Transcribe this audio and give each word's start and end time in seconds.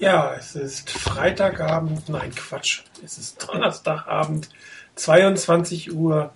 Ja, 0.00 0.32
es 0.32 0.54
ist 0.54 0.88
Freitagabend, 0.88 2.08
nein 2.08 2.34
Quatsch, 2.34 2.84
es 3.04 3.18
ist 3.18 3.46
Donnerstagabend, 3.46 4.48
22 4.94 5.92
Uhr. 5.92 6.32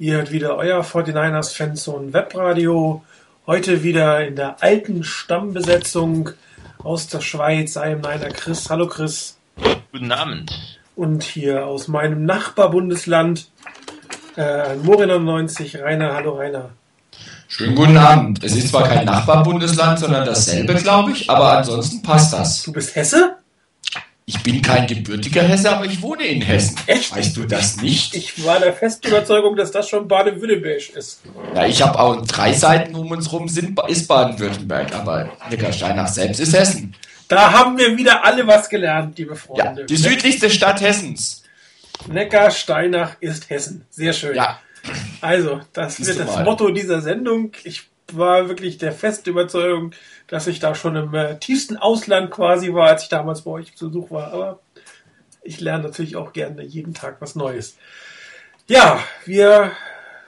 Ihr 0.00 0.14
hört 0.16 0.32
wieder 0.32 0.56
euer 0.56 0.82
49ers 0.82 1.54
Fanzone 1.54 2.12
Webradio. 2.12 3.04
Heute 3.46 3.84
wieder 3.84 4.26
in 4.26 4.34
der 4.34 4.60
alten 4.64 5.04
Stammbesetzung 5.04 6.30
aus 6.82 7.06
der 7.06 7.20
Schweiz. 7.20 7.76
I 7.76 7.92
am 7.92 8.00
Niner 8.00 8.30
Chris. 8.30 8.68
Hallo 8.68 8.88
Chris. 8.88 9.38
Guten 9.92 10.10
Abend. 10.10 10.80
Und 10.96 11.22
hier 11.22 11.66
aus 11.66 11.86
meinem 11.86 12.24
Nachbarbundesland 12.24 13.48
äh, 14.36 14.74
Morina 14.74 15.20
90, 15.20 15.80
Rainer. 15.80 16.14
Hallo 16.14 16.32
Rainer. 16.32 16.70
Schönen 17.48 17.74
guten 17.74 17.96
Abend. 17.96 18.42
Es 18.42 18.54
ist 18.56 18.68
zwar 18.70 18.88
kein 18.88 19.04
Nachbarbundesland, 19.04 19.98
sondern 19.98 20.24
dasselbe, 20.24 20.74
glaube 20.74 21.12
ich, 21.12 21.28
aber 21.30 21.58
ansonsten 21.58 22.02
passt 22.02 22.32
das. 22.32 22.62
Du 22.64 22.72
bist 22.72 22.94
Hesse? 22.96 23.36
Ich 24.26 24.42
bin 24.42 24.62
kein 24.62 24.86
gebürtiger 24.86 25.42
Hesse, 25.42 25.70
aber 25.70 25.84
ich 25.84 26.00
wohne 26.00 26.24
in 26.24 26.40
Hessen. 26.40 26.76
Echt? 26.86 27.14
Weißt 27.14 27.36
du 27.36 27.44
das 27.44 27.76
nicht? 27.82 28.14
Ich 28.14 28.42
war 28.44 28.58
der 28.58 28.72
festen 28.72 29.08
Überzeugung, 29.08 29.54
dass 29.54 29.70
das 29.70 29.88
schon 29.88 30.08
Baden-Württemberg 30.08 30.88
ist. 30.96 31.20
Ja, 31.54 31.66
ich 31.66 31.82
habe 31.82 31.98
auch 32.00 32.22
drei 32.26 32.54
Seiten 32.54 32.94
um 32.94 33.10
uns 33.10 33.30
rum 33.30 33.48
sind, 33.48 33.78
ist 33.88 34.08
Baden-Württemberg, 34.08 34.94
aber 34.94 35.30
Neckarsteinach 35.50 36.08
selbst 36.08 36.40
ist 36.40 36.54
Hessen. 36.54 36.94
Da 37.28 37.52
haben 37.52 37.76
wir 37.76 37.96
wieder 37.98 38.24
alle 38.24 38.46
was 38.46 38.68
gelernt, 38.70 39.18
liebe 39.18 39.32
Ja, 39.34 39.36
Freunde. 39.36 39.84
die 39.84 39.96
südlichste 39.96 40.48
Stadt 40.48 40.80
Hessens. 40.80 41.42
Neckarsteinach 42.08 43.16
ist 43.20 43.50
Hessen. 43.50 43.84
Sehr 43.90 44.12
schön. 44.14 44.34
Ja, 44.36 44.58
Also, 45.20 45.60
das 45.72 45.96
Siehst 45.96 46.08
wird 46.08 46.28
das 46.28 46.36
mal. 46.36 46.44
Motto 46.44 46.70
dieser 46.70 47.00
Sendung. 47.00 47.52
Ich 47.64 47.88
war 48.12 48.48
wirklich 48.48 48.78
der 48.78 48.92
festen 48.92 49.30
Überzeugung, 49.30 49.92
dass 50.26 50.46
ich 50.46 50.60
da 50.60 50.74
schon 50.74 50.96
im 50.96 51.14
äh, 51.14 51.38
tiefsten 51.38 51.76
Ausland 51.76 52.30
quasi 52.30 52.72
war, 52.72 52.88
als 52.88 53.04
ich 53.04 53.08
damals 53.08 53.42
bei 53.42 53.50
euch 53.50 53.74
zu 53.76 53.88
Besuch 53.88 54.10
war. 54.10 54.32
Aber 54.32 54.60
ich 55.42 55.60
lerne 55.60 55.84
natürlich 55.84 56.16
auch 56.16 56.32
gerne 56.32 56.62
jeden 56.62 56.94
Tag 56.94 57.16
was 57.20 57.34
Neues. 57.34 57.76
Ja, 58.66 58.98
wir 59.24 59.72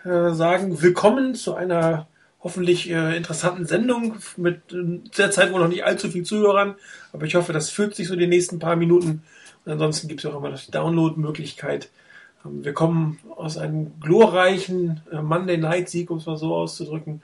äh, 0.05 0.33
sagen 0.33 0.81
willkommen 0.83 1.35
zu 1.35 1.55
einer 1.55 2.07
hoffentlich 2.41 2.89
äh, 2.91 3.17
interessanten 3.17 3.67
Sendung 3.67 4.17
mit 4.37 4.73
äh, 4.73 5.01
der 5.17 5.31
Zeit 5.31 5.53
wohl 5.53 5.61
noch 5.61 5.69
nicht 5.69 5.85
allzu 5.85 6.11
viel 6.11 6.23
Zuhörern, 6.23 6.77
aber 7.13 7.27
ich 7.27 7.35
hoffe, 7.35 7.53
das 7.53 7.71
fühlt 7.71 7.97
sich 7.97 8.09
so 8.09 8.15
die 8.15 8.27
nächsten 8.27 8.59
paar 8.59 8.77
Minuten. 8.77 9.23
Und 9.65 9.73
ansonsten 9.73 10.07
gibt 10.07 10.21
es 10.21 10.31
auch 10.31 10.37
immer 10.37 10.51
noch 10.51 10.61
die 10.61 10.71
Download-Möglichkeit. 10.71 11.89
Ähm, 12.47 12.65
Wir 12.65 12.73
kommen 12.73 13.19
aus 13.37 13.59
einem 13.59 13.99
glorreichen 14.01 15.01
äh, 15.13 15.21
Monday 15.21 15.59
Night 15.59 15.89
Sieg, 15.89 16.11
um 16.11 16.19
es 16.19 16.27
mal 16.27 16.37
so 16.37 16.55
auszudrücken. 16.55 17.23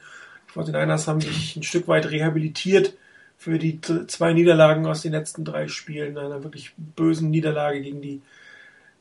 Die 0.55 0.59
49ers 0.59 1.07
haben 1.07 1.21
sich 1.21 1.57
ein 1.57 1.63
Stück 1.63 1.89
weit 1.89 2.11
rehabilitiert 2.11 2.95
für 3.39 3.59
die 3.59 3.81
zwei 3.81 4.33
Niederlagen 4.33 4.87
aus 4.87 5.03
den 5.03 5.13
letzten 5.13 5.45
drei 5.45 5.67
Spielen, 5.67 6.17
einer 6.17 6.45
wirklich 6.45 6.75
bösen 6.77 7.31
Niederlage 7.31 7.81
gegen 7.81 8.01
die 8.01 8.23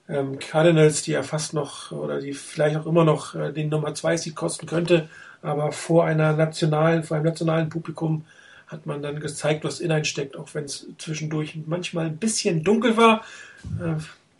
ähm, 0.09 0.39
Cardinals, 0.39 1.03
die 1.03 1.11
ja 1.11 1.21
fast 1.21 1.53
noch 1.53 1.91
oder 1.91 2.19
die 2.19 2.33
vielleicht 2.33 2.75
auch 2.75 2.87
immer 2.87 3.03
noch 3.03 3.35
äh, 3.35 3.51
den 3.51 3.69
Nummer 3.69 3.93
2 3.93 4.17
Seed 4.17 4.35
kosten 4.35 4.65
könnte, 4.65 5.09
aber 5.43 5.71
vor 5.71 6.05
einer 6.05 6.33
nationalen, 6.33 7.03
vor 7.03 7.17
einem 7.17 7.25
nationalen 7.27 7.69
Publikum 7.69 8.25
hat 8.65 8.85
man 8.85 9.01
dann 9.01 9.19
gezeigt, 9.19 9.63
was 9.63 9.79
in 9.79 9.91
einen 9.91 10.05
steckt, 10.05 10.37
auch 10.37 10.53
wenn 10.53 10.63
es 10.63 10.87
zwischendurch 10.97 11.57
manchmal 11.65 12.05
ein 12.07 12.17
bisschen 12.17 12.63
dunkel 12.63 12.95
war. 12.97 13.23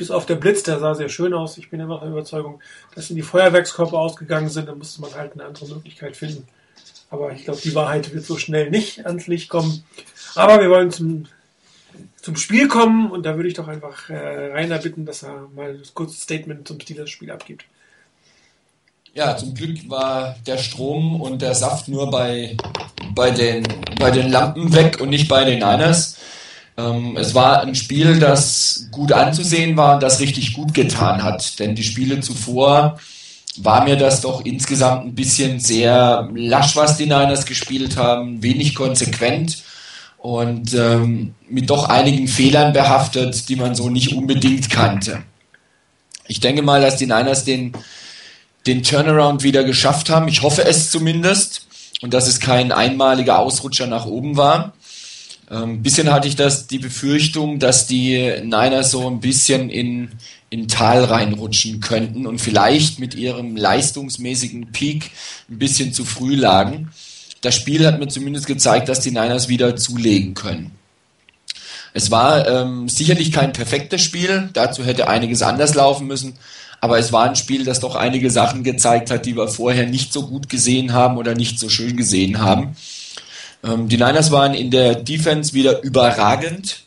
Bis 0.02 0.10
auf 0.10 0.26
der 0.26 0.34
Blitz, 0.34 0.64
der 0.64 0.80
sah 0.80 0.96
sehr 0.96 1.10
schön 1.10 1.32
aus. 1.32 1.60
Ich 1.60 1.70
bin 1.70 1.80
immer 1.80 2.00
der 2.00 2.10
Überzeugung, 2.10 2.60
dass 2.96 3.12
in 3.12 3.18
die 3.18 3.22
Feuerwerkskörper 3.22 4.00
ausgegangen 4.00 4.50
sind. 4.50 4.68
Da 4.68 4.74
musste 4.74 5.00
man 5.00 5.14
halt 5.14 5.34
eine 5.34 5.46
andere 5.46 5.68
Möglichkeit 5.68 6.18
finden. 6.18 6.48
Aber 7.12 7.32
ich 7.34 7.44
glaube, 7.44 7.62
die 7.64 7.76
Wahrheit 7.76 8.12
wird 8.12 8.26
so 8.26 8.36
schnell 8.36 8.72
nicht 8.72 9.06
ans 9.06 9.28
Licht 9.28 9.48
kommen. 9.48 9.84
Aber 10.34 10.60
wir 10.60 10.72
wollen 10.72 10.90
zum, 10.90 11.28
zum 12.20 12.36
Spiel 12.36 12.68
kommen 12.68 13.12
und 13.12 13.28
da 13.28 13.36
würde 13.36 13.48
ich 13.50 13.54
doch 13.54 13.68
einfach 13.68 14.10
äh, 14.10 14.16
Rainer 14.16 14.80
bitten, 14.80 15.06
dass 15.06 15.22
er 15.22 15.48
mal 15.56 15.70
ein 15.70 15.84
kurzes 15.94 16.24
Statement 16.24 16.68
zum 16.68 16.80
Steelers-Spiel 16.80 17.30
abgibt. 17.30 17.66
Ja, 19.14 19.38
zum 19.38 19.54
Glück 19.54 19.88
war 19.88 20.36
der 20.48 20.58
Strom 20.58 21.22
und 21.22 21.44
der 21.44 21.54
Saft 21.54 21.90
nur 21.90 22.10
bei, 22.10 22.58
bei, 23.14 23.30
den, 23.30 23.68
bei 24.00 24.10
den 24.10 24.32
Lampen 24.32 24.74
weg 24.74 25.00
und 25.00 25.10
nicht 25.10 25.28
bei 25.28 25.46
den 25.46 25.60
Niners. 25.60 26.18
Ähm, 26.78 27.18
es 27.18 27.36
war 27.36 27.62
ein 27.62 27.76
Spiel, 27.76 28.20
das 28.20 28.88
gut 28.92 29.12
anzusehen 29.12 29.78
war 29.78 29.96
und 29.96 30.04
das 30.04 30.20
richtig 30.20 30.54
gut 30.54 30.74
getan 30.74 31.24
hat. 31.24 31.60
Denn 31.60 31.76
die 31.76 31.84
Spiele 31.84 32.20
zuvor 32.22 33.00
war 33.58 33.84
mir 33.84 33.98
das 33.98 34.22
doch 34.22 34.46
insgesamt 34.46 35.06
ein 35.06 35.16
bisschen 35.16 35.60
sehr 35.60 36.30
lasch, 36.34 36.76
was 36.76 36.98
die 36.98 37.06
Niners 37.06 37.46
gespielt 37.46 37.98
haben, 37.98 38.42
wenig 38.42 38.76
konsequent 38.76 39.64
und 40.18 40.74
ähm, 40.74 41.34
mit 41.50 41.70
doch 41.70 41.90
einigen 41.90 42.28
Fehlern 42.28 42.72
behaftet, 42.72 43.50
die 43.50 43.56
man 43.56 43.76
so 43.76 43.90
nicht 43.90 44.16
unbedingt 44.16 44.70
kannte. 44.70 45.24
Ich 46.28 46.40
denke 46.40 46.62
mal, 46.62 46.82
dass 46.82 46.96
die 46.96 47.08
Niners 47.08 47.44
den 47.44 47.74
den 48.68 48.84
Turnaround 48.84 49.44
wieder 49.44 49.64
geschafft 49.64 50.10
haben. 50.10 50.28
Ich 50.28 50.42
hoffe 50.42 50.66
es 50.66 50.92
zumindest. 50.92 51.68
Und 52.02 52.16
dass 52.16 52.28
es 52.28 52.40
kein 52.40 52.72
einmaliger 52.72 53.38
Ausrutscher 53.38 53.86
nach 53.86 54.06
oben 54.06 54.36
war. 54.36 54.74
Ähm, 55.50 55.82
bisschen 55.82 56.12
hatte 56.12 56.28
ich 56.28 56.36
das, 56.36 56.68
die 56.68 56.80
Befürchtung, 56.80 57.60
dass 57.60 57.88
die 57.88 58.34
Niners 58.44 58.92
so 58.92 59.08
ein 59.08 59.20
bisschen 59.20 59.70
in, 59.70 60.10
in 60.50 60.68
Tal 60.68 61.04
reinrutschen 61.04 61.82
könnten 61.82 62.28
und 62.28 62.40
vielleicht 62.40 63.00
mit 63.00 63.16
ihrem 63.16 63.56
leistungsmäßigen 63.56 64.72
Peak 64.72 65.12
ein 65.50 65.58
bisschen 65.58 65.94
zu 65.94 66.06
früh 66.06 66.36
lagen. 66.36 66.92
Das 67.42 67.56
Spiel 67.56 67.86
hat 67.86 68.00
mir 68.00 68.08
zumindest 68.08 68.46
gezeigt, 68.46 68.88
dass 68.88 69.00
die 69.00 69.12
Niners 69.12 69.50
wieder 69.50 69.76
zulegen 69.76 70.36
können. 70.36 70.72
Es 71.94 72.12
war 72.12 72.48
ähm, 72.48 72.88
sicherlich 72.88 73.32
kein 73.32 73.52
perfektes 73.52 74.02
Spiel, 74.02 74.50
dazu 74.54 74.86
hätte 74.86 75.10
einiges 75.10 75.42
anders 75.42 75.76
laufen 75.76 76.08
müssen, 76.08 76.34
aber 76.80 76.98
es 76.98 77.12
war 77.12 77.30
ein 77.30 77.36
Spiel, 77.36 77.66
das 77.66 77.80
doch 77.80 77.96
einige 77.96 78.32
Sachen 78.32 78.64
gezeigt 78.64 79.12
hat, 79.12 79.26
die 79.26 79.36
wir 79.36 79.48
vorher 79.48 79.86
nicht 79.86 80.14
so 80.14 80.28
gut 80.28 80.50
gesehen 80.50 80.94
haben 80.94 81.18
oder 81.18 81.36
nicht 81.36 81.60
so 81.60 81.70
schön 81.70 81.98
gesehen 81.98 82.40
haben. 82.40 82.76
Ähm, 83.64 83.88
die 83.88 83.98
Niners 83.98 84.32
waren 84.32 84.54
in 84.54 84.72
der 84.72 84.96
Defense 84.96 85.54
wieder 85.54 85.82
überragend. 85.84 86.84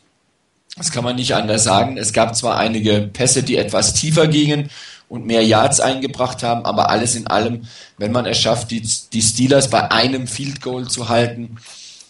Das 0.77 0.91
kann 0.91 1.03
man 1.03 1.15
nicht 1.15 1.33
anders 1.33 1.63
sagen. 1.63 1.97
Es 1.97 2.11
gab 2.11 2.35
zwar 2.35 2.57
einige 2.57 3.09
Pässe, 3.13 3.43
die 3.43 3.57
etwas 3.57 3.93
tiefer 3.93 4.27
gingen 4.27 4.69
und 5.07 5.25
mehr 5.25 5.43
Yards 5.43 5.79
eingebracht 5.79 6.43
haben, 6.43 6.65
aber 6.65 6.89
alles 6.89 7.15
in 7.15 7.27
allem, 7.27 7.67
wenn 7.97 8.11
man 8.11 8.25
es 8.25 8.39
schafft, 8.39 8.71
die, 8.71 8.81
die 9.13 9.21
Steelers 9.21 9.69
bei 9.69 9.91
einem 9.91 10.27
Field 10.27 10.61
Goal 10.61 10.87
zu 10.87 11.09
halten, 11.09 11.57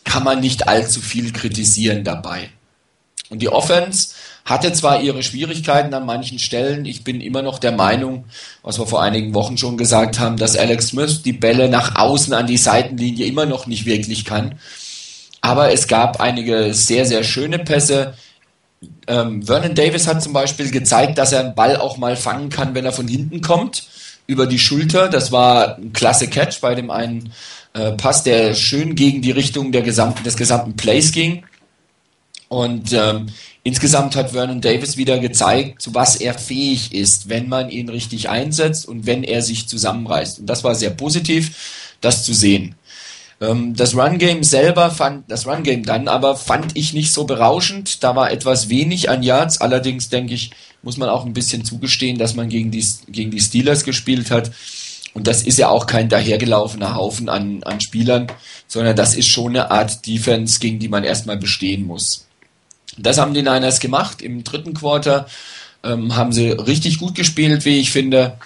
kann 0.04 0.24
man 0.24 0.40
nicht 0.40 0.68
allzu 0.68 1.02
viel 1.02 1.32
kritisieren 1.32 2.04
dabei. 2.04 2.50
Und 3.30 3.42
die 3.42 3.50
Offense 3.50 4.10
hatte 4.46 4.72
zwar 4.74 5.02
ihre 5.02 5.24
Schwierigkeiten 5.24 5.94
an 5.96 6.06
manchen 6.06 6.38
Stellen. 6.38 6.86
Ich 6.86 7.04
bin 7.04 7.20
immer 7.20 7.42
noch 7.42 7.58
der 7.58 7.72
Meinung, 7.72 8.26
was 8.62 8.80
wir 8.80 8.86
vor 8.86 9.02
einigen 9.02 9.34
Wochen 9.34 9.58
schon 9.58 9.76
gesagt 9.76 10.20
haben, 10.20 10.38
dass 10.38 10.56
Alex 10.56 10.90
Smith 10.90 11.24
die 11.24 11.34
Bälle 11.34 11.68
nach 11.68 11.96
außen 11.96 12.32
an 12.32 12.46
die 12.46 12.58
Seitenlinie 12.58 13.26
immer 13.26 13.48
noch 13.48 13.66
nicht 13.66 13.88
wirklich 13.88 14.24
kann. 14.24 14.56
Aber 15.42 15.72
es 15.74 15.88
gab 15.88 16.22
einige 16.22 16.76
sehr, 16.76 17.06
sehr 17.08 17.24
schöne 17.24 17.58
Pässe. 17.58 18.14
Ähm, 19.08 19.42
Vernon 19.44 19.74
Davis 19.74 20.08
hat 20.08 20.22
zum 20.22 20.34
Beispiel 20.34 20.70
gezeigt, 20.70 21.18
dass 21.18 21.32
er 21.32 21.40
einen 21.40 21.56
Ball 21.56 21.78
auch 21.78 21.98
mal 21.98 22.16
fangen 22.16 22.50
kann, 22.50 22.76
wenn 22.76 22.86
er 22.86 22.92
von 22.92 23.08
hinten 23.08 23.42
kommt, 23.42 23.88
über 24.28 24.46
die 24.46 24.60
Schulter. 24.60 25.10
Das 25.10 25.32
war 25.32 25.78
ein 25.78 25.92
klasse 25.92 26.28
Catch 26.28 26.62
bei 26.62 26.76
dem 26.76 26.92
einen 26.92 27.32
äh, 27.74 27.92
Pass, 27.94 28.24
der 28.24 28.54
schön 28.54 28.96
gegen 28.96 29.24
die 29.24 29.32
Richtung 29.32 29.72
der 29.72 29.82
gesamten, 29.82 30.24
des 30.24 30.38
gesamten 30.38 30.76
Plays 30.76 31.12
ging. 31.12 31.44
Und 32.48 32.94
ähm, 32.94 33.28
insgesamt 33.64 34.16
hat 34.16 34.32
Vernon 34.32 34.62
Davis 34.62 34.98
wieder 34.98 35.20
gezeigt, 35.20 35.82
zu 35.82 35.96
was 35.96 36.16
er 36.16 36.34
fähig 36.36 36.94
ist, 36.94 37.30
wenn 37.30 37.50
man 37.50 37.70
ihn 37.70 37.90
richtig 37.90 38.30
einsetzt 38.30 38.88
und 38.88 39.06
wenn 39.06 39.24
er 39.24 39.42
sich 39.42 39.68
zusammenreißt. 39.68 40.40
Und 40.40 40.46
das 40.46 40.64
war 40.64 40.76
sehr 40.76 40.92
positiv, 40.92 41.96
das 42.02 42.24
zu 42.24 42.34
sehen. 42.34 42.76
Ähm, 43.42 43.76
das 43.76 43.96
Run 43.96 44.18
Game 44.18 44.44
selber 44.44 44.92
fand, 44.92 45.30
das 45.30 45.48
Run 45.48 45.64
Game 45.64 45.84
dann 45.84 46.08
aber 46.08 46.36
fand 46.36 46.78
ich 46.78 46.94
nicht 46.94 47.12
so 47.12 47.26
berauschend. 47.26 48.04
Da 48.04 48.16
war 48.16 48.32
etwas 48.32 48.70
wenig 48.70 49.10
an 49.10 49.24
Yards. 49.24 49.62
Allerdings 49.62 50.10
denke 50.10 50.34
ich, 50.34 50.52
muss 50.82 50.98
man 50.98 51.10
auch 51.10 51.26
ein 51.26 51.34
bisschen 51.34 51.66
zugestehen, 51.66 52.18
dass 52.18 52.36
man 52.36 52.50
gegen 52.50 52.72
die, 52.72 52.86
gegen 53.08 53.32
die 53.32 53.42
Steelers 53.42 53.84
gespielt 53.84 54.32
hat. 54.32 54.52
Und 55.14 55.28
das 55.28 55.44
ist 55.44 55.58
ja 55.58 55.70
auch 55.70 55.88
kein 55.88 56.10
dahergelaufener 56.10 56.96
Haufen 56.96 57.30
an, 57.30 57.64
an 57.64 57.80
Spielern, 57.80 58.28
sondern 58.68 58.96
das 58.96 59.16
ist 59.16 59.28
schon 59.28 59.52
eine 59.52 59.72
Art 59.72 60.06
Defense, 60.06 60.60
gegen 60.60 60.78
die 60.78 60.90
man 60.90 61.06
erstmal 61.06 61.38
bestehen 61.38 61.88
muss. 61.88 62.25
Das 62.98 63.18
haben 63.18 63.34
die 63.34 63.42
Niners 63.42 63.80
gemacht. 63.80 64.22
Im 64.22 64.44
dritten 64.44 64.74
Quarter 64.74 65.28
ähm, 65.84 66.16
haben 66.16 66.32
sie 66.32 66.50
richtig 66.50 67.00
gut 67.00 67.16
gespielt, 67.16 67.66
wie 67.66 67.80
ich 67.80 67.92
finde. 67.92 68.38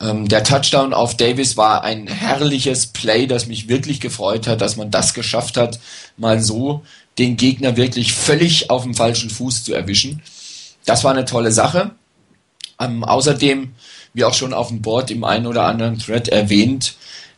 Ähm, 0.00 0.28
der 0.28 0.42
Touchdown 0.42 0.92
auf 0.92 1.16
Davis 1.16 1.56
war 1.56 1.84
ein 1.84 2.06
herrliches 2.06 2.86
Play, 2.86 3.26
das 3.26 3.46
mich 3.46 3.68
wirklich 3.68 4.00
gefreut 4.00 4.46
hat, 4.46 4.60
dass 4.60 4.76
man 4.76 4.90
das 4.90 5.14
geschafft 5.14 5.56
hat, 5.56 5.78
mal 6.16 6.40
so 6.40 6.82
den 7.18 7.36
Gegner 7.36 7.76
wirklich 7.76 8.12
völlig 8.12 8.70
auf 8.70 8.82
dem 8.82 8.94
falschen 8.94 9.30
Fuß 9.30 9.64
zu 9.64 9.74
erwischen. 9.74 10.22
Das 10.84 11.04
war 11.04 11.12
eine 11.12 11.24
tolle 11.24 11.52
Sache. 11.52 11.92
Ähm, 12.80 13.04
außerdem, 13.04 13.74
wie 14.14 14.24
auch 14.24 14.34
schon 14.34 14.52
auf 14.52 14.68
dem 14.68 14.82
Board 14.82 15.10
im 15.10 15.24
einen 15.24 15.46
oder 15.46 15.64
anderen 15.64 15.98
Thread 15.98 16.28
erwähnt, 16.28 16.94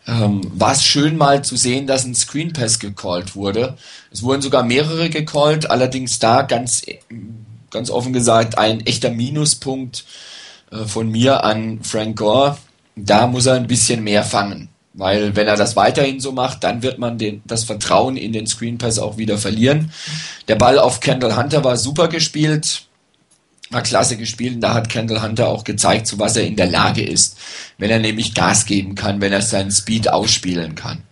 ähm, 0.07 0.43
war 0.55 0.73
es 0.73 0.85
schön 0.85 1.17
mal 1.17 1.43
zu 1.43 1.57
sehen, 1.57 1.87
dass 1.87 2.05
ein 2.05 2.15
Screen 2.15 2.53
Pass 2.53 2.79
gecallt 2.79 3.35
wurde. 3.35 3.77
Es 4.11 4.23
wurden 4.23 4.43
sogar 4.43 4.63
mehrere 4.63 5.09
gecallt, 5.11 5.71
allerdings 5.71 6.19
da 6.19 6.43
ganz, 6.43 6.83
ganz 7.71 7.91
offen 7.91 8.13
gesagt 8.13 8.59
ein 8.59 8.85
echter 8.87 9.11
Minuspunkt 9.11 10.05
äh, 10.71 10.85
von 10.85 11.09
mir 11.11 11.45
an 11.45 11.81
Frank 11.83 12.19
Gore. 12.19 12.59
Da 12.97 13.27
muss 13.27 13.47
er 13.47 13.55
ein 13.55 13.67
bisschen 13.67 14.05
mehr 14.05 14.25
fangen. 14.25 14.69
Weil 14.93 15.35
wenn 15.35 15.49
er 15.49 15.57
das 15.57 15.75
weiterhin 15.75 16.21
so 16.21 16.31
macht, 16.31 16.63
dann 16.63 16.83
wird 16.83 16.99
man 16.99 17.19
den, 17.19 17.43
das 17.47 17.65
Vertrauen 17.65 18.17
in 18.17 18.33
den 18.33 18.47
Screen 18.47 18.79
Pass 18.79 19.01
auch 19.01 19.17
wieder 19.17 19.39
verlieren. 19.39 19.91
Der 20.47 20.55
Ball 20.55 20.79
auf 20.79 21.01
Kendall 21.01 21.37
Hunter 21.37 21.65
war 21.65 21.77
super 21.77 22.07
gespielt 22.07 22.83
war 23.75 23.83
klasse 23.83 24.17
gespielt 24.17 24.55
und 24.55 24.61
da 24.61 24.73
hat 24.73 24.89
Kendall 24.89 25.23
Hunter 25.23 25.49
auch 25.49 25.65
gezeigt, 25.65 26.07
zu 26.07 26.19
was 26.19 26.37
er 26.37 26.47
in 26.47 26.57
der 26.57 26.67
Lage 26.67 27.03
ist, 27.03 27.37
wenn 27.77 27.91
er 27.91 27.99
nämlich 27.99 28.35
Gas 28.35 28.65
geben 28.67 28.95
kann, 28.95 29.21
wenn 29.21 29.33
er 29.33 29.43
seinen 29.43 29.71
Speed 29.71 30.11
ausspielen 30.11 30.75
kann. 30.75 31.03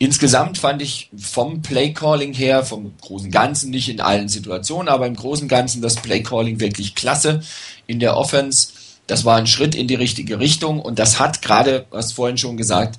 Insgesamt 0.00 0.58
fand 0.58 0.80
ich 0.80 1.10
vom 1.16 1.60
Playcalling 1.60 2.32
her, 2.32 2.64
vom 2.64 2.94
großen 3.00 3.30
Ganzen, 3.30 3.70
nicht 3.70 3.88
in 3.88 4.00
allen 4.00 4.28
Situationen, 4.28 4.88
aber 4.88 5.06
im 5.06 5.16
großen 5.16 5.48
Ganzen 5.48 5.82
das 5.82 5.96
Playcalling 5.96 6.60
wirklich 6.60 6.94
klasse 6.94 7.42
in 7.86 7.98
der 7.98 8.16
Offense. 8.16 8.68
Das 9.08 9.24
war 9.24 9.36
ein 9.36 9.48
Schritt 9.48 9.74
in 9.74 9.88
die 9.88 9.96
richtige 9.96 10.38
Richtung 10.38 10.80
und 10.80 11.00
das 11.00 11.18
hat 11.18 11.42
gerade, 11.42 11.86
was 11.90 12.12
vorhin 12.12 12.38
schon 12.38 12.56
gesagt, 12.56 12.98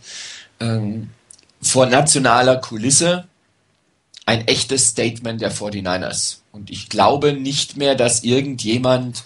ähm, 0.60 1.10
vor 1.62 1.86
nationaler 1.86 2.58
Kulisse 2.58 3.26
ein 4.26 4.46
echtes 4.48 4.88
Statement 4.88 5.42
der 5.42 5.54
49ers. 5.54 6.39
Und 6.52 6.70
ich 6.70 6.90
glaube 6.90 7.34
nicht 7.34 7.78
mehr, 7.78 7.96
dass 7.96 8.24
irgendjemand 8.24 9.24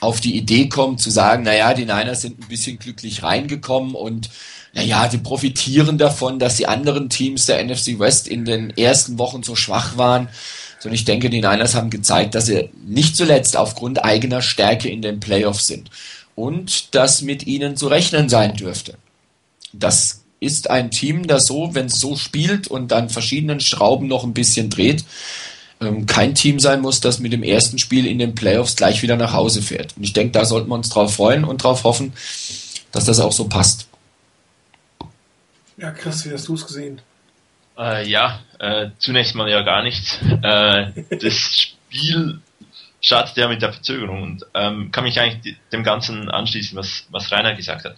auf 0.00 0.20
die 0.20 0.36
Idee 0.36 0.68
kommt 0.68 1.00
zu 1.00 1.10
sagen, 1.10 1.44
naja, 1.44 1.72
die 1.74 1.86
Niners 1.86 2.20
sind 2.20 2.38
ein 2.38 2.48
bisschen 2.48 2.78
glücklich 2.78 3.22
reingekommen 3.22 3.94
und 3.94 4.28
naja, 4.74 5.06
die 5.08 5.18
profitieren 5.18 5.98
davon, 5.98 6.38
dass 6.38 6.56
die 6.56 6.66
anderen 6.66 7.08
Teams 7.08 7.46
der 7.46 7.64
NFC 7.64 7.98
West 7.98 8.26
in 8.26 8.44
den 8.44 8.70
ersten 8.70 9.18
Wochen 9.18 9.42
so 9.42 9.54
schwach 9.54 9.96
waren. 9.96 10.28
Sondern 10.80 10.96
ich 10.96 11.04
denke, 11.04 11.30
die 11.30 11.40
Niners 11.40 11.76
haben 11.76 11.90
gezeigt, 11.90 12.34
dass 12.34 12.46
sie 12.46 12.70
nicht 12.84 13.16
zuletzt 13.16 13.56
aufgrund 13.56 14.04
eigener 14.04 14.42
Stärke 14.42 14.88
in 14.88 15.00
den 15.00 15.20
Playoffs 15.20 15.68
sind. 15.68 15.90
Und 16.34 16.94
dass 16.94 17.22
mit 17.22 17.46
ihnen 17.46 17.76
zu 17.76 17.86
rechnen 17.86 18.28
sein 18.28 18.54
dürfte. 18.56 18.98
Das 19.72 20.24
ist 20.40 20.68
ein 20.68 20.90
Team, 20.90 21.26
das 21.26 21.44
so, 21.44 21.74
wenn 21.74 21.86
es 21.86 22.00
so 22.00 22.16
spielt 22.16 22.66
und 22.66 22.92
an 22.92 23.08
verschiedenen 23.08 23.60
Schrauben 23.60 24.08
noch 24.08 24.24
ein 24.24 24.34
bisschen 24.34 24.70
dreht, 24.70 25.04
ähm, 25.84 26.06
kein 26.06 26.34
Team 26.34 26.58
sein 26.60 26.80
muss, 26.80 27.00
das 27.00 27.18
mit 27.18 27.32
dem 27.32 27.42
ersten 27.42 27.78
Spiel 27.78 28.06
in 28.06 28.18
den 28.18 28.34
Playoffs 28.34 28.76
gleich 28.76 29.02
wieder 29.02 29.16
nach 29.16 29.32
Hause 29.32 29.62
fährt. 29.62 29.96
Und 29.96 30.04
ich 30.04 30.12
denke, 30.12 30.32
da 30.32 30.44
sollten 30.44 30.68
wir 30.68 30.74
uns 30.74 30.90
drauf 30.90 31.14
freuen 31.14 31.44
und 31.44 31.62
drauf 31.62 31.84
hoffen, 31.84 32.12
dass 32.92 33.04
das 33.04 33.20
auch 33.20 33.32
so 33.32 33.48
passt. 33.48 33.88
Ja, 35.76 35.90
Chris, 35.90 36.24
wie 36.24 36.32
hast 36.32 36.48
du 36.48 36.54
es 36.54 36.66
gesehen? 36.66 37.00
Äh, 37.76 38.08
ja, 38.08 38.40
äh, 38.58 38.90
zunächst 38.98 39.34
mal 39.34 39.50
ja 39.50 39.62
gar 39.62 39.82
nichts. 39.82 40.18
Äh, 40.42 40.92
das 41.20 41.34
Spiel 41.34 42.40
startet 43.00 43.36
ja 43.36 43.48
mit 43.48 43.60
der 43.62 43.72
Verzögerung 43.72 44.22
und 44.22 44.46
ähm, 44.54 44.90
kann 44.90 45.04
mich 45.04 45.20
eigentlich 45.20 45.56
dem 45.72 45.82
Ganzen 45.82 46.30
anschließen, 46.30 46.76
was, 46.76 47.06
was 47.10 47.30
Rainer 47.30 47.54
gesagt 47.54 47.84
hat. 47.84 47.96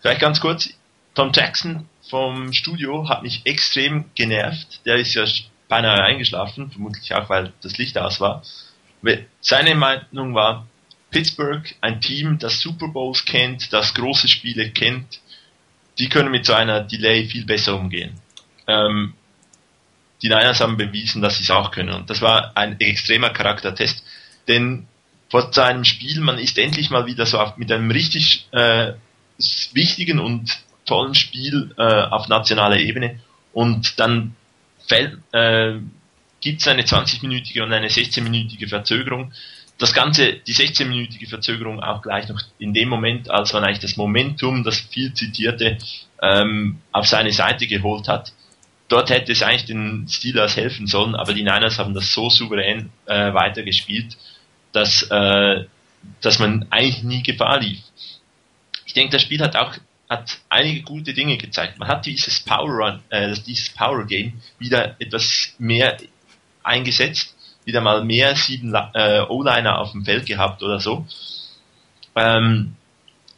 Vielleicht 0.00 0.20
ganz 0.20 0.40
kurz, 0.40 0.68
Tom 1.14 1.32
Jackson 1.34 1.88
vom 2.08 2.52
Studio 2.52 3.08
hat 3.08 3.22
mich 3.22 3.42
extrem 3.44 4.04
genervt. 4.14 4.80
Der 4.84 4.96
ist 4.96 5.14
ja 5.14 5.24
beinahe 5.68 6.02
eingeschlafen, 6.02 6.70
vermutlich 6.70 7.14
auch, 7.14 7.28
weil 7.28 7.52
das 7.62 7.78
Licht 7.78 7.96
aus 7.98 8.20
war. 8.20 8.42
Seine 9.40 9.74
Meinung 9.74 10.34
war, 10.34 10.66
Pittsburgh, 11.10 11.62
ein 11.80 12.00
Team, 12.00 12.38
das 12.38 12.60
Super 12.60 12.88
Bowls 12.88 13.24
kennt, 13.24 13.72
das 13.72 13.94
große 13.94 14.28
Spiele 14.28 14.70
kennt, 14.70 15.20
die 15.98 16.08
können 16.08 16.30
mit 16.30 16.44
so 16.44 16.54
einer 16.54 16.80
Delay 16.80 17.26
viel 17.26 17.44
besser 17.44 17.76
umgehen. 17.76 18.20
Ähm, 18.66 19.14
die 20.22 20.28
Niners 20.28 20.60
haben 20.60 20.76
bewiesen, 20.76 21.22
dass 21.22 21.36
sie 21.36 21.44
es 21.44 21.50
auch 21.50 21.70
können. 21.70 21.94
Und 21.94 22.10
das 22.10 22.20
war 22.20 22.56
ein 22.56 22.80
extremer 22.80 23.30
Charaktertest. 23.30 24.02
Denn 24.48 24.86
vor 25.28 25.52
seinem 25.52 25.84
Spiel, 25.84 26.20
man 26.20 26.38
ist 26.38 26.58
endlich 26.58 26.90
mal 26.90 27.06
wieder 27.06 27.26
so 27.26 27.38
auf, 27.38 27.56
mit 27.56 27.70
einem 27.70 27.90
richtig 27.90 28.48
äh, 28.52 28.94
wichtigen 29.72 30.18
und 30.18 30.58
tollen 30.86 31.14
Spiel 31.14 31.74
äh, 31.76 31.82
auf 31.82 32.28
nationaler 32.28 32.78
Ebene 32.78 33.20
und 33.52 33.98
dann 33.98 34.34
äh, 34.90 35.74
gibt 36.40 36.60
es 36.60 36.68
eine 36.68 36.82
20-minütige 36.82 37.62
und 37.62 37.72
eine 37.72 37.88
16-minütige 37.88 38.68
Verzögerung. 38.68 39.32
Das 39.78 39.92
Ganze, 39.92 40.34
die 40.34 40.54
16-minütige 40.54 41.28
Verzögerung 41.28 41.80
auch 41.80 42.02
gleich 42.02 42.28
noch 42.28 42.40
in 42.58 42.74
dem 42.74 42.88
Moment, 42.88 43.30
als 43.30 43.52
man 43.52 43.64
eigentlich 43.64 43.80
das 43.80 43.96
Momentum, 43.96 44.62
das 44.62 44.78
viel 44.78 45.12
zitierte, 45.14 45.78
ähm, 46.22 46.78
auf 46.92 47.06
seine 47.06 47.32
Seite 47.32 47.66
geholt 47.66 48.08
hat. 48.08 48.32
Dort 48.88 49.10
hätte 49.10 49.32
es 49.32 49.42
eigentlich 49.42 49.64
den 49.64 50.06
Steelers 50.08 50.56
helfen 50.56 50.86
sollen, 50.86 51.14
aber 51.14 51.32
die 51.32 51.42
Niners 51.42 51.78
haben 51.78 51.94
das 51.94 52.12
so 52.12 52.28
souverän 52.28 52.90
äh, 53.06 53.32
weitergespielt, 53.32 54.16
dass, 54.72 55.02
äh, 55.10 55.64
dass 56.20 56.38
man 56.38 56.66
eigentlich 56.70 57.02
nie 57.02 57.22
Gefahr 57.22 57.60
lief. 57.60 57.78
Ich 58.84 58.92
denke, 58.92 59.12
das 59.12 59.22
Spiel 59.22 59.40
hat 59.40 59.56
auch 59.56 59.74
hat 60.08 60.38
einige 60.48 60.82
gute 60.82 61.14
Dinge 61.14 61.36
gezeigt. 61.38 61.78
Man 61.78 61.88
hat 61.88 62.06
dieses 62.06 62.40
Power 62.40 62.70
Run, 62.70 63.00
äh, 63.10 63.34
dieses 63.46 63.70
Power 63.70 64.04
Game 64.06 64.40
wieder 64.58 64.96
etwas 65.00 65.54
mehr 65.58 65.96
eingesetzt, 66.62 67.34
wieder 67.64 67.80
mal 67.80 68.04
mehr 68.04 68.36
sieben 68.36 68.74
äh, 68.74 69.20
O-Liner 69.28 69.78
auf 69.78 69.92
dem 69.92 70.04
Feld 70.04 70.26
gehabt 70.26 70.62
oder 70.62 70.80
so. 70.80 71.06
Ähm, 72.14 72.76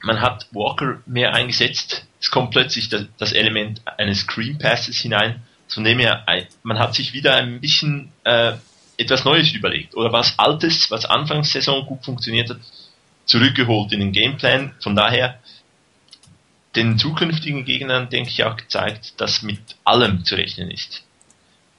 man 0.02 0.20
hat 0.20 0.46
Walker 0.52 1.00
mehr 1.06 1.34
eingesetzt. 1.34 2.06
Es 2.20 2.30
kommt 2.30 2.50
plötzlich 2.50 2.88
das, 2.88 3.06
das 3.18 3.32
Element 3.32 3.80
eines 3.98 4.20
Screen 4.20 4.58
Passes 4.58 4.98
hinein. 4.98 5.42
Von 5.68 5.84
dem 5.84 5.98
her, 5.98 6.24
man 6.62 6.78
hat 6.78 6.94
sich 6.94 7.12
wieder 7.12 7.34
ein 7.36 7.60
bisschen 7.60 8.12
äh, 8.24 8.52
etwas 8.98 9.24
Neues 9.24 9.52
überlegt 9.52 9.94
oder 9.96 10.12
was 10.12 10.38
Altes, 10.38 10.90
was 10.90 11.04
Anfangssaison 11.04 11.86
gut 11.86 12.04
funktioniert 12.04 12.50
hat, 12.50 12.58
zurückgeholt 13.24 13.92
in 13.92 14.00
den 14.00 14.12
Gameplan. 14.12 14.74
Von 14.80 14.94
daher 14.94 15.40
den 16.76 16.98
zukünftigen 16.98 17.64
Gegnern, 17.64 18.08
denke 18.10 18.30
ich, 18.30 18.44
auch 18.44 18.56
gezeigt, 18.56 19.20
dass 19.20 19.42
mit 19.42 19.60
allem 19.84 20.24
zu 20.24 20.34
rechnen 20.36 20.70
ist. 20.70 21.02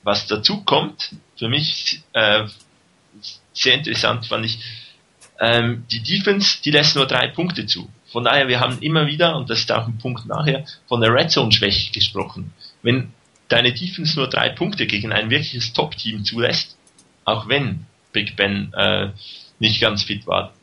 Was 0.03 0.27
dazu 0.27 0.63
kommt, 0.63 1.15
für 1.38 1.49
mich 1.49 2.01
äh, 2.13 2.47
sehr 3.53 3.75
interessant 3.75 4.25
fand 4.25 4.45
ich, 4.45 4.59
ähm, 5.39 5.85
die 5.91 6.01
Defense, 6.01 6.61
die 6.63 6.71
lässt 6.71 6.95
nur 6.95 7.05
drei 7.05 7.27
Punkte 7.27 7.65
zu. 7.65 7.89
Von 8.11 8.23
daher, 8.23 8.47
wir 8.47 8.59
haben 8.59 8.79
immer 8.79 9.05
wieder, 9.05 9.35
und 9.35 9.49
das 9.49 9.59
ist 9.59 9.71
auch 9.71 9.88
ein 9.88 9.97
Punkt 9.97 10.25
nachher, 10.25 10.65
von 10.88 11.01
der 11.01 11.13
Red 11.13 11.31
Zone 11.31 11.51
Schwäche 11.51 11.91
gesprochen. 11.91 12.53
Wenn 12.81 13.13
deine 13.49 13.73
Defense 13.73 14.17
nur 14.17 14.27
drei 14.27 14.49
Punkte 14.49 14.88
gegen 14.88 15.11
ein 15.11 15.29
wirkliches 15.29 15.73
Top-Team 15.73 16.25
zulässt, 16.25 16.77
auch 17.25 17.47
wenn 17.47 17.85
Big 18.13 18.35
Ben 18.35 18.73
äh, 18.73 19.09
nicht 19.59 19.81
ganz 19.81 20.04
fit 20.04 20.25
war, 20.25 20.54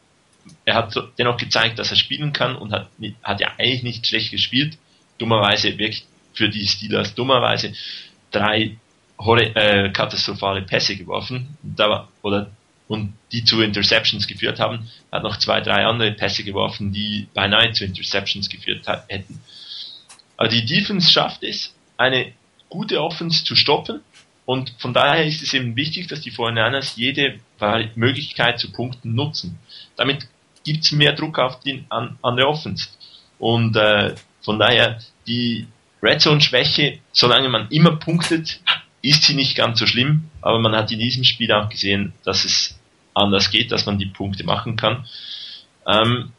er 0.65 0.75
hat 0.75 0.95
dennoch 1.19 1.37
gezeigt, 1.37 1.79
dass 1.79 1.91
er 1.91 1.97
spielen 1.97 2.33
kann 2.33 2.57
und 2.57 2.73
hat, 2.73 2.89
hat 3.23 3.41
ja 3.41 3.53
eigentlich 3.59 3.83
nicht 3.83 4.07
schlecht 4.07 4.31
gespielt. 4.31 4.79
Dummerweise 5.19 5.79
wirklich 5.79 6.05
für 6.33 6.49
die 6.49 6.67
Steelers 6.67 7.15
dummerweise 7.15 7.73
drei 8.31 8.77
äh, 9.19 9.91
katastrophale 9.91 10.63
Pässe 10.63 10.97
geworfen 10.97 11.57
da 11.63 12.09
oder 12.23 12.51
und 12.87 13.15
die 13.33 13.45
zu 13.45 13.63
Interceptions 13.63 14.27
geführt 14.27 14.61
haben, 14.61 14.91
hat 15.11 15.23
noch 15.23 15.39
zwei, 15.39 15.61
drei 15.63 15.87
andere 15.87 16.13
Pässe 16.13 16.45
geworfen, 16.45 16.93
die 16.93 17.29
beinahe 17.33 17.73
zu 17.73 17.85
Interceptions 17.85 18.51
geführt 18.51 18.87
hätten. 19.09 19.41
Aber 20.37 20.49
die 20.49 20.67
Defense 20.67 21.11
schafft 21.11 21.43
es, 21.43 21.75
eine 21.97 22.33
gute 22.69 23.03
Offense 23.03 23.45
zu 23.45 23.57
stoppen 23.57 24.01
und 24.45 24.75
von 24.79 24.93
daher 24.93 25.25
ist 25.25 25.43
es 25.43 25.55
eben 25.55 25.77
wichtig, 25.77 26.09
dass 26.09 26.21
die 26.21 26.33
49ers 26.33 26.95
jede 26.97 27.41
Möglichkeit 27.95 28.59
zu 28.59 28.71
Punkten 28.71 29.15
nutzen. 29.15 29.59
Damit 29.97 30.29
gibt's 30.65 30.93
mehr 30.93 31.13
Druck 31.13 31.39
auf 31.39 31.61
die, 31.61 31.85
an, 31.89 32.19
an 32.23 32.37
der 32.37 32.49
Offense. 32.49 32.89
Und 33.39 33.77
äh, 33.77 34.15
von 34.43 34.59
daher, 34.59 34.99
die 35.27 35.67
Red 36.03 36.21
Zone 36.21 36.41
Schwäche, 36.41 36.99
solange 37.13 37.49
man 37.49 37.69
immer 37.69 37.97
punktet, 37.97 38.61
ist 39.03 39.25
sie 39.25 39.35
nicht 39.35 39.57
ganz 39.57 39.79
so 39.79 39.87
schlimm, 39.87 40.31
aber 40.41 40.59
man 40.59 40.75
hat 40.75 40.91
in 40.91 40.99
diesem 40.99 41.25
Spiel 41.25 41.53
auch 41.53 41.69
gesehen, 41.69 42.13
dass 42.25 42.45
es 42.45 42.79
anders 43.15 43.51
geht, 43.51 43.71
dass 43.71 43.87
man 43.87 43.99
die 43.99 44.07
Punkte 44.07 44.45
machen 44.45 44.77
kann. 44.77 45.07
Ähm, 45.87 46.33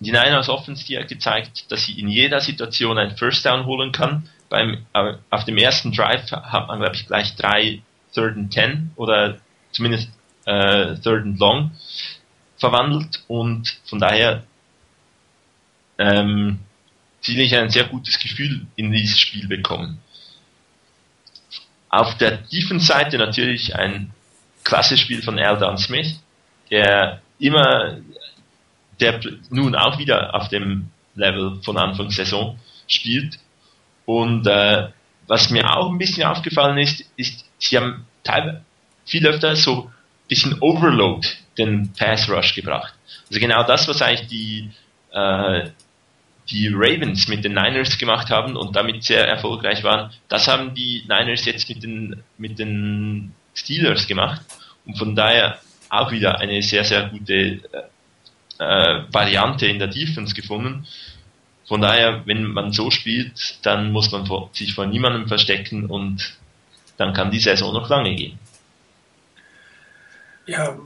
die 0.00 0.10
Niners 0.10 0.48
Offense 0.48 0.84
die 0.84 0.98
hat 0.98 1.08
gezeigt, 1.08 1.70
dass 1.70 1.84
sie 1.84 1.98
in 1.98 2.08
jeder 2.08 2.40
Situation 2.40 2.98
ein 2.98 3.16
First 3.16 3.44
Down 3.44 3.66
holen 3.66 3.92
kann. 3.92 4.28
Beim, 4.48 4.84
äh, 4.92 5.14
auf 5.30 5.44
dem 5.44 5.56
ersten 5.56 5.92
Drive 5.92 6.30
hat 6.30 6.68
man, 6.68 6.80
glaube 6.80 6.96
ich, 6.96 7.06
gleich 7.06 7.36
drei 7.36 7.82
Third 8.14 8.36
and 8.36 8.52
Ten 8.52 8.90
oder 8.96 9.38
zumindest 9.70 10.10
äh, 10.44 10.96
Third 10.96 11.24
and 11.24 11.38
Long 11.38 11.70
verwandelt 12.62 13.24
und 13.26 13.76
von 13.86 13.98
daher 13.98 14.44
ähm, 15.98 16.60
ziemlich 17.20 17.54
ein 17.56 17.70
sehr 17.70 17.84
gutes 17.84 18.20
Gefühl 18.20 18.66
in 18.76 18.92
dieses 18.92 19.18
Spiel 19.18 19.48
bekommen. 19.48 19.98
Auf 21.88 22.16
der 22.18 22.46
tiefen 22.46 22.78
Seite 22.78 23.18
natürlich 23.18 23.74
ein 23.74 24.12
klasse 24.62 24.96
Spiel 24.96 25.22
von 25.22 25.38
Eldon 25.38 25.76
Smith, 25.76 26.20
der 26.70 27.20
immer, 27.40 27.98
der 29.00 29.20
nun 29.50 29.74
auch 29.74 29.98
wieder 29.98 30.32
auf 30.32 30.48
dem 30.48 30.88
Level 31.16 31.60
von 31.64 31.76
Anfang 31.76 32.10
Saison 32.10 32.58
spielt 32.86 33.38
Und 34.06 34.46
äh, 34.46 34.88
was 35.26 35.50
mir 35.50 35.68
auch 35.76 35.90
ein 35.90 35.98
bisschen 35.98 36.24
aufgefallen 36.24 36.78
ist, 36.78 37.04
ist, 37.16 37.44
sie 37.58 37.76
haben 37.76 38.06
teilweise 38.22 38.62
viel 39.04 39.26
öfter 39.26 39.56
so 39.56 39.86
ein 39.86 39.92
bisschen 40.28 40.60
Overload 40.60 41.26
den 41.58 41.92
Pass 41.92 42.28
Rush 42.28 42.54
gebracht. 42.54 42.94
Also 43.28 43.40
genau 43.40 43.62
das, 43.64 43.88
was 43.88 44.02
eigentlich 44.02 44.28
die, 44.28 44.70
äh, 45.12 45.70
die 46.50 46.68
Ravens 46.72 47.28
mit 47.28 47.44
den 47.44 47.54
Niners 47.54 47.98
gemacht 47.98 48.30
haben 48.30 48.56
und 48.56 48.74
damit 48.74 49.04
sehr 49.04 49.26
erfolgreich 49.26 49.82
waren, 49.84 50.10
das 50.28 50.48
haben 50.48 50.74
die 50.74 51.04
Niners 51.08 51.44
jetzt 51.44 51.68
mit 51.68 51.82
den, 51.82 52.22
mit 52.38 52.58
den 52.58 53.34
Steelers 53.54 54.06
gemacht 54.06 54.40
und 54.86 54.98
von 54.98 55.14
daher 55.14 55.58
auch 55.88 56.10
wieder 56.10 56.40
eine 56.40 56.62
sehr, 56.62 56.84
sehr 56.84 57.08
gute 57.08 57.34
äh, 57.34 57.60
äh, 58.58 59.04
Variante 59.12 59.66
in 59.66 59.78
der 59.78 59.88
Defense 59.88 60.34
gefunden. 60.34 60.86
Von 61.66 61.80
daher, 61.80 62.22
wenn 62.26 62.44
man 62.44 62.72
so 62.72 62.90
spielt, 62.90 63.58
dann 63.62 63.92
muss 63.92 64.10
man 64.10 64.26
vor, 64.26 64.50
sich 64.52 64.74
vor 64.74 64.86
niemandem 64.86 65.28
verstecken 65.28 65.86
und 65.86 66.36
dann 66.96 67.12
kann 67.12 67.30
die 67.30 67.40
Saison 67.40 67.72
noch 67.72 67.88
lange 67.88 68.14
gehen. 68.14 68.38
Ja, 70.46 70.76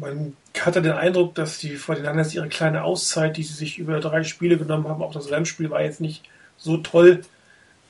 man 0.00 0.36
hatte 0.60 0.82
den 0.82 0.92
Eindruck, 0.92 1.34
dass 1.34 1.58
die 1.58 1.76
Fortinanders 1.76 2.34
ihre 2.34 2.48
kleine 2.48 2.84
Auszeit, 2.84 3.36
die 3.36 3.42
sie 3.42 3.54
sich 3.54 3.78
über 3.78 4.00
drei 4.00 4.22
Spiele 4.22 4.58
genommen 4.58 4.88
haben, 4.88 5.02
auch 5.02 5.14
das 5.14 5.30
Rennspiel 5.30 5.70
war 5.70 5.82
jetzt 5.82 6.00
nicht 6.00 6.24
so 6.58 6.76
toll 6.78 7.22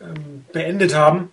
ähm, 0.00 0.44
beendet 0.52 0.94
haben. 0.94 1.32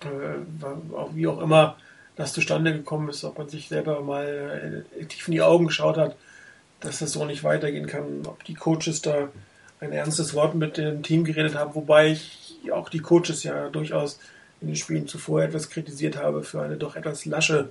Äh, 0.00 0.66
wie 1.14 1.26
auch 1.26 1.40
immer 1.40 1.76
das 2.16 2.32
zustande 2.32 2.72
gekommen 2.72 3.08
ist, 3.08 3.24
ob 3.24 3.38
man 3.38 3.48
sich 3.48 3.68
selber 3.68 4.00
mal 4.02 4.84
äh, 4.98 5.04
tief 5.04 5.26
in 5.26 5.32
die 5.32 5.42
Augen 5.42 5.66
geschaut 5.66 5.96
hat, 5.96 6.16
dass 6.80 7.00
das 7.00 7.12
so 7.12 7.24
nicht 7.24 7.42
weitergehen 7.44 7.86
kann, 7.86 8.22
ob 8.26 8.44
die 8.44 8.54
Coaches 8.54 9.02
da 9.02 9.28
ein 9.80 9.92
ernstes 9.92 10.34
Wort 10.34 10.54
mit 10.54 10.76
dem 10.76 11.02
Team 11.02 11.24
geredet 11.24 11.54
haben, 11.54 11.74
wobei 11.74 12.08
ich 12.08 12.70
auch 12.72 12.88
die 12.88 13.00
Coaches 13.00 13.42
ja 13.42 13.68
durchaus 13.68 14.20
in 14.60 14.68
den 14.68 14.76
Spielen 14.76 15.08
zuvor 15.08 15.42
etwas 15.42 15.70
kritisiert 15.70 16.16
habe 16.16 16.42
für 16.42 16.60
eine 16.60 16.76
doch 16.76 16.96
etwas 16.96 17.24
lasche 17.24 17.70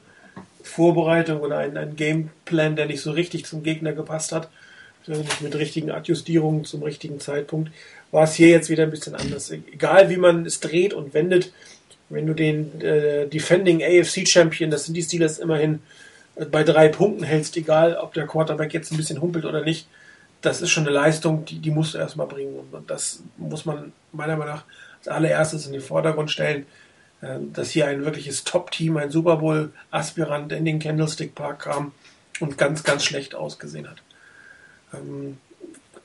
Vorbereitung 0.64 1.42
oder 1.42 1.58
einen, 1.58 1.78
einen 1.78 1.96
Gameplan, 1.96 2.76
der 2.76 2.86
nicht 2.86 3.02
so 3.02 3.12
richtig 3.12 3.46
zum 3.46 3.64
Gegner 3.64 3.94
gepasst 3.94 4.32
hat, 4.32 4.50
nicht 5.08 5.42
mit 5.42 5.56
richtigen 5.56 5.92
Adjustierungen 5.92 6.66
zum 6.66 6.84
richtigen 6.84 7.20
Zeitpunkt, 7.20 7.72
war 8.12 8.24
es 8.24 8.36
hier 8.36 8.50
jetzt 8.50 8.70
wieder 8.70 8.84
ein 8.84 8.92
bisschen 8.92 9.16
anders. 9.16 9.50
Egal 9.52 10.10
wie 10.10 10.18
man 10.18 10.46
es 10.46 10.60
dreht 10.60 10.94
und 10.94 11.14
wendet, 11.14 11.52
wenn 12.10 12.26
du 12.26 12.34
den 12.34 12.82
äh, 12.82 13.28
Defending 13.28 13.84
AFC 13.84 14.28
Champion, 14.28 14.72
das 14.72 14.86
sind 14.86 14.96
die 14.96 15.04
Steelers 15.04 15.40
immerhin, 15.40 15.82
äh, 16.36 16.46
bei 16.46 16.64
drei 16.64 16.90
Punkten 16.90 17.24
hältst, 17.24 17.56
egal 17.58 17.96
ob 17.96 18.14
der 18.14 18.28
Quarterback 18.28 18.74
jetzt 18.74 18.92
ein 18.92 18.98
bisschen 18.98 19.22
humpelt 19.22 19.46
oder 19.46 19.64
nicht, 19.64 19.88
das 20.42 20.62
ist 20.62 20.70
schon 20.70 20.88
eine 20.88 20.96
Leistung, 20.96 21.46
die, 21.46 21.60
die 21.60 21.72
musst 21.72 21.94
du 21.94 21.98
erstmal 21.98 22.28
bringen. 22.28 22.56
Und 22.72 22.90
das 22.90 23.22
muss 23.38 23.66
man 23.66 23.92
meiner 24.12 24.38
Meinung 24.38 24.56
nach 24.56 24.64
als 25.00 25.08
allererstes 25.08 25.66
in 25.66 25.74
den 25.74 25.82
Vordergrund 25.82 26.32
stellen. 26.32 26.66
Ähm, 27.22 27.52
dass 27.52 27.72
hier 27.72 27.88
ein 27.88 28.06
wirkliches 28.06 28.46
Top-Team, 28.46 28.96
ein 28.96 29.12
Super 29.12 29.38
Bowl-Aspirant 29.38 30.54
in 30.54 30.64
den 30.64 30.80
Candlestick 30.80 31.36
Park 31.36 31.60
kam 31.64 31.92
und 32.40 32.58
ganz, 32.58 32.84
ganz 32.84 33.04
schlecht 33.04 33.36
ausgesehen 33.36 33.90
hat. 33.90 33.98
Ähm, 34.94 35.38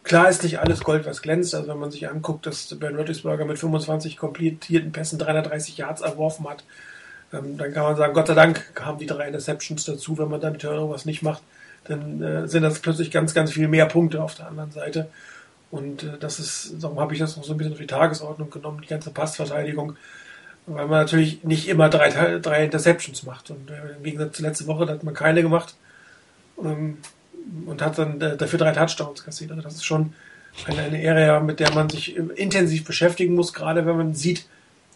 klar 0.02 0.28
ist 0.28 0.42
nicht 0.42 0.58
alles 0.58 0.80
Gold, 0.80 1.06
was 1.06 1.22
glänzt. 1.22 1.54
Also 1.54 1.68
wenn 1.68 1.78
man 1.78 1.92
sich 1.92 2.08
anguckt, 2.08 2.46
dass 2.46 2.74
Ben 2.80 2.96
Roethlisberger 2.96 3.44
mit 3.44 3.60
25 3.60 4.16
komplettierten 4.16 4.90
Pässen 4.90 5.20
330 5.20 5.76
Yards 5.76 6.00
erworfen 6.00 6.48
hat, 6.48 6.64
ähm, 7.32 7.56
dann 7.58 7.72
kann 7.72 7.84
man 7.84 7.96
sagen, 7.96 8.12
Gott 8.12 8.26
sei 8.26 8.34
Dank 8.34 8.74
kamen 8.74 8.98
die 8.98 9.06
drei 9.06 9.28
Interceptions 9.28 9.84
dazu. 9.84 10.18
Wenn 10.18 10.28
man 10.28 10.40
dann 10.40 10.54
die 10.54 10.58
Turnovers 10.58 11.04
nicht 11.04 11.22
macht, 11.22 11.44
dann 11.84 12.22
äh, 12.22 12.48
sind 12.48 12.64
das 12.64 12.80
plötzlich 12.80 13.12
ganz, 13.12 13.34
ganz 13.34 13.52
viel 13.52 13.68
mehr 13.68 13.86
Punkte 13.86 14.20
auf 14.20 14.34
der 14.34 14.48
anderen 14.48 14.72
Seite. 14.72 15.08
Und 15.70 16.02
äh, 16.02 16.18
das 16.18 16.40
ist, 16.40 16.74
darum 16.80 16.98
habe 16.98 17.12
ich 17.12 17.20
das 17.20 17.36
noch 17.36 17.44
so 17.44 17.52
ein 17.52 17.56
bisschen 17.56 17.74
auf 17.74 17.78
die 17.78 17.86
Tagesordnung 17.86 18.50
genommen, 18.50 18.80
die 18.82 18.88
ganze 18.88 19.10
Passverteidigung 19.10 19.96
weil 20.66 20.86
man 20.86 21.00
natürlich 21.00 21.44
nicht 21.44 21.68
immer 21.68 21.88
drei, 21.88 22.38
drei 22.38 22.64
Interceptions 22.64 23.22
macht. 23.24 23.50
Und 23.50 23.70
äh, 23.70 23.96
im 23.96 24.02
Gegensatz 24.02 24.36
zur 24.36 24.46
letzten 24.46 24.66
Woche, 24.66 24.86
da 24.86 24.94
hat 24.94 25.04
man 25.04 25.14
keine 25.14 25.42
gemacht 25.42 25.74
ähm, 26.62 26.98
und 27.66 27.82
hat 27.82 27.98
dann 27.98 28.20
äh, 28.20 28.36
dafür 28.36 28.58
drei 28.58 28.72
Touchdowns 28.72 29.24
kassiert. 29.24 29.50
Also 29.50 29.62
das 29.62 29.74
ist 29.74 29.84
schon 29.84 30.14
eine, 30.66 30.82
eine 30.82 31.10
Area, 31.10 31.40
mit 31.40 31.60
der 31.60 31.72
man 31.74 31.90
sich 31.90 32.16
intensiv 32.16 32.84
beschäftigen 32.84 33.34
muss, 33.34 33.52
gerade 33.52 33.84
wenn 33.86 33.96
man 33.96 34.14
sieht, 34.14 34.46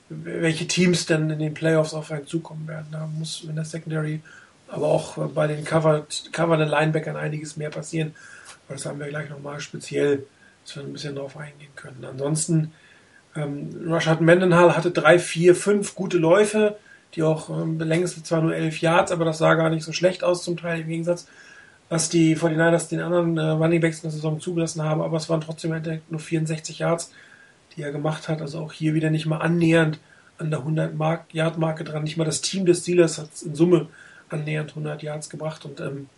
welche 0.09 0.67
Teams 0.67 1.05
denn 1.07 1.29
in 1.29 1.39
den 1.39 1.55
Playoffs 1.55 1.93
auf 1.93 2.11
einen 2.11 2.27
zukommen 2.27 2.67
werden. 2.67 2.87
Da 2.91 3.07
muss 3.07 3.45
in 3.47 3.55
der 3.55 3.65
Secondary, 3.65 4.21
aber 4.69 4.87
auch 4.87 5.19
bei 5.29 5.47
den 5.47 5.65
Covered, 5.65 6.31
Linebackern 6.35 7.17
einiges 7.17 7.57
mehr 7.57 7.71
passieren. 7.71 8.15
Aber 8.67 8.77
das 8.77 8.87
haben 8.87 9.01
wir 9.01 9.09
gleich 9.09 9.29
nochmal 9.29 9.61
speziell, 9.61 10.25
dass 10.65 10.77
wir 10.77 10.83
ein 10.85 10.93
bisschen 10.93 11.15
drauf 11.15 11.37
eingehen 11.37 11.75
können. 11.77 12.05
Ansonsten 12.09 12.73
ähm, 13.39 13.71
Rashad 13.87 14.21
Mendenhall 14.21 14.77
hatte 14.77 14.91
drei, 14.91 15.19
vier, 15.19 15.55
fünf 15.55 15.95
gute 15.95 16.19
Läufe, 16.19 16.77
die 17.15 17.23
auch 17.23 17.51
ähm, 17.51 17.79
längst 17.79 18.27
zwar 18.27 18.43
nur 18.43 18.55
elf 18.55 18.81
Yards, 18.81 19.13
aber 19.13 19.25
das 19.25 19.39
sah 19.39 19.55
gar 19.55 19.71
nicht 19.71 19.85
so 19.85 19.93
schlecht 19.93 20.25
aus 20.25 20.43
zum 20.45 20.57
Teil 20.57 20.81
im 20.81 20.89
Gegensatz, 20.89 21.27
was 21.89 22.09
die 22.09 22.37
49ers 22.37 22.89
den 22.89 23.01
anderen 23.01 23.39
äh, 23.39 23.43
Running 23.43 23.81
Backs 23.81 23.99
in 23.99 24.03
der 24.03 24.11
Saison 24.11 24.41
zugelassen 24.41 24.83
haben, 24.83 25.01
aber 25.01 25.17
es 25.17 25.29
waren 25.29 25.41
trotzdem 25.41 25.81
nur 26.11 26.21
64 26.21 26.81
Yards, 26.81 27.13
die 27.77 27.83
er 27.83 27.93
gemacht 27.93 28.29
hat, 28.29 28.43
also 28.43 28.59
auch 28.59 28.73
hier 28.73 28.95
wieder 28.95 29.11
nicht 29.11 29.27
mal 29.27 29.39
annähernd 29.39 29.99
an 30.39 30.51
der 30.51 30.61
100 30.61 30.95
Yard 31.33 31.59
Marke 31.59 31.85
dran, 31.85 32.05
nicht 32.05 32.17
mal 32.17 32.25
das 32.25 32.41
Team 32.41 32.65
des 32.65 32.83
Steelers 32.83 33.19
hat 33.19 33.31
in 33.45 33.55
Summe 33.55 33.89
annähernd 34.29 34.71
100 34.71 35.03
Yards 35.03 35.31
gebracht. 35.31 35.65
Und 35.65 35.81
ähm, 35.81 36.09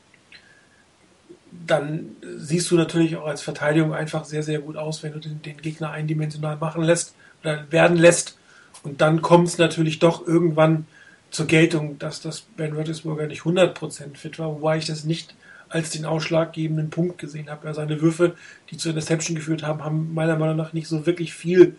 dann 1.66 2.16
siehst 2.36 2.70
du 2.70 2.76
natürlich 2.76 3.16
auch 3.16 3.26
als 3.26 3.42
Verteidigung 3.42 3.92
einfach 3.92 4.24
sehr, 4.24 4.42
sehr 4.42 4.60
gut 4.60 4.76
aus, 4.76 5.02
wenn 5.02 5.12
du 5.12 5.18
den, 5.18 5.42
den 5.42 5.56
Gegner 5.58 5.90
eindimensional 5.90 6.56
machen 6.56 6.82
lässt 6.82 7.14
oder 7.42 7.64
werden 7.70 7.96
lässt. 7.96 8.36
Und 8.82 9.00
dann 9.00 9.20
kommt 9.20 9.48
es 9.48 9.58
natürlich 9.58 9.98
doch 9.98 10.26
irgendwann 10.26 10.86
zur 11.30 11.46
Geltung, 11.46 11.98
dass 11.98 12.20
das 12.20 12.40
Ben 12.40 12.72
Roethlisberger 12.72 13.26
nicht 13.26 13.42
100% 13.42 14.16
fit 14.16 14.38
war, 14.38 14.48
wobei 14.48 14.78
ich 14.78 14.86
das 14.86 15.04
nicht 15.04 15.34
als 15.68 15.90
den 15.90 16.04
ausschlaggebenden 16.04 16.90
Punkt 16.90 17.18
gesehen 17.18 17.48
habe. 17.48 17.66
Ja, 17.66 17.74
seine 17.74 18.00
Würfe, 18.00 18.34
die 18.70 18.76
zur 18.76 18.90
Interception 18.90 19.36
geführt 19.36 19.62
haben, 19.62 19.84
haben 19.84 20.12
meiner 20.14 20.36
Meinung 20.36 20.56
nach 20.56 20.72
nicht 20.72 20.88
so 20.88 21.06
wirklich 21.06 21.32
viel 21.32 21.76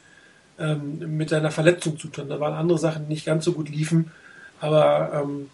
ähm, 0.57 1.17
mit 1.17 1.29
seiner 1.29 1.51
Verletzung 1.51 1.99
zu 1.99 2.07
tun. 2.07 2.29
Da 2.29 2.39
waren 2.39 2.53
andere 2.53 2.79
Sachen, 2.79 3.03
die 3.03 3.13
nicht 3.13 3.25
ganz 3.25 3.43
so 3.43 3.51
gut 3.51 3.69
liefen, 3.69 4.11
aber 4.61 5.23
ähm, 5.23 5.49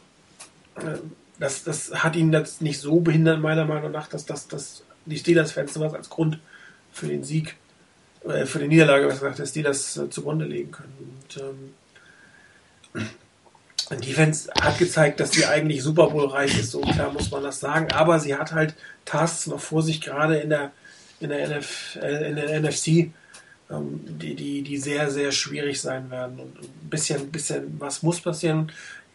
äh, 0.76 0.98
das, 1.40 1.64
das 1.64 1.92
hat 1.92 2.16
ihn 2.16 2.34
jetzt 2.34 2.62
nicht 2.62 2.80
so 2.80 3.00
behindert, 3.00 3.40
meiner 3.40 3.66
Meinung 3.66 3.92
nach, 3.92 4.08
dass, 4.08 4.26
dass, 4.26 4.48
dass 4.48 4.84
die 5.06 5.18
Steelers-Fans 5.18 5.74
sowas 5.74 5.94
als 5.94 6.10
Grund 6.10 6.40
für 6.92 7.08
den 7.08 7.24
Sieg, 7.24 7.56
äh, 8.26 8.46
für 8.46 8.60
die 8.60 8.68
Niederlage, 8.68 9.08
was 9.08 9.20
gesagt, 9.20 9.40
der 9.40 9.46
Steelers 9.46 9.98
äh, 9.98 10.10
zugrunde 10.10 10.46
legen 10.46 10.72
können. 10.72 11.20
Und, 11.34 11.38
ähm, 11.38 11.74
die 13.90 14.08
Defense 14.08 14.50
hat 14.60 14.78
gezeigt, 14.80 15.20
dass 15.20 15.32
sie 15.32 15.46
eigentlich 15.46 15.82
Super 15.82 16.08
Bowl 16.08 16.30
ist, 16.44 16.72
so 16.72 16.82
klar 16.82 17.12
muss 17.14 17.32
man 17.32 17.44
das 17.44 17.62
sagen, 17.62 17.90
aber 17.94 18.20
sie 18.20 18.36
hat 18.36 18.52
halt 18.52 18.76
Tasks 19.06 19.48
noch 19.48 19.62
vor 19.62 19.82
sich, 19.82 20.02
gerade 20.02 20.38
in 20.38 20.50
der, 20.50 20.72
in 21.22 21.30
der, 21.30 21.48
NF, 21.48 21.98
äh, 22.02 22.30
in 22.30 22.36
der 22.36 22.60
NFC, 22.60 23.12
ähm, 23.70 24.02
die, 24.20 24.36
die, 24.36 24.62
die 24.62 24.78
sehr, 24.78 25.10
sehr 25.10 25.32
schwierig 25.32 25.82
sein 25.82 26.10
werden. 26.10 26.40
Und 26.40 26.60
ein 26.60 26.90
bisschen, 26.90 27.32
bisschen 27.32 27.76
was 27.80 28.04
muss 28.04 28.22
passieren. 28.22 28.72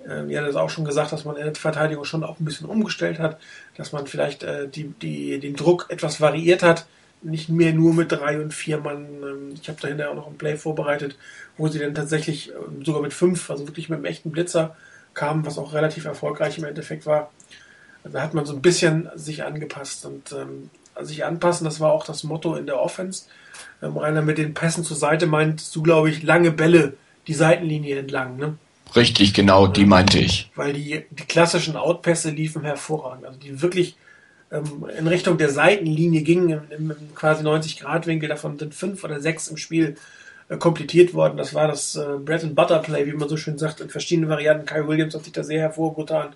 Ähm, 0.09 0.31
ihr 0.31 0.41
hattet 0.41 0.57
auch 0.57 0.71
schon 0.71 0.85
gesagt, 0.85 1.13
dass 1.13 1.25
man 1.25 1.37
in 1.37 1.45
der 1.45 1.55
Verteidigung 1.55 2.05
schon 2.05 2.25
auch 2.25 2.39
ein 2.39 2.45
bisschen 2.45 2.69
umgestellt 2.69 3.19
hat, 3.19 3.39
dass 3.77 3.93
man 3.93 4.07
vielleicht 4.07 4.43
äh, 4.43 4.69
die, 4.69 4.89
die, 5.01 5.39
den 5.39 5.55
Druck 5.55 5.87
etwas 5.89 6.21
variiert 6.21 6.63
hat, 6.63 6.87
nicht 7.23 7.49
mehr 7.49 7.73
nur 7.73 7.95
mit 7.95 8.11
drei 8.11 8.41
und 8.41 8.53
vier 8.53 8.79
Mann. 8.79 9.07
Ähm, 9.23 9.55
ich 9.61 9.69
habe 9.69 9.81
dahinter 9.81 10.11
auch 10.11 10.15
noch 10.15 10.27
ein 10.27 10.39
Play 10.39 10.57
vorbereitet, 10.57 11.17
wo 11.57 11.69
sie 11.69 11.79
dann 11.79 11.95
tatsächlich 11.95 12.51
ähm, 12.51 12.85
sogar 12.85 13.03
mit 13.03 13.13
fünf, 13.13 13.51
also 13.51 13.67
wirklich 13.67 13.89
mit 13.89 13.99
einem 13.99 14.07
echten 14.07 14.31
Blitzer 14.31 14.77
kamen, 15.15 15.47
was 15.47 15.59
auch 15.59 15.75
relativ 15.75 16.05
erfolgreich 16.05 16.59
im 16.59 16.65
Endeffekt 16.65 17.07
war. 17.07 17.31
Also 18.05 18.17
da 18.17 18.23
hat 18.23 18.35
man 18.35 18.47
so 18.47 18.55
ein 18.55 18.63
bisschen 18.63 19.09
sich 19.15 19.45
angepasst 19.45 20.07
und 20.07 20.33
ähm, 20.33 20.71
sich 21.01 21.25
anpassen, 21.25 21.65
das 21.65 21.81
war 21.81 21.93
auch 21.93 22.05
das 22.05 22.25
Motto 22.25 22.57
in 22.57 22.67
der 22.67 22.81
Offense. 22.81 23.25
Ähm, 23.83 23.97
Rainer, 23.97 24.23
mit 24.23 24.39
den 24.39 24.55
Pässen 24.55 24.85
zur 24.85 24.97
Seite 24.97 25.27
meinst 25.27 25.75
du, 25.77 25.83
glaube 25.83 26.11
ich, 26.11 26.23
lange 26.23 26.51
Bälle 26.51 26.95
die 27.27 27.35
Seitenlinie 27.35 27.99
entlang, 27.99 28.37
ne? 28.37 28.57
Richtig, 28.95 29.33
genau, 29.33 29.67
die 29.67 29.87
meinte 29.87 30.19
ich. 30.19 30.51
Weil 30.55 30.75
die, 30.75 31.05
die 31.11 31.25
klassischen 31.25 31.77
Outpässe 31.77 32.31
liefen 32.31 32.63
hervorragend. 32.63 33.25
Also 33.25 33.39
die 33.39 33.63
wirklich 33.63 33.97
ähm, 34.51 34.87
in 34.97 35.09
Richtung 35.09 35.39
der 35.39 35.49
Seitenlinie 35.49 36.23
gingen, 36.23 36.63
im, 36.71 36.91
im 36.91 37.15
quasi 37.15 37.45
90-Grad-Winkel. 37.45 38.29
Davon 38.29 38.59
sind 38.59 38.75
fünf 38.75 39.03
oder 39.03 39.21
sechs 39.21 39.49
im 39.49 39.57
Spiel 39.57 39.97
äh, 40.49 40.57
komplettiert 40.59 41.15
worden. 41.15 41.39
Das 41.39 41.55
war 41.55 41.69
das 41.69 41.97
äh, 41.97 42.19
Bread 42.23 42.45
and 42.45 42.55
Butter 42.55 42.81
Play, 42.81 43.07
wie 43.07 43.13
man 43.13 43.29
so 43.29 43.37
schön 43.37 43.59
sagt, 43.59 43.81
in 43.81 43.89
verschiedenen 43.89 44.29
Varianten. 44.29 44.67
Kai 44.67 44.87
Williams 44.87 45.15
hat 45.15 45.25
sich 45.25 45.33
da 45.33 45.43
sehr 45.43 45.61
hervorgetan. 45.61 46.35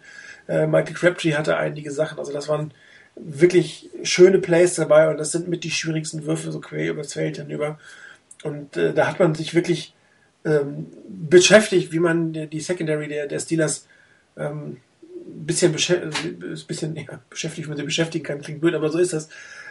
Äh, 0.48 0.66
Michael 0.66 0.94
Crabtree 0.94 1.34
hatte 1.34 1.56
einige 1.58 1.90
Sachen. 1.90 2.18
Also 2.18 2.32
das 2.32 2.48
waren 2.48 2.72
wirklich 3.16 3.90
schöne 4.02 4.38
Plays 4.38 4.74
dabei 4.74 5.08
und 5.10 5.18
das 5.18 5.32
sind 5.32 5.48
mit 5.48 5.64
die 5.64 5.70
schwierigsten 5.70 6.26
Würfe 6.26 6.52
so 6.52 6.60
quer 6.60 6.90
übers 6.90 7.14
Feld 7.14 7.36
hinüber. 7.36 7.78
Und 8.44 8.76
äh, 8.76 8.94
da 8.94 9.08
hat 9.08 9.18
man 9.18 9.34
sich 9.34 9.54
wirklich 9.54 9.94
ähm, 10.46 10.86
beschäftigt, 11.08 11.92
wie 11.92 11.98
man 11.98 12.32
die 12.32 12.60
Secondary 12.60 13.08
der, 13.08 13.26
der 13.26 13.40
Steelers 13.40 13.86
ähm, 14.36 14.78
bisschen, 15.26 15.72
bisschen 15.72 16.96
ja, 16.96 17.20
beschäftigt, 17.28 17.68
man 17.68 17.76
sie 17.76 17.82
beschäftigen 17.82 18.24
kann, 18.24 18.40
klingt 18.40 18.60
blöd, 18.60 18.74
aber 18.74 18.88
so 18.90 18.98
ist 18.98 19.12
das, 19.12 19.28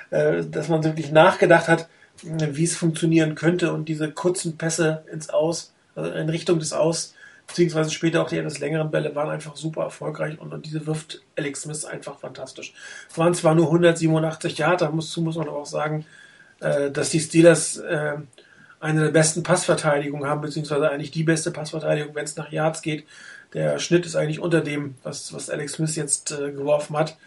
äh, 0.09 0.43
dass 0.43 0.67
man 0.67 0.83
wirklich 0.83 1.11
nachgedacht 1.11 1.67
hat, 1.69 1.87
wie 2.23 2.63
es 2.63 2.75
funktionieren 2.75 3.35
könnte 3.35 3.73
und 3.73 3.89
diese 3.89 4.11
kurzen 4.11 4.57
Pässe 4.57 5.03
ins 5.11 5.29
Aus, 5.29 5.73
also 5.95 6.11
in 6.11 6.29
Richtung 6.29 6.59
des 6.59 6.73
Aus, 6.73 7.13
beziehungsweise 7.47 7.91
später 7.91 8.21
auch 8.21 8.29
die 8.29 8.37
etwas 8.37 8.59
längeren 8.59 8.91
Bälle 8.91 9.15
waren 9.15 9.29
einfach 9.29 9.55
super 9.55 9.83
erfolgreich 9.83 10.39
und, 10.39 10.53
und 10.53 10.65
diese 10.65 10.87
wirft 10.87 11.21
Alex 11.37 11.61
Smith 11.61 11.85
einfach 11.85 12.19
fantastisch. 12.19 12.73
Es 13.09 13.17
waren 13.17 13.33
zwar 13.33 13.55
nur 13.55 13.67
187 13.67 14.57
Jahre, 14.57 14.77
da 14.77 14.91
muss, 14.91 15.15
muss 15.17 15.37
man 15.37 15.47
aber 15.47 15.57
auch 15.57 15.65
sagen, 15.65 16.05
äh, 16.59 16.91
dass 16.91 17.11
die 17.11 17.19
Steelers 17.19 17.77
äh, 17.77 18.15
eine 18.85 19.01
der 19.01 19.11
besten 19.11 19.41
Passverteidigungen 19.41 20.29
haben, 20.29 20.41
beziehungsweise 20.41 20.89
eigentlich 20.89 21.11
die 21.11 21.23
beste 21.23 21.51
Passverteidigung, 21.51 22.13
wenn 22.13 22.23
es 22.23 22.35
nach 22.35 22.51
Yards 22.51 22.81
geht. 22.81 23.05
Der 23.53 23.79
Schnitt 23.79 24.05
ist 24.05 24.15
eigentlich 24.15 24.39
unter 24.39 24.61
dem, 24.61 24.95
was, 25.03 25.33
was 25.33 25.49
Alex 25.49 25.73
Smith 25.73 25.95
jetzt 25.95 26.31
äh, 26.31 26.51
geworfen 26.51 26.95
hat. 26.95 27.17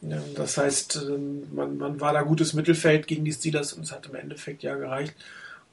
Das 0.00 0.56
heißt, 0.56 1.04
ähm, 1.08 1.48
man, 1.52 1.76
man 1.76 2.00
war 2.00 2.12
da 2.12 2.22
gutes 2.22 2.54
Mittelfeld 2.54 3.06
gegen 3.06 3.24
die 3.24 3.32
Steelers 3.32 3.72
und 3.72 3.82
es 3.82 3.92
hat 3.92 4.06
im 4.06 4.14
Endeffekt 4.14 4.62
ja 4.62 4.76
gereicht. 4.76 5.14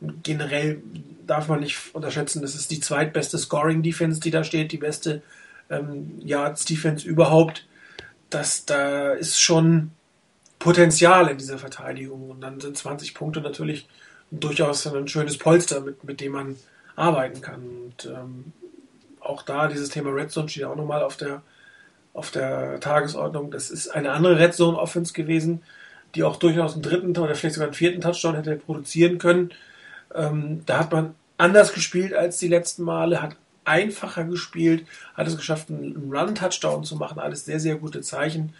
Und 0.02 0.24
generell 0.24 0.82
darf 1.26 1.48
man 1.48 1.60
nicht 1.60 1.78
unterschätzen, 1.94 2.42
das 2.42 2.56
ist 2.56 2.72
die 2.72 2.80
zweitbeste 2.80 3.38
Scoring-Defense, 3.38 4.20
die 4.20 4.32
da 4.32 4.44
steht, 4.44 4.72
die 4.72 4.78
beste 4.78 5.22
ähm, 5.70 6.20
Yards-Defense 6.20 7.08
überhaupt. 7.08 7.66
Das, 8.30 8.66
da 8.66 9.14
ist 9.14 9.40
schon 9.40 9.92
Potenzial 10.60 11.30
in 11.30 11.38
dieser 11.38 11.58
Verteidigung. 11.58 12.30
Und 12.30 12.42
dann 12.42 12.60
sind 12.60 12.78
20 12.78 13.14
Punkte 13.14 13.42
natürlich 13.42 13.88
durchaus 14.32 14.86
ein 14.88 15.08
schönes 15.08 15.38
Polster, 15.38 15.82
mit, 15.82 16.04
mit 16.04 16.22
dem 16.22 16.34
man 16.34 16.56
arbeiten 16.96 17.42
kann. 17.42 17.62
Und 17.62 18.06
ähm, 18.06 18.52
auch 19.20 19.44
da 19.44 19.68
dieses 19.68 19.90
Thema 19.90 20.10
Red 20.12 20.32
Zone 20.32 20.50
steht 20.50 20.66
auch 20.66 20.76
nochmal 20.76 21.04
auf 21.04 21.18
der, 21.18 21.42
auf 22.14 22.32
der 22.32 22.80
Tagesordnung. 22.80 23.52
Das 23.52 23.70
ist 23.70 23.90
eine 23.90 24.12
andere 24.12 24.40
Red 24.40 24.54
Zone 24.54 24.78
Offense 24.78 25.14
gewesen, 25.14 25.64
die 26.16 26.24
auch 26.24 26.38
durchaus 26.38 26.74
einen 26.74 26.82
dritten 26.82 27.18
oder 27.18 27.36
vielleicht 27.36 27.56
sogar 27.56 27.68
einen 27.68 27.76
vierten 27.76 28.02
Touchdown 28.02 28.36
hätte 28.36 28.56
produzieren 28.56 29.18
können. 29.18 29.52
Ähm, 30.16 30.64
da 30.66 30.80
hat 30.80 30.92
man 30.92 31.16
anders 31.38 31.74
gespielt 31.74 32.14
als 32.14 32.40
die 32.40 32.48
letzten 32.48 32.84
Male, 32.84 33.22
hat 33.22 33.36
einfacher 33.66 34.24
gespielt, 34.24 34.86
hat 35.14 35.28
es 35.28 35.38
geschafft, 35.38 35.70
einen 35.70 36.12
Run-Touchdown 36.12 36.84
zu 36.84 36.96
machen. 36.96 37.20
Alles 37.20 37.46
sehr, 37.46 37.60
sehr 37.60 37.76
gute 37.76 38.02
Zeichen. 38.02 38.54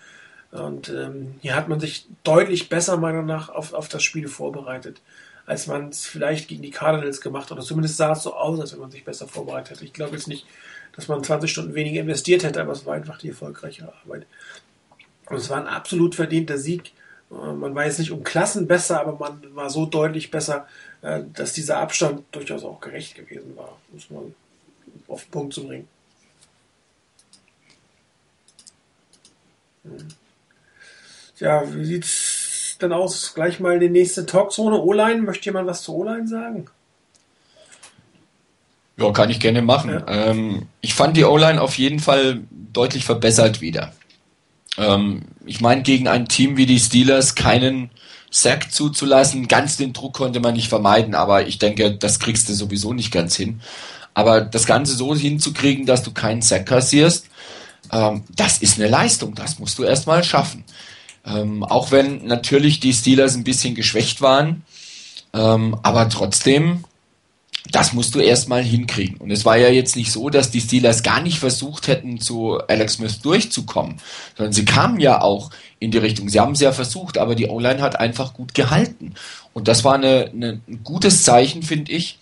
Und 0.52 0.90
ähm, 0.90 1.36
hier 1.42 1.56
hat 1.56 1.70
man 1.70 1.80
sich 1.80 2.08
deutlich 2.24 2.70
besser, 2.70 2.98
meiner 2.98 3.22
Meinung 3.22 3.26
nach, 3.28 3.50
auf, 3.50 3.74
auf 3.74 3.88
das 3.90 4.04
Spiel 4.04 4.28
vorbereitet, 4.28 5.02
als 5.48 5.66
man 5.66 5.90
es 5.90 6.06
vielleicht 6.06 6.50
gegen 6.50 6.62
die 6.62 6.72
Cardinals 6.72 7.22
gemacht 7.22 7.46
hat. 7.46 7.54
Oder 7.54 7.66
zumindest 7.66 7.98
sah 7.98 8.12
es 8.12 8.22
so 8.22 8.36
aus, 8.36 8.60
als 8.60 8.74
wenn 8.74 8.82
man 8.82 8.92
sich 8.92 9.06
besser 9.06 9.28
vorbereitet 9.28 9.72
hätte. 9.72 9.86
Ich 9.86 9.94
glaube 9.94 10.16
jetzt 10.16 10.28
nicht, 10.28 10.46
dass 10.94 11.08
man 11.08 11.24
20 11.24 11.50
Stunden 11.50 11.74
weniger 11.74 12.02
investiert 12.02 12.44
hätte, 12.44 12.62
aber 12.62 12.74
es 12.74 12.86
war 12.86 12.96
einfach 12.96 13.18
die 13.18 13.30
erfolgreichere 13.30 13.94
Arbeit. 14.04 14.28
Und 15.30 15.38
es 15.38 15.50
war 15.50 15.58
ein 15.58 15.68
absolut 15.68 16.16
verdienter 16.16 16.58
Sieg. 16.58 16.92
Äh, 17.32 17.54
man 17.54 17.74
war 17.74 17.86
jetzt 17.86 17.98
nicht 17.98 18.12
um 18.12 18.26
Klassen 18.26 18.68
besser, 18.68 19.00
aber 19.00 19.18
man 19.18 19.56
war 19.56 19.70
so 19.70 19.86
deutlich 19.86 20.32
besser, 20.32 20.68
äh, 21.02 21.22
dass 21.34 21.54
dieser 21.54 21.78
Abstand 21.78 22.24
durchaus 22.32 22.66
auch 22.66 22.82
gerecht 22.82 23.16
gewesen 23.16 23.56
war, 23.56 23.78
muss 23.94 24.10
man 24.10 24.36
auf 25.08 25.24
den 25.24 25.32
Punkt 25.32 25.54
zu 25.54 25.66
bringen. 25.66 25.88
Hm. 29.84 30.08
Ja, 31.40 31.74
wie 31.74 31.86
sieht's 31.86 32.47
denn 32.78 32.94
aus? 32.94 33.34
Gleich 33.34 33.60
mal 33.60 33.80
die 33.80 33.90
nächste 33.90 34.26
Talkzone. 34.26 34.82
O-Line, 34.82 35.22
möchte 35.22 35.46
jemand 35.46 35.68
was 35.68 35.84
zu 35.84 35.96
O-Line 35.96 36.28
sagen? 36.28 36.68
Ja, 38.98 39.12
kann 39.12 39.30
ich 39.30 39.40
gerne 39.40 39.62
machen. 39.62 39.92
Ja. 39.92 40.08
Ähm, 40.08 40.68
ich 40.82 40.94
fand 40.94 41.18
die 41.18 41.24
O-Line 41.24 41.62
auf 41.62 41.78
jeden 41.78 42.00
Fall 42.00 42.42
deutlich 42.50 43.06
verbessert 43.06 43.62
wieder. 43.62 43.94
Ähm, 44.78 45.24
ich 45.46 45.62
meine, 45.62 45.84
gegen 45.84 46.08
ein 46.08 46.28
Team 46.28 46.58
wie 46.58 46.66
die 46.66 46.80
Steelers 46.80 47.36
keinen 47.36 47.92
Sack 48.30 48.72
zuzulassen, 48.72 49.48
ganz 49.48 49.78
den 49.78 49.94
Druck 49.94 50.14
konnte 50.14 50.40
man 50.40 50.54
nicht 50.54 50.68
vermeiden, 50.68 51.16
aber 51.16 51.48
ich 51.48 51.60
denke, 51.60 51.96
das 51.96 52.20
kriegst 52.20 52.50
du 52.50 52.54
sowieso 52.54 52.94
nicht 52.94 53.12
ganz 53.12 53.36
hin. 53.36 53.62
Aber 54.14 54.42
das 54.42 54.66
Ganze 54.66 54.96
so 54.96 55.16
hinzukriegen, 55.16 55.86
dass 55.86 56.04
du 56.04 56.12
keinen 56.12 56.42
Sack 56.42 56.66
kassierst, 56.66 57.28
ähm, 57.92 58.24
das 58.36 58.58
ist 58.58 58.80
eine 58.80 58.90
Leistung, 58.90 59.36
das 59.36 59.60
musst 59.60 59.78
du 59.78 59.84
erstmal 59.84 60.24
schaffen. 60.24 60.64
Ähm, 61.28 61.64
auch 61.64 61.92
wenn 61.92 62.26
natürlich 62.26 62.80
die 62.80 62.94
Steelers 62.94 63.36
ein 63.36 63.44
bisschen 63.44 63.76
geschwächt 63.76 64.22
waren, 64.22 64.64
ähm, 65.34 65.78
aber 65.84 66.10
trotzdem 66.10 66.86
das 67.72 67.94
musst 67.94 68.16
du 68.16 68.20
erstmal 68.20 68.64
hinkriegen. 68.64 69.18
Und 69.18 69.32
es 69.32 69.46
war 69.46 69.58
ja 69.58 69.70
jetzt 69.70 69.96
nicht 69.96 70.12
so, 70.12 70.30
dass 70.30 70.52
die 70.52 70.62
Steelers 70.62 71.04
gar 71.04 71.22
nicht 71.22 71.40
versucht 71.40 71.88
hätten, 71.88 72.20
zu 72.20 72.60
Alex 72.68 72.94
Smith 72.94 73.20
durchzukommen, 73.22 73.98
sondern 74.36 74.54
sie 74.54 74.66
kamen 74.66 75.00
ja 75.00 75.22
auch 75.22 75.50
in 75.80 75.92
die 75.92 75.98
Richtung. 75.98 76.30
Sie 76.30 76.40
haben 76.40 76.54
es 76.54 76.62
ja 76.62 76.72
versucht, 76.72 77.18
aber 77.18 77.36
die 77.36 77.48
O-Line 77.48 77.82
hat 77.82 78.00
einfach 78.00 78.34
gut 78.34 78.54
gehalten. 78.54 79.14
Und 79.54 79.68
das 79.68 79.84
war 79.84 79.96
eine, 79.96 80.32
eine, 80.34 80.62
ein 80.68 80.82
gutes 80.84 81.24
Zeichen, 81.24 81.64
finde 81.64 81.92
ich. 81.92 82.20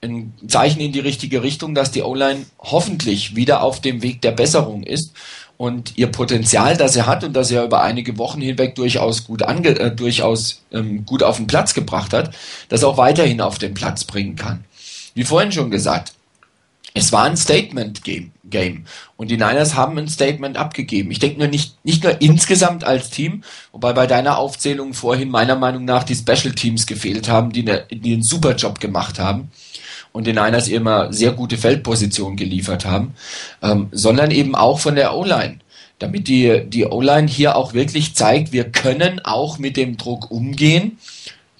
Ein 0.00 0.32
Zeichen 0.46 0.80
in 0.80 0.92
die 0.92 1.00
richtige 1.00 1.42
Richtung, 1.42 1.74
dass 1.74 1.90
die 1.90 2.02
O-Line 2.02 2.46
hoffentlich 2.58 3.34
wieder 3.34 3.62
auf 3.62 3.80
dem 3.80 4.02
Weg 4.02 4.22
der 4.22 4.32
Besserung 4.32 4.84
ist 4.84 5.12
und 5.58 5.98
ihr 5.98 6.06
Potenzial, 6.06 6.76
das 6.76 6.96
er 6.96 7.06
hat 7.06 7.24
und 7.24 7.34
das 7.34 7.50
er 7.50 7.64
über 7.64 7.82
einige 7.82 8.16
Wochen 8.16 8.40
hinweg 8.40 8.76
durchaus 8.76 9.24
gut 9.24 9.42
ange, 9.42 9.70
äh, 9.70 9.94
durchaus 9.94 10.62
ähm, 10.72 11.04
gut 11.04 11.22
auf 11.22 11.36
den 11.36 11.48
Platz 11.48 11.74
gebracht 11.74 12.14
hat, 12.14 12.34
das 12.70 12.84
auch 12.84 12.96
weiterhin 12.96 13.40
auf 13.42 13.58
den 13.58 13.74
Platz 13.74 14.04
bringen 14.04 14.36
kann. 14.36 14.64
Wie 15.14 15.24
vorhin 15.24 15.52
schon 15.52 15.70
gesagt, 15.70 16.14
es 16.94 17.12
war 17.12 17.24
ein 17.24 17.36
Statement-Game. 17.36 18.32
Game. 18.44 18.86
Und 19.16 19.30
die 19.30 19.36
Niners 19.36 19.74
haben 19.74 19.98
ein 19.98 20.08
Statement 20.08 20.56
abgegeben. 20.56 21.10
Ich 21.10 21.18
denke 21.18 21.38
nur 21.38 21.48
nicht, 21.48 21.76
nicht 21.84 22.02
nur 22.02 22.20
insgesamt 22.22 22.84
als 22.84 23.10
Team, 23.10 23.42
wobei 23.72 23.92
bei 23.92 24.06
deiner 24.06 24.38
Aufzählung 24.38 24.94
vorhin 24.94 25.28
meiner 25.28 25.56
Meinung 25.56 25.84
nach 25.84 26.04
die 26.04 26.14
Special 26.14 26.54
Teams 26.54 26.86
gefehlt 26.86 27.28
haben, 27.28 27.52
die, 27.52 27.60
eine, 27.60 27.84
die 27.90 28.14
einen 28.14 28.22
super 28.22 28.54
Job 28.54 28.80
gemacht 28.80 29.18
haben 29.18 29.50
und 30.12 30.26
den 30.26 30.36
Niners 30.36 30.68
immer 30.68 31.12
sehr 31.12 31.32
gute 31.32 31.56
Feldpositionen 31.56 32.36
geliefert 32.36 32.84
haben, 32.84 33.14
ähm, 33.62 33.88
sondern 33.92 34.30
eben 34.30 34.54
auch 34.54 34.80
von 34.80 34.94
der 34.94 35.14
O-Line. 35.14 35.58
Damit 35.98 36.28
die, 36.28 36.64
die 36.66 36.86
O-Line 36.86 37.26
hier 37.26 37.56
auch 37.56 37.74
wirklich 37.74 38.14
zeigt, 38.14 38.52
wir 38.52 38.70
können 38.70 39.20
auch 39.24 39.58
mit 39.58 39.76
dem 39.76 39.96
Druck 39.96 40.30
umgehen 40.30 40.98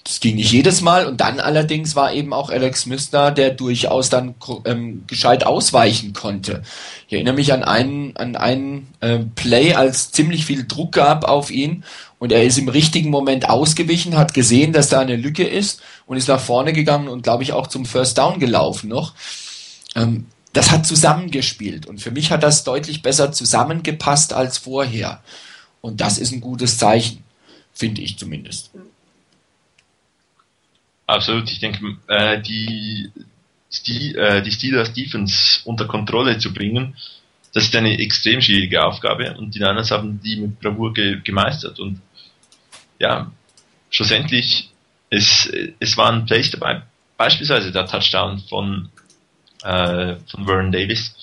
das 0.09 0.19
ging 0.19 0.37
nicht 0.37 0.51
jedes 0.51 0.81
Mal 0.81 1.05
und 1.05 1.21
dann 1.21 1.39
allerdings 1.39 1.95
war 1.95 2.11
eben 2.13 2.33
auch 2.33 2.49
Alex 2.49 2.89
da, 3.11 3.29
der 3.29 3.51
durchaus 3.51 4.09
dann 4.09 4.33
ähm, 4.65 5.03
gescheit 5.05 5.45
ausweichen 5.45 6.13
konnte. 6.13 6.63
Ich 7.07 7.13
erinnere 7.13 7.35
mich 7.35 7.53
an 7.53 7.63
einen, 7.63 8.17
an 8.17 8.35
einen 8.35 8.87
äh, 9.01 9.19
Play, 9.35 9.75
als 9.75 10.11
ziemlich 10.11 10.45
viel 10.45 10.65
Druck 10.67 10.93
gab 10.93 11.25
auf 11.25 11.51
ihn 11.51 11.83
und 12.19 12.33
er 12.33 12.43
ist 12.43 12.57
im 12.57 12.67
richtigen 12.67 13.09
Moment 13.09 13.49
ausgewichen, 13.49 14.17
hat 14.17 14.33
gesehen, 14.33 14.73
dass 14.73 14.89
da 14.89 14.99
eine 14.99 15.15
Lücke 15.15 15.47
ist 15.47 15.81
und 16.05 16.17
ist 16.17 16.27
nach 16.27 16.39
vorne 16.39 16.73
gegangen 16.73 17.07
und 17.07 17.23
glaube 17.23 17.43
ich 17.43 17.53
auch 17.53 17.67
zum 17.67 17.85
First 17.85 18.17
Down 18.17 18.39
gelaufen 18.39 18.89
noch. 18.89 19.13
Ähm, 19.95 20.27
das 20.53 20.71
hat 20.71 20.85
zusammengespielt 20.85 21.85
und 21.85 22.01
für 22.01 22.11
mich 22.11 22.31
hat 22.31 22.43
das 22.43 22.63
deutlich 22.63 23.01
besser 23.01 23.31
zusammengepasst 23.31 24.33
als 24.33 24.57
vorher. 24.57 25.23
Und 25.81 26.01
das 26.01 26.17
ist 26.17 26.31
ein 26.31 26.41
gutes 26.41 26.77
Zeichen, 26.77 27.23
finde 27.73 28.01
ich 28.01 28.17
zumindest. 28.17 28.71
Absolut, 31.07 31.49
ich 31.49 31.59
denke, 31.59 31.97
äh, 32.07 32.41
die, 32.41 33.11
äh, 34.15 34.41
die 34.41 34.51
Steelers 34.51 34.93
Defense 34.93 35.61
unter 35.63 35.87
Kontrolle 35.87 36.37
zu 36.37 36.53
bringen, 36.53 36.95
das 37.53 37.63
ist 37.63 37.75
eine 37.75 37.97
extrem 37.99 38.41
schwierige 38.41 38.83
Aufgabe 38.83 39.35
und 39.37 39.55
die 39.55 39.59
Niners 39.59 39.89
haben 39.91 40.19
die 40.21 40.35
mit 40.35 40.59
Bravour 40.59 40.93
ge 40.93 41.19
gemeistert 41.23 41.79
und 41.79 41.99
ja, 42.99 43.31
schlussendlich, 43.89 44.69
es, 45.09 45.51
es 45.79 45.97
waren 45.97 46.25
Plays 46.25 46.51
dabei, 46.51 46.83
beispielsweise 47.17 47.71
der 47.71 47.87
Touchdown 47.87 48.39
von, 48.47 48.89
äh, 49.63 50.15
von 50.27 50.45
Vernon 50.45 50.71
Davis, 50.71 51.15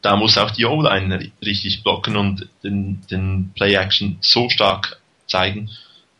da 0.00 0.16
muss 0.16 0.38
auch 0.38 0.50
die 0.50 0.64
O-Line 0.64 1.32
richtig 1.44 1.82
blocken 1.82 2.16
und 2.16 2.48
den, 2.62 3.00
den 3.10 3.52
Play-Action 3.54 4.18
so 4.20 4.50
stark 4.50 5.00
zeigen. 5.26 5.70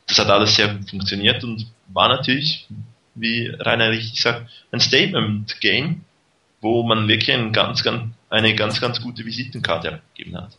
Das 0.07 0.18
hat 0.18 0.29
alles 0.29 0.57
sehr 0.57 0.68
gut 0.68 0.88
funktioniert 0.88 1.44
und 1.44 1.66
war 1.88 2.09
natürlich 2.09 2.66
wie 3.14 3.48
Rainer 3.48 3.90
richtig 3.90 4.20
sagt, 4.20 4.50
ein 4.72 4.81
Statement-Game, 4.81 6.05
wo 6.61 6.83
man 6.83 7.09
wirklich 7.09 7.33
ein 7.33 7.53
ganz, 7.53 7.83
ganz, 7.83 8.12
eine 8.31 8.55
ganz, 8.55 8.81
ganz 8.81 9.00
gute 9.00 9.24
Visitenkarte 9.24 9.94
abgegeben 9.94 10.37
hat. 10.37 10.57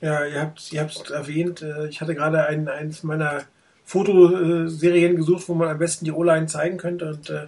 Ja, 0.00 0.24
ihr 0.26 0.40
habt 0.40 0.72
ihr 0.72 0.88
erwähnt, 1.10 1.62
äh, 1.62 1.88
ich 1.88 2.00
hatte 2.00 2.14
gerade 2.14 2.46
ein, 2.46 2.68
eins 2.68 3.02
meiner 3.02 3.44
Fotoserien 3.84 5.16
gesucht, 5.16 5.48
wo 5.48 5.54
man 5.54 5.68
am 5.68 5.78
besten 5.78 6.04
die 6.04 6.12
O-Line 6.12 6.46
zeigen 6.46 6.76
könnte 6.76 7.08
und 7.08 7.30
äh, 7.30 7.46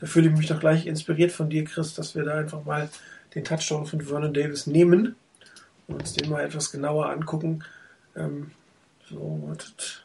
da 0.00 0.06
fühle 0.06 0.30
ich 0.30 0.36
mich 0.36 0.46
doch 0.46 0.60
gleich 0.60 0.86
inspiriert 0.86 1.32
von 1.32 1.50
dir, 1.50 1.64
Chris, 1.64 1.94
dass 1.94 2.14
wir 2.14 2.24
da 2.24 2.38
einfach 2.38 2.64
mal 2.64 2.88
den 3.34 3.44
Touchdown 3.44 3.86
von 3.86 4.00
Vernon 4.00 4.32
Davis 4.32 4.66
nehmen 4.66 5.16
und 5.88 6.00
uns 6.00 6.14
den 6.14 6.30
mal 6.30 6.44
etwas 6.44 6.70
genauer 6.70 7.10
angucken. 7.10 7.64
Ähm, 8.16 8.52
so, 9.08 9.42
wartet. 9.46 10.04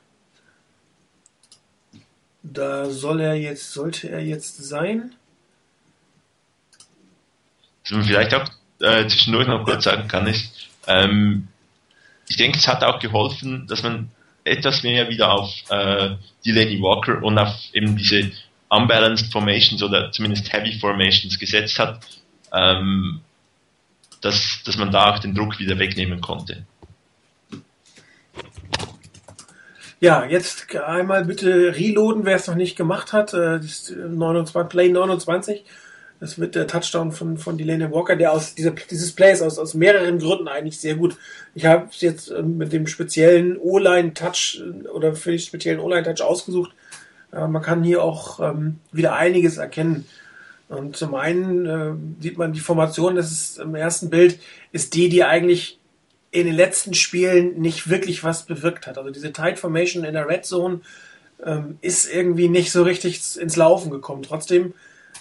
Da 2.43 2.85
soll 2.85 3.21
er 3.21 3.35
jetzt, 3.35 3.71
sollte 3.71 4.09
er 4.09 4.21
jetzt 4.21 4.63
sein. 4.63 5.13
Man 7.89 8.03
vielleicht 8.03 8.33
auch 8.33 8.49
äh, 8.81 9.07
zwischendurch 9.07 9.47
noch 9.47 9.63
kurz 9.63 9.83
sagen 9.83 10.07
kann, 10.07 10.27
ist, 10.27 10.69
ähm, 10.87 11.47
ich 12.27 12.37
denke, 12.37 12.57
es 12.57 12.67
hat 12.67 12.83
auch 12.83 12.99
geholfen, 12.99 13.67
dass 13.67 13.83
man 13.83 14.09
etwas 14.43 14.83
mehr 14.83 15.09
wieder 15.09 15.31
auf 15.31 15.51
äh, 15.69 16.15
Delaney 16.45 16.81
Walker 16.81 17.21
und 17.23 17.37
auf 17.37 17.55
eben 17.73 17.95
diese 17.97 18.31
unbalanced 18.69 19.31
Formations 19.31 19.81
oder 19.83 20.11
zumindest 20.11 20.51
Heavy 20.51 20.77
Formations 20.79 21.37
gesetzt 21.39 21.79
hat, 21.79 21.99
ähm, 22.53 23.21
dass, 24.21 24.61
dass 24.65 24.77
man 24.77 24.91
da 24.91 25.13
auch 25.13 25.19
den 25.19 25.35
Druck 25.35 25.59
wieder 25.59 25.77
wegnehmen 25.77 26.21
konnte. 26.21 26.65
Ja, 29.99 30.25
jetzt 30.25 30.75
einmal 30.75 31.25
bitte 31.25 31.75
reloaden, 31.75 32.25
wer 32.25 32.35
es 32.35 32.47
noch 32.47 32.55
nicht 32.55 32.75
gemacht 32.75 33.13
hat. 33.13 33.33
Das 33.33 33.65
ist 33.65 33.95
29, 33.95 34.69
Play 34.69 34.89
29. 34.89 35.63
Das 36.19 36.39
wird 36.39 36.55
der 36.55 36.67
Touchdown 36.67 37.11
von, 37.11 37.37
von 37.37 37.57
Delaney 37.57 37.91
Walker, 37.91 38.15
der 38.15 38.31
aus 38.31 38.55
dieser, 38.55 38.71
dieses 38.71 39.11
Plays 39.11 39.41
aus, 39.41 39.59
aus 39.59 39.73
mehreren 39.73 40.19
Gründen 40.19 40.47
eigentlich 40.47 40.79
sehr 40.79 40.95
gut. 40.95 41.17
Ich 41.53 41.65
habe 41.65 41.87
es 41.91 42.01
jetzt 42.01 42.31
ähm, 42.31 42.57
mit 42.57 42.71
dem 42.73 42.87
speziellen 42.87 43.57
O-Line-Touch 43.57 44.61
äh, 44.61 44.87
oder 44.87 45.15
für 45.15 45.31
den 45.31 45.39
speziellen 45.39 45.79
O-Line-Touch 45.79 46.21
ausgesucht. 46.21 46.73
Man 47.31 47.61
kann 47.61 47.83
hier 47.83 48.01
auch 48.01 48.39
ähm, 48.39 48.79
wieder 48.93 49.15
einiges 49.15 49.57
erkennen. 49.57 50.05
Und 50.69 50.95
zum 50.95 51.15
einen 51.15 51.65
äh, 51.65 52.23
sieht 52.23 52.37
man 52.37 52.53
die 52.53 52.61
Formation, 52.61 53.15
das 53.15 53.31
ist 53.31 53.59
im 53.59 53.75
ersten 53.75 54.09
Bild, 54.09 54.39
ist 54.71 54.93
die, 54.93 55.09
die 55.09 55.25
eigentlich 55.25 55.77
in 56.31 56.45
den 56.45 56.55
letzten 56.55 56.93
Spielen 56.93 57.59
nicht 57.59 57.89
wirklich 57.89 58.23
was 58.23 58.43
bewirkt 58.43 58.87
hat. 58.87 58.97
Also 58.97 59.09
diese 59.09 59.33
Tight 59.33 59.59
Formation 59.59 60.05
in 60.05 60.13
der 60.13 60.27
Red 60.27 60.45
Zone 60.45 60.79
ähm, 61.43 61.77
ist 61.81 62.11
irgendwie 62.11 62.47
nicht 62.47 62.71
so 62.71 62.83
richtig 62.83 63.37
ins 63.37 63.55
Laufen 63.57 63.91
gekommen. 63.91 64.23
Trotzdem 64.23 64.73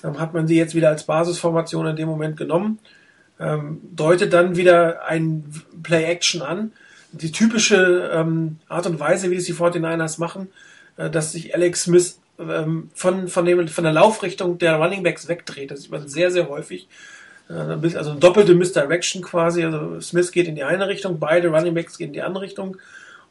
ähm, 0.04 0.20
hat 0.20 0.34
man 0.34 0.46
sie 0.46 0.56
jetzt 0.56 0.74
wieder 0.74 0.90
als 0.90 1.04
Basisformation 1.04 1.86
in 1.86 1.96
dem 1.96 2.08
Moment 2.08 2.36
genommen. 2.36 2.78
Ähm, 3.40 3.80
deutet 3.90 4.32
dann 4.32 4.56
wieder 4.56 5.06
ein 5.06 5.44
Play-Action 5.82 6.42
an. 6.42 6.72
Die 7.12 7.32
typische 7.32 8.10
ähm, 8.12 8.58
Art 8.68 8.86
und 8.86 9.00
Weise, 9.00 9.30
wie 9.30 9.36
es 9.36 9.44
die 9.44 9.54
49ers 9.54 10.20
machen, 10.20 10.48
äh, 10.96 11.10
dass 11.10 11.32
sich 11.32 11.54
Alex 11.54 11.84
Smith 11.84 12.18
ähm, 12.38 12.90
von, 12.94 13.28
von, 13.28 13.44
dem, 13.44 13.66
von 13.68 13.84
der 13.84 13.92
Laufrichtung 13.92 14.58
der 14.58 14.76
Running 14.76 15.02
Backs 15.02 15.28
wegdreht. 15.28 15.70
Das 15.70 15.82
sieht 15.82 15.90
man 15.90 16.06
sehr, 16.08 16.30
sehr 16.30 16.48
häufig. 16.48 16.88
Äh, 17.48 17.52
also 17.52 18.10
eine 18.10 18.20
doppelte 18.20 18.54
Misdirection 18.54 19.22
quasi. 19.22 19.64
Also 19.64 20.00
Smith 20.00 20.32
geht 20.32 20.48
in 20.48 20.54
die 20.54 20.64
eine 20.64 20.88
Richtung, 20.88 21.18
beide 21.18 21.48
Running 21.48 21.74
Backs 21.74 21.98
gehen 21.98 22.08
in 22.08 22.12
die 22.12 22.22
andere 22.22 22.44
Richtung. 22.44 22.76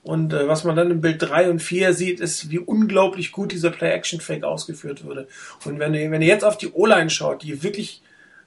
Und 0.03 0.33
äh, 0.33 0.47
was 0.47 0.65
man 0.65 0.75
dann 0.75 0.91
im 0.91 1.01
Bild 1.01 1.21
3 1.21 1.49
und 1.49 1.61
4 1.61 1.93
sieht, 1.93 2.19
ist, 2.19 2.51
wie 2.51 2.59
unglaublich 2.59 3.31
gut 3.31 3.53
dieser 3.53 3.71
Play-Action-Fake 3.71 4.43
ausgeführt 4.43 5.05
wurde. 5.05 5.27
Und 5.65 5.79
wenn 5.79 5.93
ihr, 5.93 6.11
wenn 6.11 6.21
ihr 6.21 6.27
jetzt 6.27 6.43
auf 6.43 6.57
die 6.57 6.71
O-Line 6.71 7.09
schaut, 7.09 7.43
die 7.43 7.63
wirklich 7.63 8.01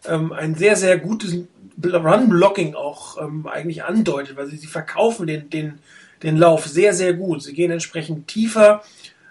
ähm, 0.06 0.32
ein 0.32 0.54
sehr, 0.54 0.76
sehr 0.76 0.98
gutes 0.98 1.34
Run-Blocking 1.82 2.74
auch 2.74 3.20
ähm, 3.20 3.46
eigentlich 3.46 3.84
andeutet, 3.84 4.36
weil 4.36 4.46
sie, 4.46 4.56
sie 4.56 4.66
verkaufen 4.66 5.26
den, 5.26 5.48
den, 5.48 5.78
den 6.22 6.36
Lauf 6.36 6.66
sehr, 6.66 6.92
sehr 6.92 7.14
gut. 7.14 7.42
Sie 7.42 7.54
gehen 7.54 7.70
entsprechend 7.70 8.28
tiefer, 8.28 8.82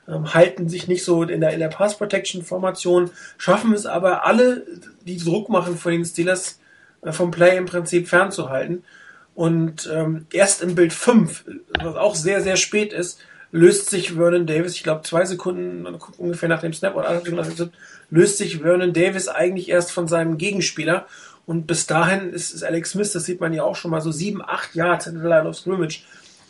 ähm, 0.08 0.34
halten 0.34 0.68
sich 0.68 0.88
nicht 0.88 1.04
so 1.04 1.24
in 1.24 1.42
der, 1.42 1.52
in 1.52 1.60
der 1.60 1.70
Pass-Protection-Formation, 1.70 3.12
schaffen 3.38 3.74
es 3.74 3.86
aber 3.86 4.26
alle, 4.26 4.66
die 5.06 5.18
Druck 5.18 5.50
machen 5.50 5.78
von 5.78 5.92
den 5.92 6.06
Steelers 6.06 6.60
äh, 7.02 7.12
vom 7.12 7.30
Play 7.30 7.58
im 7.58 7.66
Prinzip 7.66 8.08
fernzuhalten. 8.08 8.84
Und 9.36 9.90
ähm, 9.94 10.28
erst 10.32 10.62
im 10.64 10.76
Bild 10.76 10.94
5, 10.94 11.44
was 11.84 11.96
auch 11.96 12.16
sehr, 12.16 12.42
sehr 12.42 12.56
spät 12.56 12.94
ist, 12.94 13.20
löst 13.52 13.90
sich 13.90 14.14
Vernon 14.14 14.48
Davis, 14.48 14.76
ich 14.76 14.84
glaube 14.84 15.04
zwei 15.04 15.26
Sekunden 15.26 15.86
ungefähr 16.18 16.50
nach 16.50 16.62
dem 16.62 16.74
Snap 16.74 16.96
oder 16.96 17.22
löst 18.10 18.38
sich 18.38 18.60
Vernon 18.60 18.94
Davis 18.94 19.28
eigentlich 19.28 19.70
erst 19.70 19.92
von 19.92 20.08
seinem 20.08 20.38
Gegenspieler. 20.38 21.06
Und 21.46 21.68
bis 21.68 21.86
dahin 21.86 22.32
ist, 22.32 22.54
ist 22.54 22.64
Alex 22.64 22.92
Smith, 22.92 23.12
das 23.12 23.26
sieht 23.26 23.40
man 23.40 23.54
ja 23.54 23.64
auch 23.64 23.76
schon 23.76 23.92
mal, 23.92 24.02
so 24.02 24.12
sieben, 24.12 24.42
acht 24.42 24.74
Yards 24.74 25.08
in 25.08 25.20
der 25.20 25.30
Line 25.30 25.48
of 25.48 25.58
Scrimmage. 25.58 26.04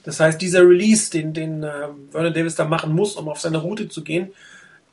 Das 0.03 0.19
heißt, 0.19 0.39
dieser 0.39 0.61
Release, 0.61 1.11
den, 1.11 1.33
den 1.33 1.63
äh, 1.63 1.87
Vernon 2.11 2.33
Davis 2.33 2.55
da 2.55 2.65
machen 2.65 2.93
muss, 2.93 3.15
um 3.15 3.27
auf 3.27 3.39
seine 3.39 3.57
Route 3.57 3.89
zu 3.89 4.03
gehen, 4.03 4.31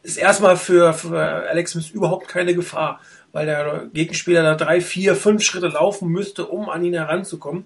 ist 0.02 0.16
erstmal 0.16 0.56
für, 0.56 0.94
für 0.94 1.20
Alex 1.20 1.72
Smith 1.72 1.90
überhaupt 1.90 2.26
keine 2.26 2.54
Gefahr, 2.54 3.00
weil 3.32 3.46
der 3.46 3.88
Gegenspieler 3.92 4.42
da 4.42 4.54
drei, 4.54 4.80
vier, 4.80 5.16
fünf 5.16 5.42
Schritte 5.42 5.68
laufen 5.68 6.08
müsste, 6.08 6.46
um 6.46 6.68
an 6.68 6.84
ihn 6.84 6.94
heranzukommen. 6.94 7.64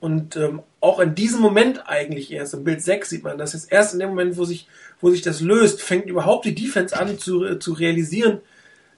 Und 0.00 0.36
ähm, 0.36 0.62
auch 0.80 1.00
in 1.00 1.14
diesem 1.14 1.40
Moment 1.40 1.88
eigentlich 1.88 2.30
erst, 2.30 2.54
im 2.54 2.62
Bild 2.62 2.82
6 2.82 3.08
sieht 3.08 3.24
man 3.24 3.38
das 3.38 3.52
jetzt 3.52 3.72
erst 3.72 3.94
in 3.94 4.00
dem 4.00 4.10
Moment, 4.10 4.36
wo 4.36 4.44
sich, 4.44 4.68
wo 5.00 5.10
sich 5.10 5.22
das 5.22 5.40
löst, 5.40 5.82
fängt 5.82 6.06
überhaupt 6.06 6.44
die 6.44 6.54
Defense 6.54 6.96
an 6.98 7.18
zu, 7.18 7.56
zu 7.56 7.72
realisieren, 7.72 8.40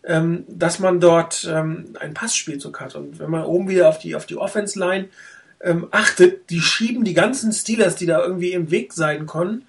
ähm, 0.04 0.44
dass 0.48 0.78
man 0.78 1.00
dort 1.00 1.48
ähm, 1.50 1.94
einen 1.98 2.14
Passspielzug 2.14 2.80
hat. 2.80 2.96
Und 2.96 3.18
wenn 3.18 3.30
man 3.30 3.44
oben 3.44 3.68
wieder 3.68 3.88
auf 3.88 3.98
die, 3.98 4.14
auf 4.14 4.26
die 4.26 4.36
Offense-Line 4.36 5.08
ähm, 5.62 5.88
achtet, 5.90 6.50
die 6.50 6.60
schieben 6.60 7.04
die 7.04 7.14
ganzen 7.14 7.52
Steelers, 7.52 7.96
die 7.96 8.06
da 8.06 8.22
irgendwie 8.22 8.52
im 8.52 8.70
Weg 8.70 8.92
sein 8.92 9.26
können, 9.26 9.64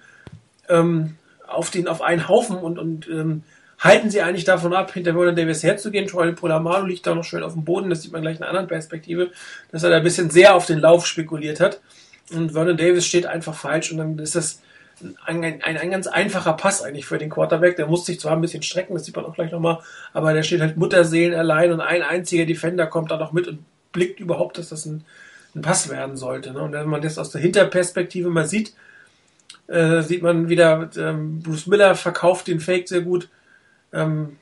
ähm, 0.68 1.16
auf, 1.46 1.70
den, 1.70 1.88
auf 1.88 2.02
einen 2.02 2.28
Haufen 2.28 2.56
und, 2.56 2.78
und 2.78 3.08
ähm, 3.08 3.42
halten 3.82 4.10
sie 4.10 4.22
eigentlich 4.22 4.44
davon 4.44 4.72
ab, 4.72 4.92
hinter 4.92 5.12
Vernon 5.12 5.34
Davis 5.34 5.62
herzugehen. 5.62 6.06
Troy 6.06 6.32
Polamalu 6.32 6.86
liegt 6.86 7.06
da 7.06 7.14
noch 7.14 7.24
schön 7.24 7.42
auf 7.42 7.54
dem 7.54 7.64
Boden, 7.64 7.90
das 7.90 8.02
sieht 8.02 8.12
man 8.12 8.22
gleich 8.22 8.36
in 8.36 8.42
einer 8.42 8.50
anderen 8.50 8.68
Perspektive, 8.68 9.32
dass 9.72 9.82
er 9.82 9.90
da 9.90 9.96
ein 9.96 10.04
bisschen 10.04 10.30
sehr 10.30 10.54
auf 10.54 10.66
den 10.66 10.78
Lauf 10.78 11.06
spekuliert 11.06 11.60
hat. 11.60 11.80
Und 12.32 12.52
Vernon 12.52 12.76
Davis 12.76 13.06
steht 13.06 13.26
einfach 13.26 13.54
falsch 13.54 13.90
und 13.90 13.98
dann 13.98 14.18
ist 14.18 14.36
das 14.36 14.62
ein, 15.26 15.42
ein, 15.44 15.62
ein, 15.62 15.90
ganz 15.90 16.06
einfacher 16.06 16.52
Pass 16.52 16.82
eigentlich 16.82 17.06
für 17.06 17.18
den 17.18 17.28
Quarterback. 17.28 17.74
Der 17.74 17.88
muss 17.88 18.06
sich 18.06 18.20
zwar 18.20 18.32
ein 18.32 18.40
bisschen 18.40 18.62
strecken, 18.62 18.94
das 18.94 19.04
sieht 19.04 19.16
man 19.16 19.24
auch 19.24 19.34
gleich 19.34 19.50
nochmal, 19.50 19.80
aber 20.12 20.32
der 20.32 20.44
steht 20.44 20.60
halt 20.60 20.76
Mutterseelen 20.76 21.34
allein 21.34 21.72
und 21.72 21.80
ein 21.80 22.02
einziger 22.02 22.46
Defender 22.46 22.86
kommt 22.86 23.10
da 23.10 23.16
noch 23.16 23.32
mit 23.32 23.48
und 23.48 23.64
blickt 23.90 24.20
überhaupt, 24.20 24.58
dass 24.58 24.68
das 24.68 24.86
ein, 24.86 25.04
ein 25.56 25.62
Pass 25.62 25.88
werden 25.88 26.16
sollte. 26.16 26.52
Ne? 26.52 26.62
Und 26.62 26.72
wenn 26.72 26.88
man 26.88 27.02
das 27.02 27.18
aus 27.18 27.30
der 27.30 27.40
Hinterperspektive 27.40 28.30
mal 28.30 28.46
sieht, 28.46 28.74
äh, 29.66 30.02
sieht 30.02 30.22
man 30.22 30.48
wieder, 30.48 30.88
ähm, 30.96 31.40
Bruce 31.40 31.66
Miller 31.66 31.94
verkauft 31.96 32.46
den 32.46 32.60
Fake 32.60 32.88
sehr 32.88 33.00
gut. 33.00 33.28
Ähm, 33.92 34.36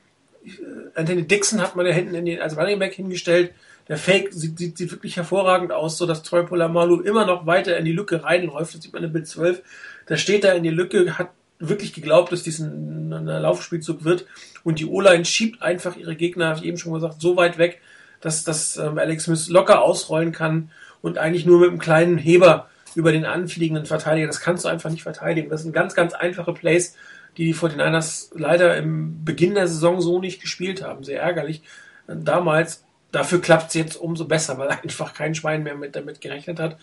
Anthony 0.95 1.27
Dixon 1.27 1.61
hat 1.61 1.75
man 1.75 1.85
da 1.85 1.91
hinten 1.91 2.15
in 2.15 2.25
den, 2.25 2.41
als 2.41 2.57
Running 2.57 2.79
Back 2.79 2.93
hingestellt. 2.93 3.53
Der 3.87 3.97
Fake 3.97 4.31
sieht, 4.31 4.57
sieht, 4.57 4.77
sieht 4.77 4.91
wirklich 4.91 5.17
hervorragend 5.17 5.71
aus, 5.71 5.97
so 5.97 6.05
dass 6.05 6.23
Troy 6.23 6.43
Polamalu 6.43 7.01
immer 7.01 7.25
noch 7.25 7.45
weiter 7.45 7.77
in 7.77 7.85
die 7.85 7.91
Lücke 7.91 8.23
reinläuft. 8.23 8.73
Das 8.73 8.81
sieht 8.81 8.93
man 8.93 9.03
in 9.03 9.13
Bild 9.13 9.27
12. 9.27 9.61
Da 10.07 10.17
steht 10.17 10.43
er 10.43 10.55
in 10.55 10.63
die 10.63 10.69
Lücke, 10.69 11.17
hat 11.17 11.29
wirklich 11.59 11.93
geglaubt, 11.93 12.31
dass 12.31 12.43
dies 12.43 12.59
ein, 12.59 13.13
ein 13.13 13.25
Laufspielzug 13.25 14.03
wird. 14.03 14.25
Und 14.63 14.79
die 14.79 14.85
O-Line 14.85 15.25
schiebt 15.25 15.61
einfach 15.61 15.95
ihre 15.95 16.15
Gegner, 16.15 16.47
habe 16.47 16.59
ich 16.59 16.65
eben 16.65 16.77
schon 16.77 16.93
gesagt, 16.93 17.21
so 17.21 17.35
weit 17.37 17.57
weg, 17.57 17.81
dass, 18.19 18.43
dass 18.43 18.77
ähm, 18.77 18.97
Alex 18.97 19.25
Smith 19.25 19.49
locker 19.49 19.81
ausrollen 19.81 20.31
kann 20.31 20.71
und 21.01 21.17
eigentlich 21.17 21.45
nur 21.45 21.59
mit 21.59 21.69
einem 21.69 21.79
kleinen 21.79 22.17
Heber 22.17 22.69
über 22.95 23.11
den 23.11 23.25
anfliegenden 23.25 23.85
Verteidiger. 23.85 24.27
Das 24.27 24.41
kannst 24.41 24.65
du 24.65 24.69
einfach 24.69 24.89
nicht 24.89 25.03
verteidigen. 25.03 25.49
Das 25.49 25.63
sind 25.63 25.73
ganz, 25.73 25.95
ganz 25.95 26.13
einfache 26.13 26.53
Plays, 26.53 26.95
die 27.37 27.45
die 27.45 27.55
49ers 27.55 28.29
leider 28.35 28.77
im 28.77 29.23
Beginn 29.23 29.55
der 29.55 29.67
Saison 29.67 30.01
so 30.01 30.19
nicht 30.19 30.41
gespielt 30.41 30.83
haben. 30.83 31.03
Sehr 31.03 31.21
ärgerlich. 31.21 31.61
Damals, 32.07 32.83
dafür 33.11 33.41
klappt 33.41 33.69
es 33.69 33.73
jetzt 33.75 33.95
umso 33.95 34.25
besser, 34.25 34.57
weil 34.57 34.69
einfach 34.83 35.13
kein 35.13 35.35
Schwein 35.35 35.63
mehr 35.63 35.75
mit, 35.75 35.95
damit 35.95 36.21
gerechnet 36.21 36.59
hat. 36.59 36.77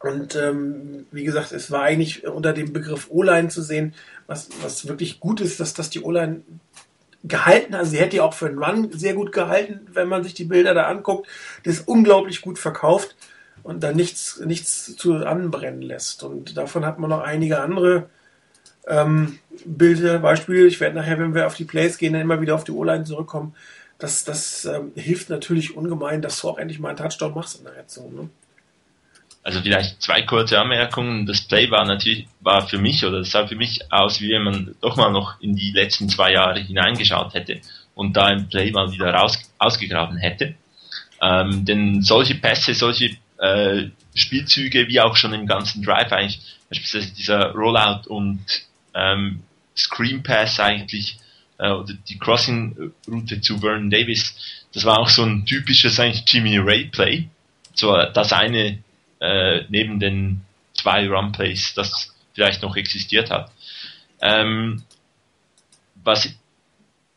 Und 0.00 0.36
ähm, 0.36 1.06
wie 1.10 1.24
gesagt, 1.24 1.52
es 1.52 1.70
war 1.70 1.82
eigentlich 1.82 2.26
unter 2.26 2.52
dem 2.52 2.72
Begriff 2.72 3.08
O-Line 3.10 3.48
zu 3.48 3.62
sehen, 3.62 3.94
was, 4.26 4.48
was 4.62 4.86
wirklich 4.86 5.18
gut 5.18 5.40
ist, 5.40 5.58
dass, 5.58 5.74
dass 5.74 5.90
die 5.90 6.02
O-Line 6.02 6.42
gehalten 7.24 7.74
hat. 7.74 7.80
Also 7.80 7.92
sie 7.92 7.98
hätte 7.98 8.18
ja 8.18 8.22
auch 8.22 8.34
für 8.34 8.46
einen 8.46 8.62
Run 8.62 8.92
sehr 8.92 9.14
gut 9.14 9.32
gehalten, 9.32 9.88
wenn 9.92 10.08
man 10.08 10.22
sich 10.22 10.34
die 10.34 10.44
Bilder 10.44 10.72
da 10.74 10.84
anguckt. 10.84 11.28
Das 11.64 11.74
ist 11.74 11.88
unglaublich 11.88 12.42
gut 12.42 12.60
verkauft 12.60 13.16
und 13.64 13.82
da 13.82 13.92
nichts, 13.92 14.40
nichts 14.44 14.96
zu 14.96 15.14
anbrennen 15.14 15.82
lässt. 15.82 16.22
Und 16.22 16.56
davon 16.56 16.86
hat 16.86 17.00
man 17.00 17.10
noch 17.10 17.20
einige 17.20 17.60
andere 17.60 18.08
ähm, 18.88 19.38
Bilder, 19.64 20.18
Beispiele. 20.18 20.66
Ich 20.66 20.80
werde 20.80 20.96
nachher, 20.96 21.18
wenn 21.18 21.34
wir 21.34 21.46
auf 21.46 21.54
die 21.54 21.64
Plays 21.64 21.98
gehen, 21.98 22.12
dann 22.12 22.22
immer 22.22 22.40
wieder 22.40 22.54
auf 22.54 22.64
die 22.64 22.72
O-Line 22.72 23.04
zurückkommen. 23.04 23.54
Das, 23.98 24.24
das 24.24 24.64
ähm, 24.64 24.92
hilft 24.94 25.28
natürlich 25.28 25.76
ungemein, 25.76 26.22
dass 26.22 26.40
du 26.40 26.48
auch 26.48 26.58
endlich 26.58 26.78
mal 26.78 26.90
einen 26.90 26.98
Touchdown 26.98 27.34
machst 27.34 27.58
in 27.58 27.64
der 27.64 27.76
Retzung. 27.76 28.14
Ne? 28.14 28.28
Also 29.42 29.60
vielleicht 29.60 30.02
zwei 30.02 30.22
kurze 30.22 30.60
Anmerkungen. 30.60 31.26
Das 31.26 31.40
Play 31.40 31.70
war 31.70 31.84
natürlich, 31.84 32.28
war 32.40 32.68
für 32.68 32.78
mich, 32.78 33.04
oder 33.04 33.18
es 33.18 33.30
sah 33.30 33.46
für 33.46 33.56
mich 33.56 33.90
aus, 33.90 34.20
wie 34.20 34.30
wenn 34.30 34.42
man 34.42 34.74
doch 34.80 34.96
mal 34.96 35.10
noch 35.10 35.40
in 35.40 35.56
die 35.56 35.72
letzten 35.72 36.08
zwei 36.08 36.32
Jahre 36.32 36.60
hineingeschaut 36.60 37.34
hätte 37.34 37.60
und 37.94 38.16
da 38.16 38.26
ein 38.26 38.48
Play 38.48 38.70
mal 38.70 38.92
wieder 38.92 39.12
raus, 39.12 39.38
ausgegraben 39.58 40.16
hätte. 40.18 40.54
Ähm, 41.20 41.64
denn 41.64 42.02
solche 42.02 42.36
Pässe, 42.36 42.74
solche 42.74 43.16
äh, 43.38 43.88
Spielzüge, 44.14 44.86
wie 44.88 45.00
auch 45.00 45.16
schon 45.16 45.32
im 45.32 45.46
ganzen 45.46 45.82
Drive 45.82 46.12
eigentlich, 46.12 46.40
beispielsweise 46.68 47.14
dieser 47.14 47.52
Rollout 47.52 48.08
und 48.08 48.44
ähm, 48.94 49.42
Screen 49.76 50.22
Pass 50.22 50.60
eigentlich, 50.60 51.18
äh, 51.58 51.70
oder 51.70 51.94
die 52.08 52.18
Crossing-Route 52.18 53.40
zu 53.40 53.58
Vernon 53.58 53.90
Davis, 53.90 54.34
das 54.72 54.84
war 54.84 54.98
auch 54.98 55.08
so 55.08 55.22
ein 55.24 55.46
typisches 55.46 55.98
eigentlich 55.98 56.24
Jimmy 56.26 56.58
Ray 56.58 56.86
Play. 56.86 57.28
So 57.74 57.96
das 57.96 58.32
eine 58.32 58.82
äh, 59.20 59.64
neben 59.68 60.00
den 60.00 60.42
zwei 60.74 61.08
Run 61.08 61.32
Plays, 61.32 61.74
das 61.74 62.14
vielleicht 62.34 62.62
noch 62.62 62.76
existiert 62.76 63.30
hat. 63.30 63.50
Ähm, 64.20 64.82
was 66.04 66.28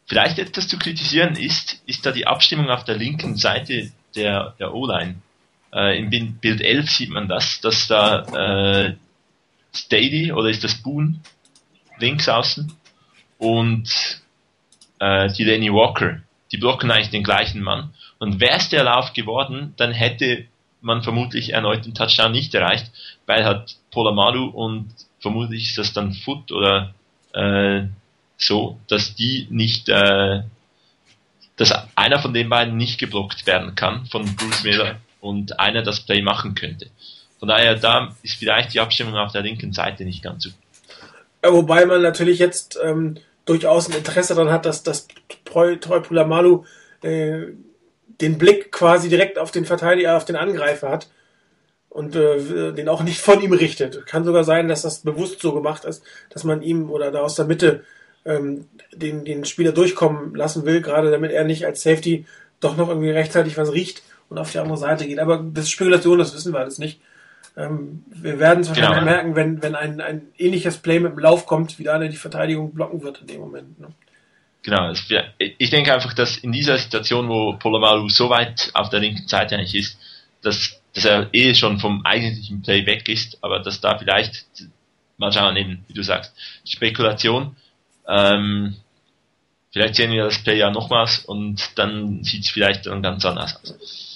vielleicht 0.07 0.39
etwas 0.39 0.67
zu 0.67 0.77
kritisieren 0.77 1.35
ist, 1.35 1.81
ist 1.85 2.05
da 2.05 2.11
die 2.11 2.27
Abstimmung 2.27 2.69
auf 2.69 2.83
der 2.83 2.97
linken 2.97 3.37
Seite 3.37 3.91
der, 4.15 4.55
der 4.59 4.73
O-Line. 4.73 5.21
Äh, 5.73 5.99
Im 5.99 6.09
Bild 6.39 6.61
11 6.61 6.89
sieht 6.89 7.09
man 7.11 7.27
das, 7.27 7.61
dass 7.61 7.87
da 7.87 8.87
äh, 8.87 8.95
Stady 9.73 10.31
oder 10.31 10.49
ist 10.49 10.63
das 10.63 10.75
Boone 10.75 11.19
links 12.01 12.27
außen 12.27 12.71
und 13.37 14.21
äh, 14.99 15.31
die 15.33 15.43
Lenny 15.43 15.71
Walker. 15.71 16.21
Die 16.51 16.57
blocken 16.57 16.91
eigentlich 16.91 17.09
den 17.09 17.23
gleichen 17.23 17.61
Mann. 17.61 17.93
Und 18.19 18.39
wäre 18.39 18.57
es 18.57 18.69
der 18.69 18.83
Lauf 18.83 19.13
geworden, 19.13 19.73
dann 19.77 19.93
hätte 19.93 20.45
man 20.81 21.03
vermutlich 21.03 21.53
erneut 21.53 21.85
den 21.85 21.93
Touchdown 21.93 22.31
nicht 22.31 22.53
erreicht, 22.53 22.91
weil 23.25 23.45
hat 23.45 23.75
Polamalu 23.91 24.47
und 24.47 24.93
vermutlich 25.19 25.69
ist 25.69 25.77
das 25.77 25.93
dann 25.93 26.13
Foot 26.13 26.51
oder 26.51 26.93
äh, 27.33 27.83
so, 28.37 28.79
dass 28.87 29.15
die 29.15 29.47
nicht, 29.49 29.89
äh, 29.89 30.41
dass 31.55 31.87
einer 31.95 32.19
von 32.19 32.33
den 32.33 32.49
beiden 32.49 32.77
nicht 32.77 32.99
geblockt 32.99 33.45
werden 33.45 33.75
kann 33.75 34.05
von 34.07 34.35
Bruce 34.35 34.63
Miller 34.63 34.95
und 35.19 35.59
einer 35.59 35.83
das 35.83 36.01
Play 36.01 36.21
machen 36.21 36.55
könnte. 36.55 36.87
Von 37.39 37.47
daher, 37.47 37.75
da 37.75 38.15
ist 38.23 38.37
vielleicht 38.37 38.73
die 38.73 38.79
Abstimmung 38.79 39.15
auf 39.15 39.31
der 39.31 39.41
linken 39.41 39.73
Seite 39.73 40.03
nicht 40.03 40.23
ganz 40.23 40.43
so 40.43 40.49
gut. 40.49 40.59
Wobei 41.43 41.85
man 41.85 42.01
natürlich 42.01 42.39
jetzt 42.39 42.79
ähm, 42.83 43.17
durchaus 43.45 43.89
ein 43.89 43.97
Interesse 43.97 44.35
daran 44.35 44.51
hat, 44.51 44.65
dass 44.65 44.83
das 44.83 45.07
Treu 45.45 45.75
Pulamalu 45.77 46.63
äh, 47.01 47.47
den 48.21 48.37
Blick 48.37 48.71
quasi 48.71 49.09
direkt 49.09 49.39
auf 49.39 49.51
den 49.51 49.65
Verteidiger, 49.65 50.15
auf 50.17 50.25
den 50.25 50.35
Angreifer 50.35 50.89
hat 50.89 51.09
und 51.89 52.15
äh, 52.15 52.71
den 52.71 52.87
auch 52.87 53.03
nicht 53.03 53.19
von 53.19 53.41
ihm 53.41 53.53
richtet. 53.53 54.05
Kann 54.05 54.23
sogar 54.23 54.43
sein, 54.43 54.67
dass 54.67 54.83
das 54.83 54.99
bewusst 54.99 55.41
so 55.41 55.53
gemacht 55.53 55.85
ist, 55.85 56.03
dass 56.29 56.43
man 56.43 56.61
ihm 56.61 56.89
oder 56.91 57.11
da 57.11 57.21
aus 57.21 57.35
der 57.35 57.45
Mitte 57.45 57.83
ähm, 58.23 58.67
den, 58.93 59.25
den 59.25 59.45
Spieler 59.45 59.71
durchkommen 59.71 60.35
lassen 60.35 60.65
will, 60.65 60.81
gerade 60.81 61.09
damit 61.09 61.31
er 61.31 61.43
nicht 61.43 61.65
als 61.65 61.81
Safety 61.81 62.25
doch 62.59 62.77
noch 62.77 62.89
irgendwie 62.89 63.09
rechtzeitig 63.09 63.57
was 63.57 63.73
riecht 63.73 64.03
und 64.29 64.37
auf 64.37 64.51
die 64.51 64.59
andere 64.59 64.77
Seite 64.77 65.07
geht. 65.07 65.19
Aber 65.19 65.43
das 65.51 65.65
ist 65.65 65.71
Spekulation, 65.71 66.19
das 66.19 66.35
wissen 66.35 66.53
wir 66.53 66.59
alles 66.59 66.77
nicht. 66.77 67.01
Ähm, 67.57 68.03
wir 68.07 68.39
werden 68.39 68.61
es 68.61 68.69
wahrscheinlich 68.69 68.99
genau. 68.99 69.11
merken, 69.11 69.35
wenn, 69.35 69.61
wenn 69.61 69.75
ein, 69.75 69.99
ein 69.99 70.27
ähnliches 70.37 70.77
Play 70.77 70.99
mit 70.99 71.11
dem 71.11 71.19
Lauf 71.19 71.45
kommt, 71.45 71.79
wie 71.79 71.83
da 71.83 71.99
die 71.99 72.15
Verteidigung 72.15 72.73
blocken 72.73 73.01
wird 73.03 73.21
in 73.21 73.27
dem 73.27 73.41
Moment. 73.41 73.79
Ne? 73.79 73.89
Genau, 74.63 74.91
ich 75.37 75.69
denke 75.71 75.93
einfach, 75.93 76.13
dass 76.13 76.37
in 76.37 76.51
dieser 76.51 76.77
Situation, 76.77 77.27
wo 77.29 77.53
Polomalu 77.53 78.09
so 78.09 78.29
weit 78.29 78.69
auf 78.73 78.89
der 78.89 78.99
linken 78.99 79.27
Seite 79.27 79.55
eigentlich 79.55 79.75
ist, 79.75 79.97
dass, 80.43 80.79
dass 80.93 81.05
er 81.05 81.29
eh 81.33 81.55
schon 81.55 81.79
vom 81.79 82.05
eigentlichen 82.05 82.61
Play 82.61 82.85
weg 82.85 83.09
ist, 83.09 83.39
aber 83.41 83.59
dass 83.59 83.81
da 83.81 83.97
vielleicht, 83.97 84.45
mal 85.17 85.31
schauen 85.31 85.57
eben, 85.57 85.83
wie 85.87 85.93
du 85.93 86.03
sagst, 86.03 86.33
Spekulation, 86.63 87.55
ähm, 88.07 88.75
vielleicht 89.71 89.95
sehen 89.95 90.11
wir 90.11 90.25
das 90.25 90.43
Play 90.43 90.59
ja 90.59 90.69
nochmals 90.69 91.19
und 91.25 91.77
dann 91.77 92.23
sieht 92.23 92.43
es 92.43 92.51
vielleicht 92.51 92.85
dann 92.85 93.01
ganz 93.01 93.25
anders 93.25 93.59
aus. 93.63 94.10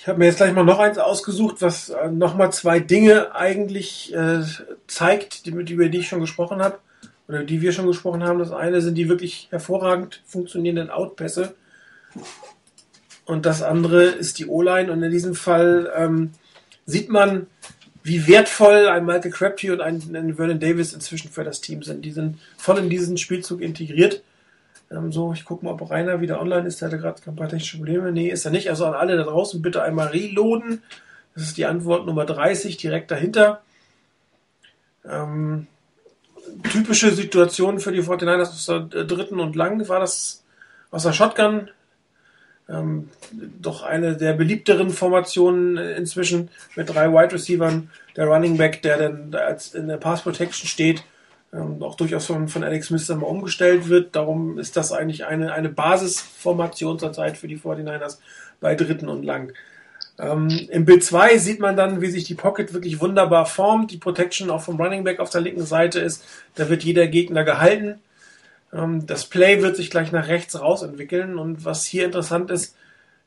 Ich 0.00 0.08
habe 0.08 0.18
mir 0.18 0.24
jetzt 0.24 0.38
gleich 0.38 0.54
mal 0.54 0.64
noch 0.64 0.78
eins 0.78 0.96
ausgesucht, 0.96 1.56
was 1.60 1.90
äh, 1.90 2.08
nochmal 2.10 2.50
zwei 2.54 2.80
Dinge 2.80 3.34
eigentlich 3.34 4.14
äh, 4.14 4.40
zeigt, 4.86 5.44
die, 5.44 5.50
über 5.50 5.90
die 5.90 5.98
ich 5.98 6.08
schon 6.08 6.22
gesprochen 6.22 6.62
habe 6.62 6.78
oder 7.28 7.44
die 7.44 7.60
wir 7.60 7.72
schon 7.72 7.86
gesprochen 7.86 8.24
haben. 8.24 8.38
Das 8.38 8.50
eine 8.50 8.80
sind 8.80 8.94
die 8.94 9.10
wirklich 9.10 9.48
hervorragend 9.50 10.22
funktionierenden 10.24 10.88
Outpässe 10.88 11.54
und 13.26 13.44
das 13.44 13.62
andere 13.62 14.04
ist 14.04 14.38
die 14.38 14.46
O-Line 14.46 14.90
und 14.90 15.02
in 15.02 15.10
diesem 15.10 15.34
Fall 15.34 15.92
ähm, 15.94 16.30
sieht 16.86 17.10
man, 17.10 17.46
wie 18.02 18.26
wertvoll 18.26 18.88
ein 18.88 19.04
Michael 19.04 19.32
Crabtree 19.32 19.68
und 19.68 19.82
ein, 19.82 20.00
ein 20.16 20.36
Vernon 20.36 20.60
Davis 20.60 20.94
inzwischen 20.94 21.30
für 21.30 21.44
das 21.44 21.60
Team 21.60 21.82
sind. 21.82 22.06
Die 22.06 22.12
sind 22.12 22.38
voll 22.56 22.78
in 22.78 22.88
diesen 22.88 23.18
Spielzug 23.18 23.60
integriert. 23.60 24.22
Ähm, 24.90 25.12
so, 25.12 25.32
ich 25.32 25.44
gucke 25.44 25.64
mal, 25.64 25.72
ob 25.72 25.90
Rainer 25.90 26.20
wieder 26.20 26.40
online 26.40 26.66
ist. 26.66 26.80
Der 26.80 26.88
hatte 26.88 26.98
gerade 26.98 27.20
ein 27.26 27.36
paar 27.36 27.48
technische 27.48 27.76
Probleme. 27.76 28.12
Nee, 28.12 28.28
ist 28.28 28.44
er 28.44 28.50
nicht. 28.50 28.68
Also 28.70 28.86
an 28.86 28.94
alle 28.94 29.16
da 29.16 29.24
draußen 29.24 29.62
bitte 29.62 29.82
einmal 29.82 30.08
reloaden. 30.08 30.82
Das 31.34 31.44
ist 31.44 31.56
die 31.56 31.66
Antwort 31.66 32.06
Nummer 32.06 32.24
30, 32.24 32.76
direkt 32.76 33.10
dahinter. 33.10 33.62
Ähm, 35.04 35.66
typische 36.70 37.12
Situation 37.12 37.78
für 37.78 37.92
die 37.92 38.02
49ers 38.02 38.40
aus 38.42 38.66
der 38.66 39.04
dritten 39.04 39.40
und 39.40 39.56
lang 39.56 39.88
war 39.88 40.00
das 40.00 40.44
aus 40.90 41.04
der 41.04 41.12
Shotgun. 41.12 41.70
Ähm, 42.68 43.08
doch 43.60 43.82
eine 43.82 44.16
der 44.16 44.32
beliebteren 44.34 44.90
Formationen 44.90 45.76
inzwischen 45.76 46.50
mit 46.76 46.88
drei 46.88 47.10
Wide 47.12 47.34
Receivers. 47.34 47.82
Der 48.16 48.26
Running 48.26 48.56
Back, 48.56 48.82
der 48.82 48.98
dann 48.98 49.34
als 49.34 49.74
in 49.74 49.88
der 49.88 49.96
Pass 49.96 50.22
Protection 50.22 50.68
steht, 50.68 51.04
ähm, 51.52 51.82
auch 51.82 51.96
durchaus 51.96 52.26
von, 52.26 52.48
von 52.48 52.62
Alex 52.62 52.88
dann 53.06 53.20
mal 53.20 53.26
umgestellt 53.26 53.88
wird. 53.88 54.14
Darum 54.14 54.58
ist 54.58 54.76
das 54.76 54.92
eigentlich 54.92 55.24
eine, 55.26 55.52
eine 55.52 55.68
Basisformation 55.68 56.98
zurzeit 56.98 57.36
für 57.36 57.48
die 57.48 57.58
49ers 57.58 58.18
bei 58.60 58.74
dritten 58.74 59.08
und 59.08 59.24
lang. 59.24 59.52
Ähm, 60.18 60.48
Im 60.70 60.84
Bild 60.84 61.02
2 61.02 61.38
sieht 61.38 61.60
man 61.60 61.76
dann, 61.76 62.00
wie 62.00 62.10
sich 62.10 62.24
die 62.24 62.34
Pocket 62.34 62.72
wirklich 62.72 63.00
wunderbar 63.00 63.46
formt, 63.46 63.90
die 63.90 63.98
Protection 63.98 64.50
auch 64.50 64.62
vom 64.62 64.80
Running 64.80 65.04
Back 65.04 65.18
auf 65.18 65.30
der 65.30 65.40
linken 65.40 65.64
Seite 65.64 66.00
ist. 66.00 66.24
Da 66.54 66.68
wird 66.68 66.84
jeder 66.84 67.06
Gegner 67.06 67.42
gehalten. 67.44 68.00
Ähm, 68.72 69.06
das 69.06 69.24
Play 69.24 69.62
wird 69.62 69.76
sich 69.76 69.90
gleich 69.90 70.12
nach 70.12 70.28
rechts 70.28 70.60
raus 70.60 70.82
entwickeln. 70.82 71.38
Und 71.38 71.64
was 71.64 71.84
hier 71.84 72.04
interessant 72.04 72.50
ist, 72.50 72.76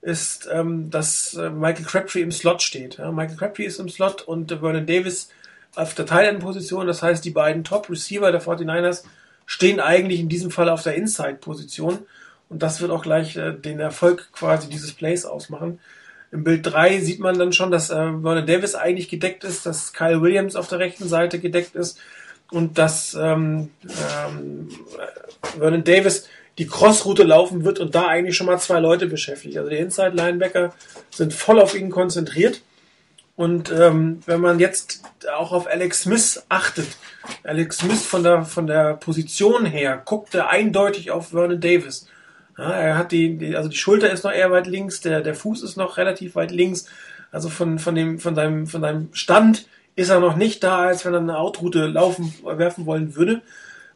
ist, 0.01 0.49
ähm, 0.51 0.89
dass 0.91 1.33
äh, 1.33 1.49
Michael 1.49 1.85
Crabtree 1.85 2.21
im 2.21 2.31
Slot 2.31 2.61
steht. 2.61 2.97
Ja, 2.97 3.11
Michael 3.11 3.37
Crabtree 3.37 3.65
ist 3.65 3.79
im 3.79 3.89
Slot 3.89 4.21
und 4.21 4.51
Vernon 4.51 4.85
Davis 4.85 5.29
auf 5.75 5.95
der 5.95 6.05
Thailand-Position. 6.05 6.87
Das 6.87 7.01
heißt, 7.01 7.23
die 7.25 7.31
beiden 7.31 7.63
Top-Receiver 7.63 8.31
der 8.31 8.41
49ers 8.41 9.03
stehen 9.45 9.79
eigentlich 9.79 10.19
in 10.19 10.29
diesem 10.29 10.51
Fall 10.51 10.69
auf 10.69 10.83
der 10.83 10.95
Inside-Position. 10.95 11.99
Und 12.49 12.61
das 12.61 12.81
wird 12.81 12.91
auch 12.91 13.01
gleich 13.01 13.35
äh, 13.35 13.53
den 13.53 13.79
Erfolg 13.79 14.29
quasi 14.31 14.69
dieses 14.69 14.93
Plays 14.93 15.25
ausmachen. 15.25 15.79
Im 16.31 16.43
Bild 16.43 16.65
3 16.65 16.99
sieht 16.99 17.19
man 17.19 17.37
dann 17.37 17.53
schon, 17.53 17.71
dass 17.71 17.89
äh, 17.89 17.95
Vernon 17.95 18.45
Davis 18.45 18.75
eigentlich 18.75 19.09
gedeckt 19.09 19.43
ist, 19.43 19.65
dass 19.65 19.93
Kyle 19.93 20.21
Williams 20.21 20.55
auf 20.55 20.67
der 20.67 20.79
rechten 20.79 21.07
Seite 21.07 21.39
gedeckt 21.39 21.75
ist 21.75 21.99
und 22.51 22.77
dass 22.77 23.13
ähm, 23.15 23.69
ähm, 24.27 24.69
Vernon 25.57 25.83
Davis 25.83 26.27
die 26.57 26.67
Crossroute 26.67 27.23
laufen 27.23 27.65
wird 27.65 27.79
und 27.79 27.95
da 27.95 28.07
eigentlich 28.07 28.35
schon 28.35 28.47
mal 28.47 28.59
zwei 28.59 28.79
Leute 28.79 29.07
beschäftigt. 29.07 29.57
Also 29.57 29.69
die 29.69 29.77
Inside 29.77 30.11
Linebacker 30.15 30.73
sind 31.09 31.33
voll 31.33 31.59
auf 31.59 31.75
ihn 31.75 31.89
konzentriert. 31.89 32.61
Und 33.35 33.71
ähm, 33.71 34.19
wenn 34.25 34.41
man 34.41 34.59
jetzt 34.59 35.01
auch 35.35 35.51
auf 35.51 35.67
Alex 35.67 36.01
Smith 36.01 36.45
achtet, 36.49 36.87
Alex 37.43 37.79
Smith 37.79 38.05
von 38.05 38.23
der 38.23 38.43
von 38.43 38.67
der 38.67 38.93
Position 38.93 39.65
her 39.65 40.01
guckt 40.05 40.35
er 40.35 40.49
eindeutig 40.49 41.09
auf 41.09 41.29
Vernon 41.29 41.59
Davis. 41.59 42.07
Ja, 42.57 42.71
er 42.71 42.97
hat 42.97 43.11
die, 43.11 43.37
die, 43.37 43.55
also 43.55 43.69
die 43.69 43.77
Schulter 43.77 44.11
ist 44.11 44.23
noch 44.23 44.31
eher 44.31 44.51
weit 44.51 44.67
links, 44.67 45.01
der, 45.01 45.21
der 45.21 45.33
Fuß 45.33 45.63
ist 45.63 45.77
noch 45.77 45.97
relativ 45.97 46.35
weit 46.35 46.51
links. 46.51 46.85
Also 47.31 47.49
von, 47.49 47.79
von 47.79 47.95
dem, 47.95 48.19
von 48.19 48.35
seinem, 48.35 48.67
von 48.67 48.81
seinem 48.81 49.09
Stand 49.13 49.65
ist 49.95 50.09
er 50.09 50.19
noch 50.19 50.35
nicht 50.35 50.63
da, 50.63 50.85
als 50.85 51.03
wenn 51.03 51.13
er 51.13 51.19
eine 51.19 51.39
Outroute 51.39 51.87
laufen, 51.87 52.33
werfen 52.43 52.85
wollen 52.85 53.15
würde. 53.15 53.41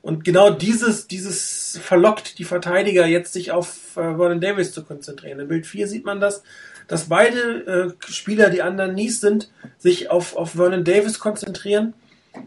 Und 0.02 0.24
genau 0.24 0.50
dieses, 0.50 1.08
dieses 1.08 1.80
verlockt 1.84 2.40
die 2.40 2.46
Verteidiger 2.46 3.06
jetzt 3.06 3.34
sich 3.34 3.52
auf 3.52 3.98
äh, 3.98 4.16
Vernon 4.16 4.42
Davis 4.42 4.72
zu 4.72 4.84
konzentrieren. 4.84 5.40
In 5.40 5.48
Bild 5.48 5.68
4 5.68 5.88
sieht 5.88 6.06
man 6.06 6.20
das, 6.20 6.44
dass 6.88 7.10
beide 7.10 7.96
äh, 8.00 8.12
Spieler, 8.12 8.50
die 8.50 8.62
anderen 8.62 8.96
Nies 8.96 9.22
sind, 9.22 9.50
sich 9.78 10.10
auf, 10.10 10.36
auf 10.36 10.52
Vernon 10.52 10.84
Davis 10.84 11.20
konzentrieren, 11.20 11.94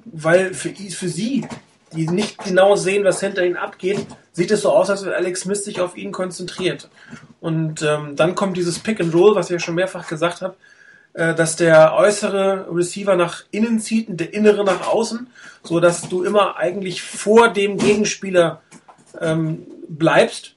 weil 0.05 0.55
für, 0.55 0.71
für 0.71 1.09
sie 1.09 1.47
die 1.93 2.07
nicht 2.07 2.39
genau 2.39 2.77
sehen, 2.77 3.05
was 3.05 3.21
hinter 3.21 3.45
ihnen 3.45 3.57
abgeht, 3.57 4.07
sieht 4.33 4.51
es 4.51 4.63
so 4.63 4.71
aus, 4.71 4.91
als 4.91 5.05
wenn 5.05 5.13
Alex 5.13 5.41
Smith 5.41 5.65
sich 5.65 5.81
auf 5.81 5.97
ihn 5.97 6.13
konzentriert. 6.13 6.89
Und 7.41 7.83
ähm, 7.83 8.17
dann 8.17 8.35
kommt 8.35 8.57
dieses 8.57 8.79
Pick 8.79 9.01
and 9.01 9.15
Roll, 9.15 9.35
was 9.35 9.47
ich 9.47 9.55
ja 9.55 9.59
schon 9.59 9.75
mehrfach 9.75 10.07
gesagt 10.07 10.43
habe, 10.43 10.55
äh, 11.15 11.35
dass 11.35 11.57
der 11.57 11.95
äußere 11.95 12.67
Receiver 12.71 13.17
nach 13.17 13.45
innen 13.51 13.81
zieht 13.81 14.09
und 14.09 14.21
der 14.21 14.33
innere 14.33 14.65
nach 14.65 14.87
außen, 14.87 15.29
so 15.63 15.81
dass 15.81 16.09
du 16.09 16.23
immer 16.23 16.57
eigentlich 16.57 17.03
vor 17.03 17.53
dem 17.53 17.77
Gegenspieler 17.77 18.63
ähm, 19.21 19.67
bleibst. 19.89 20.55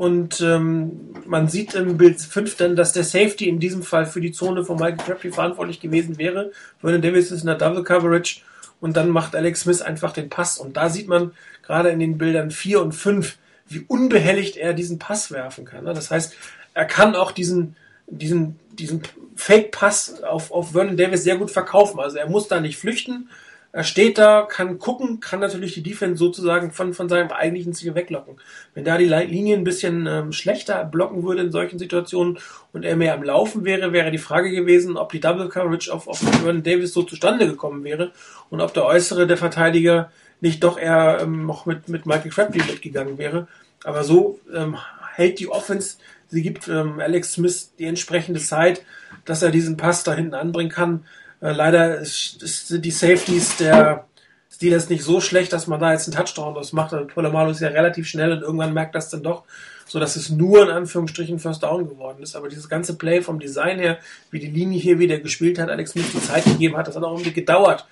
Und 0.00 0.40
ähm, 0.40 1.12
man 1.26 1.50
sieht 1.50 1.74
im 1.74 1.98
Bild 1.98 2.22
5 2.22 2.56
dann, 2.56 2.74
dass 2.74 2.94
der 2.94 3.04
Safety 3.04 3.50
in 3.50 3.60
diesem 3.60 3.82
Fall 3.82 4.06
für 4.06 4.22
die 4.22 4.32
Zone 4.32 4.64
von 4.64 4.78
Michael 4.78 4.96
Crabtree 4.96 5.30
verantwortlich 5.30 5.78
gewesen 5.78 6.16
wäre. 6.16 6.52
Vernon 6.80 7.02
Davis 7.02 7.30
ist 7.30 7.42
in 7.42 7.48
der 7.48 7.56
Double 7.56 7.84
Coverage 7.84 8.40
und 8.80 8.96
dann 8.96 9.10
macht 9.10 9.36
Alex 9.36 9.60
Smith 9.60 9.82
einfach 9.82 10.14
den 10.14 10.30
Pass. 10.30 10.56
Und 10.56 10.78
da 10.78 10.88
sieht 10.88 11.06
man 11.06 11.32
gerade 11.62 11.90
in 11.90 11.98
den 11.98 12.16
Bildern 12.16 12.50
4 12.50 12.80
und 12.80 12.92
5, 12.92 13.36
wie 13.68 13.84
unbehelligt 13.88 14.56
er 14.56 14.72
diesen 14.72 14.98
Pass 14.98 15.32
werfen 15.32 15.66
kann. 15.66 15.84
Das 15.84 16.10
heißt, 16.10 16.34
er 16.72 16.86
kann 16.86 17.14
auch 17.14 17.30
diesen, 17.30 17.76
diesen, 18.06 18.58
diesen 18.72 19.02
Fake-Pass 19.36 20.22
auf, 20.22 20.50
auf 20.50 20.72
Vernon 20.72 20.96
Davis 20.96 21.24
sehr 21.24 21.36
gut 21.36 21.50
verkaufen. 21.50 22.00
Also 22.00 22.16
er 22.16 22.30
muss 22.30 22.48
da 22.48 22.58
nicht 22.58 22.78
flüchten, 22.78 23.28
er 23.72 23.84
steht 23.84 24.18
da, 24.18 24.42
kann 24.42 24.78
gucken, 24.78 25.20
kann 25.20 25.38
natürlich 25.38 25.74
die 25.74 25.82
Defense 25.82 26.18
sozusagen 26.18 26.72
von, 26.72 26.92
von 26.92 27.08
seinem 27.08 27.30
eigentlichen 27.30 27.72
Ziel 27.72 27.94
weglocken. 27.94 28.36
Wenn 28.74 28.84
da 28.84 28.98
die 28.98 29.04
Linie 29.04 29.56
ein 29.56 29.64
bisschen 29.64 30.06
ähm, 30.06 30.32
schlechter 30.32 30.84
blocken 30.84 31.22
würde 31.22 31.42
in 31.42 31.52
solchen 31.52 31.78
Situationen 31.78 32.38
und 32.72 32.84
er 32.84 32.96
mehr 32.96 33.14
am 33.14 33.22
Laufen 33.22 33.64
wäre, 33.64 33.92
wäre 33.92 34.10
die 34.10 34.18
Frage 34.18 34.50
gewesen, 34.50 34.96
ob 34.96 35.12
die 35.12 35.20
Double 35.20 35.48
Coverage 35.48 35.92
auf, 35.92 36.08
auf 36.08 36.18
Vernon 36.18 36.64
Davis 36.64 36.92
so 36.92 37.04
zustande 37.04 37.46
gekommen 37.46 37.84
wäre 37.84 38.10
und 38.48 38.60
ob 38.60 38.74
der 38.74 38.84
Äußere 38.86 39.28
der 39.28 39.36
Verteidiger 39.36 40.10
nicht 40.40 40.64
doch 40.64 40.78
eher 40.78 41.18
ähm, 41.22 41.46
noch 41.46 41.64
mit, 41.64 41.88
mit 41.88 42.06
Michael 42.06 42.30
Crabtree 42.30 42.64
mitgegangen 42.66 43.18
wäre. 43.18 43.46
Aber 43.84 44.02
so 44.02 44.40
ähm, 44.52 44.76
hält 45.14 45.38
die 45.38 45.48
Offense, 45.48 45.98
sie 46.28 46.42
gibt 46.42 46.66
ähm, 46.66 46.98
Alex 46.98 47.34
Smith 47.34 47.72
die 47.78 47.84
entsprechende 47.84 48.40
Zeit, 48.40 48.84
dass 49.24 49.42
er 49.42 49.50
diesen 49.50 49.76
Pass 49.76 50.02
da 50.02 50.14
hinten 50.14 50.34
anbringen 50.34 50.70
kann. 50.70 51.04
Äh, 51.40 51.52
leider 51.52 51.98
ist, 51.98 52.42
ist, 52.42 52.68
sind 52.68 52.84
die 52.84 52.90
Safeties 52.90 53.56
der 53.56 54.06
Steelers 54.52 54.90
nicht 54.90 55.04
so 55.04 55.20
schlecht, 55.20 55.52
dass 55.52 55.66
man 55.66 55.80
da 55.80 55.92
jetzt 55.92 56.06
einen 56.06 56.16
Touchdown 56.16 56.54
draus 56.54 56.72
macht. 56.72 56.92
Also 56.92 57.06
Polamalu 57.06 57.52
ist 57.52 57.60
ja 57.60 57.68
relativ 57.68 58.06
schnell 58.06 58.32
und 58.32 58.42
irgendwann 58.42 58.74
merkt 58.74 58.94
das 58.94 59.08
dann 59.08 59.22
doch, 59.22 59.44
so 59.86 59.98
dass 59.98 60.16
es 60.16 60.28
nur 60.28 60.64
in 60.64 60.70
Anführungsstrichen 60.70 61.38
First 61.38 61.62
Down 61.62 61.88
geworden 61.88 62.22
ist. 62.22 62.36
Aber 62.36 62.48
dieses 62.48 62.68
ganze 62.68 62.96
Play 62.96 63.22
vom 63.22 63.38
Design 63.38 63.78
her, 63.78 63.98
wie 64.30 64.38
die 64.38 64.50
Linie 64.50 64.78
hier 64.78 64.98
wieder 64.98 65.18
gespielt 65.18 65.58
hat, 65.58 65.70
Alex 65.70 65.92
Smith 65.92 66.12
die 66.12 66.20
Zeit 66.20 66.44
gegeben 66.44 66.76
hat, 66.76 66.88
das 66.88 66.96
hat 66.96 67.02
auch 67.04 67.12
irgendwie 67.12 67.32
gedauert, 67.32 67.86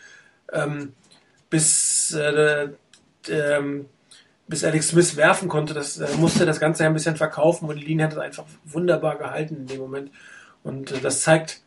ähm, 0.53 0.93
bis 1.49 2.13
äh, 2.13 2.69
ähm, 3.31 3.87
bis 4.47 4.65
Alex 4.65 4.89
Smith 4.89 5.17
werfen 5.17 5.49
konnte. 5.49 5.75
Das 5.75 5.99
äh, 5.99 6.09
musste 6.19 6.45
das 6.47 6.61
Ganze 6.61 6.83
ja 6.83 6.91
ein 6.91 6.95
bisschen 6.95 7.17
verkaufen 7.17 7.69
und 7.69 7.77
die 7.77 7.85
Linie 7.85 8.07
hat 8.07 8.13
es 8.13 8.19
einfach 8.19 8.45
wunderbar 8.65 9.17
gehalten 9.17 9.57
in 9.57 9.67
dem 9.67 9.79
Moment. 9.79 10.11
Und 10.63 10.91
äh, 10.91 11.01
das 11.01 11.21
zeigt, 11.21 11.63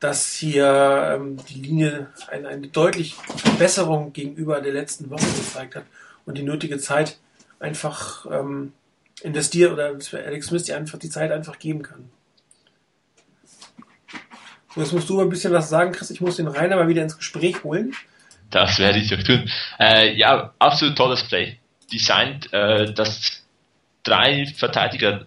dass 0.00 0.34
hier 0.34 1.14
ähm, 1.14 1.38
die 1.48 1.60
Linie 1.60 2.08
eine, 2.28 2.48
eine 2.48 2.68
deutliche 2.68 3.16
Verbesserung 3.36 4.12
gegenüber 4.12 4.60
der 4.60 4.72
letzten 4.72 5.10
Woche 5.10 5.26
gezeigt 5.26 5.74
hat 5.74 5.84
und 6.26 6.36
die 6.36 6.42
nötige 6.42 6.78
Zeit 6.78 7.18
einfach 7.58 8.26
ähm, 8.30 8.72
investiert 9.22 9.72
oder 9.72 9.86
Alex 9.86 10.46
Smith 10.48 10.64
die 10.64 10.74
einfach 10.74 10.98
die 10.98 11.08
Zeit 11.08 11.32
einfach 11.32 11.58
geben 11.58 11.82
kann. 11.82 12.10
So, 14.74 14.82
jetzt 14.82 14.92
musst 14.92 15.08
du 15.08 15.20
ein 15.20 15.30
bisschen 15.30 15.54
was 15.54 15.70
sagen, 15.70 15.92
Chris. 15.92 16.10
Ich 16.10 16.20
muss 16.20 16.36
den 16.36 16.48
Rainer 16.48 16.76
mal 16.76 16.88
wieder 16.88 17.02
ins 17.02 17.16
Gespräch 17.16 17.64
holen. 17.64 17.94
Das 18.50 18.78
werde 18.78 18.98
ich 18.98 19.14
auch 19.14 19.22
tun. 19.22 19.50
Äh, 19.78 20.14
ja, 20.14 20.52
absolut 20.58 20.96
tolles 20.96 21.24
Play. 21.24 21.58
Designt, 21.90 22.52
äh, 22.52 22.92
dass 22.92 23.42
drei 24.02 24.46
Verteidiger 24.56 25.26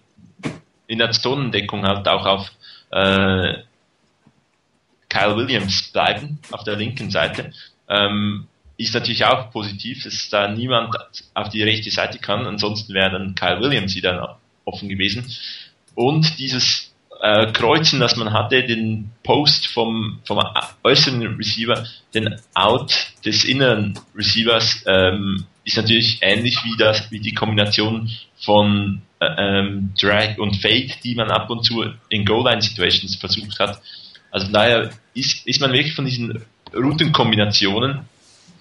in 0.86 1.00
der 1.00 1.12
Zonendeckung 1.12 1.84
halt 1.84 2.08
auch 2.08 2.26
auf 2.26 2.52
äh, 2.92 3.56
Kyle 5.10 5.36
Williams 5.36 5.92
bleiben, 5.92 6.40
auf 6.52 6.64
der 6.64 6.76
linken 6.76 7.10
Seite. 7.10 7.52
Ähm, 7.88 8.48
ist 8.78 8.94
natürlich 8.94 9.26
auch 9.26 9.52
positiv, 9.52 10.04
dass 10.04 10.30
da 10.30 10.48
niemand 10.48 10.96
auf 11.34 11.50
die 11.50 11.64
rechte 11.64 11.92
Seite 11.92 12.20
kann, 12.20 12.46
ansonsten 12.46 12.94
wäre 12.94 13.12
dann 13.12 13.36
Kyle 13.36 13.60
Williams 13.60 13.96
wieder 13.96 14.40
offen 14.64 14.88
gewesen. 14.88 15.26
Und 15.96 16.40
dieses 16.40 16.94
äh, 17.22 17.52
Kreuzen, 17.52 18.00
das 18.00 18.16
man 18.16 18.32
hatte, 18.32 18.64
den 18.64 19.12
Post 19.24 19.68
vom, 19.68 20.20
vom 20.26 20.40
äußeren 20.84 21.36
Receiver, 21.36 21.86
den 22.14 22.40
Out 22.54 22.94
des 23.26 23.44
inneren 23.44 24.00
Receivers, 24.16 24.84
ähm, 24.88 25.46
ist 25.66 25.78
natürlich 25.78 26.20
ähnlich 26.22 26.64
wie 26.64 26.78
das, 26.78 27.12
wie 27.12 27.20
die 27.20 27.34
Kombination 27.34 28.10
von 28.40 29.02
äh, 29.20 29.26
ähm, 29.38 29.94
Drag 30.00 30.38
und 30.38 30.56
Fade, 30.62 30.92
die 31.04 31.16
man 31.16 31.30
ab 31.30 31.50
und 31.50 31.64
zu 31.64 31.84
in 32.10 32.26
Goal-Line-Situations 32.26 33.16
versucht 33.18 33.60
hat. 33.60 33.82
Also 34.32 34.46
von 34.46 34.54
daher 34.54 34.90
ist, 35.14 35.46
ist 35.48 35.62
man 35.62 35.72
wirklich 35.74 35.96
von 35.96 36.06
diesen 36.06 36.44
Routenkombinationen 36.74 38.02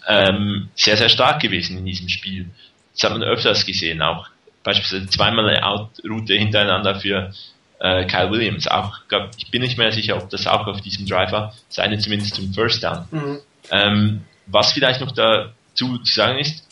ähm, 0.07 0.69
sehr, 0.75 0.97
sehr 0.97 1.09
stark 1.09 1.41
gewesen 1.41 1.79
in 1.79 1.85
diesem 1.85 2.09
Spiel. 2.09 2.47
Das 2.95 3.05
hat 3.05 3.19
man 3.19 3.23
öfters 3.23 3.67
gesehen, 3.67 4.03
auch 4.03 4.29
beispielsweise 4.65 5.07
zweimal 5.09 5.49
eine 5.49 5.65
Out-Route 5.65 6.35
hintereinander 6.35 6.97
für 6.97 7.33
äh, 7.81 8.05
Kyle 8.07 8.31
Williams. 8.31 8.67
Auch, 8.67 9.01
glaub, 9.09 9.31
ich 9.37 9.51
bin 9.51 9.63
nicht 9.63 9.79
mehr 9.79 9.93
sicher, 9.93 10.17
ob 10.17 10.31
das 10.31 10.47
auch 10.47 10.67
auf 10.67 10.81
diesem 10.81 11.07
Drive 11.07 11.33
war, 11.33 11.55
seine 11.69 11.99
zumindest 11.99 12.35
zum 12.35 12.53
First 12.53 12.83
Down. 12.83 13.07
Mhm. 13.11 13.39
Ähm, 13.71 14.21
was 14.47 14.73
vielleicht 14.73 15.01
noch 15.01 15.13
dazu 15.13 15.99
zu 15.99 16.13
sagen 16.15 16.39
ist, 16.39 16.65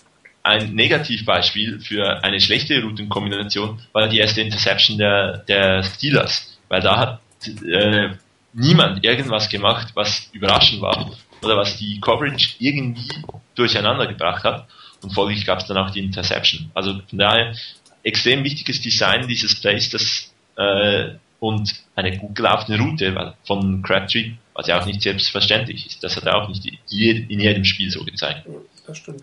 ein 0.43 0.75
Negativbeispiel 0.75 1.81
für 1.81 2.23
eine 2.23 2.41
schlechte 2.41 2.81
Routenkombination 2.81 3.81
war 3.93 4.09
die 4.09 4.19
erste 4.19 4.41
Interception 4.41 4.97
der, 4.97 5.39
der 5.39 5.83
Steelers, 5.83 6.57
weil 6.69 6.81
da 6.81 6.97
hat 6.97 7.21
äh, 7.65 8.11
niemand 8.57 9.05
irgendwas 9.05 9.49
gemacht, 9.49 9.89
was 9.95 10.29
überraschend 10.33 10.81
war 10.81 11.11
oder 11.43 11.57
was 11.57 11.77
die 11.77 12.01
Coverage 12.01 12.57
irgendwie 12.59 13.09
durcheinander 13.55 14.07
gebracht 14.07 14.45
hat 14.45 14.67
und 15.03 15.13
folglich 15.13 15.45
gab 15.45 15.61
es 15.61 15.67
dann 15.67 15.77
auch 15.77 15.91
die 15.91 16.01
Interception. 16.01 16.71
Also 16.75 17.01
von 17.09 17.19
daher 17.19 17.55
extrem 18.03 18.43
wichtiges 18.45 18.81
Design 18.81 19.29
dieses 19.29 19.61
Plays 19.61 19.91
das, 19.91 20.33
äh, 20.57 21.17
und 21.39 21.71
eine 21.95 22.17
gut 22.17 22.35
gelaufene 22.35 22.79
Route 22.79 23.35
von 23.45 23.83
Crabtree, 23.83 24.33
was 24.55 24.67
ja 24.69 24.81
auch 24.81 24.87
nicht 24.87 25.03
selbstverständlich 25.03 25.87
ist. 25.87 26.03
Das 26.03 26.17
hat 26.17 26.25
er 26.25 26.37
auch 26.37 26.49
nicht 26.49 26.65
in 26.67 27.41
jedem 27.41 27.65
Spiel 27.65 27.91
so 27.91 28.05
gezeigt. 28.05 28.47
Das 28.87 28.97
stimmt. 28.99 29.23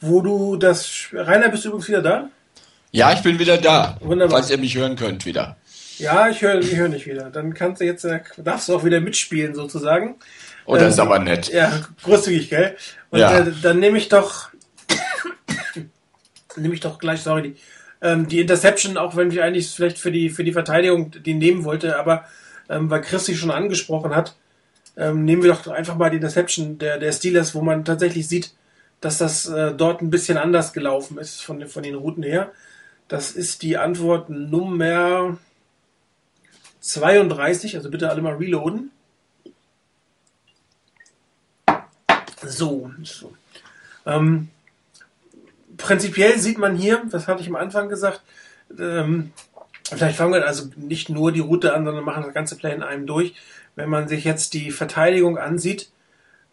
Wo 0.00 0.20
du 0.20 0.56
das, 0.56 1.08
Rainer, 1.12 1.48
bist 1.48 1.64
du 1.64 1.68
übrigens 1.70 1.88
wieder 1.88 2.02
da? 2.02 2.30
Ja, 2.92 3.12
ich 3.12 3.20
bin 3.20 3.38
wieder 3.38 3.58
da. 3.58 3.96
Wunderbar. 4.00 4.38
Falls 4.38 4.50
ihr 4.50 4.58
mich 4.58 4.76
hören 4.76 4.94
könnt 4.94 5.26
wieder. 5.26 5.56
Ja, 5.98 6.28
ich 6.28 6.42
höre 6.42 6.60
ich 6.60 6.76
hör 6.76 6.88
nicht 6.88 7.06
wieder. 7.06 7.30
Dann 7.30 7.54
kannst 7.54 7.80
du 7.80 7.84
jetzt, 7.84 8.04
äh, 8.04 8.20
darfst 8.36 8.68
du 8.68 8.74
auch 8.74 8.84
wieder 8.84 9.00
mitspielen 9.00 9.54
sozusagen. 9.54 10.16
Oh, 10.64 10.74
das 10.74 10.82
ähm, 10.82 10.88
ist 10.90 10.98
aber 11.00 11.18
nett. 11.18 11.48
Ja, 11.48 11.72
großzügig, 12.02 12.50
gell? 12.50 12.76
Und 13.10 13.20
ja. 13.20 13.38
äh, 13.38 13.52
dann 13.62 13.80
nehme 13.80 13.98
ich 13.98 14.08
doch, 14.08 14.50
nehme 16.56 16.74
ich 16.74 16.80
doch 16.80 16.98
gleich, 16.98 17.22
sorry, 17.22 17.42
die, 17.42 17.56
ähm, 18.00 18.28
die 18.28 18.40
Interception, 18.40 18.96
auch 18.96 19.16
wenn 19.16 19.30
ich 19.30 19.42
eigentlich 19.42 19.70
vielleicht 19.70 19.98
für 19.98 20.12
die, 20.12 20.30
für 20.30 20.44
die 20.44 20.52
Verteidigung 20.52 21.10
die 21.10 21.34
nehmen 21.34 21.64
wollte, 21.64 21.98
aber 21.98 22.24
ähm, 22.68 22.90
weil 22.90 23.00
Chris 23.00 23.24
sie 23.24 23.36
schon 23.36 23.50
angesprochen 23.50 24.14
hat, 24.14 24.36
ähm, 24.96 25.24
nehmen 25.24 25.42
wir 25.42 25.52
doch 25.52 25.66
einfach 25.68 25.96
mal 25.96 26.10
die 26.10 26.16
Interception 26.16 26.78
der, 26.78 26.98
der 26.98 27.12
Steelers, 27.12 27.54
wo 27.54 27.62
man 27.62 27.84
tatsächlich 27.84 28.28
sieht, 28.28 28.52
dass 29.00 29.18
das 29.18 29.48
äh, 29.48 29.72
dort 29.74 30.02
ein 30.02 30.10
bisschen 30.10 30.38
anders 30.38 30.72
gelaufen 30.72 31.18
ist 31.18 31.42
von, 31.42 31.66
von 31.66 31.82
den 31.82 31.94
Routen 31.94 32.22
her. 32.22 32.50
Das 33.06 33.30
ist 33.30 33.62
die 33.62 33.78
Antwort 33.78 34.28
Nummer 34.28 35.38
32, 36.88 37.76
also 37.76 37.90
bitte 37.90 38.10
alle 38.10 38.22
mal 38.22 38.34
reloaden. 38.34 38.90
So, 42.46 42.90
so. 43.02 43.34
Ähm, 44.06 44.48
prinzipiell 45.76 46.38
sieht 46.38 46.58
man 46.58 46.76
hier, 46.76 47.02
das 47.10 47.28
hatte 47.28 47.42
ich 47.42 47.48
am 47.48 47.56
Anfang 47.56 47.88
gesagt, 47.88 48.22
ähm, 48.78 49.32
vielleicht 49.84 50.16
fangen 50.16 50.32
wir 50.32 50.46
also 50.46 50.70
nicht 50.76 51.10
nur 51.10 51.32
die 51.32 51.40
Route 51.40 51.74
an, 51.74 51.84
sondern 51.84 52.04
machen 52.04 52.24
das 52.24 52.34
ganze 52.34 52.56
Play 52.56 52.74
in 52.74 52.82
einem 52.82 53.06
durch. 53.06 53.34
Wenn 53.76 53.90
man 53.90 54.08
sich 54.08 54.24
jetzt 54.24 54.54
die 54.54 54.70
Verteidigung 54.70 55.36
ansieht, 55.36 55.90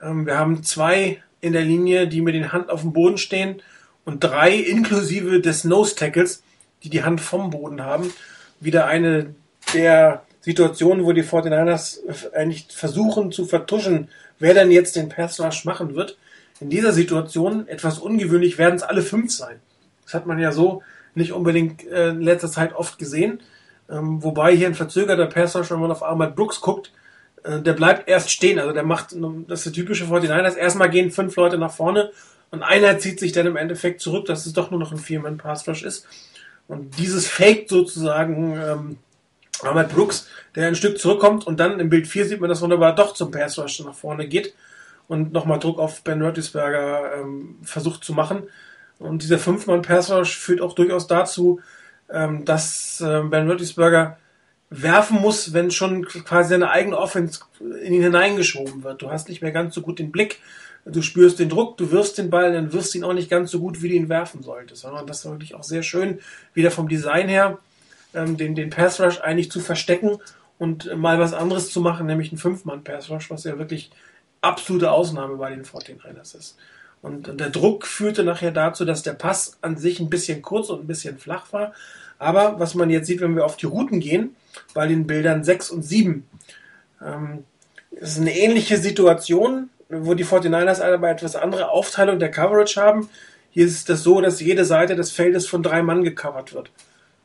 ähm, 0.01 0.25
wir 0.25 0.37
haben 0.37 0.63
zwei 0.63 1.21
in 1.39 1.53
der 1.53 1.63
Linie, 1.63 2.07
die 2.07 2.21
mit 2.21 2.35
den 2.35 2.51
Hand 2.51 2.69
auf 2.69 2.81
dem 2.81 2.93
Boden 2.93 3.17
stehen 3.17 3.61
und 4.03 4.23
drei 4.23 4.53
inklusive 4.53 5.39
des 5.39 5.63
Nose 5.63 5.95
Tackles, 5.95 6.43
die 6.83 6.89
die 6.89 7.03
Hand 7.03 7.21
vom 7.21 7.51
Boden 7.51 7.81
haben. 7.81 8.11
Wieder 8.59 8.85
eine 8.85 9.33
der 9.73 10.24
Situationen, 10.45 11.05
wo 11.05 11.11
die 11.11 11.23
49ers 11.23 12.31
eigentlich 12.33 12.67
versuchen 12.69 13.31
zu 13.31 13.45
vertuschen, 13.45 14.09
wer 14.37 14.53
denn 14.53 14.69
jetzt 14.69 14.95
den 14.95 15.09
Pass 15.09 15.39
machen 15.65 15.95
wird. 15.95 16.19
In 16.59 16.69
dieser 16.69 16.93
Situation, 16.93 17.67
etwas 17.67 17.97
ungewöhnlich, 17.97 18.59
werden 18.59 18.75
es 18.75 18.83
alle 18.83 19.01
fünf 19.01 19.31
sein. 19.31 19.59
Das 20.03 20.13
hat 20.13 20.27
man 20.27 20.37
ja 20.37 20.51
so 20.51 20.83
nicht 21.15 21.33
unbedingt 21.33 21.87
äh, 21.87 22.09
in 22.09 22.21
letzter 22.21 22.51
Zeit 22.51 22.75
oft 22.75 22.99
gesehen. 22.99 23.39
Ähm, 23.89 24.21
wobei 24.21 24.55
hier 24.55 24.67
ein 24.67 24.75
verzögerter 24.75 25.25
Pass 25.25 25.55
wenn 25.55 25.79
man 25.79 25.91
auf 25.91 26.03
Ahmad 26.03 26.35
Brooks 26.35 26.61
guckt, 26.61 26.91
äh, 27.43 27.59
der 27.61 27.73
bleibt 27.73 28.07
erst 28.07 28.29
stehen. 28.29 28.59
Also 28.59 28.71
der 28.71 28.83
macht, 28.83 29.15
das 29.47 29.59
ist 29.61 29.65
der 29.65 29.73
typische 29.73 30.05
49ers. 30.05 30.57
Erstmal 30.57 30.91
gehen 30.91 31.09
fünf 31.09 31.35
Leute 31.37 31.57
nach 31.57 31.73
vorne 31.73 32.11
und 32.51 32.61
einer 32.61 32.99
zieht 32.99 33.19
sich 33.19 33.31
dann 33.31 33.47
im 33.47 33.55
Endeffekt 33.55 33.99
zurück, 33.99 34.27
dass 34.27 34.45
es 34.45 34.53
doch 34.53 34.69
nur 34.69 34.79
noch 34.79 34.91
ein 34.91 34.99
Vier-Mann-Pass-Rush 34.99 35.81
ist. 35.81 36.05
Und 36.67 36.99
dieses 36.99 37.27
Fake 37.27 37.67
sozusagen 37.67 38.55
ähm, 38.55 38.97
Ahmad 39.63 39.93
Brooks, 39.93 40.27
der 40.55 40.67
ein 40.67 40.75
Stück 40.75 40.99
zurückkommt 40.99 41.47
und 41.47 41.59
dann 41.59 41.79
im 41.79 41.89
Bild 41.89 42.07
4 42.07 42.25
sieht 42.25 42.41
man, 42.41 42.49
dass 42.49 42.61
wunderbar 42.61 42.95
doch 42.95 43.13
zum 43.13 43.31
Pass 43.31 43.57
Rush 43.57 43.79
nach 43.81 43.93
vorne 43.93 44.27
geht 44.27 44.53
und 45.07 45.33
nochmal 45.33 45.59
Druck 45.59 45.79
auf 45.79 46.03
Ben 46.03 46.21
Roethlisberger 46.21 47.21
ähm, 47.21 47.57
versucht 47.63 48.03
zu 48.03 48.13
machen. 48.13 48.43
Und 48.99 49.23
dieser 49.23 49.39
fünfmann 49.39 49.81
Pass 49.81 50.11
Rush 50.11 50.37
führt 50.37 50.61
auch 50.61 50.73
durchaus 50.73 51.07
dazu, 51.07 51.59
ähm, 52.09 52.45
dass 52.45 53.01
äh, 53.01 53.21
Ben 53.21 53.49
Roethlisberger 53.49 54.17
werfen 54.69 55.21
muss, 55.21 55.53
wenn 55.53 55.71
schon 55.71 56.05
quasi 56.05 56.49
seine 56.49 56.69
eigene 56.69 56.97
Offense 56.97 57.41
in 57.59 57.93
ihn 57.93 58.01
hineingeschoben 58.01 58.83
wird. 58.83 59.01
Du 59.01 59.11
hast 59.11 59.29
nicht 59.29 59.41
mehr 59.41 59.51
ganz 59.51 59.75
so 59.75 59.81
gut 59.81 59.99
den 59.99 60.11
Blick, 60.11 60.39
du 60.85 61.01
spürst 61.01 61.39
den 61.39 61.49
Druck, 61.49 61.77
du 61.77 61.91
wirfst 61.91 62.17
den 62.17 62.29
Ball, 62.29 62.51
dann 62.51 62.73
wirfst 62.73 62.95
ihn 62.95 63.03
auch 63.03 63.13
nicht 63.13 63.29
ganz 63.29 63.51
so 63.51 63.59
gut, 63.59 63.81
wie 63.81 63.89
du 63.89 63.95
ihn 63.95 64.09
werfen 64.09 64.43
solltest. 64.43 64.81
Sondern 64.81 65.07
das 65.07 65.19
ist 65.19 65.31
wirklich 65.31 65.55
auch 65.55 65.63
sehr 65.63 65.83
schön, 65.83 66.19
wieder 66.53 66.71
vom 66.71 66.89
Design 66.89 67.29
her 67.29 67.59
ähm, 68.15 68.37
den, 68.37 68.55
den 68.55 68.69
Pass 68.69 68.99
Rush 68.99 69.19
eigentlich 69.21 69.51
zu 69.51 69.59
verstecken 69.59 70.17
und 70.57 70.95
mal 70.97 71.19
was 71.19 71.33
anderes 71.33 71.71
zu 71.71 71.81
machen, 71.81 72.05
nämlich 72.07 72.31
einen 72.31 72.37
Fünf-Mann-Pass 72.37 73.09
Rush, 73.09 73.29
was 73.29 73.43
ja 73.43 73.57
wirklich 73.57 73.91
absolute 74.41 74.91
Ausnahme 74.91 75.35
bei 75.35 75.49
den 75.49 75.65
49ers 75.65 76.37
ist. 76.37 76.57
Und 77.01 77.39
der 77.39 77.49
Druck 77.49 77.85
führte 77.85 78.23
nachher 78.23 78.51
dazu, 78.51 78.85
dass 78.85 79.03
der 79.03 79.13
Pass 79.13 79.57
an 79.61 79.77
sich 79.77 79.99
ein 79.99 80.09
bisschen 80.09 80.41
kurz 80.41 80.69
und 80.69 80.81
ein 80.81 80.87
bisschen 80.87 81.19
flach 81.19 81.53
war. 81.53 81.73
Aber 82.17 82.59
was 82.59 82.73
man 82.73 82.89
jetzt 82.89 83.07
sieht, 83.07 83.21
wenn 83.21 83.35
wir 83.35 83.45
auf 83.45 83.57
die 83.57 83.65
Routen 83.65 83.99
gehen, 83.99 84.35
bei 84.73 84.87
den 84.87 85.05
Bildern 85.05 85.43
6 85.43 85.69
und 85.71 85.83
7, 85.83 86.27
ähm, 87.05 87.43
ist 87.91 88.19
eine 88.19 88.35
ähnliche 88.35 88.77
Situation, 88.77 89.69
wo 89.89 90.13
die 90.13 90.25
49ers 90.25 90.81
aber 90.81 91.09
etwas 91.09 91.35
andere 91.35 91.69
Aufteilung 91.69 92.19
der 92.19 92.31
Coverage 92.31 92.81
haben. 92.81 93.09
Hier 93.51 93.65
ist 93.65 93.89
es 93.89 94.03
so, 94.03 94.19
dass 94.21 94.39
jede 94.39 94.65
Seite 94.65 94.95
des 94.95 95.11
Feldes 95.11 95.47
von 95.47 95.63
drei 95.63 95.81
Mann 95.83 96.03
gecovert 96.03 96.53
wird. 96.53 96.71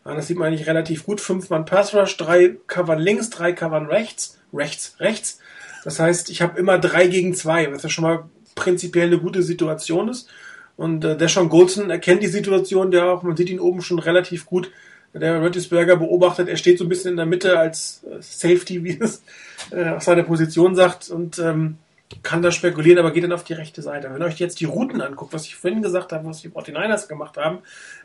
Das 0.04 0.26
sieht 0.26 0.38
man 0.38 0.48
eigentlich 0.48 0.66
relativ 0.66 1.04
gut. 1.04 1.20
Fünf 1.20 1.50
Mann 1.50 1.66
Pass 1.66 1.94
Rush, 1.94 2.16
drei 2.16 2.56
covern 2.66 2.98
links, 2.98 3.30
drei 3.30 3.52
covern 3.52 3.86
rechts, 3.86 4.38
rechts, 4.52 4.96
rechts. 4.98 5.40
Das 5.84 5.98
heißt, 5.98 6.30
ich 6.30 6.42
habe 6.42 6.58
immer 6.58 6.78
drei 6.78 7.06
gegen 7.06 7.34
zwei, 7.34 7.72
was 7.72 7.82
ja 7.82 7.88
schon 7.88 8.04
mal 8.04 8.24
prinzipiell 8.54 9.06
eine 9.06 9.18
gute 9.18 9.42
Situation 9.42 10.08
ist. 10.08 10.28
Und 10.76 11.04
äh, 11.04 11.16
Deshaun 11.16 11.48
Goldson 11.50 11.90
erkennt 11.90 12.22
die 12.22 12.28
Situation, 12.28 12.90
der 12.90 13.06
auch, 13.06 13.22
man 13.22 13.36
sieht 13.36 13.50
ihn 13.50 13.60
oben 13.60 13.82
schon 13.82 13.98
relativ 13.98 14.46
gut. 14.46 14.70
Der 15.12 15.42
Röttisberger 15.42 15.96
beobachtet, 15.96 16.48
er 16.48 16.56
steht 16.56 16.78
so 16.78 16.84
ein 16.84 16.88
bisschen 16.88 17.12
in 17.12 17.16
der 17.16 17.26
Mitte 17.26 17.58
als 17.58 18.04
äh, 18.04 18.22
Safety, 18.22 18.84
wie 18.84 18.98
es 18.98 19.22
äh, 19.70 19.90
auf 19.90 20.02
seiner 20.02 20.22
Position 20.22 20.74
sagt 20.74 21.10
und 21.10 21.38
ähm, 21.38 21.76
kann 22.22 22.42
da 22.42 22.50
spekulieren, 22.50 22.98
aber 22.98 23.12
geht 23.12 23.24
dann 23.24 23.32
auf 23.32 23.44
die 23.44 23.52
rechte 23.52 23.82
Seite. 23.82 24.10
Wenn 24.12 24.22
ihr 24.22 24.26
euch 24.26 24.38
jetzt 24.38 24.60
die 24.60 24.64
Routen 24.64 25.00
anguckt, 25.00 25.32
was 25.32 25.44
ich 25.44 25.56
vorhin 25.56 25.82
gesagt 25.82 26.12
habe, 26.12 26.26
was 26.26 26.42
die 26.42 26.48
49ers 26.48 27.08
gemacht 27.08 27.36
haben, 27.36 27.58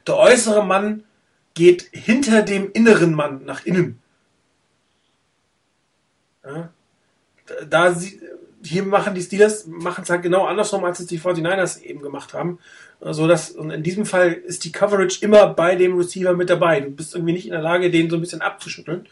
der 0.05 0.17
äußere 0.17 0.63
Mann 0.65 1.03
geht 1.55 1.89
hinter 1.91 2.43
dem 2.43 2.71
inneren 2.71 3.15
Mann 3.15 3.43
nach 3.45 3.65
innen. 3.65 3.99
Ja, 6.45 6.69
da 7.67 7.93
sie, 7.93 8.19
hier 8.63 8.83
machen 8.83 9.15
die 9.15 9.21
Steelers 9.21 9.65
machen 9.67 10.03
es 10.03 10.09
halt 10.09 10.21
genau 10.21 10.45
andersrum, 10.45 10.85
als 10.85 10.99
es 10.99 11.07
die 11.07 11.19
49ers 11.19 11.81
eben 11.81 12.01
gemacht 12.01 12.33
haben. 12.33 12.59
Also 13.01 13.27
das, 13.27 13.51
und 13.51 13.71
in 13.71 13.83
diesem 13.83 14.05
Fall 14.05 14.33
ist 14.33 14.63
die 14.63 14.71
Coverage 14.71 15.23
immer 15.23 15.47
bei 15.47 15.75
dem 15.75 15.97
Receiver 15.97 16.33
mit 16.33 16.49
dabei. 16.49 16.81
Du 16.81 16.91
bist 16.91 17.15
irgendwie 17.15 17.33
nicht 17.33 17.45
in 17.45 17.51
der 17.51 17.61
Lage, 17.61 17.91
den 17.91 18.09
so 18.09 18.17
ein 18.17 18.21
bisschen 18.21 18.41
abzuschütteln. 18.41 19.07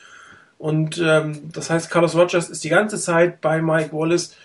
Und 0.58 1.02
ähm, 1.04 1.50
das 1.52 1.70
heißt, 1.70 1.91
Carlos 1.91 2.16
Rogers 2.16 2.50
ist 2.50 2.64
die 2.64 2.70
ganze 2.70 2.98
Zeit 2.98 3.41
bei 3.41 3.62
Mike 3.62 3.91
Wallace, 3.91 4.36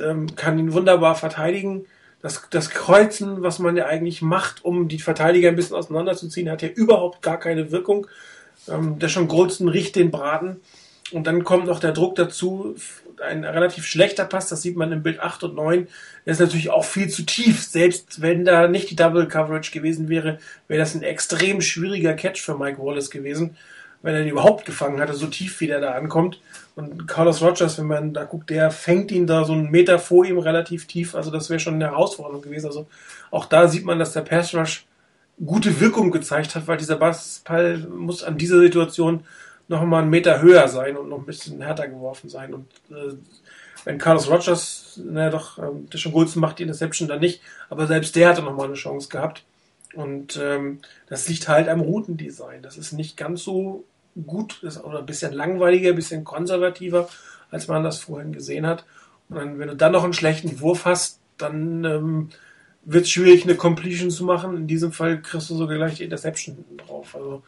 ähm, 0.00 0.34
kann 0.34 0.58
ihn 0.58 0.72
wunderbar 0.72 1.14
verteidigen. 1.14 1.86
Das, 2.20 2.48
das 2.50 2.70
Kreuzen, 2.70 3.42
was 3.42 3.58
man 3.58 3.76
ja 3.76 3.86
eigentlich 3.86 4.22
macht, 4.22 4.64
um 4.64 4.88
die 4.88 4.98
Verteidiger 4.98 5.48
ein 5.48 5.56
bisschen 5.56 5.76
auseinanderzuziehen, 5.76 6.50
hat 6.50 6.62
ja 6.62 6.68
überhaupt 6.68 7.22
gar 7.22 7.38
keine 7.38 7.70
Wirkung. 7.70 8.06
Ähm, 8.68 8.98
der 8.98 9.08
schon 9.08 9.28
Goldston 9.28 9.68
riecht 9.68 9.96
den 9.96 10.10
Braten. 10.10 10.60
Und 11.12 11.26
dann 11.26 11.44
kommt 11.44 11.66
noch 11.66 11.80
der 11.80 11.92
Druck 11.92 12.16
dazu, 12.16 12.74
ein 13.20 13.44
relativ 13.44 13.86
schlechter 13.86 14.24
Pass, 14.24 14.48
das 14.48 14.62
sieht 14.62 14.76
man 14.76 14.92
im 14.92 15.02
Bild 15.02 15.20
8 15.20 15.44
und 15.44 15.54
9. 15.54 15.88
Der 16.24 16.32
ist 16.32 16.40
natürlich 16.40 16.70
auch 16.70 16.84
viel 16.84 17.08
zu 17.08 17.22
tief. 17.22 17.62
Selbst 17.62 18.20
wenn 18.20 18.44
da 18.44 18.68
nicht 18.68 18.90
die 18.90 18.96
Double 18.96 19.26
Coverage 19.26 19.72
gewesen 19.72 20.08
wäre, 20.08 20.38
wäre 20.68 20.80
das 20.80 20.94
ein 20.94 21.02
extrem 21.02 21.60
schwieriger 21.60 22.14
Catch 22.14 22.40
für 22.40 22.56
Mike 22.56 22.78
Wallace 22.78 23.10
gewesen, 23.10 23.56
wenn 24.02 24.14
er 24.14 24.22
ihn 24.22 24.28
überhaupt 24.28 24.64
gefangen 24.64 25.00
hatte, 25.00 25.14
so 25.14 25.26
tief 25.26 25.60
wie 25.60 25.66
der 25.66 25.80
da 25.80 25.92
ankommt. 25.92 26.40
Und 26.76 27.08
Carlos 27.08 27.42
Rogers, 27.42 27.78
wenn 27.78 27.86
man 27.86 28.14
da 28.14 28.24
guckt, 28.24 28.50
der 28.50 28.70
fängt 28.70 29.10
ihn 29.10 29.26
da 29.26 29.44
so 29.44 29.52
einen 29.52 29.70
Meter 29.70 29.98
vor 29.98 30.24
ihm 30.24 30.38
relativ 30.38 30.86
tief. 30.86 31.14
Also 31.14 31.30
das 31.30 31.50
wäre 31.50 31.58
schon 31.58 31.74
eine 31.74 31.86
Herausforderung 31.86 32.42
gewesen. 32.42 32.66
Also 32.66 32.86
auch 33.30 33.46
da 33.46 33.66
sieht 33.66 33.84
man, 33.84 33.98
dass 33.98 34.12
der 34.12 34.20
Pass 34.20 34.54
Rush 34.54 34.86
gute 35.44 35.80
Wirkung 35.80 36.10
gezeigt 36.10 36.54
hat, 36.54 36.66
weil 36.66 36.78
dieser 36.78 36.96
Bassball 36.96 37.78
muss 37.78 38.22
an 38.22 38.38
dieser 38.38 38.58
Situation 38.60 39.24
noch 39.68 39.84
mal 39.84 40.02
einen 40.02 40.10
Meter 40.10 40.40
höher 40.40 40.68
sein 40.68 40.96
und 40.96 41.08
noch 41.08 41.18
ein 41.18 41.26
bisschen 41.26 41.60
härter 41.60 41.88
geworfen 41.88 42.28
sein. 42.28 42.54
Und 42.54 42.66
äh, 42.90 43.14
wenn 43.84 43.98
Carlos 43.98 44.30
Rogers, 44.30 45.00
naja 45.04 45.30
doch, 45.30 45.58
ähm, 45.58 45.88
der 45.92 45.98
schon 45.98 46.12
Golden 46.12 46.40
macht 46.40 46.58
die 46.58 46.62
Interception 46.62 47.08
dann 47.08 47.20
nicht, 47.20 47.40
aber 47.68 47.86
selbst 47.86 48.16
der 48.16 48.28
hatte 48.28 48.42
noch 48.42 48.56
mal 48.56 48.64
eine 48.64 48.74
Chance 48.74 49.08
gehabt. 49.08 49.44
Und 49.94 50.38
ähm, 50.42 50.80
das 51.08 51.28
liegt 51.28 51.48
halt 51.48 51.68
am 51.68 51.80
Routendesign. 51.80 52.62
Das 52.62 52.76
ist 52.76 52.92
nicht 52.92 53.16
ganz 53.16 53.42
so 53.42 53.84
gut 54.26 54.62
ist, 54.62 54.82
oder 54.82 54.98
ein 54.98 55.06
bisschen 55.06 55.32
langweiliger, 55.32 55.90
ein 55.90 55.96
bisschen 55.96 56.24
konservativer, 56.24 57.08
als 57.50 57.68
man 57.68 57.84
das 57.84 57.98
vorhin 57.98 58.32
gesehen 58.32 58.66
hat. 58.66 58.84
Und 59.28 59.36
dann, 59.36 59.58
wenn 59.58 59.68
du 59.68 59.76
dann 59.76 59.92
noch 59.92 60.04
einen 60.04 60.12
schlechten 60.12 60.60
Wurf 60.60 60.84
hast, 60.84 61.20
dann 61.38 61.84
ähm, 61.84 62.28
wird 62.84 63.04
es 63.04 63.10
schwierig, 63.10 63.44
eine 63.44 63.54
Completion 63.54 64.10
zu 64.10 64.24
machen. 64.24 64.56
In 64.56 64.66
diesem 64.66 64.92
Fall 64.92 65.20
kriegst 65.20 65.50
du 65.50 65.54
sogar 65.54 65.76
gleich 65.76 65.96
die 65.96 66.04
Interception 66.04 66.64
drauf. 66.76 67.14
Also 67.14 67.42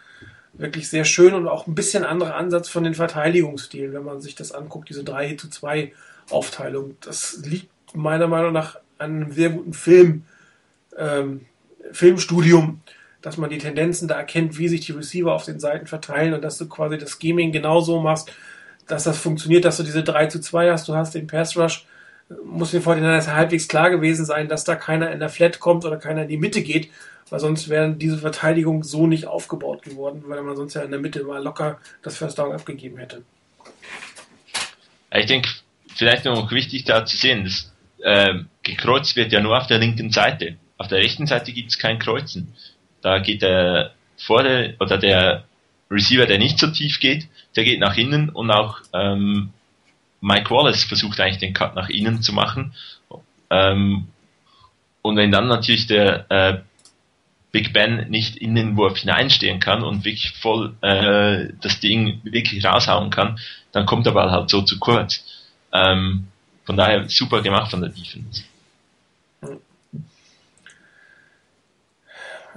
wirklich 0.52 0.88
sehr 0.88 1.04
schön 1.04 1.34
und 1.34 1.48
auch 1.48 1.66
ein 1.66 1.74
bisschen 1.74 2.04
anderer 2.04 2.36
Ansatz 2.36 2.68
von 2.68 2.84
den 2.84 2.94
Verteidigungsstilen, 2.94 3.92
wenn 3.92 4.04
man 4.04 4.20
sich 4.20 4.34
das 4.34 4.52
anguckt, 4.52 4.88
diese 4.88 5.04
3 5.04 5.34
zu 5.34 5.48
2 5.48 5.92
Aufteilung. 6.30 6.96
Das 7.00 7.40
liegt 7.44 7.70
meiner 7.94 8.28
Meinung 8.28 8.52
nach 8.52 8.76
an 8.98 9.22
einem 9.22 9.32
sehr 9.32 9.50
guten 9.50 9.72
Film, 9.72 10.24
ähm, 10.96 11.46
Filmstudium, 11.92 12.80
dass 13.22 13.36
man 13.36 13.50
die 13.50 13.58
Tendenzen 13.58 14.08
da 14.08 14.16
erkennt, 14.16 14.58
wie 14.58 14.68
sich 14.68 14.80
die 14.80 14.92
Receiver 14.92 15.32
auf 15.32 15.44
den 15.44 15.60
Seiten 15.60 15.86
verteilen 15.86 16.34
und 16.34 16.42
dass 16.42 16.58
du 16.58 16.68
quasi 16.68 16.98
das 16.98 17.18
Gaming 17.18 17.52
genauso 17.52 18.00
machst, 18.00 18.32
dass 18.86 19.04
das 19.04 19.18
funktioniert, 19.18 19.64
dass 19.64 19.76
du 19.76 19.82
diese 19.82 20.02
3 20.02 20.26
zu 20.26 20.40
2 20.40 20.70
hast, 20.70 20.88
du 20.88 20.94
hast 20.94 21.14
den 21.14 21.26
Pass 21.26 21.56
Rush, 21.56 21.86
muss 22.44 22.72
mir 22.72 22.80
vor 22.80 22.94
den 22.94 23.04
halbwegs 23.04 23.68
klar 23.68 23.90
gewesen 23.90 24.24
sein, 24.24 24.48
dass 24.48 24.64
da 24.64 24.76
keiner 24.76 25.10
in 25.10 25.18
der 25.18 25.28
Flat 25.28 25.60
kommt 25.60 25.84
oder 25.84 25.96
keiner 25.96 26.22
in 26.22 26.28
die 26.28 26.36
Mitte 26.36 26.62
geht, 26.62 26.90
weil 27.28 27.40
sonst 27.40 27.68
wäre 27.68 27.92
diese 27.92 28.18
Verteidigung 28.18 28.84
so 28.84 29.06
nicht 29.06 29.26
aufgebaut 29.26 29.82
geworden, 29.82 30.24
weil 30.26 30.42
man 30.42 30.56
sonst 30.56 30.74
ja 30.74 30.82
in 30.82 30.90
der 30.90 31.00
Mitte 31.00 31.22
mal 31.24 31.42
locker 31.42 31.78
das 32.02 32.16
First 32.16 32.38
Down 32.38 32.52
abgegeben 32.52 32.98
hätte. 32.98 33.22
Ich 35.12 35.26
denke, 35.26 35.48
vielleicht 35.94 36.24
noch 36.24 36.50
wichtig 36.52 36.84
da 36.84 37.04
zu 37.04 37.16
sehen, 37.16 37.44
dass 37.44 37.72
äh, 38.02 38.34
gekreuzt 38.62 39.16
wird 39.16 39.32
ja 39.32 39.40
nur 39.40 39.58
auf 39.58 39.66
der 39.66 39.78
linken 39.78 40.10
Seite. 40.10 40.56
Auf 40.80 40.88
der 40.88 41.00
rechten 41.00 41.26
Seite 41.26 41.52
gibt 41.52 41.68
es 41.68 41.78
kein 41.78 41.98
Kreuzen. 41.98 42.54
Da 43.02 43.18
geht 43.18 43.42
der 43.42 43.92
vordere 44.16 44.76
oder 44.80 44.96
der 44.96 45.44
Receiver, 45.90 46.24
der 46.24 46.38
nicht 46.38 46.58
so 46.58 46.68
tief 46.68 47.00
geht, 47.00 47.28
der 47.54 47.64
geht 47.64 47.80
nach 47.80 47.98
innen 47.98 48.30
und 48.30 48.50
auch 48.50 48.78
ähm, 48.94 49.50
Mike 50.22 50.48
Wallace 50.48 50.84
versucht 50.84 51.20
eigentlich 51.20 51.36
den 51.36 51.52
Cut 51.52 51.74
nach 51.74 51.90
innen 51.90 52.22
zu 52.22 52.32
machen. 52.32 52.72
Ähm, 53.50 54.06
und 55.02 55.16
wenn 55.18 55.30
dann 55.30 55.48
natürlich 55.48 55.86
der 55.86 56.30
äh, 56.30 56.60
Big 57.52 57.74
Ben 57.74 58.08
nicht 58.08 58.36
in 58.36 58.54
den 58.54 58.78
Wurf 58.78 58.96
hineinstehen 58.96 59.60
kann 59.60 59.82
und 59.82 60.06
wirklich 60.06 60.30
voll 60.40 60.74
äh, 60.80 61.52
das 61.60 61.80
Ding 61.80 62.22
wirklich 62.24 62.64
raushauen 62.64 63.10
kann, 63.10 63.38
dann 63.72 63.84
kommt 63.84 64.06
der 64.06 64.12
Ball 64.12 64.30
halt 64.30 64.48
so 64.48 64.62
zu 64.62 64.78
kurz. 64.78 65.26
Ähm, 65.74 66.28
von 66.64 66.78
daher 66.78 67.06
super 67.10 67.42
gemacht 67.42 67.70
von 67.70 67.82
der 67.82 67.90
Defense. 67.90 68.44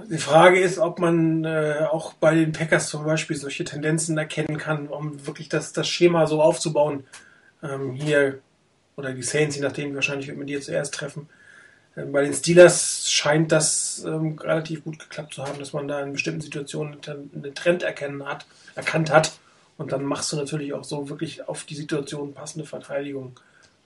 Die 0.02 0.18
Frage 0.18 0.60
ist, 0.60 0.78
ob 0.78 0.98
man 0.98 1.44
äh, 1.44 1.86
auch 1.90 2.14
bei 2.14 2.34
den 2.34 2.52
Packers 2.52 2.88
zum 2.88 3.04
Beispiel 3.04 3.36
solche 3.36 3.64
Tendenzen 3.64 4.18
erkennen 4.18 4.58
kann, 4.58 4.88
um 4.88 5.24
wirklich 5.26 5.48
das, 5.48 5.72
das 5.72 5.88
Schema 5.88 6.26
so 6.26 6.42
aufzubauen. 6.42 7.04
Ähm, 7.62 7.92
hier, 7.92 8.40
oder 8.96 9.12
die 9.12 9.22
Saints, 9.22 9.56
je 9.56 9.62
nachdem, 9.62 9.94
wahrscheinlich 9.94 10.26
wird 10.26 10.36
man 10.36 10.46
die 10.46 10.58
zuerst 10.58 10.94
treffen. 10.94 11.28
Ähm, 11.96 12.10
bei 12.10 12.22
den 12.22 12.34
Steelers 12.34 13.08
scheint 13.10 13.52
das 13.52 14.04
ähm, 14.04 14.36
relativ 14.38 14.82
gut 14.84 14.98
geklappt 14.98 15.34
zu 15.34 15.44
haben, 15.44 15.58
dass 15.60 15.72
man 15.72 15.86
da 15.86 16.00
in 16.00 16.12
bestimmten 16.12 16.40
Situationen 16.40 16.98
einen 17.06 17.54
Trend 17.54 17.84
erkennen 17.84 18.26
hat, 18.26 18.46
erkannt 18.74 19.12
hat. 19.12 19.32
Und 19.76 19.92
dann 19.92 20.04
machst 20.04 20.32
du 20.32 20.36
natürlich 20.36 20.72
auch 20.72 20.84
so 20.84 21.08
wirklich 21.08 21.48
auf 21.48 21.64
die 21.64 21.74
Situation 21.74 22.34
passende 22.34 22.66
Verteidigung. 22.66 23.38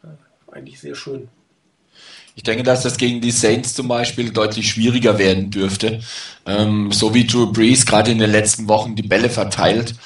Äh, 0.02 0.54
eigentlich 0.54 0.80
sehr 0.80 0.94
schön. 0.94 1.28
Ich 2.38 2.44
denke, 2.44 2.62
dass 2.62 2.84
das 2.84 2.98
gegen 2.98 3.20
die 3.20 3.32
Saints 3.32 3.74
zum 3.74 3.88
Beispiel 3.88 4.30
deutlich 4.30 4.70
schwieriger 4.70 5.18
werden 5.18 5.50
dürfte. 5.50 5.98
Ähm, 6.46 6.92
so 6.92 7.12
wie 7.12 7.26
Drew 7.26 7.50
Brees 7.50 7.84
gerade 7.84 8.12
in 8.12 8.18
den 8.18 8.30
letzten 8.30 8.68
Wochen 8.68 8.94
die 8.94 9.02
Bälle 9.02 9.28
verteilt. 9.28 9.96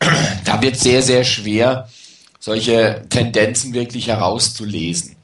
da 0.46 0.62
wird 0.62 0.76
sehr, 0.76 1.02
sehr 1.02 1.24
schwer, 1.24 1.90
solche 2.40 3.02
Tendenzen 3.10 3.74
wirklich 3.74 4.06
herauszulesen. 4.06 5.16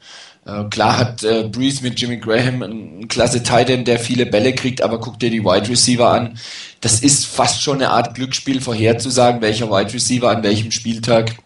Äh, 0.45 0.65
klar 0.65 0.99
hat 0.99 1.25
äh, 1.25 1.45
Breeze 1.45 1.83
mit 1.83 1.99
Jimmy 1.99 2.19
Graham 2.19 2.63
einen 2.63 3.09
klasse 3.09 3.43
Titan, 3.43 3.87
der 3.87 3.99
viele 3.99 4.27
Bälle 4.27 4.55
kriegt, 4.55 4.83
aber 4.83 5.01
guck 5.01 5.19
dir 5.19 5.31
die 5.31 5.43
Wide 5.43 5.71
Receiver 5.71 6.11
an. 6.11 6.39
Das 6.83 7.01
ist 7.01 7.25
fast 7.25 7.63
schon 7.63 7.77
eine 7.77 7.89
Art 7.89 8.15
Glücksspiel 8.15 8.61
vorherzusagen, 8.61 9.41
welcher 9.41 9.71
Wide 9.71 9.95
Receiver 9.95 10.29
an 10.29 10.43
welchem 10.43 10.73
Spieltag 10.73 11.37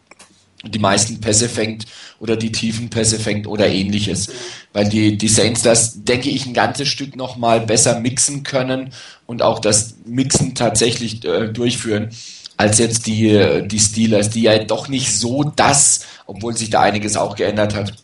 die 0.65 0.79
meisten 0.79 1.21
Pässe 1.21 1.49
fängt 1.49 1.87
oder 2.19 2.37
die 2.37 2.51
tiefen 2.53 2.91
Pässe 2.91 3.19
fängt 3.19 3.47
oder 3.47 3.69
ähnliches. 3.69 4.31
Weil 4.75 4.89
die, 4.89 5.17
die 5.17 5.29
Saints 5.29 5.63
das, 5.63 6.05
denke 6.05 6.29
ich, 6.29 6.45
ein 6.45 6.53
ganzes 6.53 6.89
Stück 6.89 7.17
nochmal 7.17 7.61
besser 7.61 8.01
mixen 8.01 8.43
können 8.43 8.93
und 9.25 9.41
auch 9.41 9.61
das 9.61 9.95
Mixen 10.05 10.55
tatsächlich 10.55 11.25
äh, 11.25 11.49
durchführen, 11.49 12.11
als 12.57 12.79
jetzt 12.79 13.07
die, 13.07 13.63
die 13.67 13.79
Steelers, 13.79 14.31
die 14.31 14.43
ja 14.43 14.59
doch 14.59 14.89
nicht 14.89 15.17
so 15.17 15.45
das, 15.45 16.01
obwohl 16.27 16.57
sich 16.57 16.71
da 16.71 16.81
einiges 16.81 17.17
auch 17.17 17.37
geändert 17.37 17.75
hat, 17.75 17.95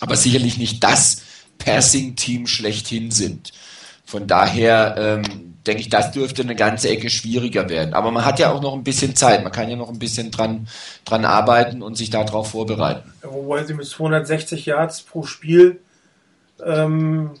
aber 0.00 0.16
sicherlich 0.16 0.58
nicht 0.58 0.82
das 0.84 1.22
Passing-Team 1.58 2.46
schlechthin 2.46 3.10
sind. 3.10 3.52
Von 4.04 4.26
daher 4.26 4.96
ähm, 4.98 5.50
denke 5.66 5.82
ich, 5.82 5.88
das 5.88 6.10
dürfte 6.10 6.42
eine 6.42 6.56
ganze 6.56 6.88
Ecke 6.88 7.10
schwieriger 7.10 7.68
werden. 7.68 7.94
Aber 7.94 8.10
man 8.10 8.24
hat 8.24 8.38
ja 8.40 8.52
auch 8.52 8.60
noch 8.60 8.74
ein 8.74 8.82
bisschen 8.82 9.14
Zeit. 9.14 9.44
Man 9.44 9.52
kann 9.52 9.70
ja 9.70 9.76
noch 9.76 9.88
ein 9.88 9.98
bisschen 9.98 10.32
dran, 10.32 10.66
dran 11.04 11.24
arbeiten 11.24 11.82
und 11.82 11.96
sich 11.96 12.10
darauf 12.10 12.50
vorbereiten. 12.50 13.12
Wobei 13.22 13.64
sie 13.64 13.74
mit 13.74 13.86
260 13.86 14.66
Yards 14.66 15.02
pro 15.02 15.22
Spiel 15.22 15.80
ähm, 16.64 17.32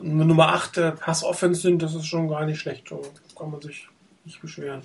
Nummer 0.00 0.48
8 0.48 0.76
der 0.76 0.90
Pass-Offense 0.92 1.60
sind, 1.60 1.82
das 1.82 1.94
ist 1.94 2.06
schon 2.06 2.28
gar 2.28 2.44
nicht 2.44 2.60
schlecht. 2.60 2.88
So 2.88 3.02
kann 3.38 3.50
man 3.50 3.60
sich 3.60 3.88
nicht 4.24 4.40
beschweren. 4.40 4.82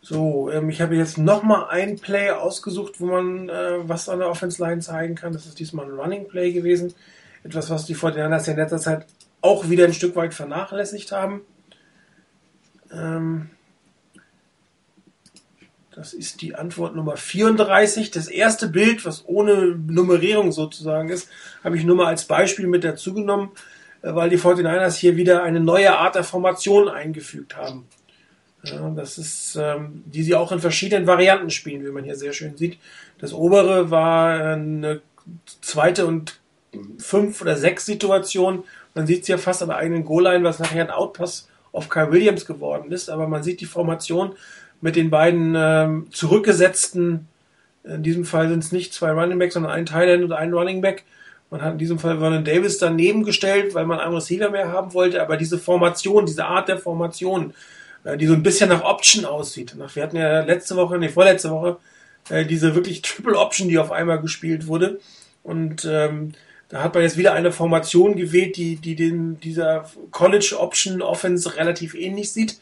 So, 0.00 0.50
ähm, 0.50 0.68
ich 0.68 0.80
habe 0.80 0.96
jetzt 0.96 1.16
nochmal 1.16 1.68
ein 1.70 1.96
Play 1.96 2.30
ausgesucht, 2.30 3.00
wo 3.00 3.06
man 3.06 3.48
äh, 3.48 3.88
was 3.88 4.08
an 4.08 4.18
der 4.18 4.28
Offense 4.28 4.62
Line 4.62 4.80
zeigen 4.80 5.14
kann. 5.14 5.32
Das 5.32 5.46
ist 5.46 5.58
diesmal 5.58 5.86
ein 5.86 5.92
Running 5.92 6.26
Play 6.26 6.52
gewesen. 6.52 6.92
Etwas, 7.44 7.70
was 7.70 7.86
die 7.86 7.94
Fortinanders 7.94 8.48
in 8.48 8.56
letzter 8.56 8.78
Zeit 8.78 9.06
auch 9.40 9.68
wieder 9.70 9.84
ein 9.84 9.94
Stück 9.94 10.16
weit 10.16 10.34
vernachlässigt 10.34 11.12
haben. 11.12 11.42
Ähm, 12.92 13.50
Das 15.94 16.14
ist 16.14 16.40
die 16.40 16.54
Antwort 16.54 16.96
Nummer 16.96 17.16
34. 17.16 18.10
Das 18.10 18.28
erste 18.28 18.68
Bild, 18.68 19.04
was 19.04 19.24
ohne 19.26 19.78
Nummerierung 19.86 20.50
sozusagen 20.50 21.10
ist, 21.10 21.28
habe 21.62 21.76
ich 21.76 21.84
nur 21.84 21.96
mal 21.96 22.06
als 22.06 22.24
Beispiel 22.24 22.66
mit 22.66 22.82
dazu 22.82 23.12
genommen, 23.12 23.50
äh, 24.00 24.14
weil 24.14 24.30
die 24.30 24.38
49ers 24.38 24.96
hier 24.96 25.16
wieder 25.16 25.42
eine 25.42 25.60
neue 25.60 25.96
Art 25.96 26.14
der 26.14 26.24
Formation 26.24 26.88
eingefügt 26.88 27.56
haben. 27.56 27.86
Ja, 28.64 28.88
das 28.90 29.18
ist, 29.18 29.56
ähm, 29.60 30.04
die 30.06 30.22
sie 30.22 30.34
auch 30.34 30.52
in 30.52 30.60
verschiedenen 30.60 31.06
Varianten 31.06 31.50
spielen, 31.50 31.84
wie 31.84 31.90
man 31.90 32.04
hier 32.04 32.16
sehr 32.16 32.32
schön 32.32 32.56
sieht. 32.56 32.78
Das 33.18 33.34
obere 33.34 33.90
war 33.90 34.54
eine 34.54 35.02
zweite 35.60 36.06
und 36.06 36.40
fünf 36.98 37.42
oder 37.42 37.56
sechs 37.56 37.84
Situation. 37.84 38.64
Man 38.94 39.06
sieht 39.06 39.22
es 39.22 39.28
ja 39.28 39.36
fast 39.36 39.62
an 39.62 39.68
der 39.68 39.78
eigenen 39.78 40.04
Goal-Line, 40.04 40.44
was 40.44 40.58
nachher 40.58 40.84
ein 40.84 40.90
Outpass 40.90 41.48
auf 41.72 41.88
Kyle 41.88 42.12
Williams 42.12 42.46
geworden 42.46 42.92
ist. 42.92 43.10
Aber 43.10 43.26
man 43.26 43.42
sieht 43.42 43.60
die 43.60 43.66
Formation 43.66 44.36
mit 44.82 44.96
den 44.96 45.08
beiden 45.08 45.54
ähm, 45.56 46.08
zurückgesetzten, 46.10 47.28
in 47.84 48.02
diesem 48.02 48.24
Fall 48.24 48.48
sind 48.48 48.62
es 48.62 48.72
nicht 48.72 48.92
zwei 48.92 49.10
Running 49.10 49.38
Backs, 49.38 49.54
sondern 49.54 49.72
ein 49.72 49.86
Thailand 49.86 50.22
und 50.22 50.32
ein 50.32 50.52
Running 50.52 50.80
Back. 50.82 51.04
Man 51.50 51.62
hat 51.62 51.72
in 51.72 51.78
diesem 51.78 51.98
Fall 51.98 52.18
Vernon 52.18 52.44
Davis 52.44 52.78
daneben 52.78 53.24
gestellt, 53.24 53.74
weil 53.74 53.86
man 53.86 54.00
einen 54.00 54.14
Receiver 54.14 54.50
mehr 54.50 54.72
haben 54.72 54.94
wollte. 54.94 55.20
Aber 55.20 55.36
diese 55.36 55.58
Formation, 55.58 56.26
diese 56.26 56.46
Art 56.46 56.68
der 56.68 56.78
Formation, 56.78 57.54
äh, 58.04 58.16
die 58.16 58.26
so 58.26 58.34
ein 58.34 58.42
bisschen 58.42 58.68
nach 58.68 58.84
Option 58.84 59.24
aussieht. 59.24 59.76
Wir 59.94 60.02
hatten 60.02 60.16
ja 60.16 60.42
letzte 60.42 60.76
Woche, 60.76 60.98
nee, 60.98 61.08
vorletzte 61.08 61.50
Woche, 61.50 61.76
äh, 62.30 62.46
diese 62.46 62.74
wirklich 62.74 63.02
Triple 63.02 63.38
Option, 63.38 63.68
die 63.68 63.78
auf 63.78 63.92
einmal 63.92 64.20
gespielt 64.20 64.66
wurde. 64.66 65.00
Und 65.42 65.84
ähm, 65.84 66.32
da 66.68 66.82
hat 66.82 66.94
man 66.94 67.02
jetzt 67.02 67.18
wieder 67.18 67.34
eine 67.34 67.52
Formation 67.52 68.16
gewählt, 68.16 68.56
die, 68.56 68.76
die 68.76 68.96
den, 68.96 69.38
dieser 69.40 69.90
College 70.10 70.56
Option 70.58 71.02
Offense 71.02 71.56
relativ 71.56 71.94
ähnlich 71.94 72.32
sieht. 72.32 72.58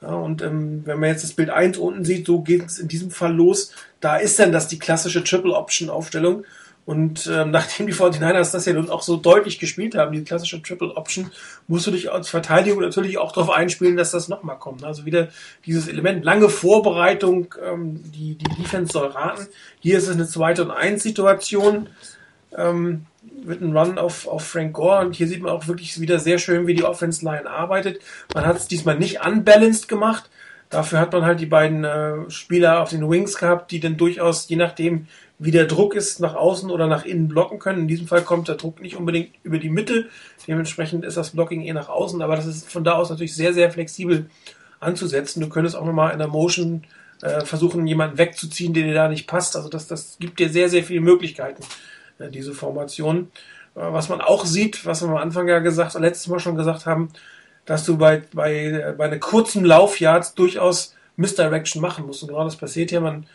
Ja, 0.00 0.14
und 0.14 0.42
ähm, 0.42 0.82
wenn 0.84 1.00
man 1.00 1.10
jetzt 1.10 1.24
das 1.24 1.32
Bild 1.32 1.50
1 1.50 1.76
unten 1.76 2.04
sieht, 2.04 2.26
so 2.26 2.40
geht 2.40 2.64
es 2.64 2.78
in 2.78 2.88
diesem 2.88 3.10
Fall 3.10 3.34
los. 3.34 3.72
Da 4.00 4.16
ist 4.16 4.38
dann 4.38 4.52
das 4.52 4.68
die 4.68 4.78
klassische 4.78 5.24
Triple 5.24 5.54
Option 5.54 5.90
Aufstellung. 5.90 6.44
Und 6.86 7.26
ähm, 7.30 7.50
nachdem 7.52 7.86
die 7.86 7.92
49ers 7.92 8.52
das 8.52 8.64
ja 8.64 8.72
nun 8.72 8.90
auch 8.90 9.02
so 9.02 9.16
deutlich 9.16 9.58
gespielt 9.58 9.96
haben, 9.96 10.12
die 10.12 10.22
klassische 10.22 10.62
Triple 10.62 10.96
Option, 10.96 11.30
musst 11.66 11.86
du 11.86 11.90
dich 11.90 12.12
als 12.12 12.28
Verteidigung 12.28 12.80
natürlich 12.80 13.18
auch 13.18 13.32
darauf 13.32 13.50
einspielen, 13.50 13.96
dass 13.96 14.12
das 14.12 14.28
nochmal 14.28 14.58
kommt. 14.58 14.84
Also 14.84 15.04
wieder 15.04 15.28
dieses 15.66 15.88
Element, 15.88 16.24
lange 16.24 16.48
Vorbereitung, 16.48 17.54
ähm, 17.62 18.00
die, 18.12 18.36
die 18.36 18.62
Defense 18.62 18.92
soll 18.92 19.08
raten. 19.08 19.48
Hier 19.80 19.98
ist 19.98 20.08
es 20.08 20.14
eine 20.14 20.28
zweite 20.28 20.64
und 20.64 20.70
eins 20.70 21.02
Situation. 21.02 21.88
Ähm, 22.56 23.04
mit 23.44 23.62
einem 23.62 23.76
Run 23.76 23.98
auf, 23.98 24.26
auf 24.26 24.46
Frank 24.46 24.74
Gore 24.74 25.00
und 25.00 25.14
hier 25.14 25.28
sieht 25.28 25.42
man 25.42 25.52
auch 25.52 25.66
wirklich 25.66 26.00
wieder 26.00 26.18
sehr 26.18 26.38
schön, 26.38 26.66
wie 26.66 26.74
die 26.74 26.84
Offense 26.84 27.24
Line 27.24 27.48
arbeitet. 27.48 28.00
Man 28.34 28.46
hat 28.46 28.56
es 28.56 28.68
diesmal 28.68 28.98
nicht 28.98 29.24
unbalanced 29.24 29.88
gemacht. 29.88 30.30
Dafür 30.70 31.00
hat 31.00 31.12
man 31.12 31.24
halt 31.24 31.40
die 31.40 31.46
beiden 31.46 31.84
äh, 31.84 32.30
Spieler 32.30 32.82
auf 32.82 32.90
den 32.90 33.08
Wings 33.08 33.38
gehabt, 33.38 33.70
die 33.70 33.80
dann 33.80 33.96
durchaus, 33.96 34.48
je 34.48 34.56
nachdem, 34.56 35.06
wie 35.38 35.50
der 35.50 35.66
Druck 35.66 35.94
ist, 35.94 36.20
nach 36.20 36.34
außen 36.34 36.70
oder 36.70 36.86
nach 36.86 37.04
innen 37.04 37.28
blocken 37.28 37.58
können. 37.58 37.82
In 37.82 37.88
diesem 37.88 38.06
Fall 38.06 38.22
kommt 38.22 38.48
der 38.48 38.56
Druck 38.56 38.82
nicht 38.82 38.96
unbedingt 38.96 39.30
über 39.44 39.58
die 39.58 39.70
Mitte. 39.70 40.08
Dementsprechend 40.46 41.04
ist 41.04 41.16
das 41.16 41.30
Blocking 41.30 41.62
eher 41.62 41.74
nach 41.74 41.88
außen, 41.88 42.20
aber 42.20 42.36
das 42.36 42.46
ist 42.46 42.70
von 42.70 42.84
da 42.84 42.94
aus 42.94 43.08
natürlich 43.08 43.34
sehr, 43.34 43.54
sehr 43.54 43.70
flexibel 43.70 44.26
anzusetzen. 44.80 45.40
Du 45.40 45.48
könntest 45.48 45.76
auch 45.76 45.86
nochmal 45.86 46.12
in 46.12 46.18
der 46.18 46.28
Motion 46.28 46.84
äh, 47.22 47.44
versuchen, 47.44 47.86
jemanden 47.86 48.18
wegzuziehen, 48.18 48.74
der 48.74 48.84
dir 48.84 48.94
da 48.94 49.08
nicht 49.08 49.26
passt. 49.26 49.56
Also 49.56 49.68
das, 49.68 49.86
das 49.86 50.18
gibt 50.18 50.38
dir 50.38 50.48
sehr, 50.48 50.68
sehr 50.68 50.84
viele 50.84 51.00
Möglichkeiten, 51.00 51.62
diese 52.18 52.54
Formation. 52.54 53.30
Äh, 53.74 53.80
was 53.80 54.08
man 54.08 54.20
auch 54.20 54.44
sieht, 54.44 54.84
was 54.86 55.02
wir 55.02 55.08
am 55.08 55.16
Anfang 55.16 55.48
ja 55.48 55.58
gesagt, 55.60 55.94
letztes 55.94 56.28
Mal 56.28 56.40
schon 56.40 56.56
gesagt 56.56 56.86
haben, 56.86 57.10
dass 57.66 57.84
du 57.84 57.98
bei, 57.98 58.22
bei, 58.32 58.94
bei 58.96 59.04
einer 59.04 59.18
kurzen 59.18 59.64
Laufyard 59.64 60.38
durchaus 60.38 60.94
Misdirection 61.16 61.82
machen 61.82 62.06
musst. 62.06 62.22
Und 62.22 62.28
genau 62.28 62.44
das 62.44 62.56
passiert 62.56 62.90
hier. 62.90 63.00
Man 63.00 63.26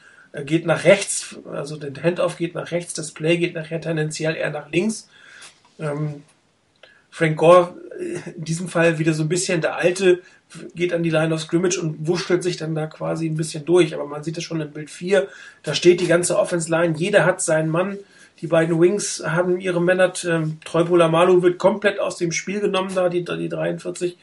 geht 0.46 0.66
nach 0.66 0.84
rechts, 0.84 1.36
also 1.52 1.78
der 1.78 1.92
Handoff 2.02 2.38
geht 2.38 2.56
nach 2.56 2.72
rechts, 2.72 2.94
das 2.94 3.12
Play 3.12 3.38
geht 3.38 3.54
nachher 3.54 3.80
tendenziell 3.80 4.36
eher 4.36 4.50
nach 4.50 4.72
links. 4.72 5.08
Ähm, 5.80 6.24
Frank 7.12 7.38
Gore 7.38 7.76
äh, 8.00 8.32
in 8.36 8.44
diesem 8.44 8.68
Fall 8.68 8.98
wieder 8.98 9.14
so 9.14 9.24
ein 9.24 9.30
bisschen 9.30 9.62
der 9.62 9.76
alte, 9.76 10.22
geht 10.74 10.94
an 10.94 11.04
die 11.04 11.12
Line 11.12 11.34
of 11.34 11.42
Scrimmage 11.42 11.78
und 11.80 12.08
wurschtelt 12.08 12.42
sich 12.42 12.58
dann 12.58 12.74
da 12.74 12.88
quasi 12.88 13.28
ein 13.28 13.38
bisschen 13.38 13.66
durch. 13.66 13.94
Aber 13.94 14.08
man 14.08 14.24
sieht 14.24 14.38
es 14.38 14.44
schon 14.44 14.62
im 14.62 14.72
Bild 14.72 14.90
4, 14.90 15.28
da 15.62 15.76
steht 15.76 16.02
die 16.02 16.08
ganze 16.08 16.40
Offense 16.40 16.72
Line, 16.72 16.96
jeder 16.98 17.26
hat 17.26 17.42
seinen 17.42 17.70
Mann. 17.70 17.98
Die 18.44 18.48
beiden 18.48 18.78
Wings 18.82 19.24
haben 19.26 19.58
ihre 19.62 19.82
Männer. 19.82 20.12
Ähm, 20.26 20.58
Treupola 20.66 21.08
Malu 21.08 21.42
wird 21.42 21.58
komplett 21.58 21.98
aus 22.02 22.18
dem 22.18 22.34
Spiel 22.34 22.60
genommen, 22.60 22.92
da 22.94 23.08
die, 23.08 23.24
die 23.24 23.48
43, 23.48 24.18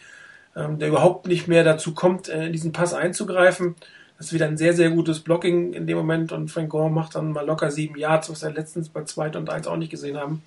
ähm, 0.54 0.78
der 0.78 0.88
überhaupt 0.88 1.26
nicht 1.26 1.48
mehr 1.48 1.64
dazu 1.64 1.94
kommt, 1.94 2.28
äh, 2.28 2.44
in 2.44 2.52
diesen 2.52 2.70
Pass 2.70 2.92
einzugreifen. 2.92 3.76
Das 4.18 4.26
ist 4.26 4.32
wieder 4.34 4.46
ein 4.46 4.58
sehr, 4.58 4.74
sehr 4.74 4.90
gutes 4.90 5.20
Blocking 5.20 5.72
in 5.72 5.86
dem 5.86 5.96
Moment 5.96 6.32
und 6.32 6.50
Frank 6.50 6.68
Gore 6.68 6.90
macht 6.90 7.14
dann 7.14 7.32
mal 7.32 7.46
locker 7.46 7.70
sieben 7.70 7.96
Yards, 7.96 8.28
was 8.28 8.42
wir 8.42 8.50
letztens 8.50 8.90
bei 8.90 9.04
2 9.04 9.38
und 9.38 9.48
1 9.48 9.66
auch 9.66 9.78
nicht 9.78 9.90
gesehen 9.90 10.18
haben. 10.18 10.42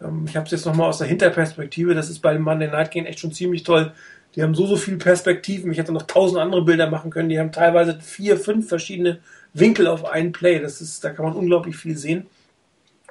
Ähm, 0.00 0.26
ich 0.28 0.36
habe 0.36 0.46
es 0.46 0.52
jetzt 0.52 0.64
nochmal 0.64 0.88
aus 0.88 0.98
der 0.98 1.08
Hinterperspektive, 1.08 1.96
das 1.96 2.10
ist 2.10 2.20
bei 2.20 2.32
dem 2.32 2.42
Monday 2.42 2.68
Night 2.68 2.92
Game 2.92 3.06
echt 3.06 3.18
schon 3.18 3.32
ziemlich 3.32 3.64
toll. 3.64 3.90
Die 4.36 4.44
haben 4.44 4.54
so, 4.54 4.68
so 4.68 4.76
viele 4.76 4.98
Perspektiven. 4.98 5.72
Ich 5.72 5.78
hätte 5.78 5.90
noch 5.90 6.02
tausend 6.02 6.38
andere 6.38 6.62
Bilder 6.62 6.88
machen 6.88 7.10
können. 7.10 7.28
Die 7.28 7.40
haben 7.40 7.50
teilweise 7.50 7.98
vier, 7.98 8.36
fünf 8.36 8.68
verschiedene 8.68 9.18
Winkel 9.52 9.88
auf 9.88 10.04
einen 10.04 10.30
Play. 10.30 10.60
Das 10.60 10.80
ist, 10.80 11.02
da 11.02 11.10
kann 11.10 11.24
man 11.24 11.34
unglaublich 11.34 11.76
viel 11.76 11.98
sehen. 11.98 12.28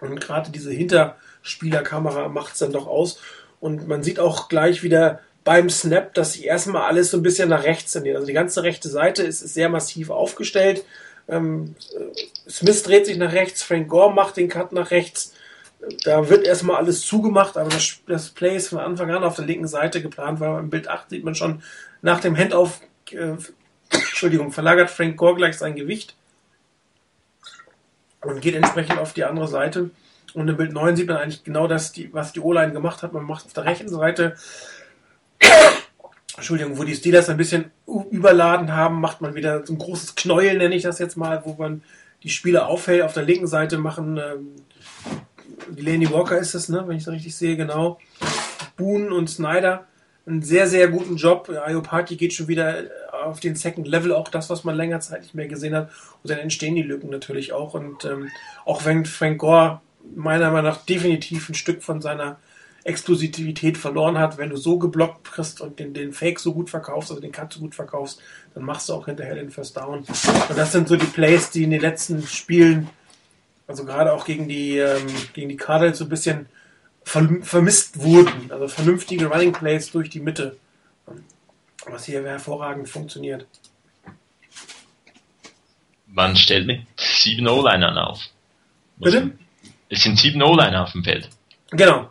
Und 0.02 0.20
gerade 0.22 0.52
diese 0.52 0.72
Hinterspielerkamera 0.72 2.28
macht 2.30 2.54
es 2.54 2.60
dann 2.60 2.72
doch 2.72 2.88
aus. 2.88 3.20
Und 3.60 3.88
man 3.88 4.04
sieht 4.04 4.20
auch 4.20 4.50
gleich 4.50 4.84
wieder 4.84 5.20
beim 5.44 5.70
Snap, 5.70 6.14
dass 6.14 6.34
sie 6.34 6.46
erstmal 6.46 6.84
alles 6.84 7.12
so 7.12 7.18
ein 7.18 7.24
bisschen 7.24 7.50
nach 7.50 7.64
rechts 7.64 7.94
sind. 7.94 8.08
Also 8.08 8.26
die 8.26 8.34
ganze 8.34 8.64
rechte 8.64 8.90
Seite 8.90 9.24
ist, 9.24 9.42
ist 9.42 9.54
sehr 9.54 9.70
massiv 9.70 10.10
aufgestellt. 10.10 10.86
Ähm, 11.28 11.76
Smith 12.50 12.84
dreht 12.84 13.06
sich 13.06 13.18
nach 13.18 13.34
rechts, 13.34 13.64
Frank 13.64 13.88
Gore 13.88 14.14
macht 14.14 14.38
den 14.38 14.50
Cut 14.50 14.72
nach 14.72 14.92
rechts. 14.92 15.34
Da 16.04 16.30
wird 16.30 16.46
erstmal 16.46 16.78
alles 16.78 17.02
zugemacht, 17.02 17.56
aber 17.56 17.70
das, 17.70 18.00
das 18.06 18.30
Play 18.30 18.58
ist 18.58 18.70
von 18.70 18.80
Anfang 18.80 19.12
an 19.12 19.24
auf 19.24 19.38
der 19.38 19.46
linken 19.46 19.68
Seite 19.68 20.02
geplant, 20.02 20.40
weil 20.40 20.60
im 20.60 20.70
Bild 20.70 20.88
8 20.88 21.10
sieht 21.10 21.24
man 21.24 21.36
schon 21.36 21.62
nach 22.02 22.20
dem 22.20 22.36
Handoff, 22.36 22.82
äh, 23.12 23.36
Entschuldigung, 23.92 24.52
verlagert 24.52 24.90
Frank 24.90 25.16
Gore 25.18 25.36
gleich 25.36 25.58
sein 25.58 25.76
Gewicht 25.76 26.16
und 28.22 28.42
geht 28.42 28.56
entsprechend 28.56 29.00
auf 29.00 29.14
die 29.14 29.24
andere 29.24 29.48
Seite. 29.48 29.92
Und 30.34 30.48
im 30.48 30.58
Bild 30.58 30.74
9 30.74 30.96
sieht 30.96 31.08
man 31.08 31.18
eigentlich 31.18 31.44
genau 31.44 31.68
das, 31.68 31.92
die, 31.92 32.14
was 32.14 32.34
die 32.34 32.40
O-Line 32.40 32.72
gemacht 32.72 33.02
hat. 33.02 33.14
Man 33.14 33.26
macht 33.26 33.46
auf 33.46 33.54
der 33.54 33.66
rechten 33.66 33.90
Seite 33.90 34.36
Entschuldigung, 36.36 36.78
wo 36.78 36.84
die 36.84 36.96
Steelers 36.96 37.30
ein 37.30 37.38
bisschen 37.38 37.72
überladen 38.12 38.74
haben, 38.74 39.02
macht 39.02 39.22
man 39.22 39.36
wieder 39.36 39.66
so 39.66 39.74
ein 39.74 39.80
großes 39.80 40.16
Knäuel, 40.16 40.58
nenne 40.58 40.76
ich 40.76 40.84
das 40.84 41.00
jetzt 41.00 41.18
mal, 41.18 41.42
wo 41.46 41.54
man 41.54 41.84
die 42.24 42.30
Spieler 42.30 42.68
aufhält. 42.68 43.02
Auf 43.02 43.14
der 43.14 43.24
linken 43.24 43.48
Seite 43.48 43.78
machen 43.78 44.18
ähm, 44.18 44.56
Delaney 45.70 46.12
Walker 46.12 46.38
ist 46.38 46.54
es, 46.54 46.70
ne, 46.70 46.84
wenn 46.88 46.98
ich 46.98 47.04
es 47.04 47.10
richtig 47.10 47.36
sehe, 47.36 47.58
genau. 47.58 48.00
Boone 48.78 49.14
und 49.14 49.30
Snyder 49.30 49.86
einen 50.26 50.42
sehr, 50.42 50.68
sehr 50.68 50.88
guten 50.88 51.18
Job. 51.18 51.50
Ayopati 51.50 52.16
geht 52.16 52.34
schon 52.34 52.48
wieder 52.48 52.84
auf 53.24 53.40
den 53.40 53.56
Second 53.56 53.88
Level, 53.88 54.14
auch 54.14 54.28
das, 54.28 54.50
was 54.50 54.64
man 54.64 54.76
länger 54.76 55.00
Zeit 55.00 55.22
nicht 55.22 55.36
mehr 55.36 55.48
gesehen 55.48 55.76
hat. 55.76 55.90
Und 56.24 56.30
dann 56.30 56.40
entstehen 56.40 56.76
die 56.76 56.82
Lücken 56.82 57.10
natürlich 57.10 57.54
auch. 57.54 57.74
Und 57.74 58.06
ähm, 58.06 58.30
auch 58.66 58.86
wenn 58.86 59.06
Frank 59.06 59.40
Gore 59.40 59.82
meiner 60.16 60.52
Meinung 60.52 60.72
nach 60.72 60.86
definitiv 60.86 61.50
ein 61.50 61.56
Stück 61.56 61.84
von 61.84 62.02
seiner 62.02 62.38
Explosivität 62.84 63.78
verloren 63.78 64.18
hat. 64.18 64.38
Wenn 64.38 64.50
du 64.50 64.58
so 64.58 64.78
geblockt 64.80 65.32
kriegst 65.32 65.62
und 65.62 65.80
den, 65.80 65.94
den 65.94 66.14
Fake 66.14 66.40
so 66.40 66.54
gut 66.54 66.70
verkaufst, 66.70 67.12
also 67.12 67.22
den 67.22 67.32
Cut 67.32 67.54
so 67.54 67.60
gut 67.60 67.76
verkaufst, 67.76 68.22
dann 68.54 68.64
machst 68.64 68.90
du 68.90 68.94
auch 68.94 69.06
hinterher 69.06 69.36
den 69.36 69.52
First 69.52 69.78
Down. 69.78 70.00
Und 70.00 70.58
das 70.58 70.72
sind 70.72 70.88
so 70.88 70.96
die 70.96 71.06
Plays, 71.06 71.52
die 71.52 71.64
in 71.64 71.72
den 71.72 71.82
letzten 71.82 72.26
Spielen, 72.26 72.90
also 73.68 73.86
gerade 73.86 74.14
auch 74.14 74.26
gegen 74.26 74.48
die, 74.48 74.78
ähm, 74.78 75.06
gegen 75.34 75.50
die 75.50 75.58
Cardinals 75.58 76.00
so 76.00 76.06
ein 76.06 76.10
bisschen 76.10 76.48
vermisst 77.04 78.02
wurden. 78.02 78.52
Also 78.52 78.68
vernünftige 78.68 79.28
Running 79.28 79.52
Plays 79.52 79.92
durch 79.92 80.10
die 80.10 80.20
Mitte. 80.20 80.58
Was 81.92 82.06
hier 82.06 82.24
hervorragend 82.24 82.88
funktioniert. 82.88 83.46
Man 86.08 86.36
stellt 86.36 86.68
mit 86.68 86.82
sieben 86.98 87.48
O-Linern 87.48 87.98
auf. 87.98 88.22
Bitte? 88.98 89.32
Es 89.90 90.04
sind 90.04 90.20
sieben 90.20 90.42
O-Liner 90.42 90.84
auf 90.84 90.92
dem 90.92 91.04
Feld. 91.04 91.30
Genau. 91.72 92.10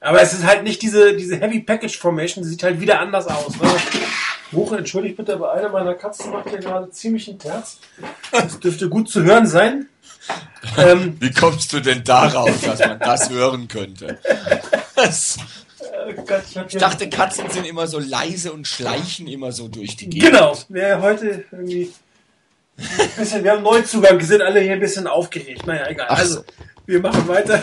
Aber 0.00 0.22
es 0.22 0.32
ist 0.32 0.44
halt 0.44 0.64
nicht 0.64 0.80
diese, 0.82 1.14
diese 1.14 1.38
Heavy 1.38 1.60
Package 1.60 1.98
Formation, 1.98 2.42
sie 2.42 2.50
sieht 2.50 2.62
halt 2.62 2.80
wieder 2.80 3.00
anders 3.00 3.26
aus. 3.26 3.60
Ne? 3.60 3.70
Buche, 4.50 4.78
entschuldigt 4.78 5.16
bitte, 5.16 5.34
aber 5.34 5.52
eine 5.52 5.68
meiner 5.68 5.94
Katzen 5.94 6.32
macht 6.32 6.48
hier 6.48 6.58
gerade 6.58 6.90
ziemlich 6.90 7.28
einen 7.28 7.38
Terz. 7.38 7.78
Das 8.32 8.58
dürfte 8.58 8.88
gut 8.88 9.08
zu 9.08 9.22
hören 9.22 9.46
sein. 9.46 9.88
Ähm, 10.76 11.16
Wie 11.20 11.30
kommst 11.30 11.72
du 11.72 11.80
denn 11.80 12.02
darauf, 12.02 12.60
dass 12.62 12.80
man 12.80 12.98
das 12.98 13.30
hören 13.30 13.68
könnte? 13.68 14.18
Das, 14.96 15.38
oh 15.82 16.22
Gott, 16.26 16.42
ich, 16.48 16.74
ich 16.74 16.80
dachte, 16.80 17.08
Katzen 17.08 17.48
sind 17.50 17.66
immer 17.66 17.86
so 17.86 17.98
leise 17.98 18.52
und 18.52 18.66
schleichen 18.66 19.26
immer 19.26 19.52
so 19.52 19.68
durch 19.68 19.96
die 19.96 20.08
Gegend. 20.08 20.30
Genau, 20.30 20.56
wer 20.68 21.00
heute 21.00 21.44
irgendwie 21.50 21.92
ein 22.76 23.10
bisschen, 23.16 23.44
wir 23.44 23.52
haben 23.52 23.62
Neuzugang, 23.62 24.20
sind 24.20 24.42
alle 24.42 24.60
hier 24.60 24.72
ein 24.72 24.80
bisschen 24.80 25.06
aufgeregt. 25.06 25.66
Naja, 25.66 25.88
egal. 25.88 26.06
Ach 26.08 26.18
also, 26.18 26.44
wir 26.86 27.00
machen 27.00 27.28
weiter. 27.28 27.62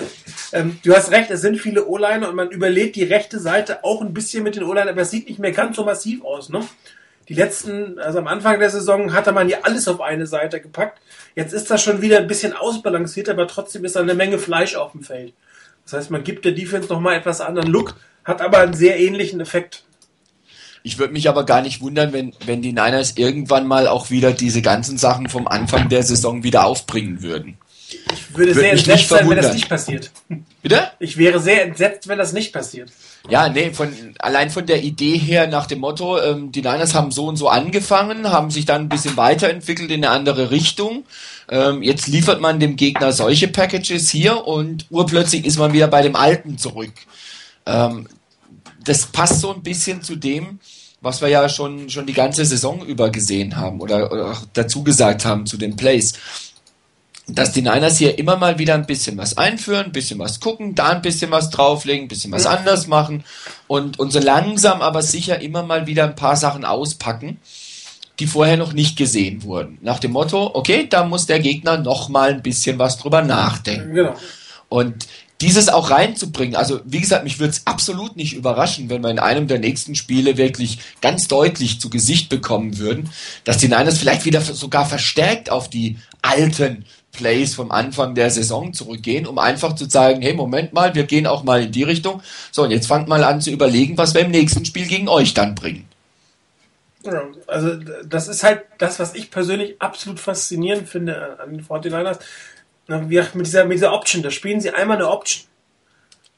Ähm, 0.53 0.79
du 0.83 0.95
hast 0.95 1.11
recht, 1.11 1.29
es 1.31 1.41
sind 1.41 1.57
viele 1.57 1.87
O-Liner 1.87 2.29
und 2.29 2.35
man 2.35 2.49
überlädt 2.49 2.95
die 2.95 3.03
rechte 3.03 3.39
Seite 3.39 3.83
auch 3.83 4.01
ein 4.01 4.13
bisschen 4.13 4.43
mit 4.43 4.55
den 4.55 4.63
O-Liner, 4.63 4.91
aber 4.91 5.01
es 5.01 5.11
sieht 5.11 5.27
nicht 5.27 5.39
mehr 5.39 5.51
ganz 5.51 5.75
so 5.75 5.83
massiv 5.83 6.23
aus. 6.23 6.49
Ne? 6.49 6.61
die 7.29 7.33
letzten, 7.33 7.99
also 7.99 8.19
am 8.19 8.27
Anfang 8.27 8.59
der 8.59 8.69
Saison 8.69 9.13
hatte 9.13 9.33
man 9.33 9.49
ja 9.49 9.59
alles 9.63 9.87
auf 9.87 9.99
eine 9.99 10.27
Seite 10.27 10.61
gepackt. 10.61 11.01
Jetzt 11.35 11.53
ist 11.53 11.69
das 11.69 11.83
schon 11.83 12.01
wieder 12.01 12.19
ein 12.19 12.27
bisschen 12.27 12.53
ausbalanciert, 12.53 13.27
aber 13.27 13.47
trotzdem 13.47 13.83
ist 13.83 13.95
da 13.95 13.99
eine 13.99 14.13
Menge 14.13 14.37
Fleisch 14.37 14.75
auf 14.75 14.93
dem 14.93 15.03
Feld. 15.03 15.33
Das 15.87 15.93
heißt, 15.93 16.11
man 16.11 16.25
gibt 16.25 16.43
der 16.43 16.51
Defense 16.51 16.89
nochmal 16.89 17.15
etwas 17.15 17.39
anderen 17.39 17.69
Look, 17.69 17.95
hat 18.25 18.41
aber 18.41 18.59
einen 18.59 18.73
sehr 18.73 18.99
ähnlichen 18.99 19.39
Effekt. 19.39 19.85
Ich 20.83 20.99
würde 20.99 21.13
mich 21.13 21.29
aber 21.29 21.45
gar 21.45 21.61
nicht 21.61 21.79
wundern, 21.79 22.11
wenn, 22.11 22.33
wenn 22.45 22.61
die 22.61 22.73
Niners 22.73 23.13
irgendwann 23.15 23.65
mal 23.65 23.87
auch 23.87 24.09
wieder 24.09 24.33
diese 24.33 24.61
ganzen 24.61 24.97
Sachen 24.97 25.29
vom 25.29 25.47
Anfang 25.47 25.87
der 25.87 26.03
Saison 26.03 26.43
wieder 26.43 26.65
aufbringen 26.65 27.21
würden. 27.21 27.57
Ich 27.89 28.35
würde 28.35 28.53
Würde 28.53 28.53
sehr 28.53 28.73
mich 28.73 28.81
entsetzt 28.81 28.97
nicht 28.97 29.09
sein, 29.09 29.29
wenn 29.29 29.37
das 29.37 29.45
verwundern. 29.45 29.55
nicht 29.55 29.69
passiert. 29.69 30.11
Bitte? 30.61 30.91
Ich 30.99 31.17
wäre 31.17 31.39
sehr 31.39 31.63
entsetzt, 31.63 32.07
wenn 32.07 32.17
das 32.17 32.33
nicht 32.33 32.51
passiert. 32.51 32.91
Ja, 33.29 33.49
nee, 33.49 33.71
von, 33.71 33.93
allein 34.19 34.49
von 34.49 34.65
der 34.65 34.83
Idee 34.83 35.17
her 35.17 35.47
nach 35.47 35.67
dem 35.67 35.79
Motto, 35.79 36.19
ähm, 36.19 36.51
die 36.51 36.61
Niners 36.61 36.93
haben 36.93 37.11
so 37.11 37.27
und 37.27 37.37
so 37.37 37.47
angefangen, 37.49 38.29
haben 38.29 38.51
sich 38.51 38.65
dann 38.65 38.81
ein 38.81 38.89
bisschen 38.89 39.15
weiterentwickelt 39.17 39.91
in 39.91 40.03
eine 40.03 40.13
andere 40.13 40.51
Richtung. 40.51 41.05
Ähm, 41.49 41.81
jetzt 41.83 42.07
liefert 42.07 42.41
man 42.41 42.59
dem 42.59 42.75
Gegner 42.75 43.13
solche 43.13 43.47
Packages 43.47 44.09
hier 44.09 44.45
und 44.45 44.85
urplötzlich 44.89 45.45
ist 45.45 45.57
man 45.57 45.71
wieder 45.73 45.87
bei 45.87 46.01
dem 46.01 46.15
Alten 46.15 46.57
zurück. 46.57 46.93
Ähm, 47.65 48.07
das 48.83 49.05
passt 49.07 49.41
so 49.41 49.53
ein 49.53 49.63
bisschen 49.63 50.01
zu 50.01 50.15
dem, 50.15 50.59
was 51.01 51.21
wir 51.21 51.29
ja 51.29 51.47
schon, 51.47 51.89
schon 51.89 52.05
die 52.05 52.13
ganze 52.13 52.43
Saison 52.43 52.85
über 52.85 53.09
gesehen 53.11 53.55
haben 53.55 53.79
oder, 53.79 54.11
oder 54.11 54.31
auch 54.31 54.41
dazu 54.53 54.83
gesagt 54.83 55.25
haben 55.25 55.45
zu 55.45 55.57
den 55.57 55.75
Plays 55.75 56.13
dass 57.27 57.51
die 57.51 57.61
Niners 57.61 57.97
hier 57.97 58.17
immer 58.17 58.37
mal 58.37 58.57
wieder 58.57 58.73
ein 58.73 58.85
bisschen 58.85 59.17
was 59.17 59.37
einführen, 59.37 59.87
ein 59.87 59.91
bisschen 59.91 60.17
was 60.17 60.39
gucken, 60.39 60.75
da 60.75 60.89
ein 60.89 61.01
bisschen 61.01 61.29
was 61.29 61.49
drauflegen, 61.49 62.05
ein 62.05 62.07
bisschen 62.07 62.31
was 62.31 62.45
anders 62.45 62.87
machen 62.87 63.25
und, 63.67 63.99
und 63.99 64.11
so 64.11 64.19
langsam 64.19 64.81
aber 64.81 65.01
sicher 65.01 65.41
immer 65.41 65.63
mal 65.63 65.87
wieder 65.87 66.05
ein 66.05 66.15
paar 66.15 66.37
Sachen 66.37 66.63
auspacken, 66.63 67.39
die 68.19 68.27
vorher 68.27 68.55
noch 68.55 68.71
nicht 68.71 68.97
gesehen 68.97 69.43
wurden. 69.43 69.77
Nach 69.81 69.99
dem 69.99 70.11
Motto, 70.11 70.51
okay, 70.53 70.87
da 70.89 71.03
muss 71.03 71.25
der 71.25 71.39
Gegner 71.39 71.77
noch 71.77 72.07
mal 72.07 72.33
ein 72.33 72.41
bisschen 72.41 72.79
was 72.79 72.97
drüber 72.97 73.21
nachdenken. 73.21 73.93
Genau. 73.93 74.15
Und 74.69 75.07
dieses 75.41 75.69
auch 75.69 75.91
reinzubringen, 75.91 76.55
also 76.55 76.79
wie 76.85 76.99
gesagt, 76.99 77.23
mich 77.23 77.39
würde 77.39 77.51
es 77.51 77.67
absolut 77.67 78.15
nicht 78.15 78.33
überraschen, 78.33 78.89
wenn 78.89 79.03
wir 79.03 79.11
in 79.11 79.19
einem 79.19 79.47
der 79.47 79.59
nächsten 79.59 79.93
Spiele 79.93 80.37
wirklich 80.37 80.79
ganz 81.01 81.27
deutlich 81.27 81.79
zu 81.79 81.89
Gesicht 81.89 82.29
bekommen 82.29 82.79
würden, 82.79 83.11
dass 83.43 83.57
die 83.57 83.67
Niners 83.67 83.99
vielleicht 83.99 84.25
wieder 84.25 84.41
sogar 84.41 84.85
verstärkt 84.87 85.51
auf 85.51 85.69
die 85.69 85.97
alten 86.23 86.85
Plays 87.17 87.55
vom 87.55 87.71
Anfang 87.71 88.15
der 88.15 88.29
Saison 88.29 88.71
zurückgehen, 88.71 89.27
um 89.27 89.39
einfach 89.39 89.75
zu 89.75 89.89
sagen, 89.89 90.21
hey, 90.21 90.33
Moment 90.33 90.71
mal, 90.71 90.95
wir 90.95 91.03
gehen 91.03 91.27
auch 91.27 91.43
mal 91.43 91.63
in 91.63 91.71
die 91.73 91.83
Richtung. 91.83 92.21
So, 92.51 92.63
und 92.63 92.71
jetzt 92.71 92.87
fangt 92.87 93.09
mal 93.09 93.23
an 93.23 93.41
zu 93.41 93.51
überlegen, 93.51 93.97
was 93.97 94.13
wir 94.13 94.21
im 94.21 94.31
nächsten 94.31 94.63
Spiel 94.63 94.87
gegen 94.87 95.09
euch 95.09 95.33
dann 95.33 95.55
bringen. 95.55 95.85
Ja, 97.03 97.23
also 97.47 97.75
das 98.05 98.27
ist 98.27 98.43
halt 98.43 98.63
das, 98.77 98.99
was 98.99 99.15
ich 99.15 99.31
persönlich 99.31 99.81
absolut 99.81 100.19
faszinierend 100.19 100.87
finde 100.87 101.39
an 101.39 101.51
den 101.51 101.65
49ers. 101.65 102.19
Na, 102.87 103.09
wie 103.09 103.21
mit 103.33 103.45
dieser, 103.45 103.65
mit 103.65 103.75
dieser 103.75 103.93
Option, 103.93 104.23
da 104.23 104.31
spielen 104.31 104.61
sie 104.61 104.71
einmal 104.71 104.97
eine 104.97 105.09
Option. 105.09 105.47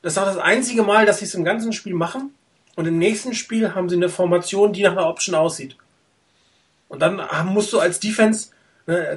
Das 0.01 0.13
ist 0.13 0.17
auch 0.17 0.25
das 0.25 0.37
einzige 0.37 0.83
Mal, 0.83 1.05
dass 1.05 1.19
sie 1.19 1.25
es 1.25 1.35
im 1.35 1.43
ganzen 1.43 1.73
Spiel 1.73 1.93
machen. 1.93 2.33
Und 2.75 2.87
im 2.87 2.97
nächsten 2.97 3.33
Spiel 3.33 3.75
haben 3.75 3.89
sie 3.89 3.97
eine 3.97 4.09
Formation, 4.09 4.73
die 4.73 4.83
nach 4.83 4.93
einer 4.93 5.07
Option 5.07 5.35
aussieht. 5.35 5.75
Und 6.87 7.01
dann 7.01 7.21
musst 7.45 7.73
du 7.73 7.79
als 7.79 7.99
Defense, 7.99 8.49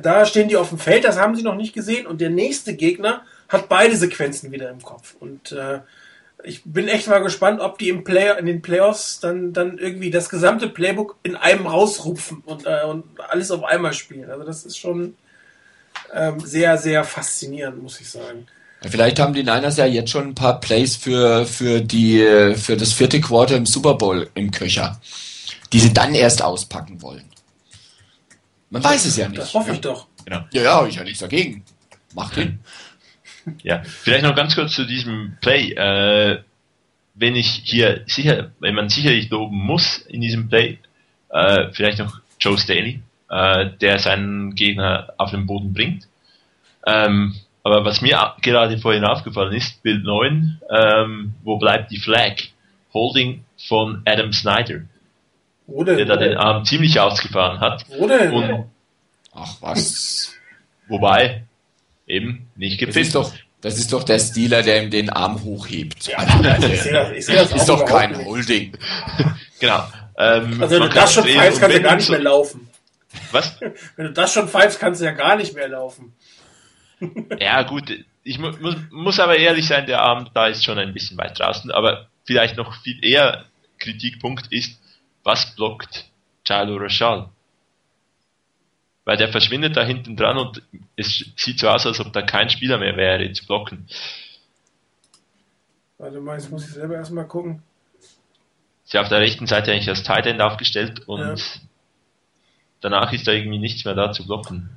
da 0.02 0.26
stehen 0.26 0.48
die 0.48 0.56
auf 0.56 0.68
dem 0.68 0.78
Feld, 0.78 1.04
das 1.04 1.18
haben 1.18 1.34
sie 1.34 1.42
noch 1.42 1.54
nicht 1.54 1.72
gesehen. 1.74 2.06
Und 2.06 2.20
der 2.20 2.30
nächste 2.30 2.74
Gegner 2.74 3.22
hat 3.48 3.68
beide 3.68 3.96
Sequenzen 3.96 4.52
wieder 4.52 4.70
im 4.70 4.82
Kopf. 4.82 5.14
Und 5.18 5.52
äh, 5.52 5.80
ich 6.44 6.62
bin 6.64 6.88
echt 6.88 7.08
mal 7.08 7.22
gespannt, 7.22 7.60
ob 7.60 7.78
die 7.78 7.88
im 7.88 8.04
Play 8.04 8.38
in 8.38 8.46
den 8.46 8.62
Playoffs 8.62 9.20
dann, 9.20 9.52
dann 9.52 9.78
irgendwie 9.78 10.10
das 10.10 10.28
gesamte 10.28 10.68
Playbook 10.68 11.16
in 11.22 11.36
einem 11.36 11.66
rausrupfen 11.66 12.42
und, 12.44 12.66
äh, 12.66 12.84
und 12.84 13.04
alles 13.28 13.50
auf 13.50 13.64
einmal 13.64 13.92
spielen. 13.92 14.30
Also 14.30 14.44
das 14.44 14.64
ist 14.64 14.78
schon 14.78 15.14
ähm, 16.12 16.40
sehr, 16.40 16.78
sehr 16.78 17.04
faszinierend, 17.04 17.82
muss 17.82 18.00
ich 18.00 18.10
sagen. 18.10 18.46
Vielleicht 18.88 19.20
haben 19.20 19.32
die 19.32 19.44
Niners 19.44 19.76
ja 19.76 19.86
jetzt 19.86 20.10
schon 20.10 20.28
ein 20.28 20.34
paar 20.34 20.58
Plays 20.58 20.96
für, 20.96 21.46
für, 21.46 21.80
die, 21.80 22.54
für 22.56 22.76
das 22.76 22.92
vierte 22.92 23.20
Quarter 23.20 23.56
im 23.56 23.66
Super 23.66 23.94
Bowl 23.94 24.28
im 24.34 24.50
Köcher, 24.50 25.00
die 25.72 25.78
sie 25.78 25.92
dann 25.92 26.14
erst 26.14 26.42
auspacken 26.42 27.00
wollen. 27.00 27.31
Man 28.72 28.82
weiß 28.82 29.04
es 29.04 29.18
ja 29.18 29.28
nicht. 29.28 29.38
Das 29.38 29.52
hoffe 29.52 29.72
ich 29.72 29.80
doch. 29.82 30.06
Genau. 30.24 30.46
Ja, 30.50 30.62
ja, 30.62 30.74
habe 30.76 30.88
ich 30.88 30.96
ja 30.96 31.04
nichts 31.04 31.20
dagegen. 31.20 31.64
Macht 32.14 32.34
hin. 32.34 32.58
Ja, 33.64 33.82
vielleicht 33.82 34.22
noch 34.22 34.36
ganz 34.36 34.54
kurz 34.54 34.72
zu 34.72 34.84
diesem 34.84 35.36
Play. 35.40 35.72
Äh, 35.72 36.44
wenn 37.14 37.34
ich 37.34 37.62
hier 37.64 38.04
sicher, 38.06 38.52
wenn 38.60 38.76
man 38.76 38.88
sicherlich 38.88 39.30
loben 39.30 39.56
muss 39.56 39.98
in 39.98 40.20
diesem 40.20 40.48
Play, 40.48 40.78
äh, 41.28 41.72
vielleicht 41.72 41.98
noch 41.98 42.20
Joe 42.38 42.56
Staley, 42.56 43.02
äh, 43.28 43.70
der 43.80 43.98
seinen 43.98 44.54
Gegner 44.54 45.12
auf 45.18 45.32
den 45.32 45.46
Boden 45.46 45.72
bringt. 45.72 46.06
Ähm, 46.86 47.34
aber 47.64 47.84
was 47.84 48.00
mir 48.00 48.32
gerade 48.42 48.78
vorhin 48.78 49.04
aufgefallen 49.04 49.54
ist, 49.54 49.82
Bild 49.82 50.04
9, 50.04 50.60
ähm, 50.70 51.34
wo 51.42 51.58
bleibt 51.58 51.90
die 51.90 51.98
Flag? 51.98 52.36
Holding 52.94 53.42
von 53.66 54.02
Adam 54.04 54.32
Snyder, 54.32 54.82
Wo 55.72 55.84
der 55.84 55.96
denn? 55.96 56.08
da 56.08 56.16
den 56.16 56.36
Arm 56.36 56.64
ziemlich 56.64 56.98
ausgefahren 57.00 57.60
hat. 57.60 57.84
Wo 57.98 58.06
denn? 58.06 58.32
Und 58.32 58.66
Ach 59.34 59.56
was. 59.60 60.32
wobei 60.88 61.44
eben 62.06 62.48
nicht 62.56 62.74
Das 62.80 62.86
gepfiffen. 62.88 63.02
ist 63.02 63.14
doch, 63.14 63.32
das 63.60 63.78
ist 63.78 63.92
doch 63.92 64.02
der 64.04 64.18
Stealer, 64.18 64.62
der 64.62 64.82
ihm 64.82 64.90
den 64.90 65.08
Arm 65.10 65.42
hochhebt. 65.44 66.08
ich 66.08 66.82
sehe 66.82 66.92
das, 66.92 67.10
ich 67.12 67.26
sehe 67.26 67.36
das, 67.36 67.50
Das 67.50 67.60
ist 67.62 67.68
doch 67.68 67.84
kein 67.84 68.12
nicht. 68.12 68.24
Holding. 68.26 68.76
Genau. 69.60 69.84
Ähm, 70.18 70.60
Also 70.60 70.74
wenn 70.74 70.82
du 70.82 70.88
das 70.88 71.12
schon 71.14 71.24
pfeifst, 71.24 71.60
kannst 71.60 71.76
du 71.76 71.80
ja 71.80 71.86
gar 71.88 71.94
nicht 71.96 72.06
so- 72.06 72.12
mehr 72.12 72.22
laufen. 72.22 72.68
Was? 73.30 73.60
Wenn 73.96 74.06
du 74.06 74.12
das 74.12 74.32
schon 74.32 74.48
pfeifst, 74.48 74.80
kannst 74.80 75.00
du 75.00 75.04
ja 75.04 75.12
gar 75.12 75.36
nicht 75.36 75.54
mehr 75.54 75.68
laufen. 75.68 76.14
Ja, 77.38 77.62
gut. 77.62 77.92
Ich 78.24 78.38
mu 78.38 78.50
muss, 78.60 78.74
muss 78.90 79.20
aber 79.20 79.36
ehrlich 79.36 79.66
sein, 79.68 79.86
der 79.86 80.00
Arm 80.02 80.28
da 80.34 80.46
ist 80.48 80.64
schon 80.64 80.78
ein 80.78 80.92
bisschen 80.92 81.16
weit 81.18 81.38
draußen. 81.38 81.70
Aber 81.70 82.06
vielleicht 82.24 82.56
noch 82.56 82.74
viel 82.82 83.04
eher 83.04 83.44
Kritikpunkt 83.78 84.46
ist, 84.52 84.80
was 85.24 85.54
blockt 85.54 86.10
Chalo 86.44 86.76
Rochal? 86.76 87.28
Weil 89.04 89.16
der 89.16 89.28
verschwindet 89.28 89.76
da 89.76 89.84
hinten 89.84 90.16
dran 90.16 90.38
und 90.38 90.62
es 90.96 91.24
sieht 91.36 91.58
so 91.58 91.68
aus, 91.68 91.86
als 91.86 91.98
ob 92.00 92.12
da 92.12 92.22
kein 92.22 92.50
Spieler 92.50 92.78
mehr 92.78 92.96
wäre 92.96 93.32
zu 93.32 93.46
blocken. 93.46 93.86
Warte 95.98 96.20
mal, 96.20 96.38
jetzt 96.38 96.50
muss 96.50 96.66
ich 96.66 96.74
selber 96.74 96.96
erstmal 96.96 97.26
gucken. 97.26 97.62
Ist 98.84 98.92
ja 98.92 99.00
auf 99.02 99.08
der 99.08 99.20
rechten 99.20 99.46
Seite 99.46 99.72
eigentlich 99.72 99.88
als 99.88 100.02
Tight 100.02 100.26
End 100.26 100.40
aufgestellt 100.40 101.08
und 101.08 101.20
Ja. 101.20 101.34
danach 102.80 103.12
ist 103.12 103.26
da 103.26 103.32
irgendwie 103.32 103.58
nichts 103.58 103.84
mehr 103.84 103.94
da 103.94 104.12
zu 104.12 104.26
blocken. 104.26 104.68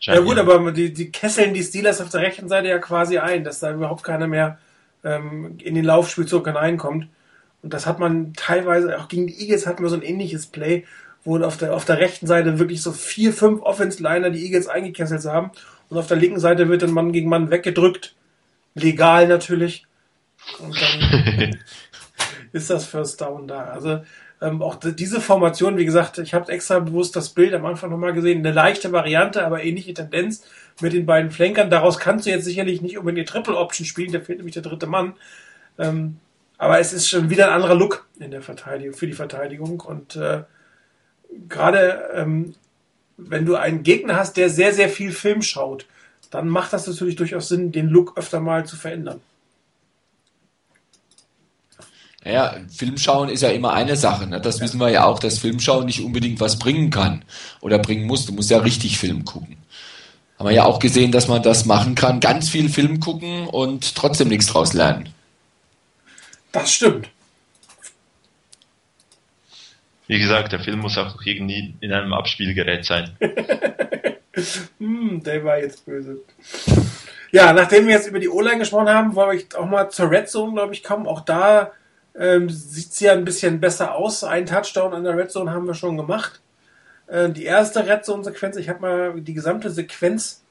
Ja 0.00 0.20
gut, 0.20 0.38
aber 0.38 0.70
die, 0.72 0.92
die 0.92 1.10
kesseln 1.10 1.54
die 1.54 1.62
Steelers 1.62 2.00
auf 2.00 2.10
der 2.10 2.20
rechten 2.20 2.48
Seite 2.48 2.68
ja 2.68 2.78
quasi 2.78 3.18
ein, 3.18 3.44
dass 3.44 3.60
da 3.60 3.72
überhaupt 3.72 4.04
keiner 4.04 4.28
mehr 4.28 4.58
ähm, 5.04 5.58
in 5.58 5.74
den 5.74 5.84
Laufspielzug 5.84 6.46
hineinkommt. 6.46 7.08
Und 7.62 7.74
das 7.74 7.86
hat 7.86 7.98
man 7.98 8.32
teilweise, 8.34 8.98
auch 8.98 9.08
gegen 9.08 9.26
die 9.26 9.40
Eagles 9.40 9.66
hatten 9.66 9.82
wir 9.82 9.90
so 9.90 9.96
ein 9.96 10.02
ähnliches 10.02 10.46
Play, 10.46 10.84
wo 11.24 11.38
auf 11.38 11.56
der, 11.56 11.74
auf 11.74 11.84
der 11.84 11.98
rechten 11.98 12.26
Seite 12.26 12.58
wirklich 12.58 12.82
so 12.82 12.92
vier, 12.92 13.32
fünf 13.32 13.62
Offense-Liner 13.62 14.30
die 14.30 14.44
Eagles 14.44 14.68
eingekesselt 14.68 15.24
haben. 15.24 15.50
Und 15.88 15.98
auf 15.98 16.06
der 16.06 16.16
linken 16.16 16.40
Seite 16.40 16.68
wird 16.68 16.82
dann 16.82 16.92
Mann 16.92 17.12
gegen 17.12 17.28
Mann 17.28 17.50
weggedrückt. 17.50 18.14
Legal 18.74 19.26
natürlich. 19.26 19.86
Und 20.60 20.80
dann 20.80 21.56
ist 22.52 22.70
das 22.70 22.86
First 22.86 23.20
Down 23.20 23.48
da. 23.48 23.64
Also 23.64 24.02
ähm, 24.40 24.62
auch 24.62 24.76
diese 24.76 25.20
Formation, 25.20 25.76
wie 25.76 25.84
gesagt, 25.84 26.18
ich 26.18 26.32
habe 26.32 26.52
extra 26.52 26.78
bewusst 26.78 27.16
das 27.16 27.30
Bild 27.30 27.54
am 27.54 27.66
Anfang 27.66 27.90
nochmal 27.90 28.12
gesehen, 28.12 28.38
eine 28.38 28.52
leichte 28.52 28.92
Variante, 28.92 29.44
aber 29.44 29.64
ähnliche 29.64 29.94
Tendenz 29.94 30.44
mit 30.80 30.92
den 30.92 31.06
beiden 31.06 31.30
Flankern. 31.30 31.70
Daraus 31.70 31.98
kannst 31.98 32.26
du 32.26 32.30
jetzt 32.30 32.44
sicherlich 32.44 32.80
nicht 32.80 32.98
unbedingt 32.98 33.28
die 33.28 33.32
Triple 33.32 33.56
Option 33.56 33.84
spielen, 33.86 34.12
da 34.12 34.20
fehlt 34.20 34.38
nämlich 34.38 34.54
der 34.54 34.62
dritte 34.62 34.86
Mann. 34.86 35.14
Ähm, 35.76 36.18
aber 36.58 36.80
es 36.80 36.92
ist 36.92 37.08
schon 37.08 37.30
wieder 37.30 37.46
ein 37.48 37.54
anderer 37.54 37.74
Look 37.74 38.06
in 38.18 38.30
der 38.30 38.42
Verteidigung, 38.42 38.94
für 38.94 39.06
die 39.06 39.12
Verteidigung. 39.14 39.80
Und 39.80 40.16
äh, 40.16 40.42
gerade 41.48 42.10
ähm, 42.14 42.54
wenn 43.16 43.46
du 43.46 43.56
einen 43.56 43.82
Gegner 43.82 44.16
hast, 44.16 44.36
der 44.36 44.50
sehr, 44.50 44.72
sehr 44.72 44.88
viel 44.88 45.12
Film 45.12 45.42
schaut, 45.42 45.86
dann 46.30 46.48
macht 46.48 46.72
das 46.72 46.86
natürlich 46.86 47.16
durchaus 47.16 47.48
Sinn, 47.48 47.72
den 47.72 47.88
Look 47.88 48.16
öfter 48.16 48.40
mal 48.40 48.66
zu 48.66 48.76
verändern. 48.76 49.20
Naja, 52.24 52.56
Filmschauen 52.70 53.28
ist 53.28 53.42
ja 53.42 53.48
immer 53.50 53.72
eine 53.72 53.96
Sache. 53.96 54.26
Ne? 54.26 54.40
Das 54.40 54.60
wissen 54.60 54.80
wir 54.80 54.90
ja 54.90 55.04
auch, 55.04 55.18
dass 55.18 55.38
Filmschauen 55.38 55.86
nicht 55.86 56.02
unbedingt 56.02 56.40
was 56.40 56.58
bringen 56.58 56.90
kann 56.90 57.24
oder 57.60 57.78
bringen 57.78 58.06
muss. 58.06 58.26
Du 58.26 58.32
musst 58.32 58.50
ja 58.50 58.58
richtig 58.58 58.98
Film 58.98 59.24
gucken. 59.24 59.56
Haben 60.38 60.48
wir 60.48 60.54
ja 60.54 60.64
auch 60.64 60.78
gesehen, 60.78 61.10
dass 61.10 61.28
man 61.28 61.42
das 61.42 61.64
machen 61.64 61.94
kann. 61.94 62.20
Ganz 62.20 62.48
viel 62.48 62.68
Film 62.68 63.00
gucken 63.00 63.46
und 63.46 63.94
trotzdem 63.94 64.28
nichts 64.28 64.46
draus 64.46 64.72
lernen. 64.72 65.08
Das 66.52 66.72
stimmt. 66.72 67.08
Wie 70.06 70.18
gesagt, 70.18 70.52
der 70.52 70.60
Film 70.60 70.78
muss 70.80 70.96
auch 70.96 71.14
noch 71.14 71.24
irgendwie 71.24 71.74
in 71.80 71.92
einem 71.92 72.12
Abspielgerät 72.12 72.84
sein. 72.84 73.16
Hm, 74.78 75.20
der 75.24 75.44
war 75.44 75.58
jetzt 75.58 75.84
böse. 75.84 76.18
Ja, 77.32 77.52
nachdem 77.52 77.86
wir 77.86 77.94
jetzt 77.94 78.06
über 78.06 78.20
die 78.20 78.28
O-Line 78.28 78.58
gesprochen 78.58 78.88
haben, 78.88 79.14
wollen 79.14 79.38
wir 79.38 79.58
auch 79.58 79.66
mal 79.66 79.90
zur 79.90 80.10
Red 80.10 80.28
Zone, 80.28 80.52
glaube 80.52 80.72
ich, 80.72 80.84
kommen. 80.84 81.06
Auch 81.06 81.22
da 81.22 81.72
ähm, 82.16 82.48
sieht 82.48 82.92
sie 82.92 83.06
ja 83.06 83.12
ein 83.12 83.24
bisschen 83.24 83.60
besser 83.60 83.94
aus. 83.94 84.24
Ein 84.24 84.46
Touchdown 84.46 84.94
an 84.94 85.04
der 85.04 85.16
Red 85.16 85.30
Zone 85.30 85.50
haben 85.50 85.66
wir 85.66 85.74
schon 85.74 85.96
gemacht. 85.96 86.40
Äh, 87.06 87.30
die 87.30 87.44
erste 87.44 87.86
Red 87.86 88.04
Zone-Sequenz, 88.04 88.56
ich 88.56 88.68
habe 88.68 88.80
mal 88.80 89.20
die 89.20 89.34
gesamte 89.34 89.70
Sequenz 89.70 90.42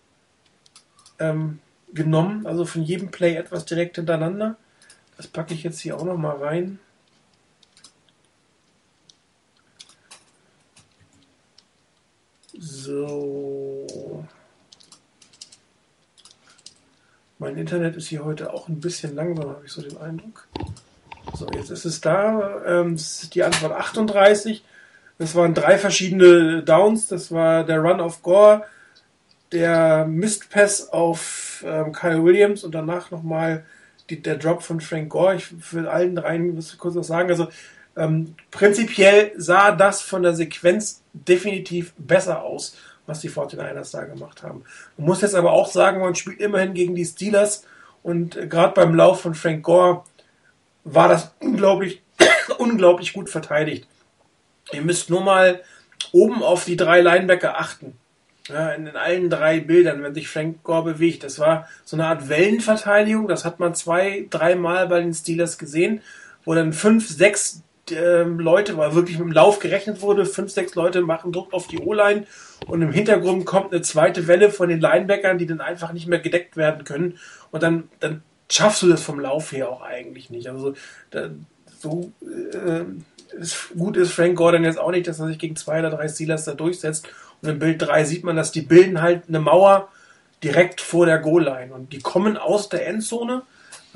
ähm, 1.20 1.60
genommen, 1.94 2.46
also 2.46 2.66
von 2.66 2.84
jedem 2.84 3.10
Play 3.10 3.36
etwas 3.36 3.66
direkt 3.66 3.96
hintereinander. 3.96 4.58
Das 5.18 5.28
packe 5.28 5.54
ich 5.54 5.64
jetzt 5.64 5.80
hier 5.80 5.98
auch 5.98 6.06
noch 6.06 6.18
mal 6.18 6.38
rein. 6.38 6.80
So. 12.58 14.26
Mein 17.40 17.58
Internet 17.58 17.96
ist 17.96 18.08
hier 18.08 18.26
heute 18.26 18.54
auch 18.54 18.68
ein 18.68 18.80
bisschen 18.80 19.16
langsam, 19.16 19.50
habe 19.50 19.66
ich 19.66 19.72
so 19.72 19.82
den 19.82 19.98
Eindruck. 19.98 20.48
So, 21.36 21.48
jetzt 21.54 21.70
ist 21.70 21.86
es 21.86 22.02
da. 22.02 22.64
Ähm, 22.66 22.96
ist 22.96 23.36
die 23.36 23.44
Antwort 23.44 23.74
38. 23.74 24.64
Das 25.18 25.36
waren 25.36 25.54
drei 25.54 25.78
verschiedene 25.78 26.64
Downs. 26.64 27.08
Das 27.08 27.32
war 27.32 27.64
der 27.64 27.80
Run 27.80 28.02
of 28.02 28.22
Gore, 28.24 28.64
der 29.52 30.06
Mistpass 30.06 30.90
auf 30.90 31.64
ähm, 31.66 31.92
Kyle 31.92 32.24
Williams 32.24 32.64
und 32.64 32.74
danach 32.74 33.12
nochmal 33.12 33.66
der 34.10 34.38
Drop 34.38 34.64
von 34.64 34.82
Frank 34.82 35.10
Gore. 35.10 35.36
Ich 35.36 35.74
will 35.74 35.88
allen 35.88 36.16
dreien 36.16 36.58
was 36.58 36.78
kurz 36.78 36.96
was 36.96 37.08
sagen. 37.08 37.30
Also 37.30 37.48
ähm, 37.96 38.36
prinzipiell 38.52 39.32
sah 39.38 39.72
das 39.72 40.02
von 40.02 40.24
der 40.24 40.34
Sequenz 40.34 41.02
definitiv 41.14 41.94
besser 41.98 42.44
aus, 42.44 42.78
was 43.06 43.22
die 43.22 43.30
49ers 43.30 43.92
da 43.92 44.04
gemacht 44.06 44.44
haben. 44.44 44.64
Man 44.98 45.08
muss 45.08 45.22
jetzt 45.22 45.36
aber 45.36 45.52
auch 45.52 45.72
sagen, 45.72 46.00
man 46.00 46.16
spielt 46.16 46.40
immerhin 46.40 46.74
gegen 46.74 46.96
die 46.96 47.06
Steelers 47.06 47.66
und 48.04 48.36
äh, 48.36 48.48
gerade 48.48 48.74
beim 48.74 48.94
Lauf 48.94 49.22
von 49.22 49.36
Frank 49.36 49.64
Gore 49.64 50.04
war 50.84 51.10
das 51.10 51.32
unglaublich, 51.40 52.02
unglaublich 52.60 53.14
gut 53.14 53.30
verteidigt. 53.30 53.88
Ihr 54.72 54.82
müsst 54.82 55.10
nur 55.10 55.22
mal 55.22 55.62
oben 56.12 56.44
auf 56.44 56.66
die 56.66 56.78
drei 56.78 57.02
Linebacker 57.02 57.60
achten. 57.60 57.98
In, 58.50 58.88
allen 58.96 59.30
drei 59.30 59.60
Bildern, 59.60 60.04
wenn 60.04 60.14
sich 60.14 60.28
Frank 60.28 60.64
Gore 60.64 60.94
bewegt. 60.94 61.24
Das 61.24 61.40
war 61.40 61.68
so 61.84 61.96
eine 61.96 62.08
Art 62.08 62.30
Wellenverteidigung. 62.30 63.28
Das 63.28 63.46
hat 63.46 63.60
man 63.60 63.76
zwei, 63.76 64.26
dreimal 64.30 64.88
bei 64.88 65.02
den 65.02 65.14
Steelers 65.14 65.58
gesehen, 65.58 66.02
wo 66.46 66.54
dann 66.54 66.74
fünf, 66.74 67.08
sechs 67.10 67.64
äh, 67.92 68.24
Leute, 68.24 68.78
weil 68.78 68.96
wirklich 68.96 69.18
mit 69.18 69.28
dem 69.28 69.34
Lauf 69.34 69.60
gerechnet 69.60 70.02
wurde, 70.02 70.26
fünf, 70.26 70.52
sechs 70.52 70.76
Leute 70.76 71.02
machen 71.02 71.32
Druck 71.32 71.54
auf 71.54 71.68
die 71.68 71.80
O-Line 71.80 72.26
und 72.66 72.82
im 72.82 72.92
Hintergrund 72.92 73.46
kommt 73.46 73.72
eine 73.72 73.82
zweite 73.82 74.28
Welle 74.28 74.50
von 74.50 74.70
den 74.70 74.80
Linebackern, 74.80 75.38
die 75.38 75.46
dann 75.46 75.62
einfach 75.62 75.94
nicht 75.94 76.08
mehr 76.08 76.20
gedeckt 76.20 76.58
werden 76.58 76.84
können. 76.84 77.20
Und 77.52 77.64
dann, 77.64 77.90
dann 78.00 78.24
schaffst 78.50 78.82
du 78.82 78.90
das 78.90 79.02
vom 79.02 79.20
Lauf 79.20 79.52
her 79.52 79.70
auch 79.70 79.82
eigentlich 79.82 80.30
nicht. 80.30 80.50
Also 80.50 80.74
da, 81.12 81.30
so 81.80 82.12
äh, 82.22 82.84
ist, 83.40 83.70
gut 83.78 83.98
ist 83.98 84.14
Frank 84.14 84.36
Gordon 84.36 84.64
jetzt 84.64 84.80
auch 84.80 84.92
nicht, 84.92 85.08
dass 85.08 85.20
er 85.20 85.28
sich 85.28 85.40
gegen 85.40 85.56
zwei 85.56 85.80
oder 85.80 85.92
drei 85.92 86.08
Steelers 86.08 86.46
da 86.46 86.54
durchsetzt. 86.54 87.08
Und 87.42 87.50
im 87.50 87.60
Bild 87.60 87.82
3 87.82 88.04
sieht 88.04 88.24
man, 88.24 88.36
dass 88.36 88.52
die 88.52 88.62
bilden 88.62 89.02
halt 89.02 89.24
eine 89.28 89.40
Mauer 89.40 89.90
direkt 90.44 90.82
vor 90.82 91.06
der 91.06 91.20
Goal-Line. 91.20 91.74
Und 91.74 91.94
die 91.94 92.00
kommen 92.00 92.38
aus 92.38 92.70
der 92.70 92.88
Endzone, 92.88 93.44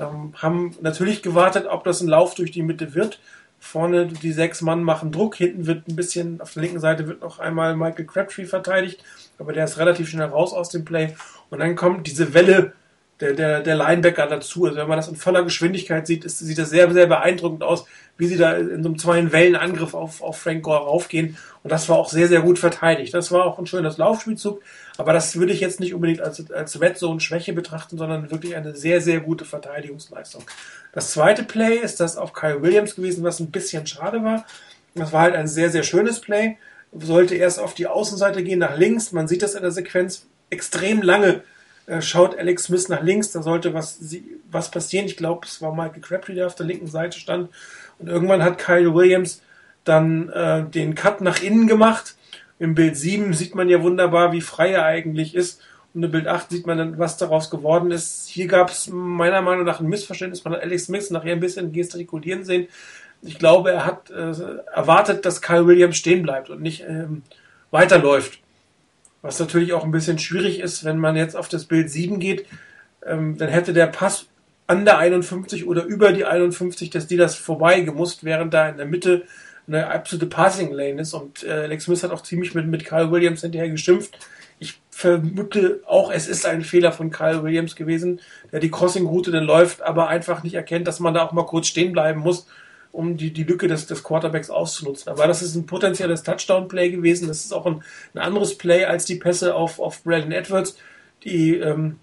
ähm, 0.00 0.34
haben 0.36 0.76
natürlich 0.80 1.22
gewartet, 1.22 1.66
ob 1.66 1.84
das 1.84 2.00
ein 2.00 2.08
Lauf 2.08 2.34
durch 2.34 2.50
die 2.50 2.62
Mitte 2.62 2.94
wird. 2.94 3.20
Vorne 3.60 4.06
die 4.06 4.32
sechs 4.32 4.60
Mann 4.60 4.82
machen 4.82 5.12
Druck, 5.12 5.36
hinten 5.36 5.66
wird 5.66 5.86
ein 5.86 5.94
bisschen, 5.94 6.40
auf 6.40 6.52
der 6.52 6.62
linken 6.62 6.80
Seite 6.80 7.06
wird 7.06 7.20
noch 7.20 7.38
einmal 7.38 7.76
Michael 7.76 8.06
Crabtree 8.06 8.44
verteidigt, 8.44 9.04
aber 9.38 9.52
der 9.52 9.64
ist 9.64 9.78
relativ 9.78 10.08
schnell 10.08 10.26
raus 10.26 10.52
aus 10.52 10.70
dem 10.70 10.84
Play. 10.84 11.14
Und 11.48 11.60
dann 11.60 11.76
kommt 11.76 12.08
diese 12.08 12.34
Welle 12.34 12.72
der, 13.20 13.34
der, 13.34 13.60
der 13.60 13.76
Linebacker 13.76 14.26
dazu. 14.26 14.64
Also 14.64 14.76
wenn 14.76 14.88
man 14.88 14.96
das 14.96 15.08
in 15.08 15.16
voller 15.16 15.42
Geschwindigkeit 15.44 16.06
sieht, 16.06 16.24
ist, 16.24 16.38
sieht 16.38 16.58
das 16.58 16.70
sehr, 16.70 16.90
sehr 16.92 17.06
beeindruckend 17.06 17.62
aus, 17.62 17.84
wie 18.18 18.26
sie 18.26 18.36
da 18.36 18.52
in 18.52 18.82
so 18.82 18.88
einem 18.88 18.98
zweiten 18.98 19.32
Wellenangriff 19.32 19.94
auf, 19.94 20.22
auf 20.22 20.38
Frank 20.38 20.62
Gore 20.62 20.84
raufgehen. 20.84 21.36
Und 21.62 21.70
das 21.70 21.88
war 21.88 21.96
auch 21.98 22.10
sehr, 22.10 22.28
sehr 22.28 22.40
gut 22.40 22.58
verteidigt. 22.58 23.14
Das 23.14 23.30
war 23.30 23.44
auch 23.44 23.58
ein 23.58 23.66
schönes 23.66 23.98
Laufspielzug, 23.98 24.60
aber 24.98 25.12
das 25.12 25.36
würde 25.36 25.52
ich 25.52 25.60
jetzt 25.60 25.80
nicht 25.80 25.94
unbedingt 25.94 26.20
als, 26.20 26.50
als 26.50 26.80
Red 26.80 26.98
Zone 26.98 27.20
Schwäche 27.20 27.52
betrachten, 27.52 27.96
sondern 27.96 28.30
wirklich 28.30 28.56
eine 28.56 28.74
sehr, 28.74 29.00
sehr 29.00 29.20
gute 29.20 29.44
Verteidigungsleistung. 29.44 30.44
Das 30.92 31.12
zweite 31.12 31.44
Play 31.44 31.76
ist 31.76 32.00
das 32.00 32.16
auf 32.16 32.32
Kyle 32.32 32.62
Williams 32.62 32.96
gewesen, 32.96 33.24
was 33.24 33.40
ein 33.40 33.50
bisschen 33.50 33.86
schade 33.86 34.22
war. 34.24 34.44
Das 34.94 35.12
war 35.12 35.22
halt 35.22 35.34
ein 35.34 35.46
sehr, 35.46 35.70
sehr 35.70 35.84
schönes 35.84 36.20
Play. 36.20 36.58
Sollte 36.92 37.34
erst 37.36 37.58
auf 37.58 37.72
die 37.72 37.86
Außenseite 37.86 38.42
gehen, 38.42 38.58
nach 38.58 38.76
links. 38.76 39.12
Man 39.12 39.26
sieht 39.26 39.42
das 39.42 39.54
in 39.54 39.62
der 39.62 39.70
Sequenz 39.70 40.26
extrem 40.50 41.00
lange 41.00 41.42
schaut 42.00 42.38
Alex 42.38 42.64
Smith 42.64 42.88
nach 42.88 43.02
links, 43.02 43.32
da 43.32 43.42
sollte 43.42 43.74
was, 43.74 44.00
was 44.50 44.70
passieren. 44.70 45.06
Ich 45.06 45.16
glaube, 45.16 45.46
es 45.46 45.60
war 45.60 45.74
Michael 45.74 46.00
Crabtree, 46.00 46.34
der 46.34 46.46
auf 46.46 46.54
der 46.54 46.66
linken 46.66 46.86
Seite 46.86 47.18
stand. 47.18 47.50
Und 47.98 48.08
irgendwann 48.08 48.42
hat 48.42 48.58
Kyle 48.58 48.94
Williams 48.94 49.42
dann 49.84 50.28
äh, 50.30 50.64
den 50.64 50.94
Cut 50.94 51.20
nach 51.20 51.42
innen 51.42 51.66
gemacht. 51.66 52.16
Im 52.58 52.74
Bild 52.74 52.96
7 52.96 53.34
sieht 53.34 53.54
man 53.54 53.68
ja 53.68 53.82
wunderbar, 53.82 54.32
wie 54.32 54.40
frei 54.40 54.72
er 54.72 54.84
eigentlich 54.84 55.34
ist. 55.34 55.60
Und 55.94 56.02
im 56.02 56.10
Bild 56.10 56.26
8 56.26 56.50
sieht 56.50 56.66
man 56.66 56.78
dann, 56.78 56.98
was 56.98 57.16
daraus 57.16 57.50
geworden 57.50 57.90
ist. 57.90 58.28
Hier 58.28 58.46
gab 58.46 58.70
es 58.70 58.88
meiner 58.88 59.42
Meinung 59.42 59.64
nach 59.64 59.80
ein 59.80 59.88
Missverständnis. 59.88 60.44
Man 60.44 60.54
hat 60.54 60.62
Alex 60.62 60.84
Smith 60.84 61.10
nachher 61.10 61.32
ein 61.32 61.40
bisschen 61.40 61.72
gestikulieren 61.72 62.44
sehen. 62.44 62.68
Ich 63.20 63.38
glaube, 63.38 63.72
er 63.72 63.84
hat 63.84 64.10
äh, 64.10 64.32
erwartet, 64.74 65.26
dass 65.26 65.42
Kyle 65.42 65.66
Williams 65.66 65.96
stehen 65.96 66.22
bleibt 66.22 66.50
und 66.50 66.62
nicht 66.62 66.84
ähm, 66.88 67.22
weiterläuft. 67.70 68.41
Was 69.22 69.38
natürlich 69.38 69.72
auch 69.72 69.84
ein 69.84 69.92
bisschen 69.92 70.18
schwierig 70.18 70.60
ist, 70.60 70.84
wenn 70.84 70.98
man 70.98 71.16
jetzt 71.16 71.36
auf 71.36 71.48
das 71.48 71.64
Bild 71.64 71.90
7 71.90 72.18
geht, 72.18 72.46
ähm, 73.06 73.38
dann 73.38 73.48
hätte 73.48 73.72
der 73.72 73.86
Pass 73.86 74.26
an 74.66 74.84
der 74.84 74.98
51 74.98 75.66
oder 75.66 75.84
über 75.84 76.12
die 76.12 76.24
51 76.24 76.90
des 76.90 77.06
Dealers 77.06 77.34
vorbei 77.34 77.80
gemusst, 77.80 78.24
während 78.24 78.52
da 78.52 78.68
in 78.68 78.76
der 78.76 78.86
Mitte 78.86 79.24
eine 79.66 79.88
absolute 79.88 80.26
Passing 80.26 80.72
Lane 80.72 81.00
ist. 81.00 81.14
Und 81.14 81.44
äh, 81.44 81.52
Alex 81.52 81.84
Smith 81.84 82.02
hat 82.02 82.10
auch 82.10 82.22
ziemlich 82.22 82.54
mit, 82.54 82.66
mit 82.66 82.84
Kyle 82.84 83.10
Williams 83.10 83.42
hinterher 83.42 83.70
geschimpft. 83.70 84.18
Ich 84.58 84.80
vermute 84.90 85.82
auch, 85.86 86.12
es 86.12 86.28
ist 86.28 86.46
ein 86.46 86.62
Fehler 86.62 86.92
von 86.92 87.10
Kyle 87.10 87.42
Williams 87.42 87.76
gewesen, 87.76 88.20
der 88.50 88.60
die 88.60 88.70
Crossing-Route 88.70 89.30
dann 89.30 89.44
läuft, 89.44 89.82
aber 89.82 90.08
einfach 90.08 90.42
nicht 90.42 90.54
erkennt, 90.54 90.86
dass 90.86 91.00
man 91.00 91.14
da 91.14 91.24
auch 91.24 91.32
mal 91.32 91.46
kurz 91.46 91.68
stehen 91.68 91.92
bleiben 91.92 92.20
muss 92.20 92.46
um 92.92 93.16
die, 93.16 93.32
die 93.32 93.44
Lücke 93.44 93.68
des, 93.68 93.86
des 93.86 94.02
Quarterbacks 94.02 94.50
auszunutzen. 94.50 95.10
Aber 95.10 95.26
das 95.26 95.42
ist 95.42 95.54
ein 95.54 95.66
potenzielles 95.66 96.22
Touchdown-Play 96.22 96.90
gewesen. 96.90 97.26
Das 97.26 97.44
ist 97.44 97.52
auch 97.52 97.66
ein, 97.66 97.82
ein 98.14 98.18
anderes 98.18 98.56
Play 98.56 98.84
als 98.84 99.06
die 99.06 99.16
Pässe 99.16 99.54
auf, 99.54 99.80
auf 99.80 100.02
Brandon 100.04 100.32
Edwards, 100.32 100.76
die 101.24 101.56
ähm, 101.56 101.98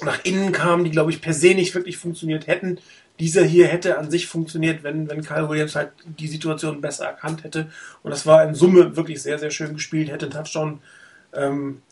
nach 0.00 0.24
innen 0.24 0.52
kamen, 0.52 0.84
die, 0.84 0.90
glaube 0.90 1.10
ich, 1.10 1.20
per 1.20 1.34
se 1.34 1.54
nicht 1.54 1.74
wirklich 1.74 1.98
funktioniert 1.98 2.46
hätten. 2.46 2.78
Dieser 3.20 3.44
hier 3.44 3.66
hätte 3.66 3.98
an 3.98 4.10
sich 4.10 4.26
funktioniert, 4.26 4.82
wenn, 4.82 5.08
wenn 5.10 5.22
Kyle 5.22 5.50
Williams 5.50 5.76
halt 5.76 5.90
die 6.06 6.28
Situation 6.28 6.80
besser 6.80 7.04
erkannt 7.04 7.44
hätte. 7.44 7.70
Und 8.02 8.10
das 8.10 8.24
war 8.24 8.42
in 8.42 8.54
Summe 8.54 8.96
wirklich 8.96 9.22
sehr, 9.22 9.38
sehr 9.38 9.50
schön 9.50 9.74
gespielt, 9.74 10.10
hätte 10.10 10.24
einen 10.26 10.34
Touchdown 10.34 10.80
ähm, 11.34 11.82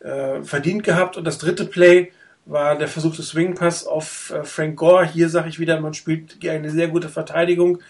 äh, 0.00 0.42
verdient 0.42 0.84
gehabt. 0.84 1.18
Und 1.18 1.24
das 1.24 1.36
dritte 1.36 1.66
Play, 1.66 2.12
war 2.46 2.76
der 2.76 2.88
versuchte 2.88 3.22
Swingpass 3.22 3.86
auf 3.86 4.30
äh, 4.30 4.44
Frank 4.44 4.76
Gore. 4.76 5.06
Hier 5.06 5.28
sage 5.28 5.48
ich 5.48 5.58
wieder, 5.58 5.80
man 5.80 5.94
spielt 5.94 6.44
eine 6.46 6.70
sehr 6.70 6.88
gute 6.88 7.08
Verteidigung. 7.08 7.80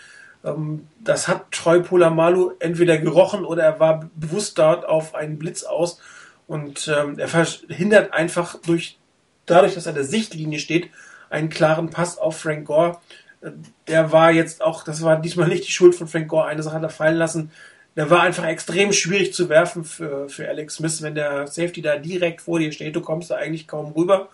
Ähm, 0.44 0.86
das 1.00 1.28
hat 1.28 1.50
Troy 1.50 1.80
Polamalu 1.80 2.52
entweder 2.61 2.98
gerochen 2.98 3.44
oder 3.44 3.64
er 3.64 3.80
war 3.80 4.09
bewusst 4.14 4.59
dort 4.59 4.86
auf 4.86 5.14
einen 5.14 5.38
Blitz 5.38 5.64
aus 5.64 6.00
und 6.46 6.88
ähm, 6.88 7.18
er 7.18 7.28
verhindert 7.28 8.12
einfach 8.12 8.61
durch 8.61 8.98
dadurch, 9.46 9.74
dass 9.74 9.86
er 9.86 9.92
der 9.92 10.05
Sichtlinie 10.05 10.59
steht, 10.59 10.90
einen 11.30 11.48
klaren 11.48 11.90
Pass 11.90 12.18
auf 12.18 12.38
Frank 12.38 12.66
Gore. 12.66 12.98
Äh, 13.40 13.52
der 13.88 14.12
war 14.12 14.30
jetzt 14.30 14.62
auch, 14.62 14.84
das 14.84 15.02
war 15.02 15.20
diesmal 15.20 15.48
nicht 15.48 15.66
die 15.66 15.72
Schuld 15.72 15.94
von 15.94 16.07
Frank 16.07 16.28
Gore, 16.28 16.46
eine 16.46 16.62
Sache 16.62 16.76
hat 16.76 16.82
er 16.82 16.90
fallen 16.90 17.16
lassen. 17.16 17.50
Der 17.97 18.11
war 18.11 18.22
einfach 18.22 18.45
extrem 18.45 18.92
schwierig 18.92 19.32
zu 19.32 19.49
werfen 19.49 19.84
für, 19.84 20.28
für 20.28 20.49
Alex 20.49 20.76
Smith, 20.76 21.01
wenn 21.03 21.14
der 21.14 21.47
Safety 21.47 21.80
da 21.80 21.97
direkt 21.97 22.40
vor 22.40 22.59
dir 22.59 22.72
steht, 22.72 22.97
du 22.97 23.01
kommst 23.01 23.30
da 23.30 23.36
eigentlich 23.36 23.68
kaum 23.68 23.92
rüber. 23.92 24.30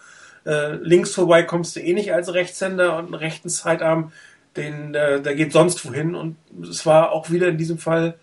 Äh, 0.47 0.77
links 0.77 1.15
vorbei 1.15 1.43
kommst 1.43 1.77
du 1.77 1.81
eh 1.81 1.93
nicht 1.93 2.13
als 2.13 2.33
Rechtshänder 2.33 2.97
und 2.97 3.07
einen 3.07 3.15
rechten 3.15 3.51
Sidearm, 3.51 4.13
den, 4.57 4.95
äh, 4.95 5.21
der 5.21 5.35
geht 5.35 5.53
sonst 5.53 5.85
wohin. 5.85 6.15
Und 6.15 6.37
es 6.63 6.87
war 6.87 7.13
auch 7.13 7.31
wieder 7.31 7.49
in 7.49 7.59
diesem 7.59 7.79
Fall 7.79 8.15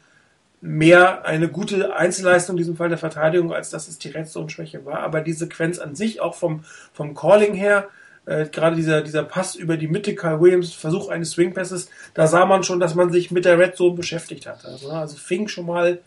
mehr 0.60 1.26
eine 1.26 1.50
gute 1.50 1.96
Einzelleistung 1.96 2.56
in 2.56 2.58
diesem 2.58 2.76
Fall 2.76 2.90
der 2.90 2.98
Verteidigung, 2.98 3.54
als 3.54 3.70
dass 3.70 3.88
es 3.88 4.00
die 4.00 4.10
Redstone-Schwäche 4.10 4.86
war. 4.86 5.02
Aber 5.02 5.22
die 5.22 5.34
Sequenz 5.34 5.78
an 5.78 5.96
sich, 5.96 6.20
auch 6.20 6.34
vom, 6.34 6.64
vom 6.94 7.14
Calling 7.14 7.54
her, 7.54 7.88
äh, 8.28 8.46
gerade 8.46 8.76
dieser, 8.76 9.02
dieser 9.02 9.24
Pass 9.24 9.56
über 9.56 9.78
die 9.78 9.88
Mitte, 9.88 10.14
Carl 10.14 10.42
Williams, 10.42 10.74
Versuch 10.74 11.08
eines 11.08 11.32
Swing-Passes, 11.32 11.90
da 12.14 12.28
sah 12.28 12.46
man 12.46 12.64
schon, 12.64 12.80
dass 12.80 12.94
man 12.94 13.12
sich 13.12 13.32
mit 13.32 13.46
der 13.46 13.58
Red 13.58 13.78
Zone 13.78 13.96
beschäftigt 13.96 14.46
hat. 14.46 14.66
Also, 14.66 14.92
also 14.92 15.16
fing 15.16 15.48
schon 15.48 15.66
mal 15.66 16.00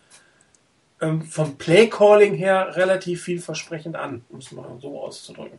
ähm, 1.00 1.22
vom 1.22 1.56
Play-Calling 1.56 2.34
her 2.34 2.76
relativ 2.76 3.22
vielversprechend 3.22 3.96
an, 3.96 4.22
um 4.28 4.38
es 4.38 4.52
mal 4.52 4.66
so 4.82 5.00
auszudrücken. 5.00 5.58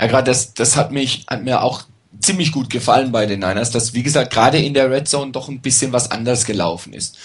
Ja, 0.00 0.06
gerade 0.08 0.30
das, 0.30 0.52
das 0.52 0.76
hat 0.76 0.90
mich, 0.90 1.26
hat 1.28 1.44
mir 1.44 1.62
auch 1.62 1.84
ziemlich 2.20 2.50
gut 2.50 2.68
gefallen 2.68 3.12
bei 3.12 3.26
den 3.26 3.40
Niners, 3.40 3.70
dass, 3.70 3.94
wie 3.94 4.02
gesagt, 4.02 4.32
gerade 4.32 4.58
in 4.58 4.74
der 4.74 4.90
Red 4.90 5.06
Zone 5.06 5.30
doch 5.30 5.48
ein 5.48 5.60
bisschen 5.60 5.92
was 5.92 6.10
anders 6.10 6.44
gelaufen 6.44 6.92
ist. 6.92 7.18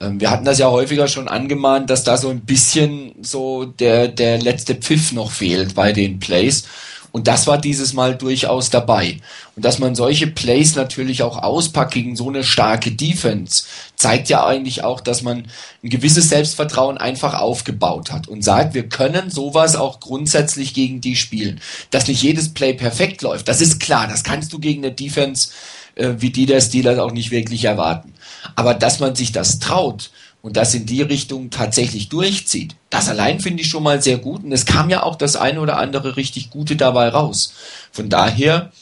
Ähm, 0.00 0.20
wir 0.20 0.30
hatten 0.30 0.44
das 0.44 0.58
ja 0.58 0.70
häufiger 0.70 1.08
schon 1.08 1.26
angemahnt, 1.26 1.90
dass 1.90 2.04
da 2.04 2.16
so 2.16 2.28
ein 2.28 2.42
bisschen 2.42 3.14
so 3.20 3.64
der, 3.64 4.06
der 4.06 4.38
letzte 4.38 4.76
Pfiff 4.76 5.10
noch 5.10 5.32
fehlt 5.32 5.74
bei 5.74 5.92
den 5.92 6.20
Plays. 6.20 6.64
Und 7.12 7.28
das 7.28 7.46
war 7.46 7.58
dieses 7.58 7.92
Mal 7.92 8.16
durchaus 8.16 8.70
dabei. 8.70 9.18
Und 9.54 9.64
dass 9.64 9.78
man 9.78 9.94
solche 9.94 10.26
Plays 10.26 10.74
natürlich 10.74 11.22
auch 11.22 11.36
auspackt 11.36 11.92
gegen 11.92 12.16
so 12.16 12.28
eine 12.28 12.42
starke 12.42 12.90
Defense, 12.90 13.64
zeigt 13.96 14.30
ja 14.30 14.46
eigentlich 14.46 14.82
auch, 14.82 15.00
dass 15.00 15.22
man 15.22 15.44
ein 15.84 15.90
gewisses 15.90 16.30
Selbstvertrauen 16.30 16.96
einfach 16.96 17.34
aufgebaut 17.34 18.10
hat 18.10 18.28
und 18.28 18.42
sagt, 18.42 18.72
wir 18.72 18.88
können 18.88 19.30
sowas 19.30 19.76
auch 19.76 20.00
grundsätzlich 20.00 20.72
gegen 20.72 21.02
die 21.02 21.16
spielen. 21.16 21.60
Dass 21.90 22.08
nicht 22.08 22.22
jedes 22.22 22.54
Play 22.54 22.72
perfekt 22.72 23.20
läuft, 23.20 23.46
das 23.46 23.60
ist 23.60 23.78
klar, 23.78 24.08
das 24.08 24.24
kannst 24.24 24.52
du 24.54 24.58
gegen 24.58 24.82
eine 24.82 24.94
Defense 24.94 25.50
äh, 25.94 26.14
wie 26.18 26.30
die 26.30 26.46
der 26.46 26.62
Steelers 26.62 26.98
auch 26.98 27.12
nicht 27.12 27.30
wirklich 27.30 27.64
erwarten. 27.64 28.14
Aber 28.56 28.74
dass 28.74 29.00
man 29.00 29.14
sich 29.14 29.32
das 29.32 29.58
traut 29.58 30.10
und 30.42 30.56
das 30.56 30.74
in 30.74 30.86
die 30.86 31.02
Richtung 31.02 31.50
tatsächlich 31.50 32.08
durchzieht, 32.08 32.74
das 32.90 33.08
allein 33.08 33.40
finde 33.40 33.62
ich 33.62 33.68
schon 33.68 33.84
mal 33.84 34.02
sehr 34.02 34.18
gut. 34.18 34.42
Und 34.44 34.52
es 34.52 34.66
kam 34.66 34.90
ja 34.90 35.02
auch 35.02 35.16
das 35.16 35.36
eine 35.36 35.60
oder 35.60 35.78
andere 35.78 36.16
richtig 36.16 36.50
Gute 36.50 36.76
dabei 36.76 37.08
raus. 37.08 37.54
Von 37.92 38.10
daher 38.10 38.72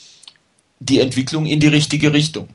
die 0.81 1.01
Entwicklung 1.01 1.47
in 1.47 1.61
die 1.61 1.69
richtige 1.69 2.13
Richtung. 2.13 2.49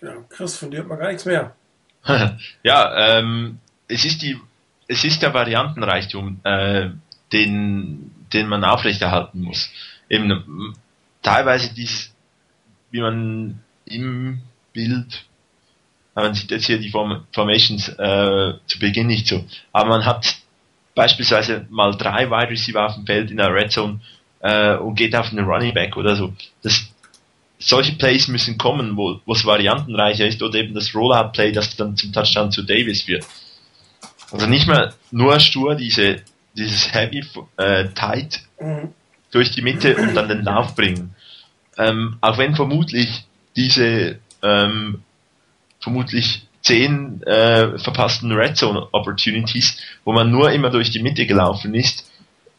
Ja, 0.00 0.14
Chris, 0.28 0.56
von 0.56 0.70
dir 0.70 0.80
hat 0.80 0.86
man 0.86 0.98
gar 0.98 1.08
nichts 1.08 1.24
mehr. 1.24 1.56
ja, 2.62 3.18
ähm, 3.18 3.58
es 3.88 4.04
ist 4.04 4.22
die, 4.22 4.38
es 4.86 5.04
ist 5.04 5.22
der 5.22 5.34
Variantenreichtum, 5.34 6.40
äh, 6.44 6.90
den, 7.32 8.12
den 8.32 8.46
man 8.46 8.62
aufrechterhalten 8.62 9.40
muss. 9.40 9.70
Eben, 10.08 10.74
teilweise 11.22 11.74
dies, 11.74 12.12
wie 12.90 13.00
man 13.00 13.60
im 13.84 14.40
Bild, 14.72 15.26
man 16.22 16.34
sieht 16.34 16.50
jetzt 16.50 16.66
hier 16.66 16.78
die 16.78 16.90
Form 16.90 17.24
Formations 17.32 17.88
äh, 17.88 18.54
zu 18.66 18.78
Beginn 18.78 19.06
nicht 19.06 19.26
so, 19.26 19.44
aber 19.72 19.90
man 19.90 20.04
hat 20.04 20.36
beispielsweise 20.94 21.66
mal 21.70 21.92
drei 21.92 22.30
Wide 22.30 22.50
Receiver 22.50 22.86
auf 22.86 22.94
dem 22.94 23.06
Feld 23.06 23.30
in 23.30 23.36
der 23.36 23.54
Red 23.54 23.72
Zone 23.72 24.00
äh, 24.40 24.74
und 24.76 24.94
geht 24.94 25.14
auf 25.14 25.30
einen 25.30 25.46
Running 25.46 25.74
Back 25.74 25.96
oder 25.96 26.16
so. 26.16 26.32
Das, 26.62 26.88
solche 27.60 27.92
Plays 27.92 28.28
müssen 28.28 28.56
kommen, 28.56 28.96
wo 28.96 29.20
es 29.32 29.44
variantenreicher 29.44 30.26
ist 30.26 30.42
oder 30.42 30.58
eben 30.58 30.74
das 30.74 30.94
Rollout 30.94 31.32
Play, 31.32 31.52
das 31.52 31.74
dann 31.76 31.96
zum 31.96 32.12
Touchdown 32.12 32.52
zu 32.52 32.62
Davis 32.62 33.08
wird. 33.08 33.24
Also 34.30 34.46
nicht 34.46 34.66
mehr 34.66 34.94
nur 35.10 35.40
stur 35.40 35.74
diese 35.74 36.22
dieses 36.58 36.92
Heavy 36.92 37.24
äh, 37.56 37.88
Tight 37.94 38.40
durch 39.30 39.50
die 39.52 39.62
Mitte 39.62 39.96
und 39.96 40.14
dann 40.14 40.28
den 40.28 40.42
Lauf 40.42 40.74
bringen. 40.74 41.14
Ähm, 41.76 42.16
auch 42.20 42.38
wenn 42.38 42.56
vermutlich 42.56 43.24
diese 43.56 44.18
ähm, 44.42 45.02
vermutlich 45.80 46.46
zehn 46.62 47.22
äh, 47.22 47.78
verpassten 47.78 48.32
Red 48.32 48.56
Zone 48.56 48.88
Opportunities, 48.92 49.76
wo 50.04 50.12
man 50.12 50.30
nur 50.30 50.50
immer 50.52 50.70
durch 50.70 50.90
die 50.90 51.02
Mitte 51.02 51.26
gelaufen 51.26 51.74
ist, 51.74 52.10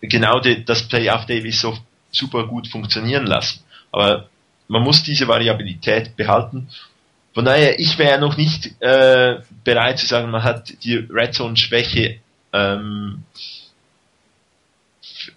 genau 0.01 0.39
die, 0.39 0.63
das 0.63 0.87
Play 0.87 1.09
auf 1.09 1.25
Davis 1.25 1.61
so 1.61 1.77
super 2.11 2.47
gut 2.47 2.67
funktionieren 2.67 3.25
lassen. 3.25 3.61
Aber 3.91 4.29
man 4.67 4.83
muss 4.83 5.03
diese 5.03 5.27
Variabilität 5.27 6.15
behalten. 6.15 6.69
Von 7.33 7.45
daher, 7.45 7.79
ich 7.79 7.97
wäre 7.97 8.19
noch 8.19 8.37
nicht 8.37 8.81
äh, 8.81 9.39
bereit 9.63 9.99
zu 9.99 10.07
sagen, 10.07 10.31
man 10.31 10.43
hat 10.43 10.73
die 10.83 10.95
Red 10.95 11.33
Zone 11.33 11.57
Schwäche 11.57 12.19
ähm, 12.53 13.23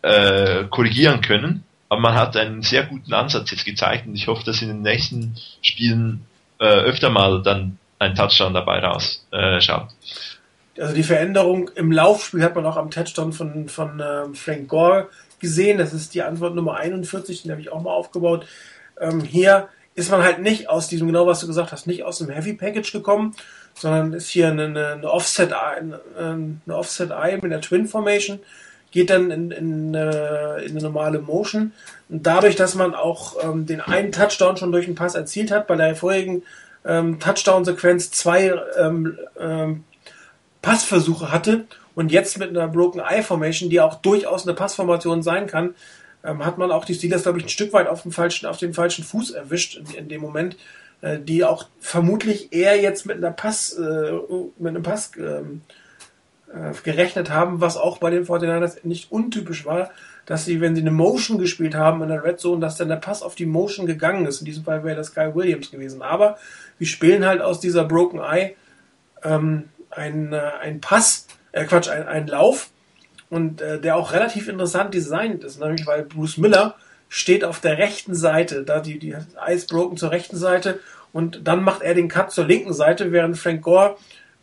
äh, 0.03 0.65
korrigieren 0.65 1.21
können. 1.21 1.65
Aber 1.89 2.01
man 2.01 2.15
hat 2.15 2.37
einen 2.37 2.63
sehr 2.63 2.85
guten 2.85 3.13
Ansatz 3.13 3.51
jetzt 3.51 3.67
gezeigt 3.67 4.07
und 4.07 4.15
ich 4.15 4.27
hoffe, 4.27 4.45
dass 4.45 4.63
in 4.63 4.69
den 4.69 4.81
nächsten 4.81 5.37
Spielen 5.61 6.25
äh, 6.63 6.85
öfter 6.85 7.11
mal 7.11 7.43
dann 7.43 7.77
ein 7.99 8.15
Touchdown 8.15 8.55
dabei 8.55 8.79
rausschaut. 8.79 9.89
Äh, 10.77 10.81
also 10.81 10.95
die 10.95 11.03
Veränderung 11.03 11.69
im 11.75 11.93
Laufspiel 11.93 12.43
hat 12.43 12.55
man 12.55 12.65
auch 12.65 12.77
am 12.77 12.91
Touchdown 12.91 13.33
von, 13.33 13.69
von 13.69 14.01
ähm, 14.01 14.35
Frank 14.35 14.69
Gore 14.69 15.09
gesehen. 15.41 15.79
Das 15.79 15.93
ist 15.93 16.15
die 16.15 16.23
Antwort 16.23 16.55
Nummer 16.55 16.77
41, 16.77 17.43
den 17.43 17.51
habe 17.51 17.61
ich 17.61 17.71
auch 17.71 17.83
mal 17.83 17.91
aufgebaut. 17.91 18.47
Ähm, 19.01 19.21
hier 19.21 19.69
ist 19.95 20.11
man 20.11 20.23
halt 20.23 20.39
nicht 20.39 20.71
aus 20.71 20.89
diesem, 20.89 21.09
genau 21.09 21.27
was 21.27 21.41
du 21.41 21.49
gesagt 21.49 21.73
hast, 21.73 21.87
nicht 21.87 22.05
aus 22.05 22.19
dem 22.19 22.31
Heavy 22.31 22.55
Package 22.55 22.93
gekommen, 22.93 23.35
sondern 23.75 24.13
ist 24.13 24.29
hier 24.29 24.49
eine, 24.49 24.65
eine 24.65 25.11
Offset, 25.11 25.53
eine, 25.53 26.01
eine 26.17 26.77
Offset 26.77 27.11
Eye 27.11 27.39
mit 27.43 27.51
der 27.51 27.61
Twin 27.61 27.87
Formation 27.87 28.39
geht 28.93 29.11
dann 29.11 29.31
in, 29.31 29.51
in, 29.51 29.95
äh, 29.95 30.59
in 30.63 30.71
eine 30.73 30.81
normale 30.81 31.19
Motion. 31.19 31.73
Und 32.09 32.27
dadurch, 32.27 32.55
dass 32.55 32.75
man 32.75 32.95
auch 32.95 33.37
ähm, 33.43 33.67
den 33.67 33.81
einen 33.81 34.13
Touchdown 34.13 34.57
schon 34.57 34.71
durch 34.71 34.87
den 34.87 34.95
Pass 34.95 35.15
erzielt 35.15 35.51
hat, 35.51 35.67
bei 35.67 35.75
der 35.75 35.97
vorigen 35.97 36.43
ähm, 36.85 37.19
Touchdown-Sequenz 37.19 38.11
zwei 38.11 38.55
ähm, 38.79 39.19
ähm, 39.41 39.85
Passversuche 40.61 41.33
hatte 41.33 41.65
und 41.95 42.13
jetzt 42.13 42.39
mit 42.39 42.51
einer 42.51 42.69
Broken 42.69 43.01
Eye 43.01 43.23
Formation, 43.23 43.71
die 43.71 43.81
auch 43.81 43.97
durchaus 43.97 44.47
eine 44.47 44.55
Passformation 44.55 45.23
sein 45.23 45.47
kann, 45.47 45.75
ähm, 46.25 46.45
hat 46.45 46.59
man 46.59 46.71
auch 46.71 46.85
die 46.85 46.95
Steelers, 46.95 47.25
glaube 47.25 47.39
ich, 47.39 47.45
ein 47.45 47.51
Stück 47.51 47.73
weit 47.73 47.89
auf, 47.89 48.03
dem 48.03 48.13
falschen, 48.13 48.47
auf 48.47 48.59
den 48.59 48.75
falschen 48.75 49.05
Fuß 49.05 49.31
erwischt 49.31 49.77
in, 49.77 49.87
in 49.95 50.09
dem 50.09 50.21
Moment, 50.21 50.57
äh, 51.01 51.19
die 51.19 51.45
auch 51.45 51.67
vermutlich 51.81 52.53
eher 52.53 52.81
jetzt 52.81 53.07
mit 53.07 53.17
einer 53.17 53.33
Pass, 53.33 53.73
äh, 53.73 54.13
mit 54.59 54.69
einem 54.69 54.83
Pass 54.83 55.13
ähm, 55.19 55.63
äh, 56.55 56.73
gerechnet 56.83 57.31
haben, 57.31 57.61
was 57.61 57.77
auch 57.77 57.99
bei 57.99 58.11
den 58.11 58.27
49ers 58.27 58.79
nicht 58.85 59.11
untypisch 59.11 59.65
war, 59.65 59.91
dass 60.27 60.45
sie, 60.45 60.61
wenn 60.61 60.75
sie 60.75 60.83
eine 60.83 60.91
Motion 60.91 61.39
gespielt 61.39 61.75
haben 61.75 62.03
in 62.03 62.09
der 62.09 62.23
Red 62.23 62.41
Zone, 62.41 62.61
dass 62.61 62.77
dann 62.77 62.89
der 62.89 62.97
Pass 62.97 63.23
auf 63.23 63.35
die 63.35 63.47
Motion 63.47 63.87
gegangen 63.87 64.27
ist. 64.27 64.41
In 64.41 64.45
diesem 64.45 64.65
Fall 64.65 64.85
wäre 64.85 64.97
das 64.97 65.15
Kyle 65.15 65.35
Williams 65.35 65.71
gewesen. 65.71 66.03
Aber 66.03 66.39
wir 66.79 66.87
spielen 66.87 67.25
halt 67.25 67.41
aus 67.41 67.61
dieser 67.61 67.85
Broken 67.85 68.21
Eye 68.21 68.55
ähm, 69.25 69.65
ein, 69.91 70.33
äh, 70.33 70.75
Pass, 70.81 71.27
äh, 71.53 71.65
Quatsch, 71.65 71.89
ein, 71.89 72.07
ein 72.07 72.27
Lauf 72.27 72.71
und 73.31 73.61
äh, 73.61 73.81
der 73.81 73.97
auch 73.97 74.13
relativ 74.13 74.49
interessant 74.49 74.95
designt 74.95 75.45
ist, 75.45 75.59
nämlich 75.59 75.87
weil 75.87 76.05
Bruce 76.05 76.37
Miller 76.39 76.75
steht 77.09 77.45
auf 77.45 77.61
der 77.61 77.79
rechten 77.79 78.15
Seite, 78.15 78.63
da 78.63 78.81
die, 78.81 78.99
die 78.99 79.15
Eyes 79.47 79.67
broken 79.67 79.97
zur 79.97 80.11
rechten 80.11 80.37
Seite 80.37 80.81
und 81.13 81.47
dann 81.47 81.63
macht 81.63 81.83
er 81.83 81.95
den 81.95 82.09
Cut 82.09 82.31
zur 82.31 82.47
linken 82.47 82.73
Seite, 82.73 83.13
während 83.13 83.39
Frank 83.39 83.63
Gore 83.63 83.97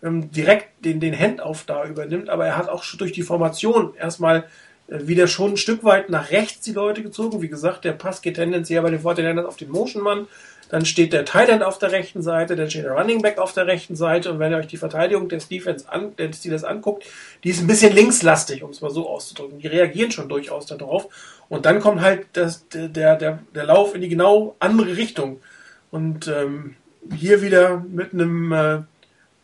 ähm, 0.04 0.32
direkt 0.32 0.86
den, 0.86 1.00
den 1.00 1.18
Handoff 1.18 1.64
da 1.66 1.86
übernimmt, 1.86 2.30
aber 2.30 2.45
er 2.45 2.58
hat 2.58 2.70
auch 2.70 2.84
durch 2.97 3.12
die 3.12 3.24
Formation 3.24 3.93
erstmal 3.95 4.45
äh, 4.88 5.08
wieder 5.08 5.28
schon 5.28 5.52
ein 5.52 5.58
Stück 5.58 5.84
weit 5.84 6.10
nach 6.10 6.32
rechts 6.32 6.62
die 6.62 6.74
Leute 6.74 7.04
gezogen. 7.04 7.41
Wie 7.41 7.50
gesagt, 7.50 7.86
der 7.86 7.93
Pass 7.93 8.22
geht 8.22 8.36
tendenziell 8.36 8.82
bei 8.82 8.91
den 8.91 9.02
Fortinanders 9.02 9.45
auf 9.45 9.58
den 9.58 9.70
Motion-Mann. 9.70 10.28
Dann 10.70 10.86
steht 10.86 11.14
der 11.14 11.26
Tight 11.26 11.64
auf 11.64 11.80
der 11.80 11.91
rechten 11.91 12.22
Seite, 12.22 12.56
dann 12.56 12.70
steht 12.70 12.86
der 12.86 12.91
Running 12.91 13.24
Back 13.24 13.39
auf 13.39 13.54
der 13.54 13.66
rechten 13.66 13.95
Seite 13.95 14.32
und 14.32 14.38
wenn 14.38 14.52
ihr 14.52 14.60
euch 14.60 14.68
die 14.68 14.78
Verteidigung 14.78 15.28
des 15.28 15.47
Defense 15.47 15.91
an, 15.91 16.16
des 16.16 16.38
Steelers 16.38 16.64
anguckt, 16.64 17.06
die 17.43 17.50
ist 17.50 17.60
ein 17.60 17.66
bisschen 17.66 17.91
linkslastig, 17.91 18.62
um 18.62 18.70
es 18.70 18.80
mal 18.80 18.91
so 18.91 19.10
auszudrücken. 19.10 19.58
Die 19.58 19.68
reagieren 19.68 20.12
schon 20.12 20.30
durchaus 20.30 20.68
darauf 20.68 21.08
und 21.50 21.66
dann 21.66 21.80
kommt 21.80 22.02
halt 22.02 22.28
das, 22.34 22.68
der, 22.70 23.16
der, 23.16 23.39
der 23.56 23.64
Lauf 23.64 23.95
in 23.95 24.02
die 24.02 24.10
genau 24.10 24.56
andere 24.60 24.95
Richtung 24.95 25.41
und 25.89 26.28
ähm, 26.28 26.76
hier 27.16 27.41
wieder 27.41 27.84
mit 27.89 28.14
einem 28.14 28.52
äh, 28.52 28.82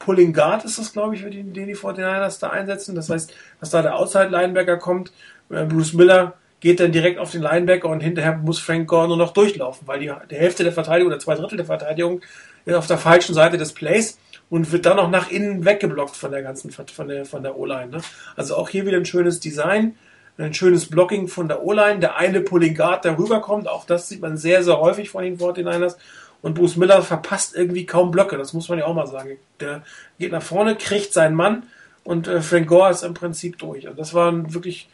Pulling 0.06 0.34
Guard 0.34 0.64
ist 0.66 0.78
das, 0.78 0.94
glaube 0.94 1.16
ich, 1.16 1.24
den, 1.24 1.54
die 1.54 1.76
49ers 1.76 2.40
da 2.40 2.52
einsetzen. 2.52 2.96
Das 2.96 3.10
heißt, 3.10 3.34
dass 3.60 3.72
da 3.72 3.82
der 3.82 3.96
Outside-Linebacker 3.98 4.78
kommt. 4.78 5.12
Äh, 5.50 5.66
Bruce 5.66 5.94
Miller 5.94 6.36
geht 6.60 6.80
dann 6.80 6.92
direkt 6.92 7.20
auf 7.20 7.32
den 7.32 7.42
Linebacker 7.42 7.90
und 7.90 8.02
hinterher 8.02 8.38
muss 8.38 8.60
Frank 8.60 8.88
Gore 8.88 9.08
nur 9.08 9.18
noch 9.18 9.34
durchlaufen, 9.34 9.88
weil 9.88 10.00
die, 10.00 10.12
die 10.30 10.36
Hälfte 10.36 10.64
der 10.64 10.74
Verteidigung 10.74 11.12
oder 11.12 11.20
zwei 11.20 11.36
Drittel 11.36 11.58
der 11.58 11.66
Verteidigung 11.66 12.22
ist 12.66 12.76
auf 12.76 12.88
der 12.88 12.98
falschen 12.98 13.34
Seite 13.36 13.58
des 13.58 13.74
Plays 13.74 14.18
und 14.50 14.72
wird 14.72 14.86
dann 14.86 14.98
noch 14.98 15.10
nach 15.10 15.30
innen 15.30 15.66
weggeblockt 15.66 16.16
von 16.16 16.32
der 16.32 16.42
ganzen 16.42 16.72
von 16.72 17.08
der 17.08 17.26
von 17.26 17.44
der 17.44 17.58
O-Line. 17.58 17.92
Ne? 17.92 18.02
Also 18.36 18.56
auch 18.56 18.70
hier 18.70 18.86
wieder 18.86 18.98
ein 18.98 19.06
schönes 19.06 19.40
Design, 19.40 19.96
ein 20.38 20.54
schönes 20.54 20.90
Blocking 20.90 21.28
von 21.28 21.48
der 21.48 21.64
O-Line. 21.64 22.00
Der 22.00 22.18
eine 22.18 22.42
Pulling 22.42 22.76
Guard, 22.76 23.06
der 23.06 23.18
rüberkommt, 23.18 23.68
auch 23.68 23.86
das 23.86 24.08
sieht 24.10 24.22
man 24.22 24.38
sehr 24.38 24.64
sehr 24.64 24.80
häufig 24.80 25.10
von 25.10 25.24
den 25.24 25.38
49ers. 25.38 25.98
Und 26.46 26.54
Bruce 26.54 26.76
Miller 26.76 27.02
verpasst 27.02 27.56
irgendwie 27.56 27.88
kaum 27.88 28.12
Blöcke, 28.12 28.38
das 28.38 28.54
muss 28.54 28.70
man 28.70 28.78
ja 28.78 28.86
auch 28.86 28.94
mal 28.94 29.08
sagen. 29.08 29.40
Der 29.60 29.82
geht 30.20 30.32
nach 30.32 30.44
vorne, 30.44 30.76
kriegt 30.76 31.12
seinen 31.12 31.34
Mann 31.34 31.64
und 32.04 32.28
äh, 32.28 32.40
Frank 32.40 32.68
Gore 32.68 32.92
ist 32.92 33.02
im 33.02 33.16
Prinzip 33.16 33.58
durch. 33.58 33.88
Also 33.88 33.98
das 33.98 34.14
war 34.14 34.32
ein 34.32 34.54
wirklich 34.54 34.88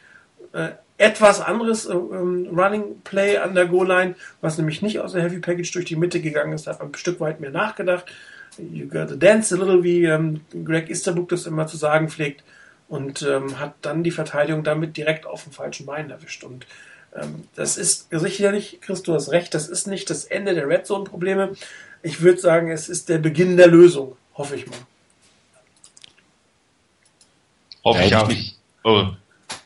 äh, 0.54 0.70
etwas 0.96 1.42
anderes 1.42 1.84
äh, 1.84 1.92
ähm, 1.92 2.48
Running 2.58 3.02
Play 3.04 3.36
an 3.36 3.54
der 3.54 3.66
Goal-Line, 3.66 4.14
was 4.40 4.56
nämlich 4.56 4.80
nicht 4.80 5.00
aus 5.00 5.12
der 5.12 5.24
Heavy 5.24 5.40
Package 5.40 5.70
durch 5.72 5.84
die 5.84 5.96
Mitte 5.96 6.22
gegangen 6.22 6.54
ist. 6.54 6.66
Da 6.66 6.70
hat 6.70 6.78
man 6.78 6.88
ein 6.88 6.94
Stück 6.94 7.20
weit 7.20 7.40
mehr 7.40 7.50
nachgedacht. 7.50 8.06
You 8.56 8.88
got 8.88 9.10
to 9.10 9.16
dance 9.16 9.54
a 9.54 9.58
little, 9.58 9.84
wie 9.84 10.06
ähm, 10.06 10.40
Greg 10.64 10.88
Easterbrook 10.88 11.28
das 11.28 11.44
immer 11.44 11.66
zu 11.66 11.76
sagen 11.76 12.08
pflegt. 12.08 12.44
Und 12.88 13.20
ähm, 13.30 13.60
hat 13.60 13.74
dann 13.82 14.02
die 14.02 14.10
Verteidigung 14.10 14.64
damit 14.64 14.96
direkt 14.96 15.26
auf 15.26 15.42
dem 15.42 15.52
falschen 15.52 15.84
Bein 15.84 16.08
erwischt. 16.08 16.44
Und 16.44 16.64
das 17.54 17.76
ist 17.76 18.08
sicherlich, 18.10 18.78
Chris, 18.80 19.02
du 19.02 19.14
hast 19.14 19.30
recht, 19.30 19.54
das 19.54 19.68
ist 19.68 19.86
nicht 19.86 20.08
das 20.08 20.24
Ende 20.24 20.54
der 20.54 20.68
Red 20.68 20.86
Zone-Probleme. 20.86 21.54
Ich 22.02 22.22
würde 22.22 22.40
sagen, 22.40 22.70
es 22.70 22.88
ist 22.88 23.08
der 23.08 23.18
Beginn 23.18 23.56
der 23.56 23.68
Lösung, 23.68 24.16
hoffe 24.34 24.56
ich 24.56 24.66
mal. 24.66 24.78
Hoffe 27.84 28.02
ich 28.02 28.14
auch. 28.14 28.30
Oh, 28.84 29.08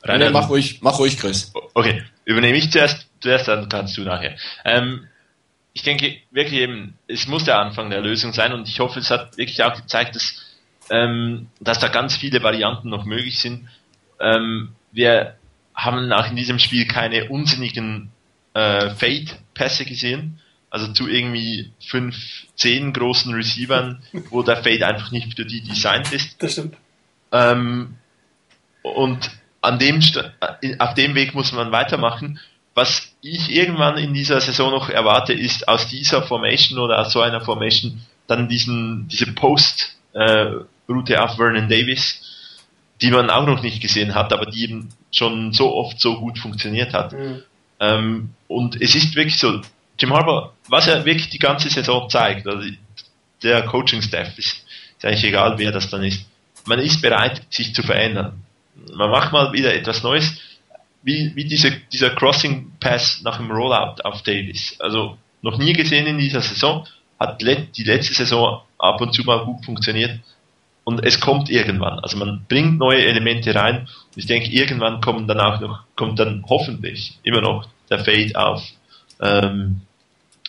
Rainer, 0.03 0.31
mach 0.31 0.49
ruhig, 0.49 0.81
mach 0.83 0.99
ruhig, 0.99 1.19
Chris. 1.19 1.53
Okay, 1.75 2.03
übernehme 2.25 2.59
ich 2.59 2.71
zuerst, 2.71 3.07
zuerst 3.21 3.49
dann 3.49 3.69
kannst 3.69 3.97
du 3.97 4.03
nachher. 4.03 4.37
Ähm, 4.65 5.07
ich 5.73 5.83
denke 5.83 6.17
wirklich 6.31 6.61
eben, 6.61 6.99
es 7.07 7.27
muss 7.27 7.45
der 7.45 7.59
Anfang 7.59 7.91
der 7.91 8.01
Lösung 8.01 8.33
sein 8.33 8.53
und 8.53 8.69
ich 8.69 8.81
hoffe, 8.81 8.99
es 8.99 9.11
hat 9.11 9.37
wirklich 9.37 9.63
auch 9.63 9.75
gezeigt, 9.75 10.17
dass, 10.17 10.43
ähm, 10.91 11.49
dass 11.61 11.79
da 11.79 11.89
ganz 11.89 12.17
viele 12.17 12.43
Varianten 12.43 12.89
noch 12.89 13.05
möglich 13.05 13.39
sind. 13.39 13.69
Ähm, 14.19 14.71
wir 14.93 15.37
haben 15.77 16.11
auch 16.13 16.29
in 16.31 16.37
diesem 16.37 16.59
Spiel 16.59 16.87
keine 16.87 17.29
unsinnigen 17.29 18.11
äh, 18.55 18.91
Fade-Pässe 18.91 19.85
gesehen. 19.85 20.41
Also 20.71 20.93
zu 20.93 21.07
irgendwie 21.09 21.71
fünf, 21.87 22.17
zehn 22.57 22.93
großen 22.93 23.33
Receivern, 23.35 24.03
wo 24.31 24.43
der 24.43 24.57
Fade 24.57 24.87
einfach 24.87 25.13
nicht 25.13 25.37
für 25.37 25.45
die 25.45 25.61
designt 25.61 26.13
ist. 26.13 26.43
Das 26.43 26.53
stimmt. 26.53 26.77
Ähm, 27.31 27.95
und 28.83 29.31
an 29.61 29.79
dem, 29.79 30.01
äh, 30.01 30.77
auf 30.79 30.95
dem 30.95 31.15
Weg 31.15 31.35
muss 31.35 31.53
man 31.53 31.73
weitermachen. 31.73 32.41
Was 32.75 33.15
ich 33.23 33.51
irgendwann 33.51 33.97
in 33.97 34.13
dieser 34.13 34.41
Saison 34.41 34.71
noch 34.71 34.91
erwarte, 34.91 35.33
ist 35.33 35.67
aus 35.67 35.89
dieser 35.89 36.23
Formation 36.23 36.79
oder 36.79 37.01
aus 37.01 37.13
so 37.13 37.21
einer 37.21 37.41
Formation 37.41 38.03
dann 38.27 38.49
diesen, 38.49 39.09
diese 39.09 39.33
Post-Route 39.33 41.15
äh, 41.15 41.17
auf 41.17 41.37
Vernon 41.37 41.69
Davis, 41.69 42.21
die 43.01 43.11
man 43.11 43.31
auch 43.31 43.47
noch 43.47 43.63
nicht 43.63 43.81
gesehen 43.81 44.15
hat, 44.15 44.33
aber 44.33 44.47
die 44.47 44.65
eben 44.65 44.91
schon 45.17 45.53
so 45.53 45.75
oft 45.75 46.01
so 46.01 46.19
gut 46.21 46.39
funktioniert 46.39 46.93
hat. 46.93 47.13
Mhm. 47.13 47.43
Ähm, 47.81 48.31
und 48.49 48.81
es 48.81 48.95
ist 48.95 49.17
wirklich 49.17 49.39
so, 49.39 49.61
Jim 49.99 50.13
Harbour, 50.13 50.55
was 50.69 50.87
er 50.87 51.05
wirklich 51.05 51.31
die 51.31 51.39
ganze 51.39 51.69
Saison 51.69 52.09
zeigt, 52.09 52.47
also 52.47 52.69
der 53.43 53.63
Coaching-Staff 53.63 54.39
ist, 54.39 54.65
ist 54.97 55.05
eigentlich 55.05 55.25
egal, 55.25 55.59
wer 55.59 55.73
das 55.73 55.91
dann 55.91 56.05
ist. 56.05 56.27
Man 56.67 56.79
ist 56.81 57.01
bereit, 57.01 57.43
sich 57.51 57.75
zu 57.75 57.83
verändern. 57.83 58.43
Man 58.95 59.11
macht 59.11 59.33
mal 59.33 59.53
wieder 59.53 59.75
etwas 59.75 60.03
Neues, 60.03 60.39
wie, 61.03 61.33
wie 61.35 61.45
diese, 61.45 61.71
dieser 61.93 62.11
Crossing 62.11 62.73
Pass 62.81 63.23
nach 63.23 63.39
dem 63.39 63.51
Rollout 63.51 64.03
auf 64.03 64.23
Davis. 64.23 64.77
Also 64.81 65.17
noch 65.43 65.59
nie 65.59 65.73
gesehen 65.73 66.07
in 66.07 66.19
dieser 66.19 66.41
Saison, 66.41 66.87
hat 67.19 67.41
die 67.41 67.85
letzte 67.85 68.15
Saison 68.15 68.63
ab 68.79 69.01
und 69.01 69.15
zu 69.15 69.23
mal 69.23 69.45
gut 69.45 69.65
funktioniert 69.65 70.21
und 70.87 71.05
es 71.05 71.19
kommt 71.19 71.51
irgendwann. 71.51 71.99
Also 71.99 72.17
man 72.17 72.47
bringt 72.49 72.79
neue 72.79 73.05
Elemente 73.05 73.53
rein 73.53 73.81
und 73.81 74.17
ich 74.17 74.27
denke, 74.27 74.49
irgendwann 74.51 75.01
kommen 75.01 75.27
dann 75.27 75.41
auch 75.41 75.61
noch, 75.61 75.81
kommt 75.97 76.21
dann 76.21 76.45
hoffentlich 76.49 77.19
immer 77.25 77.41
noch 77.41 77.69
der 77.91 78.05
Fade 78.05 78.31
auf 78.37 78.63
ähm, 79.21 79.81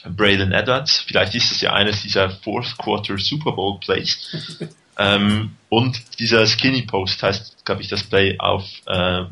Braylon 0.06 0.52
Edwards. 0.52 1.00
Vielleicht 1.08 1.34
ist 1.34 1.52
es 1.52 1.62
ja 1.62 1.74
eines 1.74 2.04
dieser 2.04 2.30
Fourth 2.30 2.78
Quarter 2.78 3.18
Super 3.18 3.54
Bowl 3.54 3.80
Plays. 3.80 4.56
ähm, 5.00 5.56
und 5.70 6.20
dieser 6.20 6.46
Skinny 6.46 6.84
Post 6.84 7.24
heißt, 7.24 7.66
glaube 7.66 7.82
ich, 7.82 7.88
das 7.88 8.04
Play 8.04 8.38
auf 8.38 8.64
äh, 8.86 9.24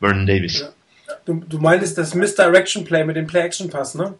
Vernon 0.00 0.26
Davis. 0.26 0.60
Ja. 0.60 0.68
Du, 1.26 1.44
du 1.46 1.58
meintest 1.58 1.98
das 1.98 2.14
Misdirection 2.14 2.84
Play 2.86 3.04
mit 3.04 3.16
dem 3.16 3.26
Play-Action-Pass, 3.26 3.96
ne? 3.96 4.14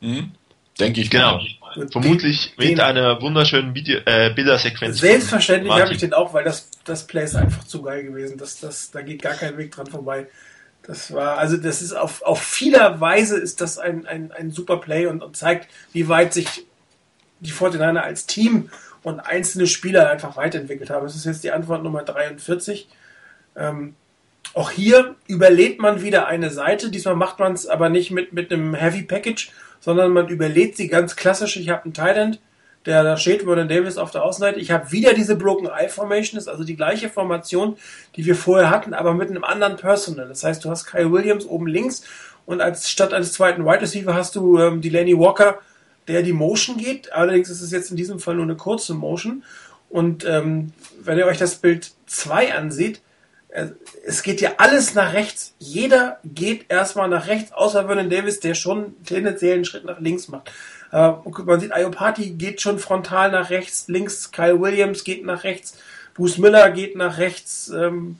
Mhm. 0.00 0.32
Denke 0.80 1.02
ich. 1.02 1.10
Genau. 1.10 1.36
Mal. 1.36 1.46
Vermutlich 1.90 2.54
den, 2.56 2.70
mit 2.70 2.80
einer 2.80 3.20
wunderschönen 3.20 3.74
Video, 3.74 4.00
äh, 4.04 4.32
Bildersequenz. 4.34 4.98
Selbstverständlich 4.98 5.72
habe 5.72 5.92
ich 5.92 5.98
den 5.98 6.12
auch, 6.12 6.34
weil 6.34 6.44
das, 6.44 6.68
das 6.84 7.06
Play 7.06 7.24
ist 7.24 7.34
einfach 7.34 7.64
zu 7.64 7.82
geil 7.82 8.04
gewesen. 8.04 8.38
Das, 8.38 8.60
das, 8.60 8.90
da 8.90 9.02
geht 9.02 9.22
gar 9.22 9.34
kein 9.34 9.56
Weg 9.58 9.72
dran 9.72 9.86
vorbei. 9.86 10.26
Das 10.82 11.12
war, 11.12 11.38
also 11.38 11.56
das 11.56 11.80
ist 11.80 11.92
auf, 11.92 12.22
auf 12.22 12.42
vieler 12.42 13.00
Weise 13.00 13.38
ist 13.38 13.60
das 13.60 13.78
ein, 13.78 14.06
ein, 14.06 14.32
ein 14.32 14.50
super 14.50 14.78
Play 14.78 15.06
und, 15.06 15.22
und 15.22 15.36
zeigt, 15.36 15.68
wie 15.92 16.08
weit 16.08 16.34
sich 16.34 16.66
die 17.40 17.50
49 17.50 18.02
als 18.02 18.26
Team 18.26 18.70
und 19.02 19.20
einzelne 19.20 19.66
Spieler 19.66 20.10
einfach 20.10 20.36
weiterentwickelt 20.36 20.90
haben. 20.90 21.04
Das 21.04 21.16
ist 21.16 21.24
jetzt 21.24 21.44
die 21.44 21.52
Antwort 21.52 21.82
Nummer 21.82 22.02
43. 22.02 22.88
Ähm, 23.56 23.94
auch 24.54 24.70
hier 24.70 25.16
überlebt 25.26 25.80
man 25.80 26.02
wieder 26.02 26.26
eine 26.26 26.50
Seite. 26.50 26.90
Diesmal 26.90 27.16
macht 27.16 27.38
man 27.38 27.52
es 27.52 27.66
aber 27.66 27.88
nicht 27.88 28.10
mit, 28.10 28.32
mit 28.32 28.52
einem 28.52 28.74
Heavy 28.74 29.02
Package, 29.02 29.50
sondern 29.82 30.12
man 30.12 30.28
überlegt 30.28 30.76
sie 30.76 30.88
ganz 30.88 31.16
klassisch. 31.16 31.56
Ich 31.56 31.68
habe 31.68 31.84
einen 31.84 31.92
Tight 31.92 32.38
der 32.86 33.04
da 33.04 33.16
steht 33.16 33.42
Vernon 33.42 33.68
Davis 33.68 33.96
auf 33.96 34.10
der 34.10 34.24
Außenseite. 34.24 34.58
Ich 34.58 34.70
habe 34.70 34.90
wieder 34.90 35.14
diese 35.14 35.36
Broken 35.36 35.66
Eye 35.66 35.88
Formation, 35.88 36.38
ist 36.38 36.48
also 36.48 36.64
die 36.64 36.76
gleiche 36.76 37.08
Formation, 37.08 37.76
die 38.16 38.24
wir 38.24 38.34
vorher 38.34 38.70
hatten, 38.70 38.94
aber 38.94 39.14
mit 39.14 39.30
einem 39.30 39.44
anderen 39.44 39.76
Personal. 39.76 40.26
Das 40.26 40.42
heißt, 40.42 40.64
du 40.64 40.70
hast 40.70 40.86
Kyle 40.86 41.12
Williams 41.12 41.44
oben 41.44 41.66
links 41.66 42.02
und 42.44 42.60
als 42.60 42.90
statt 42.90 43.12
eines 43.12 43.32
zweiten 43.32 43.64
Wide 43.64 43.82
Receiver 43.82 44.14
hast 44.14 44.34
du 44.34 44.58
ähm, 44.58 44.80
Delaney 44.80 45.16
Walker, 45.16 45.58
der 46.08 46.22
die 46.22 46.32
Motion 46.32 46.76
geht. 46.76 47.12
Allerdings 47.12 47.50
ist 47.50 47.60
es 47.60 47.70
jetzt 47.70 47.90
in 47.90 47.96
diesem 47.96 48.18
Fall 48.18 48.34
nur 48.34 48.44
eine 48.44 48.56
kurze 48.56 48.94
Motion. 48.94 49.44
Und 49.88 50.24
ähm, 50.24 50.72
wenn 51.00 51.18
ihr 51.18 51.26
euch 51.26 51.38
das 51.38 51.56
Bild 51.56 51.92
2 52.06 52.54
ansieht, 52.54 53.00
es 54.06 54.22
geht 54.22 54.40
ja 54.40 54.52
alles 54.56 54.94
nach 54.94 55.12
rechts. 55.12 55.54
Jeder 55.58 56.18
geht 56.24 56.66
erstmal 56.68 57.08
nach 57.08 57.26
rechts, 57.26 57.52
außer 57.52 57.86
Vernon 57.86 58.10
Davis, 58.10 58.40
der 58.40 58.54
schon 58.54 58.94
tendenziell 59.04 59.54
einen 59.54 59.64
Schritt 59.64 59.84
nach 59.84 60.00
links 60.00 60.28
macht. 60.28 60.50
Äh, 60.90 61.12
man 61.44 61.60
sieht, 61.60 61.72
Iopati 61.76 62.30
geht 62.30 62.60
schon 62.60 62.78
frontal 62.78 63.30
nach 63.30 63.50
rechts, 63.50 63.88
links 63.88 64.30
Kyle 64.32 64.60
Williams 64.60 65.04
geht 65.04 65.24
nach 65.24 65.44
rechts, 65.44 65.76
Bruce 66.14 66.38
Miller 66.38 66.70
geht 66.70 66.96
nach 66.96 67.18
rechts, 67.18 67.68
ähm, 67.68 68.18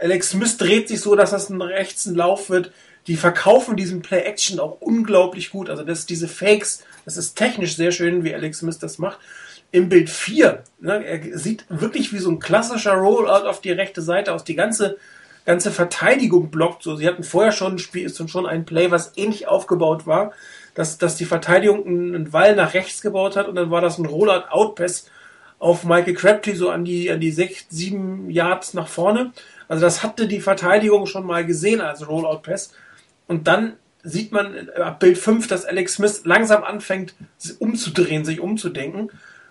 Alex 0.00 0.30
Smith 0.30 0.56
dreht 0.56 0.88
sich 0.88 1.00
so, 1.00 1.14
dass 1.14 1.30
das 1.30 1.50
ein 1.50 1.60
rechts 1.60 2.06
ein 2.06 2.14
Lauf 2.14 2.48
wird. 2.48 2.72
Die 3.06 3.16
verkaufen 3.16 3.76
diesen 3.76 4.02
Play-Action 4.02 4.60
auch 4.60 4.80
unglaublich 4.80 5.50
gut. 5.50 5.68
Also 5.68 5.84
das, 5.84 6.06
diese 6.06 6.28
Fakes, 6.28 6.82
das 7.04 7.16
ist 7.16 7.34
technisch 7.34 7.76
sehr 7.76 7.92
schön, 7.92 8.24
wie 8.24 8.34
Alex 8.34 8.58
Smith 8.58 8.78
das 8.78 8.98
macht 8.98 9.18
im 9.72 9.88
Bild 9.88 10.10
4, 10.10 10.62
ne, 10.80 11.04
er 11.04 11.38
sieht 11.38 11.64
wirklich 11.68 12.12
wie 12.12 12.18
so 12.18 12.30
ein 12.30 12.38
klassischer 12.38 12.94
Rollout 12.94 13.46
auf 13.46 13.60
die 13.60 13.70
rechte 13.70 14.02
Seite 14.02 14.32
aus. 14.32 14.44
Die 14.44 14.56
ganze, 14.56 14.96
ganze 15.46 15.70
Verteidigung 15.70 16.50
blockt 16.50 16.82
so. 16.82 16.96
Sie 16.96 17.06
hatten 17.06 17.22
vorher 17.22 17.52
schon 17.52 17.74
ein 17.74 17.78
Spiel, 17.78 18.12
schon 18.12 18.46
ein 18.46 18.64
Play, 18.64 18.90
was 18.90 19.12
ähnlich 19.16 19.46
aufgebaut 19.46 20.06
war, 20.06 20.32
dass, 20.74 20.98
dass 20.98 21.16
die 21.16 21.24
Verteidigung 21.24 21.86
einen 21.86 22.32
Wall 22.32 22.56
nach 22.56 22.74
rechts 22.74 23.00
gebaut 23.00 23.36
hat 23.36 23.48
und 23.48 23.54
dann 23.54 23.70
war 23.70 23.80
das 23.80 23.98
ein 23.98 24.06
Rollout-Outpass 24.06 25.06
auf 25.60 25.84
Michael 25.84 26.14
Crabtree 26.14 26.54
so 26.54 26.70
an 26.70 26.84
die, 26.84 27.10
an 27.10 27.20
die 27.20 27.30
sechs, 27.30 27.66
sieben 27.68 28.30
Yards 28.30 28.74
nach 28.74 28.88
vorne. 28.88 29.32
Also 29.68 29.82
das 29.82 30.02
hatte 30.02 30.26
die 30.26 30.40
Verteidigung 30.40 31.06
schon 31.06 31.26
mal 31.26 31.44
gesehen 31.44 31.80
als 31.80 32.08
Rollout-Pass. 32.08 32.72
Und 33.28 33.46
dann 33.46 33.74
sieht 34.02 34.32
man 34.32 34.70
ab 34.70 34.98
Bild 34.98 35.18
5, 35.18 35.46
dass 35.46 35.64
Alex 35.64 35.94
Smith 35.94 36.22
langsam 36.24 36.64
anfängt, 36.64 37.14
umzudrehen, 37.58 38.24
sich 38.24 38.40
umzudenken. 38.40 39.10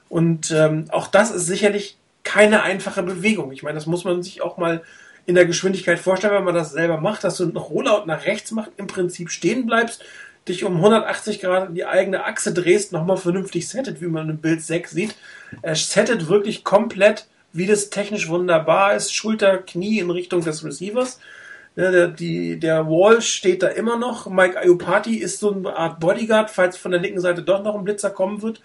Und 0.10 0.51
ähm, 0.51 0.86
auch 0.89 1.07
das 1.07 1.32
ist 1.32 1.45
sicherlich 1.45 1.97
keine 2.24 2.64
einfache 2.64 3.03
Bewegung. 3.03 3.51
Ich 3.51 3.64
meine, 3.64 3.76
das 3.76 3.86
muss 3.86 4.03
man 4.03 4.22
sich 4.22 4.41
auch 4.41 4.57
mal 4.57 4.84
in 5.26 5.36
der 5.36 5.45
Geschwindigkeit 5.45 5.99
vorstellen, 5.99 6.34
wenn 6.34 6.43
man 6.43 6.55
das 6.55 6.72
selber 6.72 6.99
macht, 6.99 7.24
dass 7.24 7.38
du 7.38 7.43
einen 7.43 7.55
Rollout 7.55 8.05
nach 8.07 8.26
rechts 8.26 8.51
machst, 8.51 8.72
im 8.78 8.88
Prinzip 8.88 9.30
stehen 9.30 9.68
bleibst, 9.68 10.03
dich 10.47 10.64
um 10.64 10.78
180 10.78 11.39
Grad 11.39 11.70
in 11.70 11.76
die 11.76 11.86
eigene 11.86 12.26
Achse 12.26 12.53
drehst, 12.53 12.91
nochmal 12.91 13.18
vernünftig 13.18 13.68
settet, 13.68 14.01
wie 14.01 14.07
man 14.07 14.30
im 14.30 14.38
Bild 14.39 14.64
6 14.64 14.91
sieht. 14.91 15.16
Er 15.62 15.76
settet 15.76 16.28
wirklich 16.28 16.64
komplett, 16.64 17.28
wie 17.53 17.68
das 17.68 17.91
technisch 17.91 18.28
wunderbar 18.28 18.95
ist, 18.95 19.14
Schulter, 19.14 19.60
Knie 19.60 19.99
in 19.99 20.10
Richtung 20.10 20.41
des 20.43 20.66
Receivers. 20.66 21.20
Der, 21.76 22.07
die, 22.07 22.60
der 22.60 22.88
Wall 22.88 23.22
steht 23.22 23.64
da 23.64 23.68
immer 23.68 23.97
noch. 23.97 24.28
Mike 24.30 24.60
Ayupati 24.60 25.18
ist 25.18 25.39
so 25.39 25.53
eine 25.53 25.76
Art 25.76 25.99
Bodyguard, 25.99 26.49
falls 26.49 26.78
von 26.78 26.91
der 26.91 26.99
linken 26.99 27.22
Seite 27.22 27.43
doch 27.43 27.64
noch 27.64 27.76
ein 27.76 27.84
Blitzer 27.84 28.10
kommen 28.10 28.41
wird. 28.41 28.62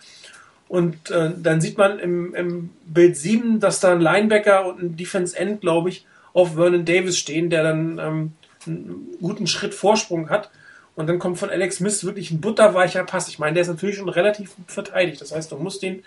Und 0.69 1.11
äh, 1.11 1.31
dann 1.37 1.61
sieht 1.61 1.79
man 1.79 1.99
im, 1.99 2.35
im 2.35 2.71
Bild 2.87 3.17
7, 3.17 3.61
dass 3.61 3.81
da 3.81 3.93
ein 3.93 4.01
Linebacker 4.01 4.67
und 4.67 4.83
ein 4.83 4.97
Defense 4.97 5.37
End, 5.39 5.61
glaube 5.61 5.91
ich, 5.91 6.07
auf 6.33 6.55
Vernon 6.55 6.85
Davis 6.85 7.19
stehen, 7.19 7.51
der 7.51 7.63
dann 7.63 7.99
ähm, 7.99 8.33
einen 8.67 9.17
guten 9.21 9.47
Schritt 9.47 9.75
Vorsprung 9.75 10.31
hat. 10.31 10.51
Und 10.97 11.09
dann 11.09 11.19
kommt 11.19 11.39
von 11.39 11.51
Alex 11.51 11.77
Smith 11.77 12.05
wirklich 12.05 12.31
ein 12.31 12.41
butterweicher 12.41 13.05
Pass. 13.05 13.29
Ich 13.29 13.39
meine, 13.39 13.55
der 13.55 13.63
ist 13.63 13.69
natürlich 13.69 13.97
schon 13.97 14.09
relativ 14.09 14.55
gut 14.57 14.71
verteidigt. 14.71 15.21
Das 15.21 15.33
heißt, 15.33 15.51
du 15.53 15.57
musst 15.57 15.83
den 15.83 16.05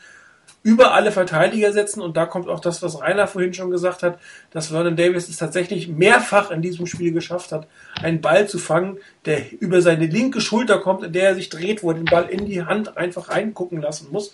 über 0.63 0.93
alle 0.93 1.11
Verteidiger 1.11 1.71
setzen. 1.71 2.01
Und 2.01 2.17
da 2.17 2.25
kommt 2.25 2.49
auch 2.49 2.59
das, 2.59 2.81
was 2.83 3.01
Rainer 3.01 3.27
vorhin 3.27 3.53
schon 3.53 3.71
gesagt 3.71 4.03
hat, 4.03 4.19
dass 4.51 4.67
Vernon 4.67 4.95
Davis 4.95 5.29
es 5.29 5.37
tatsächlich 5.37 5.87
mehrfach 5.87 6.51
in 6.51 6.61
diesem 6.61 6.87
Spiel 6.87 7.11
geschafft 7.11 7.51
hat, 7.51 7.67
einen 8.01 8.21
Ball 8.21 8.47
zu 8.47 8.59
fangen, 8.59 8.97
der 9.25 9.51
über 9.59 9.81
seine 9.81 10.07
linke 10.07 10.41
Schulter 10.41 10.79
kommt, 10.79 11.03
in 11.03 11.13
der 11.13 11.29
er 11.29 11.35
sich 11.35 11.49
dreht, 11.49 11.83
wo 11.83 11.91
er 11.91 11.95
den 11.95 12.05
Ball 12.05 12.29
in 12.29 12.45
die 12.45 12.63
Hand 12.63 12.97
einfach 12.97 13.29
reingucken 13.29 13.81
lassen 13.81 14.07
muss. 14.11 14.33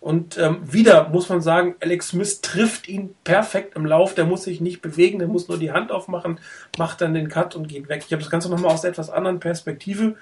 Und 0.00 0.38
ähm, 0.38 0.60
wieder 0.62 1.08
muss 1.08 1.28
man 1.28 1.40
sagen, 1.40 1.74
Alex 1.80 2.08
Smith 2.08 2.40
trifft 2.40 2.86
ihn 2.86 3.14
perfekt 3.24 3.74
im 3.76 3.86
Lauf. 3.86 4.14
Der 4.14 4.24
muss 4.24 4.44
sich 4.44 4.60
nicht 4.60 4.80
bewegen, 4.80 5.18
der 5.18 5.26
muss 5.26 5.48
nur 5.48 5.58
die 5.58 5.72
Hand 5.72 5.90
aufmachen, 5.90 6.38
macht 6.78 7.00
dann 7.00 7.14
den 7.14 7.28
Cut 7.28 7.56
und 7.56 7.68
geht 7.68 7.88
weg. 7.88 8.04
Ich 8.06 8.12
habe 8.12 8.22
das 8.22 8.30
Ganze 8.30 8.48
nochmal 8.48 8.72
aus 8.72 8.84
einer 8.84 8.92
etwas 8.92 9.10
anderen 9.10 9.40
Perspektive. 9.40 10.14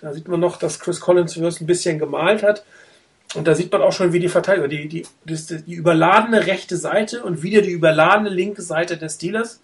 Da 0.00 0.12
sieht 0.12 0.28
man 0.28 0.40
noch, 0.40 0.58
dass 0.58 0.78
Chris 0.78 1.00
Collins 1.00 1.36
ein 1.36 1.66
bisschen 1.66 1.98
gemalt 1.98 2.42
hat. 2.42 2.64
Und 3.34 3.48
da 3.48 3.54
sieht 3.54 3.72
man 3.72 3.82
auch 3.82 3.92
schon, 3.92 4.12
wie 4.12 4.20
die 4.20 4.28
Verteidiger, 4.28 4.68
die, 4.68 4.88
die, 4.88 5.06
die, 5.24 5.64
die 5.64 5.74
überladene 5.74 6.46
rechte 6.46 6.76
Seite 6.76 7.22
und 7.22 7.42
wieder 7.42 7.62
die 7.62 7.70
überladene 7.70 8.28
linke 8.28 8.62
Seite 8.62 8.98
des 8.98 9.14
Steelers. 9.14 9.62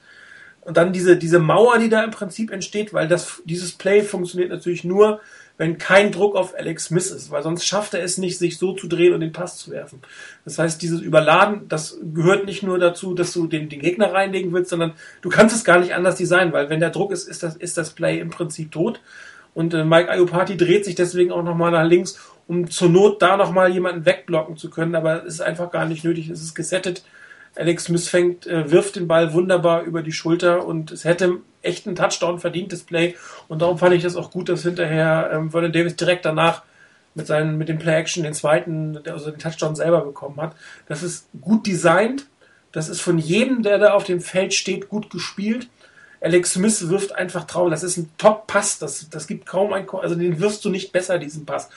Und 0.62 0.76
dann 0.76 0.92
diese, 0.92 1.16
diese 1.16 1.38
Mauer, 1.38 1.78
die 1.78 1.88
da 1.88 2.02
im 2.02 2.10
Prinzip 2.10 2.50
entsteht, 2.50 2.92
weil 2.92 3.08
das, 3.08 3.42
dieses 3.44 3.72
Play 3.72 4.02
funktioniert 4.02 4.50
natürlich 4.50 4.84
nur, 4.84 5.20
wenn 5.58 5.76
kein 5.76 6.12
Druck 6.12 6.36
auf 6.36 6.54
Alex 6.56 6.84
Smith 6.84 7.10
ist, 7.10 7.30
weil 7.30 7.42
sonst 7.42 7.64
schafft 7.66 7.92
er 7.92 8.02
es 8.02 8.16
nicht, 8.16 8.38
sich 8.38 8.58
so 8.58 8.74
zu 8.74 8.86
drehen 8.86 9.12
und 9.12 9.20
den 9.20 9.32
Pass 9.32 9.58
zu 9.58 9.72
werfen. 9.72 10.00
Das 10.44 10.58
heißt, 10.58 10.80
dieses 10.80 11.00
Überladen, 11.00 11.68
das 11.68 11.98
gehört 12.14 12.46
nicht 12.46 12.62
nur 12.62 12.78
dazu, 12.78 13.12
dass 13.12 13.32
du 13.32 13.48
den, 13.48 13.68
den 13.68 13.80
Gegner 13.80 14.12
reinlegen 14.12 14.52
willst, 14.52 14.70
sondern 14.70 14.92
du 15.20 15.28
kannst 15.28 15.56
es 15.56 15.64
gar 15.64 15.80
nicht 15.80 15.94
anders 15.94 16.14
designen, 16.14 16.52
weil 16.52 16.70
wenn 16.70 16.80
der 16.80 16.90
Druck 16.90 17.10
ist, 17.12 17.28
ist 17.28 17.42
das, 17.42 17.56
ist 17.56 17.76
das 17.76 17.90
Play 17.90 18.20
im 18.20 18.30
Prinzip 18.30 18.70
tot. 18.70 19.00
Und 19.52 19.74
äh, 19.74 19.84
Mike 19.84 20.10
Ayopati 20.10 20.56
dreht 20.56 20.84
sich 20.84 20.94
deswegen 20.94 21.32
auch 21.32 21.42
nochmal 21.42 21.72
nach 21.72 21.84
links 21.84 22.20
um 22.48 22.68
zur 22.70 22.88
Not 22.88 23.22
da 23.22 23.36
nochmal 23.36 23.70
jemanden 23.70 24.04
wegblocken 24.06 24.56
zu 24.56 24.70
können, 24.70 24.96
aber 24.96 25.24
es 25.24 25.34
ist 25.34 25.40
einfach 25.42 25.70
gar 25.70 25.84
nicht 25.84 26.02
nötig, 26.02 26.28
es 26.30 26.42
ist 26.42 26.54
gesettet. 26.54 27.04
Alex 27.54 27.84
Smith 27.84 28.08
fängt, 28.08 28.46
äh, 28.46 28.70
wirft 28.70 28.96
den 28.96 29.06
Ball 29.06 29.32
wunderbar 29.32 29.82
über 29.82 30.02
die 30.02 30.12
Schulter 30.12 30.64
und 30.64 30.90
es 30.90 31.04
hätte 31.04 31.38
echt 31.62 31.86
ein 31.86 31.96
Touchdown 31.96 32.38
verdientes 32.38 32.82
Play. 32.82 33.16
Und 33.48 33.62
darum 33.62 33.78
fand 33.78 33.94
ich 33.94 34.02
das 34.02 34.16
auch 34.16 34.30
gut, 34.30 34.48
dass 34.48 34.62
hinterher 34.62 35.30
ähm, 35.32 35.50
Vernon 35.50 35.72
Davis 35.72 35.96
direkt 35.96 36.24
danach 36.24 36.62
mit 37.14 37.26
seinen, 37.26 37.58
mit 37.58 37.68
dem 37.68 37.78
Play-Action 37.78 38.22
den 38.22 38.34
zweiten, 38.34 38.98
also 39.06 39.30
den 39.30 39.40
Touchdown 39.40 39.74
selber 39.74 40.02
bekommen 40.02 40.40
hat. 40.40 40.54
Das 40.86 41.02
ist 41.02 41.26
gut 41.40 41.66
designt. 41.66 42.26
Das 42.72 42.88
ist 42.88 43.00
von 43.00 43.18
jedem, 43.18 43.62
der 43.62 43.78
da 43.78 43.92
auf 43.92 44.04
dem 44.04 44.20
Feld 44.20 44.54
steht, 44.54 44.88
gut 44.88 45.10
gespielt. 45.10 45.68
Alex 46.20 46.54
Smith 46.54 46.88
wirft 46.88 47.14
einfach 47.14 47.44
drauf. 47.44 47.70
Das 47.70 47.82
ist 47.82 47.96
ein 47.96 48.10
Top-Pass. 48.18 48.78
Das, 48.78 49.08
das 49.10 49.26
gibt 49.26 49.46
kaum 49.46 49.72
ein, 49.72 49.88
also 49.90 50.14
den 50.14 50.40
wirst 50.40 50.64
du 50.64 50.70
nicht 50.70 50.92
besser, 50.92 51.18
diesen 51.18 51.44
Pass. 51.44 51.68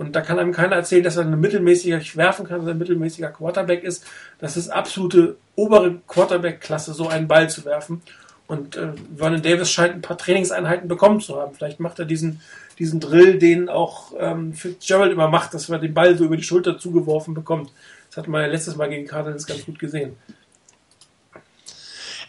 Und 0.00 0.16
da 0.16 0.22
kann 0.22 0.38
einem 0.38 0.52
keiner 0.52 0.76
erzählen, 0.76 1.04
dass 1.04 1.18
er 1.18 1.26
eine 1.26 1.36
mittelmäßiger 1.36 2.00
werfen 2.14 2.48
kann, 2.48 2.60
dass 2.60 2.68
er 2.68 2.72
ein 2.72 2.78
mittelmäßiger 2.78 3.28
Quarterback 3.28 3.84
ist. 3.84 4.06
Das 4.38 4.56
ist 4.56 4.70
absolute 4.70 5.36
obere 5.56 5.96
Quarterback-Klasse, 6.08 6.94
so 6.94 7.08
einen 7.08 7.28
Ball 7.28 7.50
zu 7.50 7.66
werfen. 7.66 8.00
Und 8.46 8.76
äh, 8.76 8.92
Vernon 9.14 9.42
Davis 9.42 9.70
scheint 9.70 9.92
ein 9.92 10.00
paar 10.00 10.16
Trainingseinheiten 10.16 10.88
bekommen 10.88 11.20
zu 11.20 11.38
haben. 11.38 11.54
Vielleicht 11.54 11.80
macht 11.80 11.98
er 11.98 12.06
diesen, 12.06 12.40
diesen 12.78 12.98
Drill, 12.98 13.38
den 13.38 13.68
auch 13.68 14.14
ähm, 14.18 14.54
Fitzgerald 14.54 15.12
immer 15.12 15.28
macht, 15.28 15.52
dass 15.52 15.68
man 15.68 15.82
den 15.82 15.92
Ball 15.92 16.16
so 16.16 16.24
über 16.24 16.38
die 16.38 16.44
Schulter 16.44 16.78
zugeworfen 16.78 17.34
bekommt. 17.34 17.70
Das 18.08 18.16
hat 18.16 18.26
man 18.26 18.40
ja 18.40 18.46
letztes 18.46 18.76
Mal 18.76 18.88
gegen 18.88 19.06
Cardinals 19.06 19.46
ganz 19.46 19.66
gut 19.66 19.78
gesehen. 19.78 20.16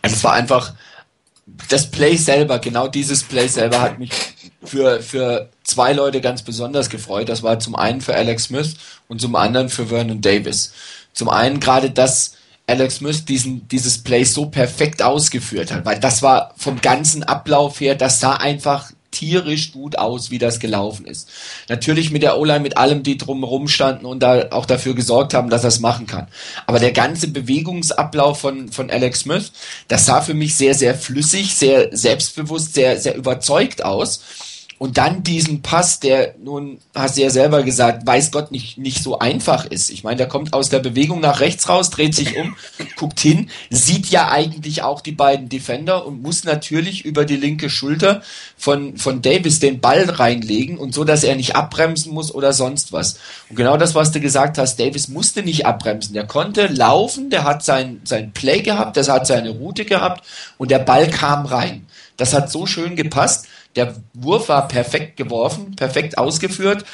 Es 0.01 0.21
war 0.25 0.33
einfach, 0.33 0.73
das 1.69 1.89
Play 1.89 2.17
selber, 2.17 2.59
genau 2.59 2.89
dieses 2.89 3.23
Play 3.23 3.47
selber 3.47 3.79
hat 3.79 3.97
mich 3.97 4.11
für, 4.61 5.01
für 5.01 5.49
zwei 5.71 5.93
Leute 5.93 6.21
ganz 6.21 6.43
besonders 6.43 6.89
gefreut. 6.89 7.29
Das 7.29 7.43
war 7.43 7.59
zum 7.59 7.75
einen 7.75 8.01
für 8.01 8.15
Alex 8.15 8.45
Smith 8.45 8.75
und 9.07 9.19
zum 9.21 9.35
anderen 9.35 9.69
für 9.69 9.87
Vernon 9.87 10.21
Davis. 10.21 10.73
Zum 11.13 11.29
einen 11.29 11.59
gerade, 11.59 11.91
dass 11.91 12.33
Alex 12.67 12.97
Smith 12.97 13.25
diesen, 13.25 13.67
dieses 13.67 13.97
Play 13.97 14.23
so 14.23 14.45
perfekt 14.45 15.01
ausgeführt 15.01 15.71
hat, 15.71 15.85
weil 15.85 15.99
das 15.99 16.21
war 16.21 16.53
vom 16.55 16.79
ganzen 16.79 17.23
Ablauf 17.23 17.79
her, 17.81 17.95
das 17.95 18.19
sah 18.19 18.33
einfach 18.33 18.91
tierisch 19.11 19.73
gut 19.73 19.97
aus, 19.97 20.31
wie 20.31 20.39
das 20.39 20.59
gelaufen 20.59 21.05
ist. 21.05 21.29
Natürlich 21.67 22.11
mit 22.11 22.23
der 22.23 22.39
O-Line, 22.39 22.61
mit 22.61 22.77
allem, 22.77 23.03
die 23.03 23.17
drumherum 23.17 23.67
standen 23.67 24.05
und 24.05 24.21
da 24.21 24.47
auch 24.51 24.65
dafür 24.65 24.95
gesorgt 24.95 25.33
haben, 25.33 25.49
dass 25.49 25.63
er 25.63 25.67
es 25.67 25.81
machen 25.81 26.07
kann. 26.07 26.27
Aber 26.65 26.79
der 26.79 26.93
ganze 26.93 27.27
Bewegungsablauf 27.27 28.39
von, 28.39 28.71
von 28.71 28.89
Alex 28.89 29.21
Smith, 29.21 29.51
das 29.89 30.05
sah 30.05 30.21
für 30.21 30.33
mich 30.33 30.55
sehr, 30.55 30.73
sehr 30.73 30.95
flüssig, 30.95 31.55
sehr 31.55 31.89
selbstbewusst, 31.95 32.73
sehr, 32.73 32.99
sehr 32.99 33.15
überzeugt 33.15 33.83
aus. 33.83 34.21
Und 34.81 34.97
dann 34.97 35.21
diesen 35.21 35.61
Pass, 35.61 35.99
der 35.99 36.33
nun, 36.43 36.79
hast 36.95 37.15
du 37.15 37.21
ja 37.21 37.29
selber 37.29 37.61
gesagt, 37.61 38.07
weiß 38.07 38.31
Gott 38.31 38.51
nicht, 38.51 38.79
nicht 38.79 39.03
so 39.03 39.19
einfach 39.19 39.63
ist. 39.63 39.91
Ich 39.91 40.03
meine, 40.03 40.17
der 40.17 40.27
kommt 40.27 40.53
aus 40.53 40.69
der 40.69 40.79
Bewegung 40.79 41.19
nach 41.19 41.39
rechts 41.39 41.69
raus, 41.69 41.91
dreht 41.91 42.15
sich 42.15 42.35
um, 42.35 42.55
guckt 42.95 43.19
hin, 43.19 43.51
sieht 43.69 44.07
ja 44.07 44.29
eigentlich 44.29 44.81
auch 44.81 45.01
die 45.01 45.11
beiden 45.11 45.49
Defender 45.49 46.07
und 46.07 46.23
muss 46.23 46.45
natürlich 46.45 47.05
über 47.05 47.25
die 47.25 47.35
linke 47.35 47.69
Schulter 47.69 48.23
von, 48.57 48.97
von 48.97 49.21
Davis 49.21 49.59
den 49.59 49.81
Ball 49.81 50.09
reinlegen 50.09 50.79
und 50.79 50.95
so, 50.95 51.03
dass 51.03 51.23
er 51.23 51.35
nicht 51.35 51.55
abbremsen 51.55 52.11
muss 52.11 52.33
oder 52.33 52.51
sonst 52.51 52.91
was. 52.91 53.19
Und 53.51 53.57
genau 53.57 53.77
das, 53.77 53.93
was 53.93 54.11
du 54.11 54.19
gesagt 54.19 54.57
hast, 54.57 54.79
Davis 54.79 55.09
musste 55.09 55.43
nicht 55.43 55.67
abbremsen. 55.67 56.15
Der 56.15 56.25
konnte 56.25 56.65
laufen, 56.65 57.29
der 57.29 57.43
hat 57.43 57.63
sein, 57.63 58.01
sein 58.03 58.31
Play 58.31 58.63
gehabt, 58.63 58.97
der 58.97 59.05
hat 59.05 59.27
seine 59.27 59.51
Route 59.51 59.85
gehabt 59.85 60.25
und 60.57 60.71
der 60.71 60.79
Ball 60.79 61.07
kam 61.07 61.45
rein. 61.45 61.85
Das 62.17 62.33
hat 62.33 62.51
so 62.51 62.65
schön 62.65 62.95
gepasst. 62.95 63.47
Der 63.75 63.95
Wurf 64.13 64.49
war 64.49 64.67
perfekt 64.67 65.17
geworfen, 65.17 65.75
perfekt 65.75 66.17
ausgeführt. 66.17 66.85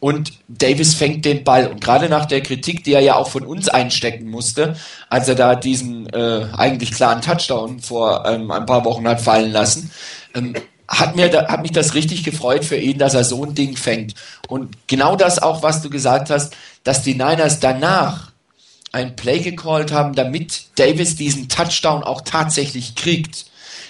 Und 0.00 0.32
Davis 0.48 0.94
fängt 0.94 1.24
den 1.24 1.44
Ball. 1.44 1.66
Und 1.68 1.80
gerade 1.80 2.08
nach 2.10 2.26
der 2.26 2.42
Kritik, 2.42 2.84
die 2.84 2.92
er 2.92 3.00
ja 3.00 3.14
auch 3.14 3.28
von 3.28 3.46
uns 3.46 3.68
einstecken 3.68 4.28
musste, 4.28 4.76
als 5.08 5.28
er 5.28 5.34
da 5.34 5.54
diesen 5.54 6.08
äh, 6.12 6.46
eigentlich 6.56 6.92
klaren 6.92 7.22
Touchdown 7.22 7.80
vor 7.80 8.24
ähm, 8.26 8.50
ein 8.50 8.66
paar 8.66 8.84
Wochen 8.84 9.08
hat 9.08 9.22
fallen 9.22 9.50
lassen, 9.50 9.90
ähm, 10.34 10.54
hat, 10.88 11.16
mir 11.16 11.30
da, 11.30 11.48
hat 11.48 11.62
mich 11.62 11.72
das 11.72 11.94
richtig 11.94 12.22
gefreut 12.22 12.64
für 12.64 12.76
ihn, 12.76 12.98
dass 12.98 13.14
er 13.14 13.24
so 13.24 13.44
ein 13.44 13.54
Ding 13.54 13.76
fängt. 13.76 14.14
Und 14.48 14.76
genau 14.88 15.16
das 15.16 15.42
auch, 15.42 15.62
was 15.62 15.80
du 15.80 15.88
gesagt 15.88 16.28
hast, 16.28 16.54
dass 16.82 17.02
die 17.02 17.14
Niners 17.14 17.60
danach 17.60 18.32
ein 18.92 19.16
Play 19.16 19.40
gecallt 19.40 19.90
haben, 19.92 20.14
damit 20.14 20.66
Davis 20.76 21.16
diesen 21.16 21.48
Touchdown 21.48 22.02
auch 22.02 22.20
tatsächlich 22.20 22.94
kriegt 22.94 23.46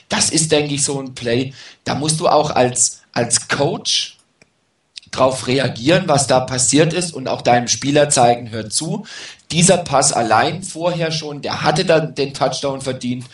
das 0.08 0.30
ist, 0.30 0.52
denke 0.52 0.74
ich, 0.74 0.84
so 0.84 1.00
ein 1.00 1.14
Play. 1.14 1.52
Da 1.84 1.94
musst 1.94 2.20
du 2.20 2.28
auch 2.28 2.50
als, 2.50 3.02
als 3.12 3.48
Coach 3.48 4.18
drauf 5.10 5.46
reagieren, 5.46 6.04
was 6.06 6.26
da 6.26 6.40
passiert 6.40 6.92
ist 6.92 7.12
und 7.14 7.28
auch 7.28 7.42
deinem 7.42 7.68
Spieler 7.68 8.10
zeigen, 8.10 8.50
hör 8.50 8.68
zu. 8.68 9.06
Dieser 9.50 9.78
Pass 9.78 10.12
allein 10.12 10.62
vorher 10.62 11.12
schon, 11.12 11.42
der 11.42 11.62
hatte 11.62 11.84
dann 11.84 12.14
den 12.14 12.34
Touchdown 12.34 12.80
verdient 12.80 13.24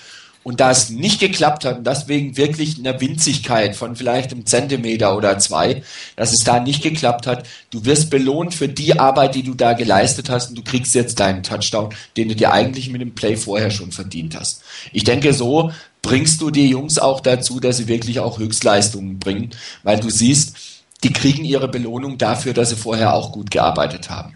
und 0.42 0.60
da 0.60 0.70
es 0.70 0.90
nicht 0.90 1.20
geklappt 1.20 1.64
hat 1.64 1.78
und 1.78 1.86
deswegen 1.86 2.36
wirklich 2.36 2.78
eine 2.78 3.00
Winzigkeit 3.00 3.76
von 3.76 3.94
vielleicht 3.94 4.32
einem 4.32 4.46
Zentimeter 4.46 5.16
oder 5.16 5.38
zwei, 5.38 5.82
dass 6.16 6.32
es 6.32 6.44
da 6.44 6.60
nicht 6.60 6.82
geklappt 6.82 7.26
hat, 7.26 7.46
du 7.70 7.84
wirst 7.84 8.10
belohnt 8.10 8.54
für 8.54 8.68
die 8.68 8.98
Arbeit, 8.98 9.34
die 9.34 9.42
du 9.42 9.54
da 9.54 9.74
geleistet 9.74 10.30
hast 10.30 10.50
und 10.50 10.58
du 10.58 10.62
kriegst 10.62 10.94
jetzt 10.94 11.20
deinen 11.20 11.42
Touchdown, 11.42 11.94
den 12.16 12.28
du 12.28 12.34
dir 12.34 12.52
eigentlich 12.52 12.88
mit 12.88 13.02
dem 13.02 13.14
Play 13.14 13.36
vorher 13.36 13.70
schon 13.70 13.92
verdient 13.92 14.34
hast. 14.38 14.62
Ich 14.92 15.04
denke, 15.04 15.34
so 15.34 15.72
bringst 16.02 16.40
du 16.40 16.50
die 16.50 16.68
Jungs 16.68 16.98
auch 16.98 17.20
dazu, 17.20 17.60
dass 17.60 17.76
sie 17.76 17.88
wirklich 17.88 18.20
auch 18.20 18.38
Höchstleistungen 18.38 19.18
bringen, 19.18 19.50
weil 19.82 20.00
du 20.00 20.10
siehst, 20.10 20.56
die 21.02 21.12
kriegen 21.12 21.44
ihre 21.44 21.68
Belohnung 21.68 22.18
dafür, 22.18 22.52
dass 22.52 22.70
sie 22.70 22.76
vorher 22.76 23.14
auch 23.14 23.32
gut 23.32 23.50
gearbeitet 23.50 24.10
haben. 24.10 24.34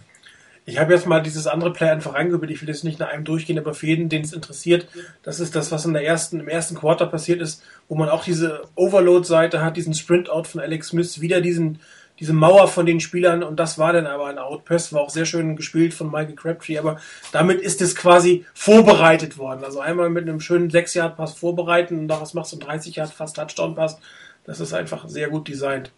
Ich 0.67 0.79
habe 0.79 0.95
jetzt 0.95 1.07
mal 1.07 1.23
dieses 1.23 1.47
andere 1.47 1.75
Play 1.75 1.91
einfach 1.91 2.15
reingeholt. 2.15 2.51
Ich 2.51 2.63
will 2.63 2.69
jetzt 2.69 2.85
nicht 2.85 2.99
nach 2.99 3.09
einem 3.09 3.25
durchgehen, 3.25 3.59
aber 3.59 3.75
für 3.75 3.87
jeden, 3.87 4.09
den 4.09 4.23
es 4.23 4.33
interessiert, 4.33 4.89
das 5.23 5.39
ist 5.39 5.55
das, 5.55 5.71
was 5.71 5.85
in 5.85 5.93
der 5.93 6.07
ersten, 6.07 6.41
im 6.41 6.49
ersten 6.49 6.75
Quarter 6.75 7.07
passiert 7.07 7.43
ist, 7.43 7.63
wo 7.89 7.95
man 7.97 8.09
auch 8.09 8.25
diese 8.25 8.63
Overload-Seite 8.75 9.63
hat, 9.63 9.77
diesen 9.77 9.93
Sprint-Out 9.93 10.47
von 10.47 10.63
Alex 10.63 10.89
Smith, 10.89 11.21
wieder 11.21 11.43
diesen, 11.43 11.81
diese 12.21 12.33
Mauer 12.33 12.69
von 12.69 12.87
den 12.87 13.01
Spielern 13.01 13.43
und 13.43 13.57
das 13.57 13.79
war 13.79 13.93
dann 13.93 14.07
aber 14.07 14.27
ein 14.27 14.39
Outpass, 14.39 14.93
war 14.93 15.01
auch 15.01 15.11
sehr 15.11 15.27
schön 15.27 15.57
gespielt 15.57 15.95
von 15.95 16.11
Michael 16.11 16.37
Crabtree, 16.37 16.79
aber 16.79 17.01
damit 17.33 17.61
ist 17.61 17.81
es 17.81 17.97
quasi 17.97 18.47
vorbereitet 18.55 19.37
worden. 19.37 19.65
Also 19.65 19.81
einmal 19.81 20.11
mit 20.11 20.23
einem 20.23 20.41
schönen 20.41 20.71
6-Yard-Pass 20.71 21.35
vorbereiten 21.35 21.99
und 21.99 22.09
daraus 22.09 22.35
machst 22.35 22.53
du 22.53 22.57
einen 22.57 22.67
30 22.67 22.97
Yard 22.97 23.13
fast 23.13 23.37
Touchdown-Pass. 23.37 23.99
Das 24.45 24.61
ist 24.61 24.73
einfach 24.73 25.09
sehr 25.09 25.29
gut 25.29 25.49
designt. 25.49 25.91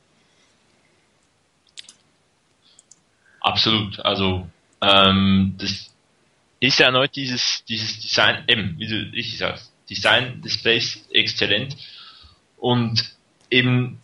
Absolut. 3.41 4.01
Also 4.01 4.47
ähm, 4.81 5.55
das 5.59 5.91
ist 6.61 6.79
ja 6.79 6.87
erneut 6.87 7.15
dieses, 7.15 7.65
dieses 7.69 8.01
Design, 8.01 8.45
eben, 8.49 8.77
wie 8.79 8.87
du 8.87 8.97
richtig 9.13 9.39
sagst, 9.39 9.73
Design 9.89 10.43
des 10.43 10.61
Plays 10.61 11.07
exzellent 11.13 11.77
und 12.57 13.15
eben, 13.51 14.01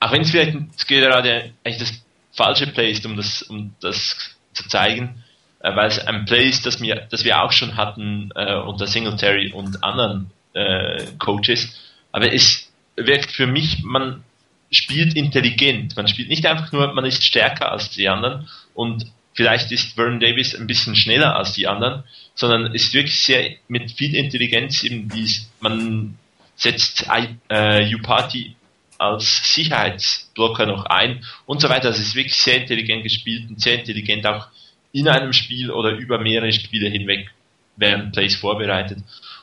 auch 0.00 0.12
wenn 0.12 0.22
es 0.22 0.30
vielleicht 0.30 0.56
gerade 0.88 1.52
eigentlich 1.62 1.78
das 1.78 2.02
falsche 2.32 2.66
Play 2.66 2.90
ist, 2.90 3.04
um 3.06 3.16
das, 3.16 3.42
um 3.42 3.74
das 3.80 4.16
zu 4.54 4.66
zeigen, 4.66 5.22
äh, 5.60 5.74
weil 5.76 5.88
es 5.88 5.98
ein 5.98 6.24
Play 6.24 6.48
ist, 6.48 6.66
das 6.66 6.80
wir, 6.80 7.06
das 7.10 7.24
wir 7.24 7.42
auch 7.42 7.52
schon 7.52 7.76
hatten 7.76 8.30
äh, 8.34 8.54
unter 8.54 8.86
Singletary 8.86 9.52
und 9.52 9.84
anderen 9.84 10.30
äh, 10.54 11.04
Coaches, 11.18 11.78
aber 12.12 12.32
es 12.32 12.72
wirkt 12.96 13.30
für 13.30 13.46
mich, 13.46 13.82
man 13.84 14.24
spielt 14.72 15.14
intelligent, 15.14 15.96
man 15.96 16.08
spielt 16.08 16.28
nicht 16.28 16.46
einfach 16.46 16.72
nur, 16.72 16.92
man 16.92 17.04
ist 17.04 17.24
stärker 17.24 17.70
als 17.70 17.90
die 17.90 18.08
anderen 18.08 18.48
und 18.74 19.06
vielleicht 19.34 19.70
ist 19.70 19.94
Vernon 19.94 20.20
Davis 20.20 20.54
ein 20.54 20.66
bisschen 20.66 20.96
schneller 20.96 21.36
als 21.36 21.52
die 21.52 21.66
anderen, 21.66 22.04
sondern 22.34 22.74
ist 22.74 22.94
wirklich 22.94 23.20
sehr 23.20 23.56
mit 23.68 23.92
viel 23.92 24.14
Intelligenz 24.14 24.82
eben 24.82 25.08
dies, 25.08 25.50
man 25.60 26.18
setzt 26.56 27.06
äh, 27.48 27.94
U-Party 27.94 28.56
als 29.00 29.54
Sicherheitsblocker 29.54 30.66
noch 30.66 30.84
ein 30.84 31.24
und 31.46 31.60
so 31.60 31.68
weiter. 31.68 31.88
Also 31.88 32.00
es 32.00 32.08
ist 32.08 32.14
wirklich 32.14 32.36
sehr 32.36 32.58
intelligent 32.58 33.02
gespielt 33.02 33.48
und 33.48 33.60
sehr 33.60 33.78
intelligent 33.78 34.26
auch 34.26 34.48
in 34.92 35.08
einem 35.08 35.32
Spiel 35.32 35.70
oder 35.70 35.92
über 35.92 36.18
mehrere 36.18 36.52
Spiele 36.52 36.88
hinweg 36.88 37.30
werden 37.76 38.12
Plays 38.12 38.36
vorbereitet. 38.36 38.98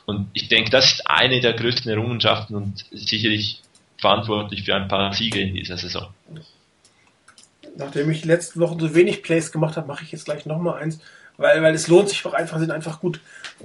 Und 0.06 0.28
ich 0.32 0.48
denke, 0.48 0.70
das 0.70 0.92
ist 0.92 1.10
eine 1.10 1.40
der 1.40 1.54
größten 1.54 1.90
Errungenschaften 1.90 2.54
und 2.54 2.84
sicherlich 2.92 3.60
verantwortlich 3.98 4.62
für 4.62 4.76
ein 4.76 4.86
paar 4.86 5.12
Siege 5.12 5.40
in 5.40 5.54
dieser 5.54 5.76
Saison. 5.76 6.08
Nachdem 7.76 8.10
ich 8.10 8.22
die 8.22 8.28
letzten 8.28 8.60
Wochen 8.60 8.78
so 8.78 8.94
wenig 8.94 9.24
Plays 9.24 9.50
gemacht 9.50 9.76
habe, 9.76 9.88
mache 9.88 10.04
ich 10.04 10.12
jetzt 10.12 10.24
gleich 10.24 10.46
nochmal 10.46 10.80
eins, 10.80 11.00
weil, 11.38 11.62
weil 11.62 11.74
es 11.74 11.88
lohnt 11.88 12.10
sich 12.10 12.22
doch 12.22 12.34
einfach, 12.34 12.58
sind 12.58 12.72
einfach 12.72 13.00
gut. 13.00 13.20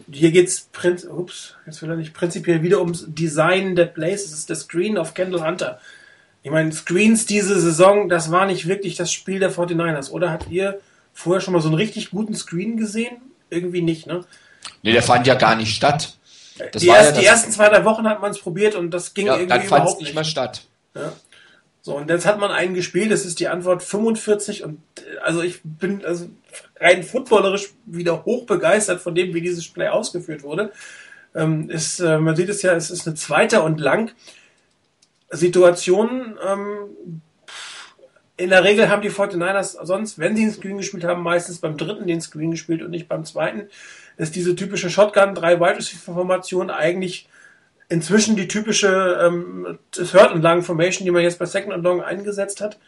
Hier 0.10 0.32
geht's 0.32 0.70
Prinz, 0.72 1.06
ups, 1.06 1.56
jetzt 1.66 1.82
will 1.82 1.90
er 1.90 1.98
nicht 1.98 2.14
prinzipiell 2.14 2.62
wieder 2.62 2.80
ums 2.80 3.06
Design 3.08 3.76
der 3.76 3.86
Plays. 3.86 4.26
Es 4.26 4.32
ist 4.32 4.50
der 4.50 4.56
Screen 4.56 4.98
of 4.98 5.14
Kendall 5.16 5.46
Hunter. 5.46 5.80
Ich 6.44 6.52
meine, 6.52 6.72
Screens 6.72 7.26
diese 7.26 7.60
Saison, 7.60 8.10
das 8.10 8.32
war 8.32 8.46
nicht 8.46 8.68
wirklich 8.68 8.96
das 8.96 9.12
Spiel 9.12 9.40
der 9.40 9.52
49ers. 9.52 10.12
Oder 10.12 10.32
habt 10.32 10.50
ihr 10.50 10.80
vorher 11.14 11.42
schon 11.42 11.54
mal 11.54 11.62
so 11.62 11.68
einen 11.68 11.78
richtig 11.78 12.12
guten 12.12 12.36
Screen 12.36 12.78
gesehen? 12.78 13.18
Irgendwie 13.50 13.82
nicht, 13.82 14.08
ne? 14.08 14.24
Nee, 14.84 14.92
der 14.94 15.04
fand 15.04 15.26
ja 15.26 15.36
gar 15.36 15.56
nicht 15.56 15.76
statt. 15.76 16.18
Die, 16.76 16.88
erst, 16.88 17.16
ja 17.16 17.20
die 17.20 17.26
ersten 17.26 17.52
zwei, 17.52 17.70
drei 17.70 17.86
Wochen 17.86 18.08
hat 18.08 18.22
man 18.22 18.32
es 18.32 18.40
probiert 18.40 18.76
und 18.76 18.92
das 18.92 19.14
ging 19.16 19.28
ja, 19.28 19.34
irgendwie 19.34 19.50
dann 19.50 19.66
überhaupt 19.66 20.00
nicht. 20.00 20.10
nicht 20.10 20.16
mehr 20.16 20.24
statt. 20.24 20.64
Ja. 20.96 21.12
So, 21.82 21.98
und 21.98 22.10
jetzt 22.10 22.26
hat 22.26 22.40
man 22.40 22.52
einen 22.52 22.76
gespielt, 22.76 23.12
das 23.12 23.26
ist 23.26 23.40
die 23.40 23.48
Antwort 23.48 23.82
45 23.82 24.64
und 24.64 24.80
also 25.24 25.42
ich 25.42 25.60
bin 25.64 26.06
also 26.06 26.30
rein 26.80 27.04
footballerisch 27.04 27.74
wieder 27.86 28.26
hoch 28.26 28.46
begeistert 28.46 29.02
von 29.02 29.16
dem, 29.16 29.34
wie 29.34 29.42
dieses 29.42 29.68
Play 29.68 29.88
ausgeführt 29.88 30.44
wurde. 30.44 30.72
ähm, 31.36 31.70
ist, 31.70 32.00
äh, 32.00 32.18
man 32.20 32.36
sieht 32.36 32.50
es 32.50 32.62
ja, 32.62 32.74
es 32.74 32.92
ist 32.92 33.08
eine 33.08 33.16
zweite 33.16 33.62
und 33.62 33.80
lang 33.80 34.12
Situation. 35.32 36.38
Ähm, 36.46 37.22
in 38.36 38.50
der 38.50 38.64
Regel 38.64 38.90
haben 38.90 39.02
die 39.02 39.12
49ers 39.12 39.84
sonst, 39.86 40.18
wenn 40.18 40.36
sie 40.36 40.44
einen 40.44 40.54
Screen 40.54 40.78
gespielt 40.78 41.04
haben, 41.04 41.22
meistens 41.22 41.60
beim 41.60 41.78
dritten 41.78 42.08
den 42.08 42.22
Screen 42.22 42.52
gespielt 42.52 42.82
und 42.82 42.92
nicht 42.92 43.08
beim 43.08 43.26
zweiten. 43.26 43.68
Ist 44.18 44.36
diese 44.36 44.56
typische 44.56 44.90
Shotgun, 44.90 45.36
drei 45.36 45.60
Wide 45.60 45.78
Receiver 45.78 46.14
Formation 46.14 46.70
eigentlich 46.70 47.28
inzwischen 47.90 48.36
die 48.36 48.48
typische 48.48 49.20
ähm, 49.24 49.78
Third 49.92 50.32
and 50.32 50.44
Long 50.44 50.64
Formation, 50.64 51.06
die 51.06 51.12
man 51.12 51.22
jetzt 51.24 51.40
bei 51.40 51.46
Second 51.46 51.74
and 51.74 51.84
Long 51.84 52.02
eingesetzt 52.02 52.62
hat. 52.62 52.80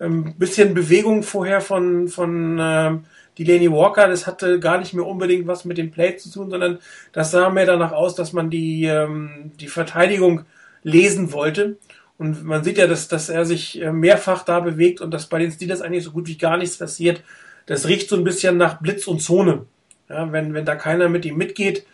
Ähm, 0.00 0.34
bisschen 0.38 0.74
Bewegung 0.74 1.22
vorher 1.22 1.60
von, 1.60 2.08
von 2.08 2.58
ähm, 2.60 3.04
Delaney 3.38 3.70
Walker, 3.70 4.08
das 4.08 4.26
hatte 4.26 4.58
gar 4.60 4.78
nicht 4.78 4.94
mehr 4.94 5.06
unbedingt 5.06 5.46
was 5.46 5.64
mit 5.64 5.78
dem 5.78 5.90
Play 5.90 6.16
zu 6.16 6.30
tun, 6.30 6.50
sondern 6.50 6.78
das 7.12 7.30
sah 7.30 7.50
mehr 7.50 7.66
danach 7.66 7.92
aus, 7.92 8.14
dass 8.14 8.32
man 8.32 8.50
die, 8.50 8.84
ähm, 8.84 9.52
die 9.60 9.68
Verteidigung 9.68 10.44
lesen 10.82 11.32
wollte. 11.32 11.78
Und 12.16 12.44
man 12.44 12.64
sieht 12.64 12.78
ja, 12.78 12.88
dass, 12.88 13.06
dass 13.06 13.28
er 13.28 13.44
sich 13.44 13.80
äh, 13.80 13.92
mehrfach 13.92 14.44
da 14.44 14.60
bewegt 14.60 15.00
und 15.00 15.12
dass 15.12 15.26
bei 15.26 15.38
den 15.38 15.52
Steelers 15.52 15.82
eigentlich 15.82 16.04
so 16.04 16.10
gut 16.10 16.26
wie 16.26 16.36
gar 16.36 16.56
nichts 16.56 16.76
passiert. 16.76 17.22
Das 17.66 17.86
riecht 17.86 18.08
so 18.08 18.16
ein 18.16 18.24
bisschen 18.24 18.56
nach 18.56 18.80
Blitz 18.80 19.06
und 19.06 19.20
Zone. 19.22 19.66
Ja, 20.08 20.32
wenn, 20.32 20.54
wenn 20.54 20.64
da 20.64 20.74
keiner 20.74 21.08
mit 21.08 21.24
ihm 21.24 21.36
mitgeht, 21.36 21.86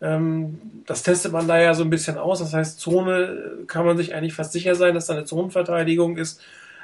ähm, 0.00 0.60
das 0.86 1.02
testet 1.02 1.32
man 1.32 1.48
da 1.48 1.60
ja 1.60 1.74
so 1.74 1.82
ein 1.82 1.90
bisschen 1.90 2.18
aus. 2.18 2.38
Das 2.38 2.52
heißt, 2.52 2.78
Zone 2.78 3.64
kann 3.66 3.86
man 3.86 3.96
sich 3.96 4.14
eigentlich 4.14 4.34
fast 4.34 4.52
sicher 4.52 4.74
sein, 4.74 4.94
dass 4.94 5.06
da 5.06 5.14
eine 5.14 5.24
Zonenverteidigung 5.24 6.16
ist. 6.16 6.40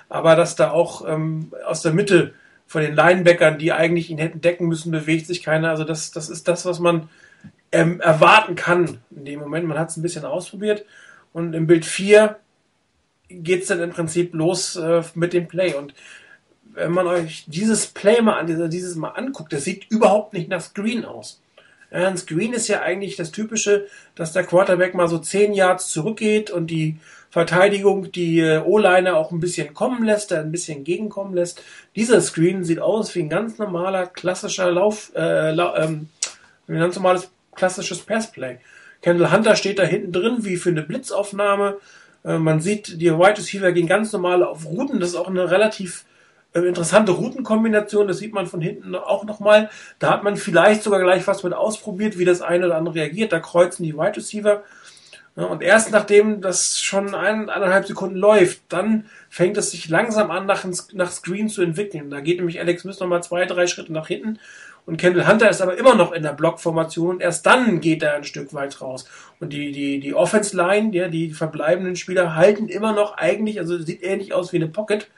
Aber 0.08 0.36
dass 0.36 0.56
da 0.56 0.70
auch 0.70 1.06
ähm, 1.06 1.52
aus 1.66 1.82
der 1.82 1.92
Mitte 1.92 2.34
von 2.66 2.82
den 2.82 2.94
Linebackern, 2.94 3.58
die 3.58 3.72
eigentlich 3.72 4.10
ihn 4.10 4.18
hätten 4.18 4.40
decken 4.40 4.66
müssen, 4.68 4.90
bewegt 4.90 5.26
sich 5.26 5.42
keiner. 5.42 5.70
Also 5.70 5.84
das, 5.84 6.10
das 6.10 6.28
ist 6.28 6.48
das, 6.48 6.66
was 6.66 6.78
man 6.78 7.08
ähm, 7.72 8.00
erwarten 8.00 8.54
kann 8.54 8.98
in 9.10 9.24
dem 9.24 9.40
Moment. 9.40 9.66
Man 9.66 9.78
hat 9.78 9.90
es 9.90 9.96
ein 9.96 10.02
bisschen 10.02 10.24
ausprobiert. 10.24 10.84
Und 11.32 11.54
im 11.54 11.66
Bild 11.66 11.84
4 11.84 12.36
geht 13.28 13.62
es 13.62 13.68
dann 13.68 13.82
im 13.82 13.90
Prinzip 13.90 14.34
los 14.34 14.76
äh, 14.76 15.02
mit 15.14 15.32
dem 15.32 15.48
Play. 15.48 15.74
Und 15.74 15.94
wenn 16.74 16.92
man 16.92 17.06
euch 17.06 17.44
dieses 17.46 17.86
Play 17.86 18.20
mal 18.22 18.44
dieses 18.68 18.96
Mal 18.96 19.10
anguckt, 19.10 19.52
das 19.52 19.64
sieht 19.64 19.90
überhaupt 19.90 20.32
nicht 20.32 20.48
nach 20.48 20.60
Screen 20.60 21.04
aus. 21.04 21.40
Ein 21.90 22.18
Screen 22.18 22.52
ist 22.52 22.68
ja 22.68 22.82
eigentlich 22.82 23.16
das 23.16 23.32
Typische, 23.32 23.86
dass 24.14 24.32
der 24.32 24.44
Quarterback 24.44 24.94
mal 24.94 25.08
so 25.08 25.18
10 25.18 25.54
Yards 25.54 25.88
zurückgeht 25.88 26.50
und 26.50 26.66
die 26.66 26.98
Verteidigung 27.38 28.10
die 28.10 28.40
äh, 28.40 28.58
O-Liner 28.58 29.16
auch 29.16 29.30
ein 29.30 29.38
bisschen 29.38 29.72
kommen 29.72 30.04
lässt, 30.04 30.32
ein 30.32 30.50
bisschen 30.50 30.82
gegenkommen 30.82 31.34
lässt. 31.34 31.62
Dieser 31.94 32.20
Screen 32.20 32.64
sieht 32.64 32.80
aus 32.80 33.14
wie 33.14 33.20
ein 33.20 33.28
ganz 33.28 33.58
normaler 33.58 34.06
klassischer 34.06 34.72
Lauf, 34.72 35.12
äh, 35.14 35.50
ähm, 35.50 36.08
ein 36.66 36.78
ganz 36.80 36.96
normales 36.96 37.30
klassisches 37.54 38.00
Passplay. 38.00 38.58
Kendall 39.02 39.30
Hunter 39.30 39.54
steht 39.54 39.78
da 39.78 39.84
hinten 39.84 40.10
drin 40.10 40.38
wie 40.40 40.56
für 40.56 40.70
eine 40.70 40.82
Blitzaufnahme. 40.82 41.76
Äh, 42.24 42.38
man 42.38 42.60
sieht, 42.60 43.00
die 43.00 43.12
Wide 43.12 43.38
Receiver 43.38 43.70
gehen 43.70 43.86
ganz 43.86 44.12
normal 44.12 44.42
auf 44.42 44.66
Routen. 44.66 44.98
Das 44.98 45.10
ist 45.10 45.14
auch 45.14 45.28
eine 45.28 45.48
relativ 45.48 46.06
äh, 46.54 46.60
interessante 46.60 47.12
Routenkombination. 47.12 48.08
Das 48.08 48.18
sieht 48.18 48.34
man 48.34 48.48
von 48.48 48.60
hinten 48.60 48.96
auch 48.96 49.24
nochmal. 49.24 49.70
Da 50.00 50.10
hat 50.10 50.24
man 50.24 50.36
vielleicht 50.36 50.82
sogar 50.82 51.00
gleich 51.00 51.24
was 51.28 51.44
mit 51.44 51.54
ausprobiert, 51.54 52.18
wie 52.18 52.24
das 52.24 52.42
eine 52.42 52.66
oder 52.66 52.78
andere 52.78 52.96
reagiert. 52.96 53.32
Da 53.32 53.38
kreuzen 53.38 53.84
die 53.84 53.94
Wide 53.94 54.16
Receiver. 54.16 54.64
Und 55.44 55.62
erst 55.62 55.92
nachdem 55.92 56.40
das 56.40 56.80
schon 56.80 57.14
ein, 57.14 57.48
eineinhalb 57.48 57.86
Sekunden 57.86 58.16
läuft, 58.16 58.60
dann 58.68 59.06
fängt 59.30 59.56
es 59.56 59.70
sich 59.70 59.88
langsam 59.88 60.30
an, 60.30 60.46
nach, 60.46 60.64
nach 60.92 61.10
Screen 61.12 61.48
zu 61.48 61.62
entwickeln. 61.62 62.10
Da 62.10 62.20
geht 62.20 62.38
nämlich 62.38 62.58
Alex 62.58 62.82
Smith 62.82 62.98
nochmal 62.98 63.22
zwei, 63.22 63.44
drei 63.44 63.66
Schritte 63.66 63.92
nach 63.92 64.08
hinten 64.08 64.38
und 64.88 64.96
Kendall 64.96 65.28
Hunter 65.28 65.50
ist 65.50 65.60
aber 65.60 65.76
immer 65.76 65.94
noch 65.94 66.12
in 66.12 66.22
der 66.22 66.32
Blockformation 66.32 67.16
und 67.16 67.20
erst 67.20 67.44
dann 67.44 67.82
geht 67.82 68.02
er 68.02 68.14
ein 68.14 68.24
Stück 68.24 68.54
weit 68.54 68.80
raus. 68.80 69.04
Und 69.38 69.52
die, 69.52 69.70
die, 69.70 70.00
die 70.00 70.14
Offense 70.14 70.56
Line, 70.56 70.96
ja, 70.96 71.08
die 71.08 71.30
verbleibenden 71.32 71.94
Spieler 71.94 72.36
halten 72.36 72.68
immer 72.68 72.94
noch 72.94 73.18
eigentlich, 73.18 73.58
also 73.60 73.76
sieht 73.76 74.02
ähnlich 74.02 74.32
aus 74.32 74.50
wie 74.54 74.56
eine 74.56 74.68
Pocket. 74.68 75.10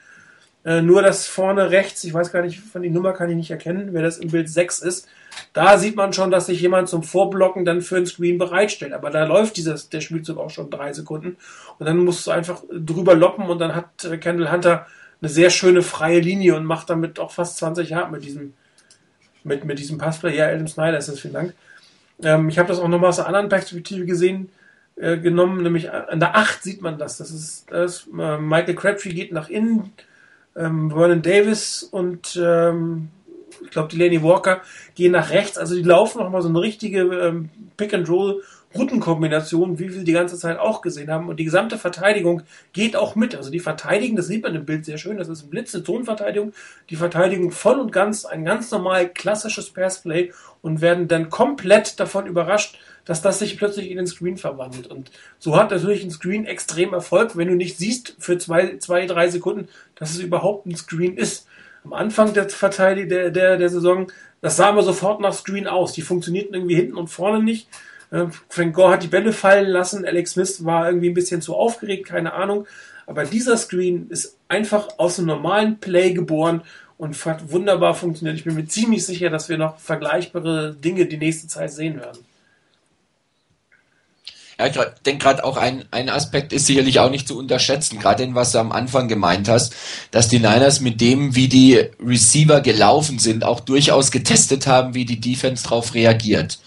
Äh, 0.63 0.81
nur 0.81 1.01
das 1.01 1.25
vorne 1.25 1.71
rechts, 1.71 2.03
ich 2.03 2.13
weiß 2.13 2.31
gar 2.31 2.43
nicht, 2.43 2.59
von 2.59 2.83
die 2.83 2.89
Nummer 2.89 3.13
kann 3.13 3.29
ich 3.29 3.35
nicht 3.35 3.51
erkennen, 3.51 3.89
wer 3.91 4.03
das 4.03 4.17
im 4.17 4.29
Bild 4.29 4.49
6 4.49 4.79
ist. 4.79 5.07
Da 5.53 5.77
sieht 5.77 5.95
man 5.95 6.13
schon, 6.13 6.29
dass 6.29 6.45
sich 6.45 6.61
jemand 6.61 6.89
zum 6.89 7.03
Vorblocken 7.03 7.65
dann 7.65 7.81
für 7.81 7.97
ein 7.97 8.05
Screen 8.05 8.37
bereitstellt. 8.37 8.93
Aber 8.93 9.09
da 9.09 9.25
läuft 9.25 9.57
dieses, 9.57 9.89
der 9.89 10.01
Spielzug 10.01 10.37
auch 10.37 10.49
schon 10.49 10.69
drei 10.69 10.93
Sekunden. 10.93 11.37
Und 11.79 11.85
dann 11.85 11.97
musst 11.97 12.27
du 12.27 12.31
einfach 12.31 12.63
drüber 12.71 13.15
loppen 13.15 13.45
und 13.45 13.59
dann 13.59 13.73
hat 13.73 14.05
äh, 14.05 14.17
Kendall 14.17 14.51
Hunter 14.51 14.85
eine 15.21 15.29
sehr 15.29 15.49
schöne 15.49 15.81
freie 15.81 16.19
Linie 16.19 16.55
und 16.55 16.65
macht 16.65 16.89
damit 16.89 17.19
auch 17.19 17.31
fast 17.31 17.57
20 17.57 17.89
Yard 17.89 18.11
mit 18.11 18.23
diesem, 18.23 18.53
mit, 19.43 19.65
mit 19.65 19.79
diesem 19.79 19.97
Passplay. 19.97 20.35
Ja, 20.35 20.47
Adam 20.47 20.67
Snyder 20.67 20.97
ist 20.97 21.09
das, 21.09 21.19
vielen 21.19 21.33
Dank. 21.33 21.53
Ähm, 22.23 22.49
ich 22.49 22.59
habe 22.59 22.69
das 22.69 22.79
auch 22.79 22.87
nochmal 22.87 23.09
aus 23.09 23.19
einer 23.19 23.27
anderen 23.27 23.49
Perspektive 23.49 24.05
gesehen, 24.05 24.49
äh, 24.95 25.17
genommen, 25.17 25.63
nämlich 25.63 25.91
an 25.91 26.19
der 26.19 26.35
8 26.35 26.61
sieht 26.61 26.81
man 26.81 26.97
das. 26.97 27.17
Das 27.17 27.31
ist, 27.31 27.71
das, 27.71 28.07
äh, 28.07 28.37
Michael 28.37 28.75
Crabtree 28.75 29.13
geht 29.13 29.31
nach 29.31 29.49
innen, 29.49 29.93
ähm, 30.55 30.91
Vernon 30.91 31.21
Davis 31.21 31.83
und 31.83 32.39
ähm, 32.41 33.09
ich 33.63 33.69
glaube, 33.69 33.89
die 33.89 33.97
Laney 33.97 34.23
Walker 34.23 34.61
gehen 34.95 35.11
nach 35.11 35.29
rechts. 35.29 35.57
Also 35.57 35.75
die 35.75 35.83
laufen 35.83 36.19
nochmal 36.19 36.41
so 36.41 36.49
eine 36.49 36.61
richtige 36.61 37.01
ähm, 37.01 37.49
Pick-and-Roll 37.77 38.41
Routenkombination, 38.73 39.79
wie 39.79 39.93
wir 39.93 40.03
die 40.03 40.13
ganze 40.13 40.37
Zeit 40.37 40.57
auch 40.57 40.81
gesehen 40.81 41.11
haben. 41.11 41.27
Und 41.27 41.37
die 41.37 41.43
gesamte 41.43 41.77
Verteidigung 41.77 42.43
geht 42.73 42.95
auch 42.95 43.15
mit. 43.15 43.35
Also 43.35 43.51
die 43.51 43.59
verteidigen, 43.59 44.15
das 44.15 44.27
sieht 44.27 44.43
man 44.43 44.55
im 44.55 44.65
Bild 44.65 44.85
sehr 44.85 44.97
schön, 44.97 45.17
das 45.17 45.27
ist 45.27 45.43
ein 45.43 45.49
Blitz, 45.49 45.75
eine 45.75 45.83
Zonenverteidigung. 45.83 46.53
Die 46.89 46.95
Verteidigung 46.95 47.51
voll 47.51 47.79
und 47.79 47.91
ganz 47.91 48.25
ein 48.25 48.45
ganz 48.45 48.71
normal 48.71 49.09
klassisches 49.09 49.71
Passplay 49.71 50.31
und 50.61 50.81
werden 50.81 51.07
dann 51.07 51.29
komplett 51.29 51.99
davon 51.99 52.27
überrascht, 52.27 52.77
dass 53.11 53.21
das 53.21 53.39
sich 53.39 53.57
plötzlich 53.57 53.91
in 53.91 53.97
den 53.97 54.07
Screen 54.07 54.37
verwandelt. 54.37 54.87
Und 54.87 55.11
so 55.37 55.57
hat 55.57 55.69
natürlich 55.69 56.01
ein 56.01 56.11
Screen 56.11 56.45
extrem 56.45 56.93
Erfolg, 56.93 57.35
wenn 57.35 57.49
du 57.49 57.55
nicht 57.55 57.77
siehst 57.77 58.15
für 58.19 58.37
zwei, 58.37 58.77
zwei 58.77 59.05
drei 59.05 59.27
Sekunden, 59.27 59.67
dass 59.95 60.11
es 60.11 60.19
überhaupt 60.19 60.65
ein 60.65 60.77
Screen 60.77 61.17
ist 61.17 61.45
am 61.83 61.91
Anfang 61.91 62.33
der 62.33 62.47
Verteidigung 62.47 63.09
der, 63.09 63.29
der, 63.31 63.57
der 63.57 63.67
Saison, 63.67 64.09
das 64.39 64.55
sah 64.55 64.69
immer 64.69 64.81
sofort 64.83 65.19
nach 65.19 65.33
Screen 65.33 65.67
aus. 65.67 65.91
Die 65.91 66.03
funktionierten 66.03 66.53
irgendwie 66.53 66.75
hinten 66.75 66.95
und 66.95 67.07
vorne 67.07 67.43
nicht. 67.43 67.67
Äh, 68.11 68.27
Frank 68.47 68.75
Gore 68.75 68.93
hat 68.93 69.03
die 69.03 69.07
Bälle 69.07 69.33
fallen 69.33 69.67
lassen. 69.67 70.05
Alex 70.05 70.31
Smith 70.31 70.63
war 70.63 70.87
irgendwie 70.87 71.09
ein 71.09 71.13
bisschen 71.13 71.41
zu 71.41 71.53
aufgeregt, 71.53 72.07
keine 72.07 72.31
Ahnung. 72.31 72.65
Aber 73.07 73.25
dieser 73.25 73.57
Screen 73.57 74.07
ist 74.09 74.37
einfach 74.47 74.87
aus 74.99 75.19
einem 75.19 75.27
normalen 75.27 75.79
Play 75.79 76.13
geboren 76.13 76.61
und 76.97 77.25
hat 77.25 77.51
wunderbar 77.51 77.93
funktioniert. 77.93 78.37
Ich 78.37 78.45
bin 78.45 78.55
mir 78.55 78.67
ziemlich 78.67 79.05
sicher, 79.05 79.29
dass 79.29 79.49
wir 79.49 79.57
noch 79.57 79.79
vergleichbare 79.79 80.73
Dinge 80.73 81.07
die 81.07 81.17
nächste 81.17 81.49
Zeit 81.49 81.73
sehen 81.73 81.99
werden. 81.99 82.30
Ja, 84.61 84.67
ich 84.67 84.77
denke 85.07 85.23
gerade 85.23 85.43
auch 85.43 85.57
ein, 85.57 85.85
ein 85.89 86.07
Aspekt 86.07 86.53
ist 86.53 86.67
sicherlich 86.67 86.99
auch 86.99 87.09
nicht 87.09 87.27
zu 87.27 87.35
unterschätzen, 87.35 87.97
gerade 87.97 88.21
in 88.21 88.35
was 88.35 88.51
du 88.51 88.59
am 88.59 88.71
Anfang 88.71 89.07
gemeint 89.07 89.49
hast, 89.49 89.73
dass 90.11 90.27
die 90.27 90.37
Niners 90.37 90.81
mit 90.81 91.01
dem, 91.01 91.35
wie 91.35 91.47
die 91.47 91.79
Receiver 91.99 92.61
gelaufen 92.61 93.17
sind, 93.17 93.43
auch 93.43 93.59
durchaus 93.59 94.11
getestet 94.11 94.67
haben, 94.67 94.93
wie 94.93 95.05
die 95.05 95.19
Defense 95.19 95.63
darauf 95.63 95.95
reagiert. 95.95 96.59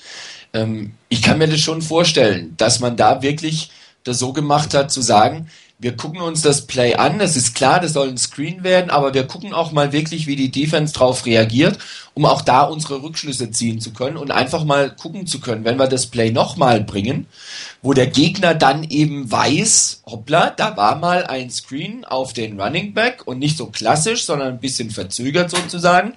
Ähm, 0.53 0.95
ich 1.09 1.23
kann 1.23 1.39
mir 1.39 1.47
das 1.47 1.61
schon 1.61 1.83
vorstellen, 1.83 2.55
dass 2.57 2.81
man 2.81 2.97
da 2.97 3.23
wirklich 3.23 3.71
das 4.03 4.19
so 4.19 4.33
gemacht 4.33 4.75
hat, 4.75 4.91
zu 4.91 5.01
sagen, 5.01 5.49
wir 5.85 5.99
gucken 5.99 6.23
uns 6.23 6.41
das 6.41 6.63
Play 6.63 6.95
an, 6.95 7.21
es 7.21 7.37
ist 7.37 7.55
klar, 7.55 7.79
das 7.79 7.93
soll 7.93 8.09
ein 8.09 8.17
Screen 8.17 8.65
werden, 8.65 8.89
aber 8.89 9.13
wir 9.13 9.27
gucken 9.27 9.53
auch 9.53 9.71
mal 9.71 9.93
wirklich, 9.93 10.27
wie 10.27 10.35
die 10.35 10.51
Defense 10.51 10.95
darauf 10.95 11.27
reagiert, 11.27 11.79
um 12.15 12.25
auch 12.25 12.41
da 12.41 12.63
unsere 12.63 13.03
Rückschlüsse 13.03 13.51
ziehen 13.51 13.83
zu 13.83 13.93
können 13.93 14.17
und 14.17 14.31
einfach 14.31 14.65
mal 14.65 14.97
gucken 14.97 15.27
zu 15.27 15.41
können, 15.41 15.67
wenn 15.67 15.79
wir 15.79 15.87
das 15.87 16.07
Play 16.07 16.31
nochmal 16.31 16.81
bringen, 16.81 17.27
wo 17.83 17.93
der 17.93 18.07
Gegner 18.07 18.55
dann 18.55 18.85
eben 18.85 19.31
weiß, 19.31 20.05
hoppla, 20.07 20.55
da 20.57 20.75
war 20.79 20.97
mal 20.97 21.25
ein 21.27 21.51
Screen 21.51 22.07
auf 22.07 22.33
den 22.33 22.59
Running 22.59 22.95
Back 22.95 23.27
und 23.27 23.39
nicht 23.39 23.59
so 23.59 23.67
klassisch, 23.67 24.25
sondern 24.25 24.55
ein 24.55 24.61
bisschen 24.61 24.89
verzögert 24.89 25.51
sozusagen. 25.51 26.15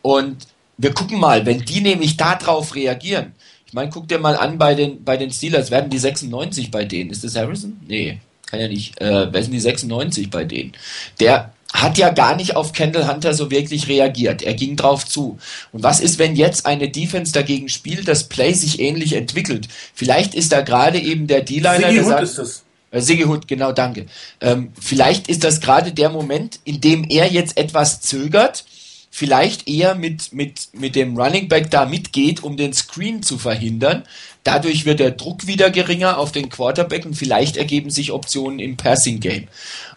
Und 0.00 0.46
wir 0.78 0.94
gucken 0.94 1.20
mal, 1.20 1.44
wenn 1.44 1.66
die 1.66 1.82
nämlich 1.82 2.16
darauf 2.16 2.74
reagieren. 2.74 3.34
Ich 3.66 3.74
meine, 3.74 3.90
guck 3.90 4.08
dir 4.08 4.18
mal 4.18 4.36
an 4.36 4.56
bei 4.56 4.74
den, 4.74 5.04
bei 5.04 5.18
den 5.18 5.30
Steelers, 5.30 5.70
werden 5.70 5.90
die 5.90 5.98
96 5.98 6.70
bei 6.70 6.86
denen. 6.86 7.10
Ist 7.10 7.24
das 7.24 7.36
Harrison? 7.36 7.78
Nee 7.86 8.18
kann 8.52 8.60
ja 8.60 8.68
nicht, 8.68 9.00
äh, 9.00 9.32
wer 9.32 9.42
sind 9.42 9.52
die 9.52 9.60
96 9.60 10.28
bei 10.28 10.44
denen? 10.44 10.72
Der 11.20 11.52
hat 11.72 11.96
ja 11.96 12.10
gar 12.10 12.36
nicht 12.36 12.54
auf 12.54 12.74
Kendall 12.74 13.08
Hunter 13.08 13.32
so 13.32 13.50
wirklich 13.50 13.88
reagiert. 13.88 14.42
Er 14.42 14.52
ging 14.52 14.76
drauf 14.76 15.06
zu. 15.06 15.38
Und 15.72 15.82
was 15.82 16.00
ist, 16.00 16.18
wenn 16.18 16.36
jetzt 16.36 16.66
eine 16.66 16.90
Defense 16.90 17.32
dagegen 17.32 17.70
spielt, 17.70 18.08
das 18.08 18.28
Play 18.28 18.52
sich 18.52 18.78
ähnlich 18.78 19.14
entwickelt? 19.14 19.68
Vielleicht 19.94 20.34
ist 20.34 20.52
da 20.52 20.60
gerade 20.60 21.00
eben 21.00 21.26
der 21.26 21.40
D-Liner 21.40 21.94
gesagt. 21.94 22.22
Ist 22.22 22.38
das. 22.38 22.64
Äh, 22.90 23.24
Hood, 23.24 23.48
genau, 23.48 23.72
danke. 23.72 24.04
Ähm, 24.42 24.72
vielleicht 24.78 25.28
ist 25.28 25.44
das 25.44 25.62
gerade 25.62 25.92
der 25.92 26.10
Moment, 26.10 26.60
in 26.64 26.82
dem 26.82 27.04
er 27.08 27.32
jetzt 27.32 27.56
etwas 27.56 28.02
zögert, 28.02 28.66
vielleicht 29.12 29.68
eher 29.68 29.94
mit, 29.94 30.32
mit, 30.32 30.70
mit 30.72 30.96
dem 30.96 31.16
Running 31.16 31.46
Back 31.46 31.70
da 31.70 31.86
mitgeht, 31.86 32.42
um 32.42 32.56
den 32.56 32.72
Screen 32.72 33.22
zu 33.22 33.38
verhindern, 33.38 34.04
Dadurch 34.44 34.84
wird 34.84 34.98
der 34.98 35.12
Druck 35.12 35.46
wieder 35.46 35.70
geringer 35.70 36.18
auf 36.18 36.32
den 36.32 36.48
Quarterback 36.48 37.06
und 37.06 37.14
vielleicht 37.14 37.56
ergeben 37.56 37.90
sich 37.90 38.10
Optionen 38.10 38.58
im 38.58 38.76
Passing 38.76 39.20
Game. 39.20 39.46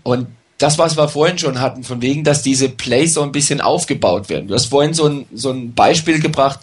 Und 0.03 0.27
das, 0.59 0.77
was 0.77 0.97
wir 0.97 1.09
vorhin 1.09 1.39
schon 1.39 1.59
hatten, 1.59 1.83
von 1.83 2.01
wegen, 2.01 2.23
dass 2.23 2.43
diese 2.43 2.69
Plays 2.69 3.15
so 3.15 3.23
ein 3.23 3.31
bisschen 3.31 3.59
aufgebaut 3.59 4.29
werden. 4.29 4.47
Du 4.47 4.53
hast 4.53 4.67
vorhin 4.67 4.93
so 4.93 5.07
ein, 5.07 5.25
so 5.33 5.51
ein 5.51 5.73
Beispiel 5.73 6.19
gebracht, 6.19 6.59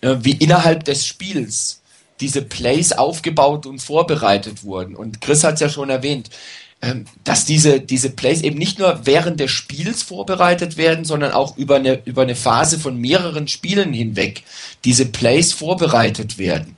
äh, 0.00 0.16
wie 0.20 0.32
innerhalb 0.32 0.84
des 0.84 1.06
Spiels 1.06 1.82
diese 2.20 2.42
Plays 2.42 2.92
aufgebaut 2.92 3.66
und 3.66 3.80
vorbereitet 3.80 4.64
wurden. 4.64 4.96
Und 4.96 5.20
Chris 5.20 5.44
hat 5.44 5.54
es 5.54 5.60
ja 5.60 5.68
schon 5.68 5.90
erwähnt, 5.90 6.30
dass 7.22 7.44
diese, 7.44 7.80
diese 7.80 8.10
Plays 8.10 8.42
eben 8.42 8.58
nicht 8.58 8.80
nur 8.80 9.06
während 9.06 9.38
des 9.38 9.52
Spiels 9.52 10.02
vorbereitet 10.02 10.76
werden, 10.76 11.04
sondern 11.04 11.30
auch 11.32 11.56
über 11.56 11.76
eine, 11.76 12.02
über 12.04 12.22
eine 12.22 12.34
Phase 12.34 12.78
von 12.78 12.96
mehreren 12.96 13.46
Spielen 13.46 13.92
hinweg 13.92 14.42
diese 14.84 15.06
Plays 15.06 15.52
vorbereitet 15.52 16.38
werden. 16.38 16.76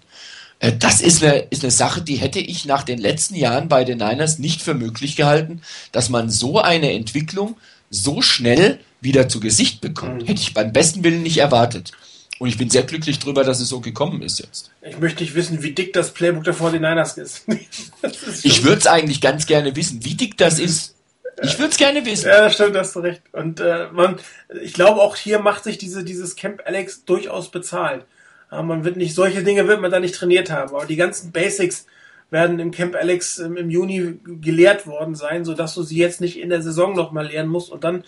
Äh, 0.58 0.72
das 0.78 1.00
ist 1.00 1.22
eine, 1.22 1.38
ist 1.50 1.62
eine 1.62 1.70
Sache, 1.70 2.02
die 2.02 2.16
hätte 2.16 2.38
ich 2.38 2.66
nach 2.66 2.82
den 2.82 2.98
letzten 2.98 3.34
Jahren 3.34 3.68
bei 3.68 3.84
den 3.84 3.98
Niners 3.98 4.38
nicht 4.38 4.60
für 4.60 4.74
möglich 4.74 5.16
gehalten, 5.16 5.62
dass 5.92 6.10
man 6.10 6.28
so 6.28 6.60
eine 6.60 6.92
Entwicklung 6.92 7.56
so 7.90 8.20
schnell 8.20 8.80
wieder 9.00 9.28
zu 9.28 9.40
Gesicht 9.40 9.80
bekommt. 9.80 10.22
Mhm. 10.22 10.26
Hätte 10.26 10.40
ich 10.42 10.54
beim 10.54 10.72
besten 10.72 11.02
Willen 11.04 11.22
nicht 11.22 11.38
erwartet. 11.38 11.92
Und 12.38 12.48
ich 12.48 12.58
bin 12.58 12.68
sehr 12.68 12.82
glücklich 12.82 13.18
darüber, 13.20 13.44
dass 13.44 13.60
es 13.60 13.68
so 13.68 13.80
gekommen 13.80 14.20
ist 14.22 14.40
jetzt. 14.40 14.70
Ich 14.82 14.98
möchte 14.98 15.22
nicht 15.22 15.34
wissen, 15.34 15.62
wie 15.62 15.70
dick 15.70 15.92
das 15.92 16.12
Playbook 16.12 16.44
der 16.44 16.54
49ers 16.54 17.18
ist. 17.18 17.48
ist 18.02 18.44
ich 18.44 18.64
würde 18.64 18.78
es 18.78 18.86
eigentlich 18.86 19.20
ganz 19.20 19.46
gerne 19.46 19.76
wissen, 19.76 20.04
wie 20.04 20.14
dick 20.14 20.36
das 20.36 20.58
ist. 20.58 20.94
Ich 21.42 21.58
würde 21.58 21.70
es 21.70 21.76
gerne 21.76 22.04
wissen. 22.04 22.28
Ja, 22.28 22.42
das 22.42 22.54
stimmt, 22.54 22.76
hast 22.76 22.94
du 22.94 23.00
recht. 23.00 23.22
Und 23.32 23.60
äh, 23.60 23.88
man, 23.92 24.18
ich 24.62 24.72
glaube, 24.72 25.00
auch 25.00 25.16
hier 25.16 25.38
macht 25.40 25.64
sich 25.64 25.78
diese, 25.78 26.04
dieses 26.04 26.36
Camp 26.36 26.62
Alex 26.64 27.04
durchaus 27.04 27.50
bezahlt. 27.50 28.04
Ja, 28.50 28.62
man 28.62 28.84
wird 28.84 28.96
nicht, 28.96 29.14
solche 29.14 29.42
Dinge 29.42 29.66
wird 29.66 29.80
man 29.80 29.90
da 29.90 30.00
nicht 30.00 30.14
trainiert 30.14 30.50
haben. 30.50 30.74
Aber 30.74 30.86
die 30.86 30.96
ganzen 30.96 31.32
Basics 31.32 31.86
werden 32.30 32.58
im 32.58 32.70
Camp 32.70 32.96
Alex 32.96 33.38
im, 33.38 33.56
im 33.56 33.70
Juni 33.70 34.18
gelehrt 34.40 34.86
worden 34.86 35.14
sein, 35.14 35.44
sodass 35.44 35.74
du 35.74 35.82
sie 35.82 35.98
jetzt 35.98 36.20
nicht 36.20 36.38
in 36.38 36.50
der 36.50 36.62
Saison 36.62 36.94
nochmal 36.94 37.28
lernen 37.28 37.50
musst 37.50 37.70
und 37.70 37.84
dann 37.84 38.04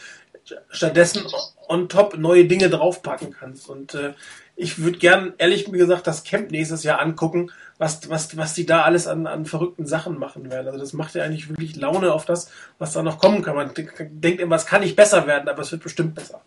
stattdessen 0.70 1.24
on 1.68 1.88
top 1.88 2.16
neue 2.16 2.46
Dinge 2.46 2.70
draufpacken 2.70 3.32
kannst. 3.32 3.68
Und 3.68 3.94
äh, 3.94 4.14
ich 4.56 4.78
würde 4.78 4.98
gern, 4.98 5.34
ehrlich 5.38 5.70
gesagt, 5.70 6.06
das 6.06 6.24
Camp 6.24 6.50
nächstes 6.50 6.82
Jahr 6.82 7.00
angucken, 7.00 7.50
was, 7.78 8.08
was, 8.08 8.36
was 8.36 8.54
die 8.54 8.64
da 8.64 8.82
alles 8.82 9.06
an, 9.06 9.26
an 9.26 9.44
verrückten 9.44 9.86
Sachen 9.86 10.18
machen 10.18 10.50
werden. 10.50 10.68
Also 10.68 10.78
das 10.78 10.92
macht 10.92 11.14
ja 11.14 11.24
eigentlich 11.24 11.48
wirklich 11.48 11.76
Laune 11.76 12.12
auf 12.12 12.24
das, 12.24 12.50
was 12.78 12.92
da 12.92 13.02
noch 13.02 13.18
kommen 13.18 13.42
kann. 13.42 13.56
Man 13.56 13.72
denkt 13.74 14.40
immer, 14.40 14.56
es 14.56 14.66
kann 14.66 14.80
nicht 14.80 14.96
besser 14.96 15.26
werden, 15.26 15.48
aber 15.48 15.62
es 15.62 15.72
wird 15.72 15.82
bestimmt 15.82 16.14
besser. 16.14 16.42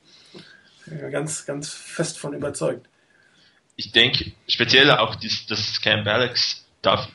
Ganz, 1.12 1.46
ganz 1.46 1.70
fest 1.70 2.18
von 2.18 2.34
überzeugt. 2.34 2.88
Ich 3.76 3.92
denke, 3.92 4.32
speziell 4.48 4.90
auch 4.92 5.16
dies, 5.16 5.46
das 5.46 5.80
Camp 5.82 6.08
Alex 6.08 6.66
darf 6.82 7.08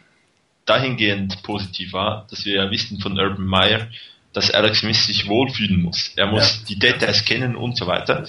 dahingehend 0.65 1.43
positiv 1.43 1.93
war, 1.93 2.27
dass 2.31 2.45
wir 2.45 2.55
ja 2.55 2.71
wissen 2.71 3.01
von 3.01 3.19
Urban 3.19 3.45
Meyer, 3.45 3.89
dass 4.35 4.51
Alex 4.51 4.81
Smith 4.81 5.07
sich 5.07 5.27
wohlfühlen 5.29 5.81
muss. 5.81 6.13
Er 6.17 6.27
muss 6.27 6.59
ja. 6.61 6.67
die 6.69 6.79
Details 6.79 7.25
kennen 7.25 7.57
und 7.57 7.79
so 7.79 7.87
weiter. 7.87 8.27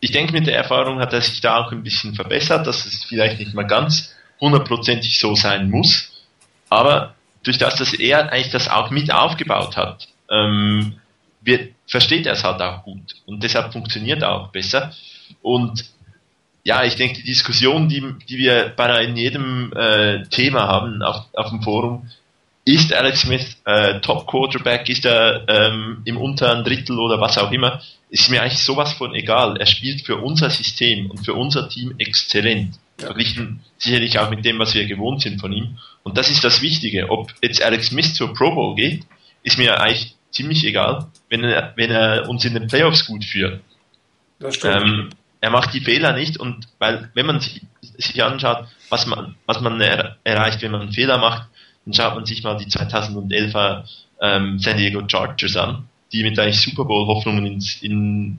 Ich 0.00 0.10
denke, 0.10 0.32
mit 0.32 0.46
der 0.46 0.56
Erfahrung 0.56 0.98
hat 0.98 1.12
er 1.12 1.20
sich 1.20 1.40
da 1.40 1.58
auch 1.58 1.70
ein 1.70 1.82
bisschen 1.82 2.14
verbessert, 2.14 2.66
dass 2.66 2.86
es 2.86 3.04
vielleicht 3.04 3.38
nicht 3.38 3.54
mal 3.54 3.66
ganz 3.66 4.14
hundertprozentig 4.40 5.18
so 5.18 5.34
sein 5.34 5.70
muss. 5.70 6.24
Aber 6.70 7.14
durch 7.42 7.58
das, 7.58 7.76
dass 7.76 7.92
er 7.92 8.32
eigentlich 8.32 8.50
das 8.50 8.68
auch 8.68 8.90
mit 8.90 9.12
aufgebaut 9.12 9.76
hat, 9.76 10.08
ähm, 10.30 10.98
wird, 11.42 11.72
versteht 11.86 12.26
er 12.26 12.32
es 12.32 12.44
halt 12.44 12.60
auch 12.62 12.84
gut. 12.84 13.16
Und 13.26 13.42
deshalb 13.42 13.72
funktioniert 13.72 14.22
er 14.22 14.32
auch 14.32 14.48
besser. 14.48 14.92
Und 15.42 15.84
ja, 16.64 16.84
ich 16.84 16.96
denke, 16.96 17.20
die 17.20 17.24
Diskussion, 17.24 17.88
die, 17.88 18.02
die 18.28 18.38
wir 18.38 18.72
bei 18.76 19.04
in 19.04 19.16
jedem 19.16 19.72
äh, 19.74 20.24
Thema 20.24 20.68
haben 20.68 21.02
auf, 21.02 21.26
auf 21.32 21.50
dem 21.50 21.62
Forum, 21.62 22.10
ist 22.68 22.92
Alex 22.92 23.22
Smith 23.22 23.56
äh, 23.64 23.98
Top 24.00 24.26
Quarterback? 24.26 24.88
Ist 24.90 25.06
er 25.06 25.44
ähm, 25.48 26.02
im 26.04 26.18
unteren 26.18 26.64
Drittel 26.64 26.98
oder 26.98 27.18
was 27.18 27.38
auch 27.38 27.50
immer? 27.50 27.80
Ist 28.10 28.28
mir 28.28 28.42
eigentlich 28.42 28.62
sowas 28.62 28.92
von 28.92 29.14
egal. 29.14 29.56
Er 29.56 29.66
spielt 29.66 30.02
für 30.04 30.16
unser 30.16 30.50
System 30.50 31.10
und 31.10 31.24
für 31.24 31.32
unser 31.32 31.68
Team 31.68 31.94
exzellent. 31.98 32.78
Verglichen 32.98 33.60
sicherlich 33.78 34.18
auch 34.18 34.28
mit 34.28 34.44
dem, 34.44 34.58
was 34.58 34.74
wir 34.74 34.84
gewohnt 34.86 35.22
sind 35.22 35.40
von 35.40 35.52
ihm. 35.52 35.78
Und 36.02 36.18
das 36.18 36.30
ist 36.30 36.44
das 36.44 36.60
Wichtige. 36.60 37.08
Ob 37.08 37.32
jetzt 37.40 37.62
Alex 37.62 37.86
Smith 37.86 38.14
zur 38.14 38.34
Pro 38.34 38.54
Bowl 38.54 38.74
geht, 38.74 39.04
ist 39.42 39.56
mir 39.56 39.80
eigentlich 39.80 40.14
ziemlich 40.30 40.62
egal, 40.64 41.06
wenn 41.30 41.44
er, 41.44 41.72
wenn 41.76 41.90
er 41.90 42.28
uns 42.28 42.44
in 42.44 42.52
den 42.52 42.66
Playoffs 42.66 43.06
gut 43.06 43.24
führt. 43.24 43.62
Das 44.40 44.56
stimmt. 44.56 44.82
Ähm, 44.82 45.08
er 45.40 45.50
macht 45.50 45.72
die 45.72 45.80
Fehler 45.80 46.12
nicht 46.12 46.36
und 46.36 46.68
weil, 46.78 47.10
wenn 47.14 47.24
man 47.24 47.40
sich, 47.40 47.62
sich 47.96 48.22
anschaut, 48.22 48.66
was 48.90 49.06
man, 49.06 49.36
was 49.46 49.60
man 49.60 49.80
er, 49.80 50.16
erreicht, 50.24 50.60
wenn 50.60 50.72
man 50.72 50.82
einen 50.82 50.92
Fehler 50.92 51.16
macht, 51.18 51.48
dann 51.88 51.94
schaut 51.94 52.14
man 52.14 52.26
sich 52.26 52.42
mal 52.42 52.56
die 52.58 52.66
2011er 52.66 53.84
ähm, 54.20 54.58
San 54.58 54.76
Diego 54.76 55.02
Chargers 55.08 55.56
an, 55.56 55.88
die 56.12 56.22
mit 56.22 56.38
eigentlich 56.38 56.60
Super 56.60 56.84
Bowl 56.84 57.06
Hoffnungen 57.06 57.46
ins, 57.46 57.80
in 57.80 58.38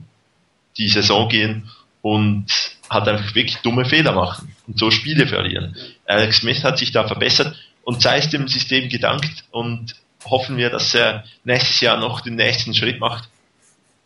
die 0.78 0.88
Saison 0.88 1.28
gehen 1.28 1.68
und 2.00 2.46
halt 2.88 3.08
einfach 3.08 3.34
wirklich 3.34 3.56
dumme 3.58 3.84
Fehler 3.84 4.12
machen 4.12 4.54
und 4.68 4.78
so 4.78 4.92
Spiele 4.92 5.26
verlieren. 5.26 5.76
Alex 6.06 6.38
Smith 6.38 6.62
hat 6.62 6.78
sich 6.78 6.92
da 6.92 7.08
verbessert 7.08 7.56
und 7.82 8.00
sei 8.00 8.18
es 8.18 8.30
dem 8.30 8.46
System 8.46 8.88
gedankt 8.88 9.44
und 9.50 9.96
hoffen 10.24 10.56
wir, 10.56 10.70
dass 10.70 10.94
er 10.94 11.24
nächstes 11.42 11.80
Jahr 11.80 11.98
noch 11.98 12.20
den 12.20 12.36
nächsten 12.36 12.72
Schritt 12.72 13.00
macht. 13.00 13.28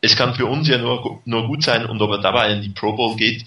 Es 0.00 0.16
kann 0.16 0.34
für 0.34 0.46
uns 0.46 0.68
ja 0.68 0.78
nur, 0.78 1.20
nur 1.26 1.46
gut 1.46 1.62
sein 1.62 1.84
und 1.84 2.00
ob 2.00 2.12
er 2.12 2.18
dabei 2.18 2.50
in 2.52 2.62
die 2.62 2.70
Pro 2.70 2.94
Bowl 2.94 3.14
geht, 3.16 3.44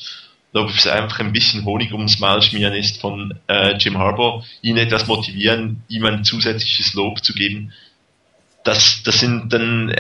ob 0.54 0.70
es 0.70 0.88
einfach 0.88 1.20
ein 1.20 1.34
bisschen 1.34 1.66
Honig 1.66 1.92
ums 1.94 2.20
Maul 2.20 2.42
schmieren 2.42 2.74
ist 2.74 3.00
von 3.02 3.38
äh, 3.48 3.76
Jim 3.78 3.98
Harbour, 3.98 4.46
ihn 4.62 4.78
etwas 4.78 5.08
motivieren, 5.08 5.84
ihm 5.88 6.06
ein 6.06 6.24
zusätzliches 6.24 6.94
Lob 6.94 7.24
zu 7.24 7.34
geben. 7.34 7.74
Das, 8.64 9.04
das 9.04 9.20
sind 9.20 9.52
dann 9.54 9.96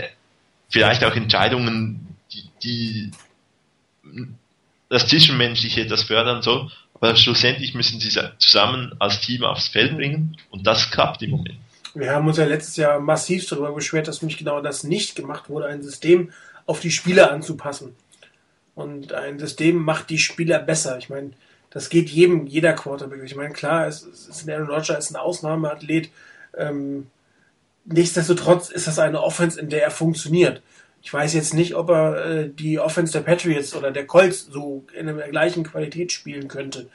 vielleicht 0.70 1.04
auch 1.04 1.16
Entscheidungen, 1.16 2.16
die, 2.32 2.44
die 2.64 3.12
das 4.90 5.08
Zwischenmenschliche 5.08 5.82
etwas 5.82 6.04
fördern 6.04 6.42
soll, 6.42 6.72
aber 6.94 7.16
schlussendlich 7.16 7.74
müssen 7.74 8.00
sie 8.00 8.10
zusammen 8.40 8.96
als 9.00 9.22
Team 9.22 9.44
aufs 9.44 9.68
Feld 9.68 9.96
bringen 9.96 10.38
und 10.50 10.66
das 10.66 10.90
klappt 10.92 11.22
im 11.22 11.32
Moment. 11.32 11.58
Wir 11.94 12.12
haben 12.12 12.28
uns 12.28 12.38
ja 12.38 12.46
letztes 12.46 12.78
Jahr 12.78 13.00
massiv 13.00 13.48
darüber 13.48 13.72
beschwert, 13.72 14.08
dass 14.08 14.22
nämlich 14.22 14.38
genau 14.38 14.62
das 14.62 14.84
nicht 14.84 15.16
gemacht 15.16 15.50
wurde, 15.50 15.68
ein 15.68 15.82
System 15.82 16.32
auf 16.66 16.80
die 16.80 16.92
Spieler 16.92 17.32
anzupassen. 17.32 17.96
Und 18.78 19.12
ein 19.12 19.40
System 19.40 19.78
macht 19.78 20.12
die 20.12 20.20
Spieler 20.20 20.60
besser. 20.60 21.00
Ich 21.00 21.10
meine, 21.10 21.32
das 21.72 21.90
geht 21.90 22.12
jedem, 22.12 22.46
jeder 22.46 22.74
Quarterback. 22.74 23.24
Ich 23.24 23.36
meine, 23.36 23.52
klar, 23.52 23.88
es, 23.88 24.04
es 24.04 24.28
ist 24.28 24.48
ein 24.48 24.54
Aaron 24.54 24.70
Rodgers 24.70 25.06
ist 25.06 25.12
ein 25.12 25.16
Ausnahmeathlet. 25.16 26.12
Ähm, 26.56 27.08
nichtsdestotrotz 27.86 28.70
ist 28.70 28.86
das 28.86 29.00
eine 29.00 29.24
Offense, 29.24 29.60
in 29.60 29.70
der 29.70 29.82
er 29.82 29.90
funktioniert. 29.90 30.62
Ich 31.02 31.12
weiß 31.12 31.34
jetzt 31.34 31.56
nicht, 31.56 31.74
ob 31.74 31.90
er 31.90 32.24
äh, 32.24 32.50
die 32.50 32.78
Offense 32.78 33.14
der 33.14 33.22
Patriots 33.22 33.76
oder 33.76 33.90
der 33.90 34.06
Colts 34.06 34.46
so 34.46 34.86
in 34.94 35.08
der 35.08 35.30
gleichen 35.30 35.64
Qualität 35.64 36.12
spielen 36.12 36.48
könnte. 36.48 36.88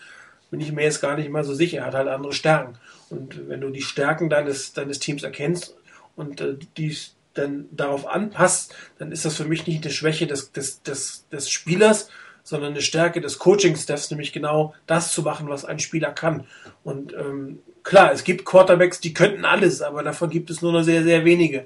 Bin 0.52 0.60
ich 0.60 0.70
mir 0.70 0.84
jetzt 0.84 1.00
gar 1.00 1.16
nicht 1.16 1.30
mal 1.30 1.42
so 1.42 1.52
sicher. 1.52 1.78
Er 1.78 1.86
hat 1.86 1.94
halt 1.94 2.06
andere 2.06 2.32
Stärken. 2.32 2.76
Und 3.10 3.48
wenn 3.48 3.60
du 3.60 3.70
die 3.70 3.82
Stärken 3.82 4.30
deines, 4.30 4.72
deines 4.72 5.00
Teams 5.00 5.24
erkennst 5.24 5.74
und 6.14 6.40
äh, 6.40 6.54
die 6.76 6.96
dann 7.34 7.66
darauf 7.70 8.06
anpasst, 8.06 8.74
dann 8.98 9.12
ist 9.12 9.24
das 9.24 9.36
für 9.36 9.44
mich 9.44 9.66
nicht 9.66 9.84
eine 9.84 9.92
Schwäche 9.92 10.26
des, 10.26 10.52
des, 10.52 10.82
des, 10.82 11.26
des 11.30 11.50
Spielers, 11.50 12.08
sondern 12.44 12.72
eine 12.72 12.82
Stärke 12.82 13.20
des 13.20 13.38
Coaching-Staffs, 13.38 14.10
nämlich 14.10 14.32
genau 14.32 14.74
das 14.86 15.12
zu 15.12 15.22
machen, 15.22 15.48
was 15.48 15.64
ein 15.64 15.78
Spieler 15.78 16.10
kann. 16.10 16.44
Und 16.82 17.14
ähm, 17.14 17.60
klar, 17.82 18.12
es 18.12 18.24
gibt 18.24 18.44
Quarterbacks, 18.44 19.00
die 19.00 19.14
könnten 19.14 19.44
alles, 19.44 19.82
aber 19.82 20.02
davon 20.02 20.30
gibt 20.30 20.50
es 20.50 20.62
nur 20.62 20.72
noch 20.72 20.82
sehr, 20.82 21.04
sehr 21.04 21.24
wenige. 21.24 21.64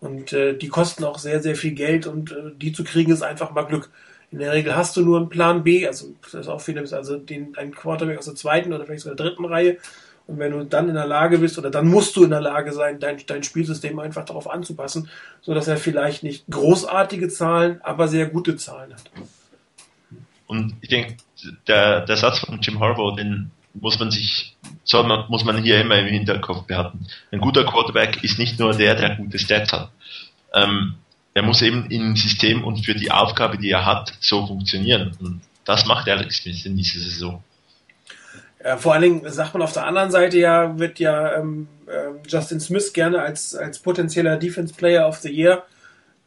Und 0.00 0.32
äh, 0.32 0.54
die 0.54 0.68
kosten 0.68 1.04
auch 1.04 1.18
sehr, 1.18 1.42
sehr 1.42 1.56
viel 1.56 1.72
Geld 1.72 2.06
und 2.06 2.32
äh, 2.32 2.50
die 2.56 2.72
zu 2.72 2.84
kriegen 2.84 3.12
ist 3.12 3.22
einfach 3.22 3.52
mal 3.52 3.62
Glück. 3.62 3.90
In 4.30 4.40
der 4.40 4.52
Regel 4.52 4.76
hast 4.76 4.96
du 4.96 5.02
nur 5.02 5.18
einen 5.18 5.28
Plan 5.28 5.62
B, 5.62 5.86
also 5.86 6.14
das 6.22 6.34
ist 6.34 6.48
auch 6.48 6.60
viele, 6.60 6.80
also 6.80 7.16
den, 7.16 7.56
ein 7.56 7.72
Quarterback 7.72 8.18
aus 8.18 8.24
der 8.24 8.34
zweiten 8.34 8.72
oder 8.72 8.84
vielleicht 8.84 9.04
sogar 9.04 9.16
dritten 9.16 9.44
Reihe, 9.44 9.78
und 10.26 10.38
wenn 10.38 10.52
du 10.52 10.64
dann 10.64 10.88
in 10.88 10.94
der 10.94 11.06
Lage 11.06 11.38
bist, 11.38 11.56
oder 11.58 11.70
dann 11.70 11.86
musst 11.86 12.16
du 12.16 12.24
in 12.24 12.30
der 12.30 12.40
Lage 12.40 12.72
sein, 12.72 12.98
dein, 12.98 13.18
dein 13.26 13.44
Spielsystem 13.44 13.98
einfach 13.98 14.24
darauf 14.24 14.50
anzupassen, 14.50 15.08
so 15.40 15.54
dass 15.54 15.68
er 15.68 15.76
vielleicht 15.76 16.24
nicht 16.24 16.46
großartige 16.50 17.28
Zahlen, 17.28 17.80
aber 17.82 18.08
sehr 18.08 18.26
gute 18.26 18.56
Zahlen 18.56 18.92
hat. 18.92 19.10
Und 20.48 20.74
ich 20.80 20.88
denke, 20.88 21.16
der, 21.68 22.04
der 22.06 22.16
Satz 22.16 22.40
von 22.40 22.60
Jim 22.60 22.80
Harbaugh, 22.80 23.16
den 23.16 23.50
muss 23.74 23.98
man 23.98 24.10
sich, 24.10 24.56
soll 24.84 25.06
man, 25.06 25.28
muss 25.28 25.44
man 25.44 25.62
hier 25.62 25.80
immer 25.80 25.98
im 25.98 26.06
Hinterkopf 26.06 26.66
behalten. 26.66 27.06
Ein 27.30 27.40
guter 27.40 27.64
Quarterback 27.64 28.24
ist 28.24 28.38
nicht 28.38 28.58
nur 28.58 28.72
der, 28.72 28.94
der 28.94 29.16
gute 29.16 29.38
Stats 29.38 29.72
hat. 29.72 29.90
Ähm, 30.54 30.94
er 31.34 31.42
muss 31.42 31.62
eben 31.62 31.90
im 31.90 32.16
System 32.16 32.64
und 32.64 32.84
für 32.84 32.94
die 32.94 33.10
Aufgabe, 33.10 33.58
die 33.58 33.70
er 33.70 33.84
hat, 33.84 34.14
so 34.20 34.46
funktionieren. 34.46 35.14
Und 35.20 35.42
das 35.64 35.84
macht 35.86 36.08
Alex 36.08 36.38
Smith 36.38 36.64
in 36.64 36.76
dieser 36.76 37.00
Saison. 37.00 37.44
Ja, 38.66 38.76
vor 38.76 38.94
allen 38.94 39.02
Dingen 39.02 39.22
sagt 39.26 39.54
man 39.54 39.62
auf 39.62 39.72
der 39.72 39.86
anderen 39.86 40.10
Seite 40.10 40.38
ja, 40.38 40.76
wird 40.76 40.98
ja 40.98 41.36
ähm, 41.36 41.68
äh, 41.86 42.28
Justin 42.28 42.58
Smith 42.58 42.92
gerne 42.92 43.22
als, 43.22 43.54
als 43.54 43.78
potenzieller 43.78 44.38
Defense 44.38 44.74
Player 44.74 45.06
of 45.06 45.18
the 45.18 45.30
Year 45.30 45.62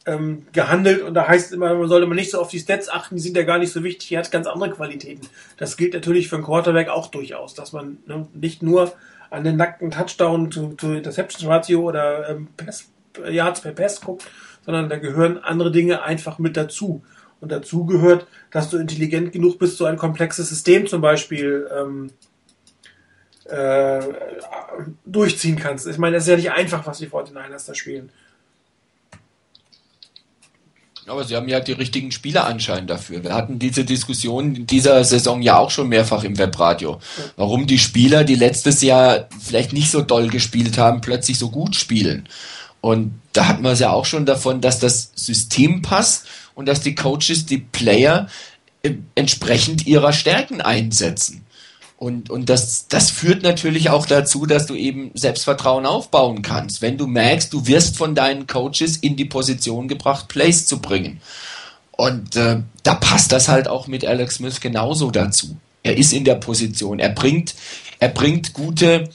ähm, 0.06 0.46
gehandelt 0.54 1.02
und 1.02 1.16
da 1.16 1.28
heißt 1.28 1.52
immer, 1.52 1.74
man 1.74 1.90
sollte 1.90 2.08
man 2.08 2.16
nicht 2.16 2.32
so 2.32 2.40
auf 2.40 2.48
die 2.48 2.60
Stats 2.60 2.88
achten, 2.88 3.18
die 3.18 3.22
sind 3.22 3.36
ja 3.36 3.44
gar 3.44 3.60
nicht 3.60 3.74
so 3.74 3.84
wichtig, 3.84 4.14
er 4.14 4.20
hat 4.20 4.32
ganz 4.32 4.48
andere 4.48 4.70
Qualitäten. 4.70 5.28
Das 5.58 5.76
gilt 5.76 5.94
natürlich 5.94 6.30
für 6.30 6.38
einen 6.38 6.46
Quarterback 6.46 6.88
auch 6.88 7.08
durchaus, 7.08 7.56
dass 7.56 7.74
man 7.74 7.98
ne, 8.06 8.26
nicht 8.34 8.64
nur 8.64 8.94
an 9.30 9.44
den 9.44 9.58
nackten 9.58 9.92
Touchdown 9.92 10.50
zu, 10.50 10.76
zu 10.78 10.94
Interception 10.94 11.52
Ratio 11.52 11.82
oder 11.82 12.30
ähm, 12.30 12.48
Pass, 12.56 12.86
Yards 13.30 13.60
per 13.60 13.74
Pass 13.74 14.00
guckt, 14.00 14.24
sondern 14.66 14.88
da 14.88 14.98
gehören 14.98 15.40
andere 15.40 15.72
Dinge 15.72 16.04
einfach 16.04 16.40
mit 16.40 16.56
dazu. 16.56 17.04
Und 17.42 17.52
dazu 17.52 17.86
gehört, 17.86 18.28
dass 18.52 18.70
du 18.70 18.78
intelligent 18.78 19.32
genug 19.32 19.60
bist, 19.60 19.78
so 19.78 19.86
ein 19.86 19.98
komplexes 19.98 20.50
System 20.50 20.88
zum 20.88 21.02
Beispiel 21.02 21.70
ähm, 21.78 22.12
äh, 23.50 24.02
durchziehen 25.06 25.58
kannst. 25.58 25.88
Ich 25.88 25.98
meine, 25.98 26.18
es 26.18 26.24
ist 26.24 26.30
ja 26.30 26.36
nicht 26.36 26.52
einfach, 26.52 26.86
was 26.86 27.00
die 27.00 27.08
49ers 27.08 27.68
da 27.68 27.76
spielen. 27.76 28.12
Aber 31.10 31.24
sie 31.24 31.36
haben 31.36 31.50
ja 31.50 31.60
die 31.60 31.72
richtigen 31.72 32.12
Spieler 32.12 32.46
anscheinend 32.46 32.90
dafür. 32.90 33.24
Wir 33.24 33.34
hatten 33.34 33.58
diese 33.58 33.84
Diskussion 33.84 34.56
in 34.56 34.68
dieser 34.68 35.04
Saison 35.04 35.42
ja 35.42 35.58
auch 35.58 35.72
schon 35.72 35.90
mehrfach 35.90 36.24
im 36.24 36.38
Webradio. 36.38 37.00
Warum 37.36 37.66
die 37.66 37.80
Spieler, 37.80 38.24
die 38.24 38.36
letztes 38.36 38.82
Jahr 38.82 39.28
vielleicht 39.40 39.74
nicht 39.74 39.90
so 39.90 40.02
doll 40.02 40.28
gespielt 40.28 40.78
haben, 40.78 41.02
plötzlich 41.02 41.40
so 41.40 41.50
gut 41.50 41.76
spielen. 41.76 42.30
Und 42.82 43.20
da 43.34 43.48
hatten 43.48 43.64
wir 43.64 43.72
es 43.72 43.80
ja 43.80 43.90
auch 43.90 44.06
schon 44.06 44.26
davon, 44.26 44.62
dass 44.62 44.80
das 44.80 45.12
System 45.16 45.82
passt 45.82 46.28
und 46.54 46.68
dass 46.68 46.82
die 46.82 46.96
Coaches, 46.96 47.46
die 47.46 47.58
Player 47.58 48.28
äh, 48.84 48.94
entsprechend 49.16 49.88
ihrer 49.88 50.14
Stärken 50.14 50.62
einsetzen. 50.62 51.39
Und, 52.00 52.30
und 52.30 52.48
das, 52.48 52.88
das 52.88 53.12
führt 53.12 53.44
natürlich 53.44 53.90
auch 53.90 54.06
dazu, 54.06 54.46
dass 54.46 54.66
du 54.66 54.74
eben 54.74 55.12
Selbstvertrauen 55.16 55.86
aufbauen 55.86 56.42
kannst, 56.42 56.82
wenn 56.82 56.98
du 56.98 57.08
merkst, 57.08 57.52
du 57.52 57.68
wirst 57.68 57.98
von 57.98 58.16
deinen 58.16 58.48
Coaches 58.48 58.96
in 58.96 59.18
die 59.18 59.26
Position 59.26 59.90
gebracht, 59.90 60.30
Plays 60.30 60.66
zu 60.66 60.80
bringen. 60.80 61.20
Und 61.92 62.38
äh, 62.38 62.62
da 62.84 62.96
passt 62.96 63.34
das 63.34 63.50
halt 63.50 63.68
auch 63.68 63.88
mit 63.88 64.06
Alex 64.06 64.36
Smith 64.36 64.62
genauso 64.62 65.12
dazu. 65.12 65.58
Er 65.84 65.98
ist 65.98 66.14
in 66.14 66.24
der 66.24 66.36
Position, 66.36 67.00
er 67.00 67.10
bringt, 67.10 67.54
er 68.00 68.08
bringt 68.08 68.54
gute, 68.54 69.10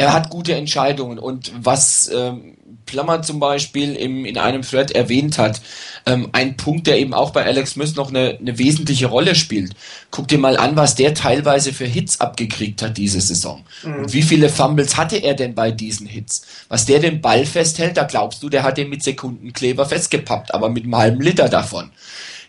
er 0.00 0.12
hat 0.14 0.30
gute 0.30 0.54
Entscheidungen. 0.54 1.18
Und 1.18 1.52
was 1.60 2.10
ähm, 2.12 2.56
Plummer 2.86 3.22
zum 3.22 3.38
Beispiel 3.38 3.94
im, 3.94 4.24
in 4.24 4.38
einem 4.38 4.62
Thread 4.62 4.92
erwähnt 4.92 5.36
hat, 5.38 5.60
ähm, 6.06 6.30
ein 6.32 6.56
Punkt, 6.56 6.86
der 6.86 6.98
eben 6.98 7.12
auch 7.12 7.30
bei 7.30 7.44
Alex 7.44 7.72
Smith 7.72 7.96
noch 7.96 8.08
eine, 8.08 8.38
eine 8.38 8.58
wesentliche 8.58 9.06
Rolle 9.06 9.34
spielt. 9.34 9.74
Guck 10.10 10.28
dir 10.28 10.38
mal 10.38 10.56
an, 10.56 10.74
was 10.74 10.94
der 10.94 11.12
teilweise 11.12 11.74
für 11.74 11.84
Hits 11.84 12.20
abgekriegt 12.20 12.80
hat 12.80 12.96
diese 12.96 13.20
Saison. 13.20 13.62
Mhm. 13.82 13.94
Und 13.96 14.12
wie 14.14 14.22
viele 14.22 14.48
Fumbles 14.48 14.96
hatte 14.96 15.18
er 15.18 15.34
denn 15.34 15.54
bei 15.54 15.70
diesen 15.70 16.06
Hits? 16.06 16.46
Was 16.68 16.86
der 16.86 16.98
den 17.00 17.20
Ball 17.20 17.44
festhält, 17.44 17.98
da 17.98 18.04
glaubst 18.04 18.42
du, 18.42 18.48
der 18.48 18.62
hat 18.62 18.78
den 18.78 18.88
mit 18.88 19.02
Sekundenkleber 19.02 19.84
festgepappt, 19.84 20.54
aber 20.54 20.70
mit 20.70 20.84
einem 20.84 20.96
halben 20.96 21.20
Liter 21.20 21.50
davon. 21.50 21.90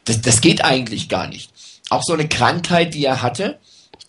Das, 0.06 0.22
das 0.22 0.40
geht 0.40 0.64
eigentlich 0.64 1.10
gar 1.10 1.28
nicht. 1.28 1.52
Auch 1.90 2.04
so 2.04 2.14
eine 2.14 2.30
Krankheit, 2.30 2.94
die 2.94 3.04
er 3.04 3.22
hatte, 3.22 3.60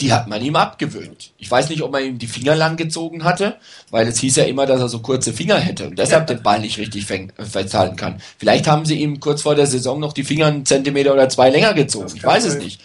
die 0.03 0.13
hat 0.13 0.27
man 0.27 0.43
ihm 0.43 0.57
abgewöhnt. 0.57 1.31
Ich 1.39 1.49
weiß 1.49 1.69
nicht, 1.69 1.81
ob 1.83 1.93
man 1.93 2.05
ihm 2.05 2.19
die 2.19 2.27
Finger 2.27 2.57
lang 2.57 2.77
gezogen 2.77 3.23
hatte, 3.23 3.57
weil 3.91 4.09
es 4.09 4.19
hieß 4.19 4.35
ja 4.35 4.45
immer, 4.45 4.67
dass 4.67 4.81
er 4.81 4.89
so 4.89 4.99
kurze 4.99 5.33
Finger 5.33 5.59
hätte 5.59 5.87
und 5.87 5.97
deshalb 5.97 6.27
den 6.27 6.43
Ball 6.43 6.59
nicht 6.59 6.77
richtig 6.77 7.07
festhalten 7.07 7.95
kann. 7.95 8.21
Vielleicht 8.37 8.67
haben 8.67 8.85
sie 8.85 8.97
ihm 8.97 9.21
kurz 9.21 9.43
vor 9.43 9.55
der 9.55 9.69
Saison 9.69 10.01
noch 10.01 10.13
die 10.13 10.25
Finger 10.25 10.47
einen 10.47 10.67
Zentimeter 10.67 11.13
oder 11.13 11.29
zwei 11.29 11.51
länger 11.51 11.73
gezogen. 11.73 12.11
Ich 12.17 12.25
weiß 12.25 12.45
es 12.47 12.57
nicht. 12.57 12.81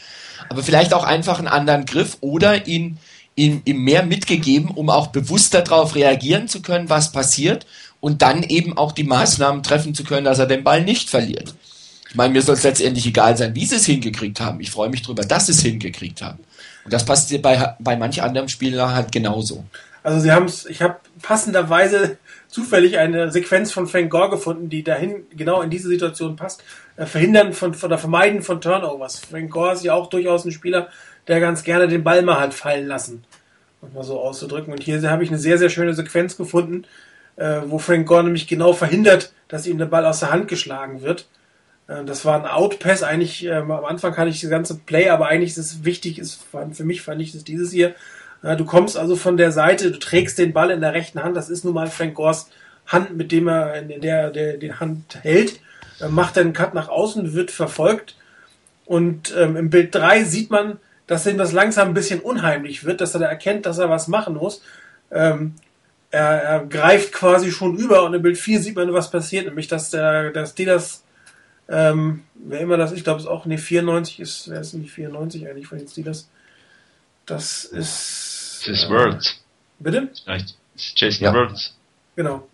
Aber 0.47 0.61
vielleicht 0.61 0.93
auch 0.93 1.03
einfach 1.03 1.39
einen 1.39 1.47
anderen 1.47 1.85
Griff 1.85 2.17
oder 2.21 2.67
ihn, 2.67 2.99
ihn, 3.35 3.63
ihm 3.65 3.83
mehr 3.83 4.03
mitgegeben, 4.03 4.69
um 4.69 4.91
auch 4.91 5.07
bewusster 5.07 5.63
darauf 5.63 5.95
reagieren 5.95 6.47
zu 6.47 6.61
können, 6.61 6.87
was 6.87 7.11
passiert 7.11 7.65
und 7.99 8.21
dann 8.21 8.43
eben 8.43 8.77
auch 8.77 8.91
die 8.91 9.05
Maßnahmen 9.05 9.63
treffen 9.63 9.95
zu 9.95 10.03
können, 10.03 10.25
dass 10.25 10.37
er 10.37 10.45
den 10.45 10.63
Ball 10.63 10.83
nicht 10.83 11.09
verliert. 11.09 11.55
Ich 12.09 12.15
meine, 12.15 12.31
mir 12.31 12.43
soll 12.43 12.55
es 12.55 12.63
letztendlich 12.63 13.07
egal 13.07 13.35
sein, 13.35 13.55
wie 13.55 13.65
sie 13.65 13.75
es 13.75 13.85
hingekriegt 13.85 14.39
haben. 14.39 14.59
Ich 14.61 14.69
freue 14.69 14.89
mich 14.89 15.01
darüber, 15.01 15.23
dass 15.23 15.47
sie 15.47 15.53
es 15.53 15.61
hingekriegt 15.61 16.21
haben. 16.21 16.39
Das 16.89 17.05
passt 17.05 17.41
bei, 17.41 17.75
bei 17.79 17.95
manch 17.95 18.21
anderem 18.21 18.47
Spieler 18.47 18.93
halt 18.93 19.11
genauso. 19.11 19.63
Also 20.03 20.19
sie 20.19 20.31
haben 20.31 20.45
es, 20.45 20.65
ich 20.65 20.81
habe 20.81 20.97
passenderweise 21.21 22.17
zufällig 22.47 22.97
eine 22.97 23.29
Sequenz 23.29 23.71
von 23.71 23.87
Frank 23.87 24.09
Gore 24.09 24.29
gefunden, 24.29 24.69
die 24.69 24.83
dahin 24.83 25.25
genau 25.35 25.61
in 25.61 25.69
diese 25.69 25.89
Situation 25.89 26.35
passt. 26.37 26.63
Äh, 26.95 27.05
verhindern 27.05 27.51
von, 27.53 27.73
von 27.73 27.87
oder 27.87 27.97
vermeiden 27.97 28.41
von 28.41 28.61
Turnovers. 28.61 29.19
Frank 29.19 29.51
Gore 29.51 29.73
ist 29.73 29.83
ja 29.83 29.93
auch 29.93 30.07
durchaus 30.07 30.45
ein 30.45 30.51
Spieler, 30.51 30.87
der 31.27 31.39
ganz 31.39 31.63
gerne 31.63 31.87
den 31.87 32.03
Ball 32.03 32.21
mal 32.21 32.39
hat 32.39 32.53
fallen 32.53 32.87
lassen. 32.87 33.25
Um 33.81 33.93
mal 33.93 34.03
so 34.03 34.19
auszudrücken. 34.19 34.71
Und 34.71 34.81
hier 34.81 35.01
habe 35.11 35.23
ich 35.23 35.29
eine 35.29 35.39
sehr, 35.39 35.57
sehr 35.57 35.69
schöne 35.69 35.93
Sequenz 35.93 36.37
gefunden, 36.37 36.85
äh, 37.35 37.59
wo 37.65 37.77
Frank 37.77 38.07
Gore 38.07 38.23
nämlich 38.23 38.47
genau 38.47 38.73
verhindert, 38.73 39.33
dass 39.49 39.67
ihm 39.67 39.77
der 39.77 39.85
Ball 39.87 40.05
aus 40.05 40.21
der 40.21 40.31
Hand 40.31 40.47
geschlagen 40.47 41.01
wird. 41.01 41.27
Äh, 41.87 42.03
das 42.05 42.25
war 42.25 42.39
ein 42.39 42.49
Outpass. 42.49 43.03
Eigentlich, 43.03 43.45
ähm, 43.45 43.71
am 43.71 43.85
Anfang 43.85 44.13
kann 44.13 44.27
ich 44.27 44.41
das 44.41 44.49
ganze 44.49 44.75
Play, 44.75 45.09
aber 45.09 45.27
eigentlich 45.27 45.51
ist 45.51 45.57
es 45.57 45.83
wichtig, 45.83 46.19
ist, 46.19 46.43
für 46.73 46.83
mich 46.83 47.01
fand 47.01 47.21
ich 47.21 47.31
das 47.31 47.43
dieses 47.43 47.71
hier. 47.71 47.95
Äh, 48.43 48.55
du 48.55 48.65
kommst 48.65 48.97
also 48.97 49.15
von 49.15 49.37
der 49.37 49.51
Seite, 49.51 49.91
du 49.91 49.99
trägst 49.99 50.37
den 50.37 50.53
Ball 50.53 50.71
in 50.71 50.81
der 50.81 50.93
rechten 50.93 51.23
Hand. 51.23 51.35
Das 51.35 51.49
ist 51.49 51.65
nun 51.65 51.73
mal 51.73 51.87
Frank 51.87 52.15
Gors 52.15 52.49
Hand, 52.85 53.17
mit 53.17 53.31
dem 53.31 53.47
er, 53.47 53.75
in 53.75 54.01
der, 54.01 54.29
der 54.29 54.57
die 54.57 54.73
Hand 54.73 55.19
hält. 55.21 55.59
Äh, 55.99 56.07
macht 56.09 56.37
einen 56.37 56.53
Cut 56.53 56.73
nach 56.73 56.89
außen, 56.89 57.33
wird 57.33 57.51
verfolgt. 57.51 58.15
Und 58.85 59.35
ähm, 59.37 59.57
im 59.57 59.69
Bild 59.69 59.93
3 59.93 60.23
sieht 60.23 60.49
man, 60.49 60.79
dass 61.07 61.25
ihm 61.25 61.37
das 61.37 61.51
langsam 61.51 61.89
ein 61.89 61.93
bisschen 61.93 62.19
unheimlich 62.19 62.85
wird, 62.85 63.01
dass 63.01 63.13
er 63.13 63.21
da 63.21 63.27
erkennt, 63.27 63.65
dass 63.65 63.77
er 63.77 63.89
was 63.89 64.07
machen 64.07 64.35
muss. 64.35 64.61
Ähm, 65.11 65.55
er, 66.11 66.43
er 66.43 66.65
greift 66.65 67.11
quasi 67.11 67.51
schon 67.51 67.75
über 67.75 68.03
und 68.03 68.13
im 68.13 68.21
Bild 68.21 68.37
4 68.37 68.61
sieht 68.61 68.75
man, 68.75 68.93
was 68.93 69.11
passiert, 69.11 69.45
nämlich 69.45 69.67
dass 69.67 69.89
der, 69.89 70.31
dass 70.31 70.55
die 70.55 70.65
das 70.65 71.03
ähm, 71.69 72.23
wer 72.35 72.59
immer 72.61 72.77
das, 72.77 72.91
ich 72.91 73.03
glaube, 73.03 73.17
es 73.17 73.25
ist 73.25 73.29
auch, 73.29 73.45
nee, 73.45 73.57
94 73.57 74.19
ist, 74.19 74.49
wer 74.49 74.61
ist 74.61 74.73
denn 74.73 74.81
die 74.81 74.89
94 74.89 75.47
eigentlich 75.47 75.67
von 75.67 75.77
den 75.77 75.87
Steelers? 75.87 76.29
Das 77.25 77.65
ist. 77.65 78.63
Das 78.65 78.67
ist 78.67 78.85
äh, 78.85 78.89
Words. 78.89 79.43
Bitte? 79.79 80.09
Vielleicht 80.23 80.55
ist 80.75 80.99
Jason 80.99 81.25
ja. 81.25 81.33
Words. 81.33 81.75
Genau. 82.15 82.47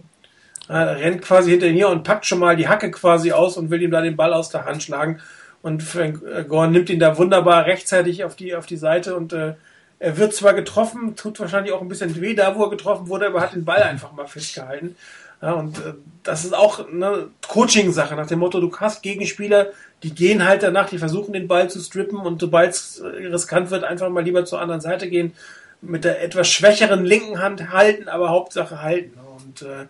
Er 0.68 0.98
rennt 0.98 1.22
quasi 1.22 1.52
hinter 1.52 1.68
ihm 1.68 1.76
her 1.76 1.90
und 1.90 2.04
packt 2.04 2.26
schon 2.26 2.40
mal 2.40 2.56
die 2.56 2.68
Hacke 2.68 2.90
quasi 2.90 3.32
aus 3.32 3.58
und 3.58 3.70
will 3.70 3.82
ihm 3.82 3.92
da 3.92 4.02
den 4.02 4.16
Ball 4.16 4.34
aus 4.34 4.50
der 4.50 4.66
Hand 4.66 4.82
schlagen. 4.82 5.20
Und 5.62 5.84
Frank 5.84 6.22
äh, 6.24 6.44
Gorn 6.44 6.72
nimmt 6.72 6.90
ihn 6.90 7.00
da 7.00 7.18
wunderbar 7.18 7.66
rechtzeitig 7.66 8.24
auf 8.24 8.36
die, 8.36 8.56
auf 8.56 8.66
die 8.66 8.78
Seite 8.78 9.16
und 9.16 9.34
äh, 9.34 9.56
er 10.00 10.18
wird 10.18 10.34
zwar 10.34 10.54
getroffen, 10.54 11.16
tut 11.16 11.40
wahrscheinlich 11.40 11.72
auch 11.72 11.82
ein 11.82 11.88
bisschen 11.88 12.20
weh 12.20 12.34
da, 12.34 12.56
wo 12.56 12.64
er 12.64 12.70
getroffen 12.70 13.08
wurde, 13.08 13.28
aber 13.28 13.40
hat 13.40 13.54
den 13.54 13.64
Ball 13.64 13.82
einfach 13.84 14.12
mal 14.12 14.28
festgehalten. 14.28 14.98
Ja, 15.44 15.52
und 15.56 15.78
äh, 15.80 15.94
das 16.24 16.46
ist 16.46 16.56
auch 16.56 16.88
eine 16.88 17.28
Coaching-Sache 17.46 18.16
nach 18.16 18.28
dem 18.28 18.40
Motto, 18.40 18.62
du 18.62 18.74
hast 18.78 19.04
Gegenspieler, 19.04 19.72
die 20.02 20.16
gehen 20.16 20.46
halt 20.46 20.64
danach, 20.64 20.90
die 20.90 20.98
versuchen 20.98 21.34
den 21.34 21.50
Ball 21.50 21.70
zu 21.70 21.82
strippen 21.82 22.18
und 22.20 22.40
sobald 22.40 22.72
es 22.72 23.00
äh, 23.00 23.08
riskant 23.28 23.70
wird, 23.70 23.84
einfach 23.84 24.08
mal 24.08 24.24
lieber 24.24 24.46
zur 24.46 24.62
anderen 24.62 24.80
Seite 24.80 25.10
gehen, 25.10 25.34
mit 25.82 26.06
der 26.06 26.24
etwas 26.24 26.48
schwächeren 26.48 27.04
linken 27.04 27.42
Hand 27.42 27.74
halten, 27.74 28.08
aber 28.08 28.30
Hauptsache 28.30 28.82
halten. 28.82 29.20
Und 29.36 29.64
äh, 29.64 29.88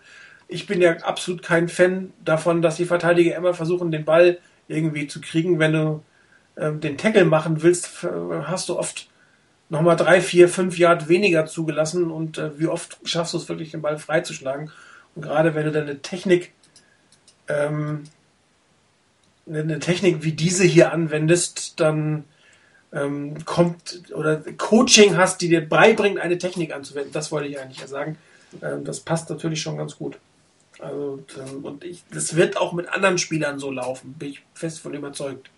ich 0.48 0.66
bin 0.66 0.80
ja 0.80 0.96
absolut 1.02 1.44
kein 1.44 1.68
Fan 1.68 2.12
davon, 2.24 2.60
dass 2.60 2.74
die 2.74 2.84
Verteidiger 2.84 3.36
immer 3.36 3.54
versuchen, 3.54 3.92
den 3.92 4.04
Ball 4.04 4.38
irgendwie 4.66 5.06
zu 5.06 5.20
kriegen. 5.20 5.60
Wenn 5.60 5.72
du 5.72 6.02
äh, 6.56 6.72
den 6.72 6.98
Tackle 6.98 7.26
machen 7.26 7.62
willst, 7.62 8.04
hast 8.42 8.68
du 8.68 8.76
oft 8.76 9.08
nochmal 9.68 9.94
drei, 9.94 10.20
vier, 10.20 10.48
fünf 10.48 10.78
Yard 10.78 11.08
weniger 11.08 11.46
zugelassen 11.46 12.10
und 12.10 12.38
äh, 12.38 12.58
wie 12.58 12.66
oft 12.66 12.98
schaffst 13.04 13.34
du 13.34 13.38
es 13.38 13.48
wirklich, 13.48 13.70
den 13.70 13.82
Ball 13.82 13.98
freizuschlagen? 13.98 14.72
Und 15.14 15.22
gerade 15.22 15.54
wenn 15.54 15.64
du 15.64 15.72
dann 15.72 15.84
eine 15.84 16.02
Technik, 16.02 16.52
ähm, 17.48 18.04
eine 19.46 19.78
Technik 19.78 20.22
wie 20.22 20.32
diese 20.32 20.64
hier 20.64 20.92
anwendest, 20.92 21.78
dann 21.80 22.24
ähm, 22.92 23.44
kommt 23.44 24.02
oder 24.14 24.36
Coaching 24.56 25.16
hast, 25.16 25.40
die 25.40 25.48
dir 25.48 25.68
beibringt, 25.68 26.18
eine 26.18 26.38
Technik 26.38 26.72
anzuwenden. 26.72 27.12
Das 27.12 27.32
wollte 27.32 27.48
ich 27.48 27.60
eigentlich 27.60 27.80
ja 27.80 27.86
sagen. 27.86 28.16
Ähm, 28.62 28.84
das 28.84 29.00
passt 29.00 29.28
natürlich 29.30 29.60
schon 29.60 29.76
ganz 29.76 29.96
gut. 29.96 30.18
Also, 30.78 31.24
ähm, 31.38 31.64
und 31.64 31.84
ich, 31.84 32.02
das 32.10 32.36
wird 32.36 32.56
auch 32.56 32.72
mit 32.72 32.88
anderen 32.88 33.18
Spielern 33.18 33.58
so 33.58 33.70
laufen, 33.70 34.14
bin 34.14 34.30
ich 34.30 34.42
fest 34.54 34.80
von 34.80 34.94
überzeugt. 34.94 35.50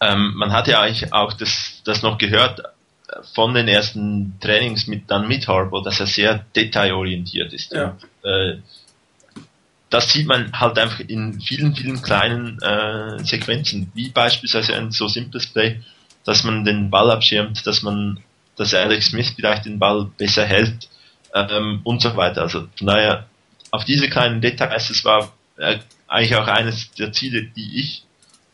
Ähm, 0.00 0.32
man 0.36 0.52
hat 0.52 0.66
ja 0.66 0.80
eigentlich 0.80 1.12
auch 1.12 1.34
das, 1.34 1.82
das 1.84 2.02
noch 2.02 2.16
gehört, 2.16 2.62
von 3.34 3.54
den 3.54 3.68
ersten 3.68 4.38
Trainings 4.40 4.86
mit 4.86 5.10
dann 5.10 5.28
mit 5.28 5.48
Harbour, 5.48 5.82
dass 5.82 6.00
er 6.00 6.06
sehr 6.06 6.44
detailorientiert 6.54 7.52
ist. 7.52 7.72
Ja. 7.72 7.96
Äh, 8.22 8.58
das 9.90 10.12
sieht 10.12 10.26
man 10.26 10.52
halt 10.58 10.78
einfach 10.78 11.00
in 11.00 11.40
vielen, 11.40 11.74
vielen 11.74 12.00
kleinen 12.00 12.58
äh, 12.62 13.24
Sequenzen, 13.24 13.90
wie 13.94 14.08
beispielsweise 14.10 14.76
ein 14.76 14.92
so 14.92 15.08
simples 15.08 15.48
Play, 15.48 15.80
dass 16.24 16.44
man 16.44 16.64
den 16.64 16.90
Ball 16.90 17.10
abschirmt, 17.10 17.66
dass 17.66 17.82
man, 17.82 18.20
dass 18.56 18.72
Alex 18.72 19.06
Smith 19.06 19.32
vielleicht 19.34 19.64
den 19.64 19.80
Ball 19.80 20.08
besser 20.16 20.46
hält 20.46 20.88
ähm, 21.34 21.80
und 21.82 22.00
so 22.00 22.16
weiter. 22.16 22.42
Also 22.42 22.68
von 22.78 22.86
daher 22.86 23.26
auf 23.72 23.84
diese 23.84 24.08
kleinen 24.08 24.40
Details, 24.40 24.88
das 24.88 25.04
war 25.04 25.32
äh, 25.56 25.78
eigentlich 26.06 26.36
auch 26.36 26.46
eines 26.46 26.92
der 26.92 27.12
Ziele, 27.12 27.42
die 27.42 27.80
ich 27.80 28.04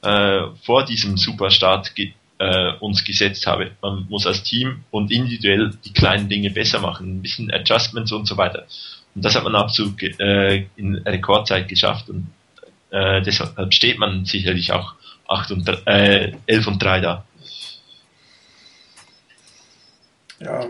äh, 0.02 0.40
vor 0.64 0.84
diesem 0.84 1.18
Superstart 1.18 1.94
äh, 2.38 2.72
uns 2.80 3.04
gesetzt 3.04 3.46
habe. 3.46 3.72
Man 3.82 4.06
muss 4.08 4.26
als 4.26 4.42
Team 4.42 4.84
und 4.90 5.10
individuell 5.10 5.72
die 5.84 5.92
kleinen 5.92 6.28
Dinge 6.28 6.50
besser 6.50 6.80
machen, 6.80 7.16
ein 7.16 7.22
bisschen 7.22 7.52
Adjustments 7.52 8.12
und 8.12 8.26
so 8.26 8.36
weiter. 8.36 8.66
Und 9.14 9.24
das 9.24 9.34
hat 9.34 9.44
man 9.44 9.54
absolut 9.54 10.02
äh, 10.02 10.66
in 10.76 10.96
Rekordzeit 10.96 11.68
geschafft 11.68 12.10
und 12.10 12.28
äh, 12.90 13.22
deshalb 13.22 13.72
steht 13.72 13.98
man 13.98 14.24
sicherlich 14.24 14.72
auch 14.72 14.94
8 15.28 15.50
und, 15.52 15.68
äh, 15.86 16.32
11 16.46 16.66
und 16.66 16.82
3 16.82 17.00
da. 17.00 17.24
Ja. 20.38 20.66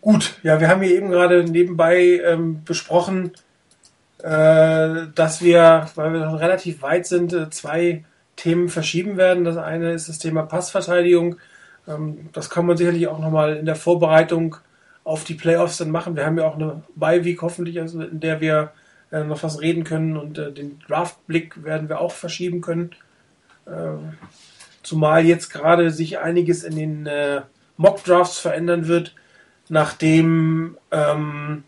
Gut, 0.00 0.34
ja, 0.42 0.60
wir 0.60 0.68
haben 0.68 0.82
hier 0.82 0.96
eben 0.96 1.10
gerade 1.10 1.44
nebenbei 1.44 2.20
ähm, 2.24 2.64
besprochen, 2.64 3.32
äh, 4.18 5.06
dass 5.14 5.42
wir, 5.42 5.88
weil 5.94 6.12
wir 6.12 6.20
noch 6.20 6.40
relativ 6.40 6.82
weit 6.82 7.06
sind, 7.06 7.32
äh, 7.32 7.50
zwei 7.50 8.04
Themen 8.40 8.70
verschieben 8.70 9.16
werden. 9.18 9.44
Das 9.44 9.58
eine 9.58 9.92
ist 9.92 10.08
das 10.08 10.18
Thema 10.18 10.42
Passverteidigung, 10.42 11.36
Ähm, 11.88 12.28
das 12.32 12.50
kann 12.50 12.66
man 12.66 12.76
sicherlich 12.76 13.08
auch 13.08 13.18
nochmal 13.18 13.56
in 13.56 13.66
der 13.66 13.76
Vorbereitung 13.76 14.56
auf 15.04 15.24
die 15.24 15.34
Playoffs 15.34 15.78
dann 15.78 15.90
machen. 15.90 16.16
Wir 16.16 16.26
haben 16.26 16.38
ja 16.38 16.46
auch 16.46 16.56
eine 16.56 16.82
Bye-Week 16.94 17.40
hoffentlich, 17.42 17.80
also 17.80 18.02
in 18.02 18.20
der 18.20 18.40
wir 18.40 18.72
äh, 19.10 19.24
noch 19.24 19.42
was 19.42 19.60
reden 19.60 19.84
können 19.84 20.16
und 20.16 20.38
äh, 20.38 20.52
den 20.52 20.78
Draftblick 20.86 21.64
werden 21.64 21.88
wir 21.88 22.00
auch 22.00 22.12
verschieben 22.12 22.60
können. 22.60 22.90
Äh, 23.66 23.98
zumal 24.82 25.24
jetzt 25.24 25.50
gerade 25.50 25.90
sich 25.90 26.18
einiges 26.18 26.64
in 26.64 26.76
den 26.76 27.06
äh, 27.06 27.42
Mock-Drafts 27.76 28.38
verändern 28.38 28.88
wird, 28.88 29.14
nachdem 29.68 30.76
ähm, 30.90 31.64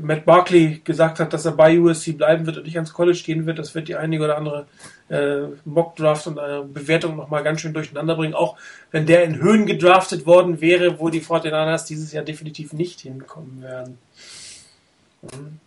Matt 0.00 0.24
Barkley 0.24 0.80
gesagt 0.84 1.20
hat, 1.20 1.32
dass 1.32 1.44
er 1.44 1.52
bei 1.52 1.78
USC 1.78 2.12
bleiben 2.12 2.46
wird 2.46 2.58
und 2.58 2.64
nicht 2.64 2.76
ans 2.76 2.92
College 2.92 3.22
gehen 3.24 3.46
wird. 3.46 3.58
Das 3.58 3.74
wird 3.74 3.88
die 3.88 3.96
einige 3.96 4.24
oder 4.24 4.36
andere 4.36 4.66
äh, 5.08 5.42
Mock-Draft 5.64 6.26
und 6.26 6.38
eine 6.38 6.62
Bewertung 6.62 7.16
nochmal 7.16 7.42
ganz 7.42 7.60
schön 7.60 7.72
durcheinander 7.72 8.16
bringen. 8.16 8.34
Auch 8.34 8.56
wenn 8.90 9.06
der 9.06 9.24
in 9.24 9.36
Höhen 9.36 9.66
gedraftet 9.66 10.26
worden 10.26 10.60
wäre, 10.60 10.98
wo 10.98 11.10
die 11.10 11.22
49ers 11.22 11.86
dieses 11.86 12.12
Jahr 12.12 12.24
definitiv 12.24 12.72
nicht 12.72 13.00
hinkommen 13.00 13.62
werden. 13.62 13.98
Mhm. 15.22 15.60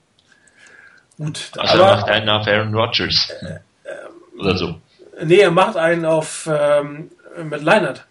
Gut. 1.18 1.52
Also 1.58 1.84
aber, 1.84 1.92
er 1.92 1.96
macht 1.96 2.10
einen 2.10 2.30
auf 2.30 2.48
Aaron 2.48 2.76
Rodgers. 2.76 3.30
Äh, 3.42 3.60
äh, 3.84 4.40
oder 4.40 4.58
so. 4.58 4.76
Nee, 5.24 5.40
er 5.40 5.52
macht 5.52 5.76
einen 5.76 6.06
auf 6.06 6.50
ähm, 6.52 7.12
mit 7.44 7.62
Leinert. 7.62 8.06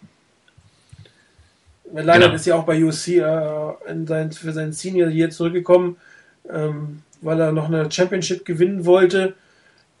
Matt 1.91 2.05
Leinert 2.05 2.23
genau. 2.25 2.35
ist 2.35 2.45
ja 2.45 2.55
auch 2.55 2.65
bei 2.65 2.83
USC 2.83 3.17
äh, 3.17 3.91
in 3.91 4.05
sein, 4.05 4.31
für 4.31 4.53
sein 4.53 4.73
Senior 4.73 5.09
hier 5.09 5.29
zurückgekommen, 5.29 5.97
ähm, 6.51 7.01
weil 7.21 7.39
er 7.39 7.51
noch 7.51 7.65
eine 7.65 7.91
Championship 7.91 8.45
gewinnen 8.45 8.85
wollte. 8.85 9.33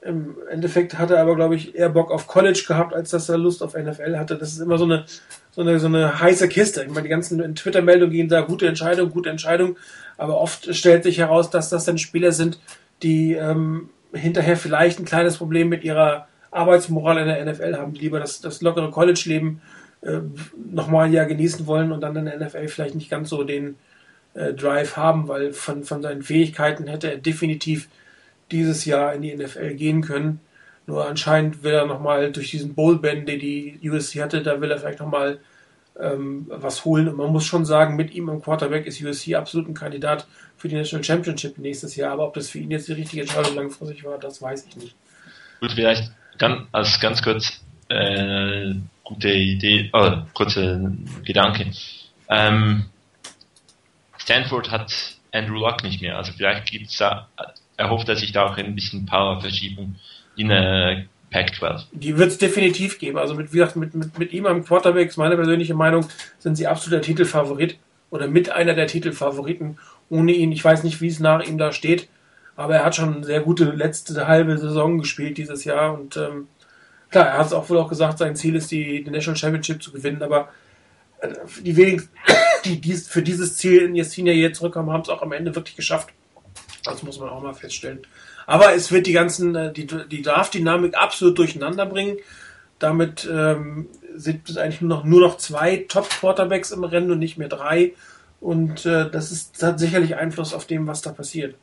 Im 0.01 0.37
Endeffekt 0.49 0.97
hat 0.97 1.11
er 1.11 1.19
aber, 1.19 1.35
glaube 1.35 1.55
ich, 1.55 1.75
eher 1.75 1.89
Bock 1.89 2.11
auf 2.11 2.27
College 2.27 2.63
gehabt, 2.65 2.93
als 2.93 3.09
dass 3.09 3.27
er 3.27 3.37
Lust 3.37 3.61
auf 3.61 3.73
NFL 3.73 4.17
hatte. 4.17 4.37
Das 4.37 4.53
ist 4.53 4.59
immer 4.59 4.77
so 4.77 4.85
eine, 4.85 5.05
so 5.51 5.61
eine, 5.61 5.77
so 5.79 5.87
eine 5.87 6.21
heiße 6.21 6.47
Kiste. 6.47 6.83
Ich 6.83 6.89
meine, 6.89 7.03
die 7.03 7.09
ganzen 7.09 7.55
Twitter-Meldungen 7.55 8.13
gehen 8.13 8.29
da, 8.29 8.41
gute 8.41 8.67
Entscheidung, 8.67 9.09
gute 9.09 9.29
Entscheidung. 9.29 9.77
Aber 10.17 10.39
oft 10.39 10.73
stellt 10.73 11.03
sich 11.03 11.17
heraus, 11.17 11.49
dass 11.49 11.69
das 11.69 11.83
dann 11.83 11.97
Spieler 11.97 12.31
sind, 12.31 12.59
die 13.03 13.33
ähm, 13.33 13.89
hinterher 14.13 14.55
vielleicht 14.55 14.99
ein 14.99 15.05
kleines 15.05 15.37
Problem 15.37 15.67
mit 15.67 15.83
ihrer 15.83 16.27
Arbeitsmoral 16.51 17.17
in 17.17 17.27
der 17.27 17.45
NFL 17.45 17.75
haben, 17.75 17.93
die 17.93 18.01
lieber 18.01 18.19
das, 18.19 18.41
das 18.41 18.61
lockere 18.61 18.91
College-Leben 18.91 19.61
äh, 20.01 20.19
nochmal 20.71 21.07
ein 21.07 21.13
Jahr 21.13 21.25
genießen 21.25 21.67
wollen 21.67 21.91
und 21.91 22.01
dann 22.01 22.15
in 22.15 22.25
der 22.25 22.39
NFL 22.39 22.67
vielleicht 22.69 22.95
nicht 22.95 23.09
ganz 23.09 23.29
so 23.29 23.43
den 23.43 23.75
äh, 24.33 24.53
Drive 24.53 24.95
haben, 24.97 25.27
weil 25.27 25.51
von, 25.53 25.83
von 25.83 26.01
seinen 26.01 26.23
Fähigkeiten 26.23 26.87
hätte 26.87 27.11
er 27.11 27.17
definitiv 27.17 27.89
dieses 28.51 28.85
Jahr 28.85 29.13
in 29.13 29.21
die 29.21 29.35
NFL 29.35 29.75
gehen 29.75 30.01
können. 30.01 30.39
Nur 30.87 31.07
anscheinend 31.07 31.63
will 31.63 31.73
er 31.73 31.85
nochmal 31.85 32.31
durch 32.31 32.51
diesen 32.51 32.73
Bowl-Ban, 32.73 33.25
den 33.25 33.39
die 33.39 33.79
USC 33.83 34.21
hatte, 34.21 34.41
da 34.41 34.59
will 34.59 34.71
er 34.71 34.79
vielleicht 34.79 34.99
nochmal 34.99 35.39
ähm, 35.99 36.47
was 36.49 36.83
holen. 36.85 37.07
Und 37.07 37.17
man 37.17 37.31
muss 37.31 37.45
schon 37.45 37.65
sagen, 37.65 37.95
mit 37.95 38.13
ihm 38.13 38.29
im 38.29 38.41
Quarterback 38.41 38.87
ist 38.87 39.01
USC 39.01 39.35
absolut 39.35 39.67
ein 39.67 39.73
Kandidat 39.73 40.25
für 40.57 40.67
die 40.67 40.75
National 40.75 41.03
Championship 41.03 41.57
nächstes 41.57 41.95
Jahr. 41.95 42.13
Aber 42.13 42.25
ob 42.25 42.33
das 42.33 42.49
für 42.49 42.59
ihn 42.59 42.71
jetzt 42.71 42.87
die 42.87 42.93
richtige 42.93 43.21
Entscheidung 43.21 43.55
langfristig 43.55 44.03
war, 44.03 44.17
das 44.17 44.41
weiß 44.41 44.65
ich 44.67 44.75
nicht. 44.77 44.95
Gut, 45.59 45.73
vielleicht 45.73 46.11
ganz, 46.37 46.67
als 46.71 46.99
ganz 46.99 47.21
kurz 47.21 47.61
äh, 47.89 48.73
gute 49.03 49.29
Idee, 49.29 49.89
oh, 49.93 50.11
kurze 50.33 50.91
Gedanke. 51.23 51.71
Ähm, 52.29 52.85
Stanford 54.17 54.71
hat 54.71 54.93
Andrew 55.31 55.59
Luck 55.59 55.83
nicht 55.83 56.01
mehr, 56.01 56.17
also 56.17 56.31
vielleicht 56.31 56.71
gibt's 56.71 56.97
da, 56.97 57.27
erhofft 57.79 58.09
er 58.09 58.17
sich 58.17 58.33
da 58.33 58.45
auch 58.45 58.57
ein 58.57 58.75
bisschen 58.75 59.05
Power-Verschiebung 59.05 59.95
in 60.35 60.51
äh, 60.51 61.05
Pac-12. 61.31 61.85
Die 61.93 62.17
wird 62.17 62.29
es 62.29 62.37
definitiv 62.37 62.99
geben. 62.99 63.17
Also 63.17 63.35
mit, 63.35 63.53
wie 63.53 63.57
gesagt, 63.57 63.77
mit, 63.77 63.93
mit, 63.95 64.19
mit 64.19 64.33
ihm 64.33 64.45
am 64.45 64.65
Quarterback, 64.65 65.07
ist 65.07 65.17
meine 65.17 65.37
persönliche 65.37 65.75
Meinung, 65.75 66.05
sind 66.39 66.55
sie 66.55 66.67
absoluter 66.67 67.01
Titelfavorit 67.01 67.77
oder 68.09 68.27
mit 68.27 68.51
einer 68.51 68.73
der 68.73 68.87
Titelfavoriten. 68.87 69.77
Ohne 70.09 70.33
ihn, 70.33 70.51
ich 70.51 70.63
weiß 70.63 70.83
nicht, 70.83 70.99
wie 70.99 71.07
es 71.07 71.19
nach 71.19 71.41
ihm 71.41 71.57
da 71.57 71.71
steht, 71.71 72.09
aber 72.57 72.75
er 72.75 72.85
hat 72.85 72.95
schon 72.95 73.15
eine 73.15 73.23
sehr 73.23 73.41
gute 73.41 73.65
letzte 73.65 74.27
halbe 74.27 74.57
Saison 74.57 74.97
gespielt 74.97 75.37
dieses 75.37 75.63
Jahr 75.63 75.93
und 75.93 76.17
ähm, 76.17 76.47
klar, 77.11 77.27
er 77.27 77.37
hat 77.37 77.45
es 77.45 77.53
auch 77.53 77.69
wohl 77.69 77.77
auch 77.77 77.87
gesagt, 77.87 78.17
sein 78.17 78.35
Ziel 78.35 78.55
ist, 78.55 78.71
die, 78.71 79.03
die 79.03 79.11
National 79.11 79.37
Championship 79.37 79.81
zu 79.81 79.91
gewinnen, 79.91 80.21
aber 80.23 80.49
äh, 81.21 81.29
die 81.61 81.77
wenigen, 81.77 82.09
die 82.65 82.81
dies, 82.81 83.07
für 83.07 83.21
dieses 83.21 83.55
Ziel 83.55 83.83
in 83.83 83.95
Yesenia 83.95 84.33
jetzt 84.33 84.57
zurückkommen, 84.57 84.91
haben 84.91 85.01
es 85.01 85.09
auch 85.09 85.21
am 85.21 85.31
Ende 85.31 85.55
wirklich 85.55 85.75
geschafft. 85.75 86.09
Das 86.83 87.03
muss 87.03 87.19
man 87.19 87.29
auch 87.29 87.41
mal 87.41 87.53
feststellen. 87.53 87.99
Aber 88.47 88.73
es 88.73 88.91
wird 88.91 89.07
die 89.07 89.11
ganzen, 89.11 89.55
äh, 89.55 89.73
die, 89.73 89.85
die 89.85 90.21
Draft-Dynamik 90.21 90.95
absolut 90.97 91.37
durcheinander 91.37 91.85
bringen. 91.85 92.17
Damit 92.79 93.27
ähm, 93.31 93.87
sind 94.15 94.49
es 94.49 94.57
eigentlich 94.57 94.81
nur 94.81 94.97
noch, 94.97 95.03
nur 95.03 95.21
noch 95.21 95.37
zwei 95.37 95.85
Top-Quarterbacks 95.87 96.71
im 96.71 96.83
Rennen 96.83 97.11
und 97.11 97.19
nicht 97.19 97.37
mehr 97.37 97.49
drei. 97.49 97.93
Und 98.41 98.85
äh, 98.85 99.09
das, 99.09 99.31
ist, 99.31 99.61
das 99.61 99.63
hat 99.63 99.79
sicherlich 99.79 100.15
Einfluss 100.15 100.53
auf 100.53 100.65
dem, 100.65 100.87
was 100.87 101.01
da 101.01 101.11
passiert. 101.11 101.55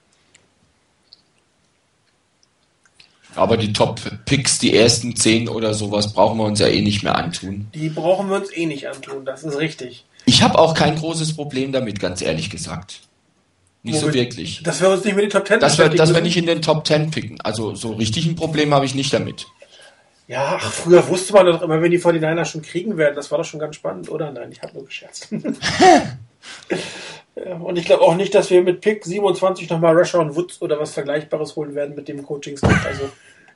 Aber 3.35 3.57
die 3.57 3.73
Top-Picks, 3.73 4.59
die 4.59 4.75
ersten 4.75 5.15
zehn 5.15 5.49
oder 5.49 5.75
sowas, 5.75 6.13
brauchen 6.13 6.39
wir 6.39 6.45
uns 6.45 6.59
ja 6.59 6.69
eh 6.69 6.81
nicht 6.81 7.03
mehr 7.03 7.17
antun. 7.17 7.69
Die 7.75 7.91
brauchen 7.91 8.29
wir 8.31 8.37
uns 8.37 8.55
eh 8.57 8.67
nicht 8.67 8.89
antun, 8.89 9.25
das 9.27 9.45
ist 9.45 9.59
richtig. 9.59 10.07
Ich 10.25 10.43
habe 10.43 10.59
auch 10.59 10.75
kein 10.75 10.97
großes 10.97 11.37
Problem 11.37 11.71
damit, 11.71 12.01
ganz 12.01 12.23
ehrlich 12.23 12.49
gesagt. 12.51 13.01
Nicht 13.87 14.03
Womit, 14.03 14.15
so 14.15 14.19
wirklich. 14.19 14.63
Dass 14.65 14.81
wir 14.81 14.91
uns 14.91 15.05
nicht 15.05 15.15
mit 15.15 15.23
den 15.23 15.31
Top 15.31 15.45
Ten 15.45 15.61
Dass 15.61 15.79
wir, 15.79 15.89
dass 15.89 16.13
wir 16.13 16.21
nicht 16.21 16.37
in 16.37 16.47
den 16.47 16.61
Top 16.61 16.83
Ten 16.83 17.13
picken. 17.13 17.41
Also 17.43 17.77
so 17.77 17.93
richtig 17.93 18.27
ein 18.27 18.35
Problem 18.35 18.75
habe 18.75 18.85
ich 18.85 18.97
nicht 18.97 19.13
damit. 19.13 19.47
Ja, 20.27 20.59
ach, 20.61 20.73
früher 20.73 21.07
wusste 21.07 21.35
man 21.35 21.47
doch 21.47 21.63
immer, 21.63 21.81
wenn 21.81 21.93
die 21.93 22.01
49er 22.01 22.45
schon 22.45 22.63
kriegen 22.63 22.97
werden. 22.97 23.15
Das 23.15 23.31
war 23.31 23.39
doch 23.39 23.45
schon 23.45 23.61
ganz 23.61 23.77
spannend, 23.77 24.11
oder? 24.11 24.33
Nein, 24.33 24.51
ich 24.51 24.61
habe 24.61 24.75
nur 24.75 24.87
gescherzt. 24.87 25.29
Und 27.61 27.79
ich 27.79 27.85
glaube 27.85 28.03
auch 28.03 28.17
nicht, 28.17 28.35
dass 28.35 28.51
wir 28.51 28.61
mit 28.63 28.81
Pick 28.81 29.05
27 29.05 29.71
nochmal 29.71 29.97
und 29.97 30.35
Woods 30.35 30.61
oder 30.63 30.81
was 30.81 30.95
Vergleichbares 30.95 31.55
holen 31.55 31.77
werden 31.77 31.95
mit 31.95 32.09
dem 32.09 32.25
Coaching-Staff. 32.25 32.87
Also 32.87 33.11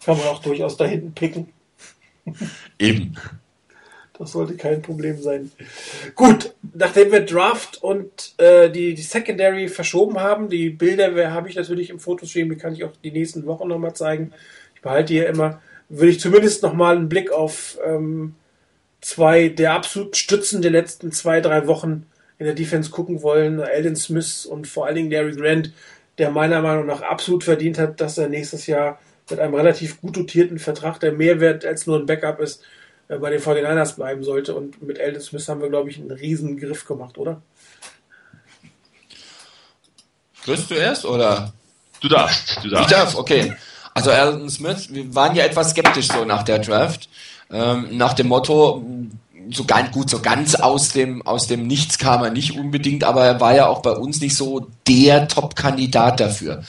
kann 0.05 0.17
man 0.17 0.29
auch 0.29 0.41
durchaus 0.41 0.77
da 0.77 0.85
hinten 0.85 1.13
picken. 1.13 1.49
Eben. 2.79 3.17
Das 4.21 4.33
sollte 4.33 4.55
kein 4.55 4.83
Problem 4.83 5.19
sein. 5.19 5.51
Gut, 6.15 6.53
nachdem 6.75 7.11
wir 7.11 7.21
Draft 7.21 7.83
und 7.83 8.35
äh, 8.37 8.69
die, 8.69 8.93
die 8.93 9.03
Secondary 9.03 9.67
verschoben 9.67 10.21
haben, 10.21 10.51
die 10.51 10.69
Bilder 10.69 11.33
habe 11.33 11.49
ich 11.49 11.57
natürlich 11.57 11.89
im 11.89 11.99
Fotostream, 11.99 12.51
die 12.51 12.57
kann 12.57 12.75
ich 12.75 12.85
auch 12.85 12.93
die 13.03 13.13
nächsten 13.13 13.47
Wochen 13.47 13.67
nochmal 13.67 13.95
zeigen. 13.95 14.33
Ich 14.75 14.83
behalte 14.83 15.15
hier 15.15 15.27
immer, 15.27 15.63
würde 15.89 16.13
ich 16.13 16.21
zumindest 16.21 16.63
nochmal 16.63 16.97
einen 16.97 17.09
Blick 17.09 17.33
auf 17.33 17.79
ähm, 17.83 18.35
zwei 19.01 19.49
der 19.49 19.73
absoluten 19.73 20.13
Stützen 20.13 20.61
der 20.61 20.71
letzten 20.71 21.13
zwei, 21.13 21.41
drei 21.41 21.67
Wochen 21.67 22.05
in 22.39 22.45
der 22.45 22.55
Defense 22.55 22.91
gucken 22.91 23.23
wollen. 23.23 23.59
Alden 23.59 23.97
Smith 23.97 24.45
und 24.45 24.69
vor 24.69 24.85
allen 24.85 24.97
Dingen 24.97 25.11
Larry 25.11 25.33
Grant, 25.33 25.73
der 26.19 26.31
meiner 26.31 26.61
Meinung 26.61 26.85
nach 26.85 27.01
absolut 27.01 27.43
verdient 27.43 27.79
hat, 27.79 28.03
dass 28.03 28.19
er 28.19 28.29
nächstes 28.29 28.67
Jahr 28.67 29.01
mit 29.31 29.41
einem 29.41 29.55
relativ 29.55 29.99
gut 30.03 30.19
dotierten 30.19 30.59
Vertrag, 30.59 31.01
der 31.01 31.13
mehr 31.13 31.41
wert 31.41 31.65
als 31.65 31.87
nur 31.87 31.99
ein 31.99 32.05
Backup 32.05 32.39
ist, 32.41 32.63
bei 33.19 33.31
den 33.31 33.41
49ers 33.41 33.97
bleiben 33.97 34.23
sollte. 34.23 34.55
Und 34.55 34.83
mit 34.83 35.01
Alden 35.01 35.21
Smith 35.21 35.49
haben 35.49 35.61
wir, 35.61 35.69
glaube 35.69 35.91
ich, 35.91 35.99
einen 35.99 36.11
riesen 36.11 36.59
Griff 36.59 36.85
gemacht, 36.85 37.19
oder? 37.19 37.43
Grüßt 40.45 40.71
du 40.71 40.75
erst, 40.75 41.05
oder? 41.05 41.53
Du 42.01 42.09
darfst, 42.09 42.59
du 42.63 42.69
darfst. 42.69 42.91
Ich 42.91 42.97
darf, 42.97 43.15
okay. 43.15 43.55
Also 43.95 44.11
Alden 44.11 44.49
Smith, 44.49 44.89
wir 44.91 45.15
waren 45.15 45.35
ja 45.35 45.45
etwas 45.45 45.71
skeptisch 45.71 46.09
so 46.09 46.25
nach 46.25 46.43
der 46.45 46.61
Draft. 46.61 47.09
Ähm, 47.51 47.89
nach 47.97 48.13
dem 48.15 48.29
Motto, 48.29 48.85
so 49.51 49.65
ganz 49.65 49.91
gut, 49.91 50.09
so 50.09 50.21
ganz 50.21 50.55
aus 50.55 50.91
dem, 50.91 51.27
aus 51.27 51.47
dem 51.47 51.67
Nichts 51.67 51.99
kam 51.99 52.23
er 52.23 52.31
nicht 52.31 52.57
unbedingt, 52.57 53.05
aber 53.05 53.25
er 53.25 53.41
war 53.41 53.55
ja 53.55 53.67
auch 53.67 53.83
bei 53.83 53.93
uns 53.93 54.21
nicht 54.21 54.37
so 54.37 54.69
der 54.87 55.29
Top-Kandidat 55.29 56.21
dafür. 56.21 56.63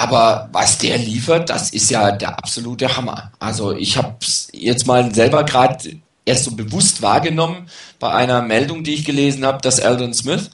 Aber 0.00 0.48
was 0.50 0.78
der 0.78 0.96
liefert, 0.96 1.50
das 1.50 1.68
ist 1.68 1.90
ja 1.90 2.10
der 2.10 2.38
absolute 2.38 2.96
Hammer. 2.96 3.32
Also 3.38 3.76
ich 3.76 3.98
habe 3.98 4.16
es 4.22 4.48
jetzt 4.50 4.86
mal 4.86 5.14
selber 5.14 5.44
gerade 5.44 6.00
erst 6.24 6.44
so 6.44 6.52
bewusst 6.52 7.02
wahrgenommen 7.02 7.68
bei 7.98 8.10
einer 8.10 8.40
Meldung, 8.40 8.82
die 8.82 8.94
ich 8.94 9.04
gelesen 9.04 9.44
habe, 9.44 9.60
dass 9.60 9.78
Eldon 9.78 10.14
Smith 10.14 10.52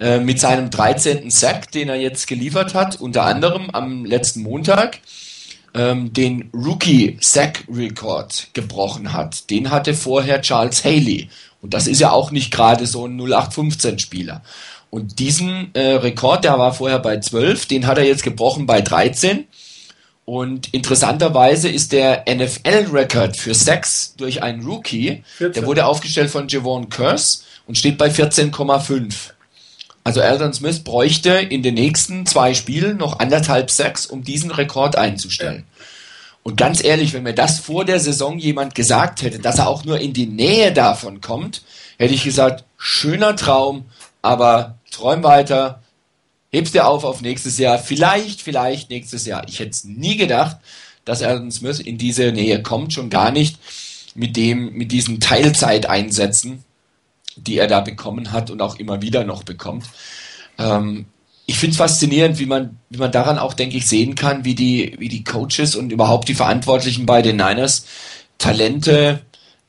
äh, 0.00 0.18
mit 0.18 0.40
seinem 0.40 0.70
13. 0.70 1.30
Sack, 1.30 1.70
den 1.70 1.90
er 1.90 1.94
jetzt 1.94 2.26
geliefert 2.26 2.74
hat, 2.74 3.00
unter 3.00 3.22
anderem 3.22 3.70
am 3.70 4.04
letzten 4.04 4.42
Montag, 4.42 4.98
ähm, 5.74 6.12
den 6.12 6.50
Rookie-Sack-Rekord 6.52 8.48
gebrochen 8.52 9.12
hat. 9.12 9.48
Den 9.48 9.70
hatte 9.70 9.94
vorher 9.94 10.42
Charles 10.42 10.84
Haley. 10.84 11.28
Und 11.62 11.72
das 11.72 11.86
ist 11.86 12.00
ja 12.00 12.10
auch 12.10 12.32
nicht 12.32 12.50
gerade 12.50 12.84
so 12.84 13.06
ein 13.06 13.16
0815-Spieler. 13.16 14.42
Und 14.90 15.18
diesen 15.18 15.74
äh, 15.74 15.94
Rekord, 15.94 16.44
der 16.44 16.58
war 16.58 16.72
vorher 16.72 16.98
bei 16.98 17.20
12, 17.20 17.66
den 17.66 17.86
hat 17.86 17.98
er 17.98 18.04
jetzt 18.04 18.22
gebrochen 18.22 18.66
bei 18.66 18.80
13. 18.80 19.46
Und 20.24 20.72
interessanterweise 20.74 21.68
ist 21.68 21.92
der 21.92 22.24
NFL-Rekord 22.28 23.36
für 23.36 23.54
Sacks 23.54 24.14
durch 24.16 24.42
einen 24.42 24.64
Rookie, 24.64 25.22
14. 25.36 25.52
der 25.52 25.66
wurde 25.66 25.86
aufgestellt 25.86 26.30
von 26.30 26.48
Javon 26.48 26.90
Curse 26.90 27.40
und 27.66 27.78
steht 27.78 27.96
bei 27.98 28.08
14,5. 28.08 29.30
Also 30.04 30.20
Eldon 30.20 30.54
Smith 30.54 30.80
bräuchte 30.80 31.32
in 31.32 31.62
den 31.62 31.74
nächsten 31.74 32.24
zwei 32.24 32.54
Spielen 32.54 32.96
noch 32.96 33.18
anderthalb 33.18 33.70
Sacks, 33.70 34.06
um 34.06 34.22
diesen 34.22 34.50
Rekord 34.50 34.96
einzustellen. 34.96 35.64
Ja. 35.66 35.84
Und 36.42 36.56
ganz 36.56 36.82
ehrlich, 36.82 37.12
wenn 37.12 37.24
mir 37.24 37.34
das 37.34 37.58
vor 37.58 37.84
der 37.84 38.00
Saison 38.00 38.38
jemand 38.38 38.74
gesagt 38.74 39.20
hätte, 39.20 39.38
dass 39.38 39.58
er 39.58 39.68
auch 39.68 39.84
nur 39.84 39.98
in 39.98 40.14
die 40.14 40.26
Nähe 40.26 40.72
davon 40.72 41.20
kommt, 41.20 41.62
hätte 41.98 42.14
ich 42.14 42.24
gesagt, 42.24 42.64
schöner 42.78 43.36
Traum, 43.36 43.84
aber 44.22 44.77
träum 44.98 45.22
weiter, 45.22 45.82
hebst 46.50 46.74
dir 46.74 46.86
auf 46.86 47.04
auf 47.04 47.20
nächstes 47.20 47.58
Jahr, 47.58 47.78
vielleicht, 47.78 48.42
vielleicht 48.42 48.90
nächstes 48.90 49.26
Jahr. 49.26 49.46
Ich 49.48 49.60
hätte 49.60 49.70
es 49.70 49.84
nie 49.84 50.16
gedacht, 50.16 50.58
dass 51.04 51.22
Alden 51.22 51.50
Smith 51.50 51.80
in 51.80 51.98
diese 51.98 52.32
Nähe 52.32 52.62
kommt, 52.62 52.92
schon 52.92 53.10
gar 53.10 53.30
nicht 53.30 53.58
mit 54.14 54.36
dem, 54.36 54.72
mit 54.72 54.92
diesen 54.92 55.20
Teilzeiteinsätzen, 55.20 56.64
die 57.36 57.58
er 57.58 57.66
da 57.66 57.80
bekommen 57.80 58.32
hat 58.32 58.50
und 58.50 58.60
auch 58.60 58.76
immer 58.76 59.00
wieder 59.00 59.24
noch 59.24 59.42
bekommt. 59.42 59.84
Ähm, 60.58 61.06
ich 61.46 61.58
finde 61.58 61.72
es 61.72 61.78
faszinierend, 61.78 62.38
wie 62.38 62.46
man, 62.46 62.78
wie 62.90 62.98
man 62.98 63.12
daran 63.12 63.38
auch, 63.38 63.54
denke 63.54 63.76
ich, 63.78 63.86
sehen 63.86 64.14
kann, 64.16 64.44
wie 64.44 64.54
die, 64.54 64.96
wie 64.98 65.08
die 65.08 65.24
Coaches 65.24 65.76
und 65.76 65.92
überhaupt 65.92 66.28
die 66.28 66.34
Verantwortlichen 66.34 67.06
bei 67.06 67.22
den 67.22 67.36
Niners 67.36 67.86
Talente 68.36 69.20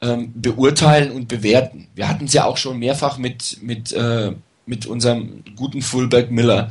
ähm, 0.02 0.34
beurteilen 0.36 1.12
und 1.12 1.28
bewerten. 1.28 1.88
Wir 1.96 2.10
hatten 2.10 2.26
es 2.26 2.34
ja 2.34 2.46
auch 2.46 2.58
schon 2.58 2.80
mehrfach 2.80 3.18
mit, 3.18 3.60
mit, 3.62 3.94
äh, 3.94 4.34
mit 4.70 4.86
unserem 4.86 5.44
guten 5.56 5.82
Fullback 5.82 6.30
Miller, 6.30 6.70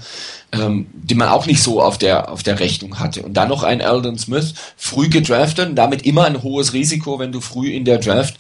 ähm, 0.53 0.87
den 0.93 1.19
man 1.19 1.29
auch 1.29 1.47
nicht 1.47 1.61
so 1.61 1.83
auf 1.83 1.99
der, 1.99 2.31
auf 2.31 2.45
der 2.45 2.61
Rechnung 2.61 3.01
hatte. 3.01 3.23
Und 3.23 3.35
dann 3.35 3.49
noch 3.49 3.65
ein 3.65 3.81
Eldon 3.81 4.17
Smith, 4.17 4.55
früh 4.77 5.09
gedraftet 5.09 5.69
und 5.69 5.75
damit 5.75 6.07
immer 6.07 6.25
ein 6.25 6.43
hohes 6.43 6.73
Risiko, 6.73 7.19
wenn 7.19 7.33
du 7.33 7.41
früh 7.41 7.71
in 7.71 7.85
der 7.85 7.99
Draft 7.99 8.37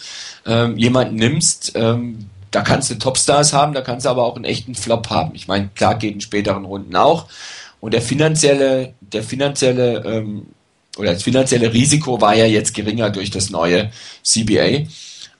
ähm, 0.46 0.78
jemanden 0.78 1.16
nimmst, 1.16 1.72
ähm, 1.74 2.30
da 2.52 2.62
kannst 2.62 2.88
du 2.90 2.94
Topstars 2.94 3.52
haben, 3.52 3.74
da 3.74 3.80
kannst 3.80 4.06
du 4.06 4.10
aber 4.10 4.24
auch 4.24 4.36
einen 4.36 4.44
echten 4.44 4.76
Flop 4.76 5.10
haben. 5.10 5.34
Ich 5.34 5.48
meine, 5.48 5.68
klar 5.74 5.96
geht 5.96 6.14
in 6.14 6.20
späteren 6.20 6.64
Runden 6.64 6.94
auch. 6.94 7.26
Und 7.80 7.92
der 7.94 8.00
finanzielle, 8.00 8.94
der 9.00 9.24
finanzielle 9.24 10.04
ähm, 10.04 10.46
oder 10.96 11.12
das 11.12 11.24
finanzielle 11.24 11.72
Risiko 11.72 12.20
war 12.20 12.34
ja 12.34 12.46
jetzt 12.46 12.74
geringer 12.74 13.10
durch 13.10 13.30
das 13.30 13.50
neue 13.50 13.90
CBA. 14.22 14.86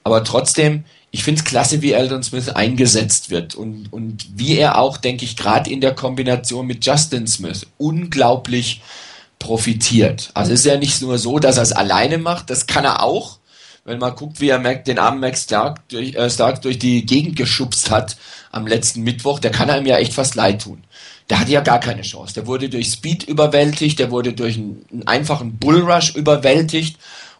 Aber 0.03 0.23
trotzdem, 0.23 0.83
ich 1.11 1.23
finde 1.23 1.39
es 1.39 1.45
klasse, 1.45 1.81
wie 1.81 1.93
Eldon 1.93 2.23
Smith 2.23 2.49
eingesetzt 2.49 3.29
wird 3.29 3.55
und, 3.55 3.91
und 3.91 4.27
wie 4.35 4.57
er 4.57 4.77
auch, 4.77 4.97
denke 4.97 5.25
ich, 5.25 5.35
gerade 5.35 5.69
in 5.69 5.81
der 5.81 5.95
Kombination 5.95 6.67
mit 6.67 6.85
Justin 6.85 7.25
Smith 7.27 7.65
unglaublich 7.77 8.81
profitiert. 9.39 10.29
Also 10.33 10.53
ist 10.53 10.65
ja 10.65 10.77
nicht 10.77 11.01
nur 11.01 11.17
so, 11.17 11.39
dass 11.39 11.57
er 11.57 11.63
es 11.63 11.71
alleine 11.71 12.17
macht, 12.17 12.49
das 12.49 12.67
kann 12.67 12.85
er 12.85 13.01
auch, 13.01 13.39
wenn 13.85 13.97
man 13.97 14.15
guckt, 14.15 14.39
wie 14.39 14.49
er 14.49 14.59
den 14.59 14.99
armen 14.99 15.19
Max 15.19 15.43
Stark 15.43 15.87
durch, 15.89 16.13
äh, 16.13 16.29
Stark 16.29 16.61
durch 16.61 16.77
die 16.77 17.05
Gegend 17.05 17.35
geschubst 17.35 17.89
hat 17.89 18.17
am 18.51 18.67
letzten 18.67 19.01
Mittwoch, 19.01 19.39
der 19.39 19.51
kann 19.51 19.69
einem 19.69 19.87
ja 19.87 19.97
echt 19.97 20.13
fast 20.13 20.35
leid 20.35 20.61
tun. 20.61 20.83
Der 21.29 21.39
hatte 21.39 21.51
ja 21.51 21.61
gar 21.61 21.79
keine 21.79 22.01
Chance. 22.01 22.33
Der 22.33 22.47
wurde 22.47 22.69
durch 22.69 22.91
Speed 22.91 23.23
überwältigt, 23.23 23.99
der 23.99 24.11
wurde 24.11 24.33
durch 24.33 24.57
einen, 24.57 24.85
einen 24.91 25.07
einfachen 25.07 25.57
Bullrush 25.57 26.15
überwältigt 26.15 26.97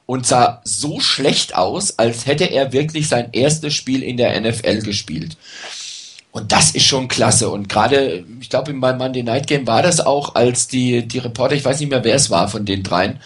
und 0.10 0.26
sah 0.26 0.60
so 0.64 0.99
schlecht 0.99 1.53
aus, 1.53 1.99
als 1.99 2.26
hätte 2.26 2.45
er 2.45 2.73
wirklich 2.73 3.07
sein 3.07 3.30
erstes 3.31 3.76
Spiel 3.76 4.02
in 4.02 4.18
der 4.18 4.41
NFL 4.41 4.81
gespielt. 4.81 5.38
Und 6.31 6.52
das 6.52 6.72
ist 6.72 6.86
schon 6.86 7.07
klasse. 7.07 7.52
Und 7.52 7.69
gerade, 7.69 8.26
ich 8.41 8.49
glaube, 8.49 8.73
beim 8.73 8.98
Monday 8.98 9.22
Night 9.22 9.45
Game 9.45 9.68
war 9.68 9.84
das 9.84 9.99
auch, 9.99 10.34
als 10.34 10.68
die, 10.68 11.07
die 11.07 11.19
Reporter, 11.19 11.53
ich 11.53 11.64
weiß 11.64 11.80
nicht 11.80 11.91
mehr, 11.91 12.03
wer 12.03 12.15
es 12.15 12.31
war 12.31 12.48
von 12.48 12.65
den 12.65 12.81
dreien, 12.81 13.19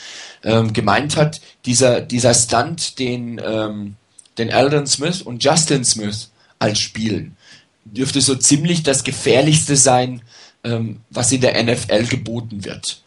ähm, 0.44 0.74
gemeint 0.74 1.16
hat, 1.16 1.40
dieser, 1.66 2.02
dieser 2.02 2.34
Stunt, 2.34 3.00
den, 3.00 3.40
ähm, 3.42 3.96
den 4.38 4.50
Eldon 4.50 4.86
Smith 4.86 5.22
und 5.22 5.42
Justin 5.42 5.86
Smith 5.86 6.32
als 6.60 6.80
spielen, 6.80 7.38
dürfte 7.86 8.20
so 8.20 8.36
ziemlich 8.36 8.84
das 8.84 9.06
gefährlichste 9.06 9.78
sein, 9.78 10.22
ähm, 10.66 11.00
was 11.10 11.32
in 11.32 11.40
der 11.40 11.64
NFL 11.64 12.08
geboten 12.08 12.66
wird. 12.66 13.03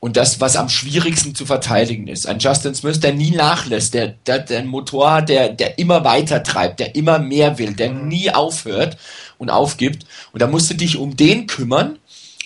Und 0.00 0.16
das, 0.16 0.40
was 0.40 0.54
am 0.54 0.68
schwierigsten 0.68 1.34
zu 1.34 1.44
verteidigen 1.44 2.06
ist. 2.06 2.26
Ein 2.26 2.38
Justin 2.38 2.74
Smith, 2.74 3.00
der 3.00 3.14
nie 3.14 3.32
nachlässt, 3.32 3.94
der, 3.94 4.08
der, 4.26 4.38
der 4.38 4.60
einen 4.60 4.68
Motor 4.68 5.10
hat, 5.10 5.28
der, 5.28 5.48
der 5.48 5.78
immer 5.78 6.04
weiter 6.04 6.44
treibt, 6.44 6.78
der 6.78 6.94
immer 6.94 7.18
mehr 7.18 7.58
will, 7.58 7.74
der 7.74 7.90
mhm. 7.90 8.06
nie 8.06 8.30
aufhört 8.30 8.96
und 9.38 9.50
aufgibt. 9.50 10.06
Und 10.32 10.40
da 10.40 10.46
musst 10.46 10.70
du 10.70 10.74
dich 10.74 10.98
um 10.98 11.16
den 11.16 11.48
kümmern. 11.48 11.98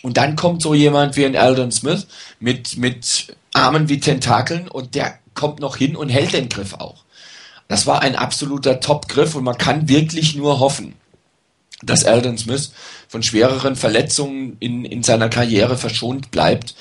Und 0.02 0.16
dann 0.16 0.34
kommt 0.34 0.62
so 0.62 0.74
jemand 0.74 1.16
wie 1.16 1.26
ein 1.26 1.34
Eldon 1.34 1.70
Smith 1.70 2.06
mit, 2.40 2.76
mit 2.76 3.36
Armen 3.52 3.88
wie 3.88 4.00
Tentakeln 4.00 4.68
und 4.68 4.94
der 4.94 5.18
kommt 5.34 5.60
noch 5.60 5.76
hin 5.76 5.96
und 5.96 6.08
hält 6.08 6.32
den 6.32 6.48
Griff 6.48 6.74
auch. 6.74 7.04
Das 7.68 7.86
war 7.86 8.02
ein 8.02 8.16
absoluter 8.16 8.80
Top-Griff 8.80 9.34
und 9.34 9.44
man 9.44 9.58
kann 9.58 9.88
wirklich 9.88 10.34
nur 10.34 10.60
hoffen, 10.60 10.94
dass 11.82 12.02
Eldon 12.02 12.36
Smith 12.38 12.72
von 13.08 13.22
schwereren 13.22 13.76
Verletzungen 13.76 14.56
in, 14.60 14.84
in 14.84 15.02
seiner 15.02 15.28
Karriere 15.28 15.76
verschont 15.76 16.30
bleibt, 16.30 16.74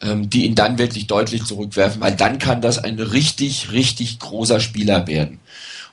ähm, 0.00 0.30
die 0.30 0.46
ihn 0.46 0.54
dann 0.54 0.78
wirklich 0.78 1.06
deutlich 1.06 1.44
zurückwerfen, 1.44 2.00
weil 2.00 2.16
dann 2.16 2.38
kann 2.38 2.60
das 2.60 2.78
ein 2.78 2.98
richtig, 2.98 3.72
richtig 3.72 4.18
großer 4.18 4.60
Spieler 4.60 5.06
werden. 5.06 5.40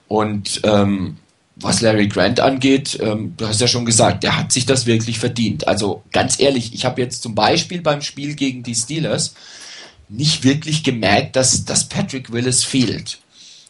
Und 0.07 0.61
ähm, 0.63 1.17
was 1.59 1.81
Larry 1.81 2.07
Grant 2.07 2.39
angeht, 2.39 2.97
ähm, 3.01 3.33
du 3.35 3.47
hast 3.47 3.61
ja 3.61 3.67
schon 3.67 3.85
gesagt, 3.85 4.23
der 4.23 4.37
hat 4.37 4.51
sich 4.51 4.65
das 4.65 4.85
wirklich 4.85 5.19
verdient. 5.19 5.67
Also 5.67 6.03
ganz 6.11 6.39
ehrlich, 6.39 6.73
ich 6.73 6.85
habe 6.85 7.01
jetzt 7.01 7.23
zum 7.23 7.35
Beispiel 7.35 7.81
beim 7.81 8.01
Spiel 8.01 8.35
gegen 8.35 8.63
die 8.63 8.75
Steelers 8.75 9.33
nicht 10.09 10.43
wirklich 10.43 10.83
gemerkt, 10.83 11.35
dass, 11.35 11.65
dass 11.65 11.89
Patrick 11.89 12.31
Willis 12.31 12.63
fehlt. 12.63 13.19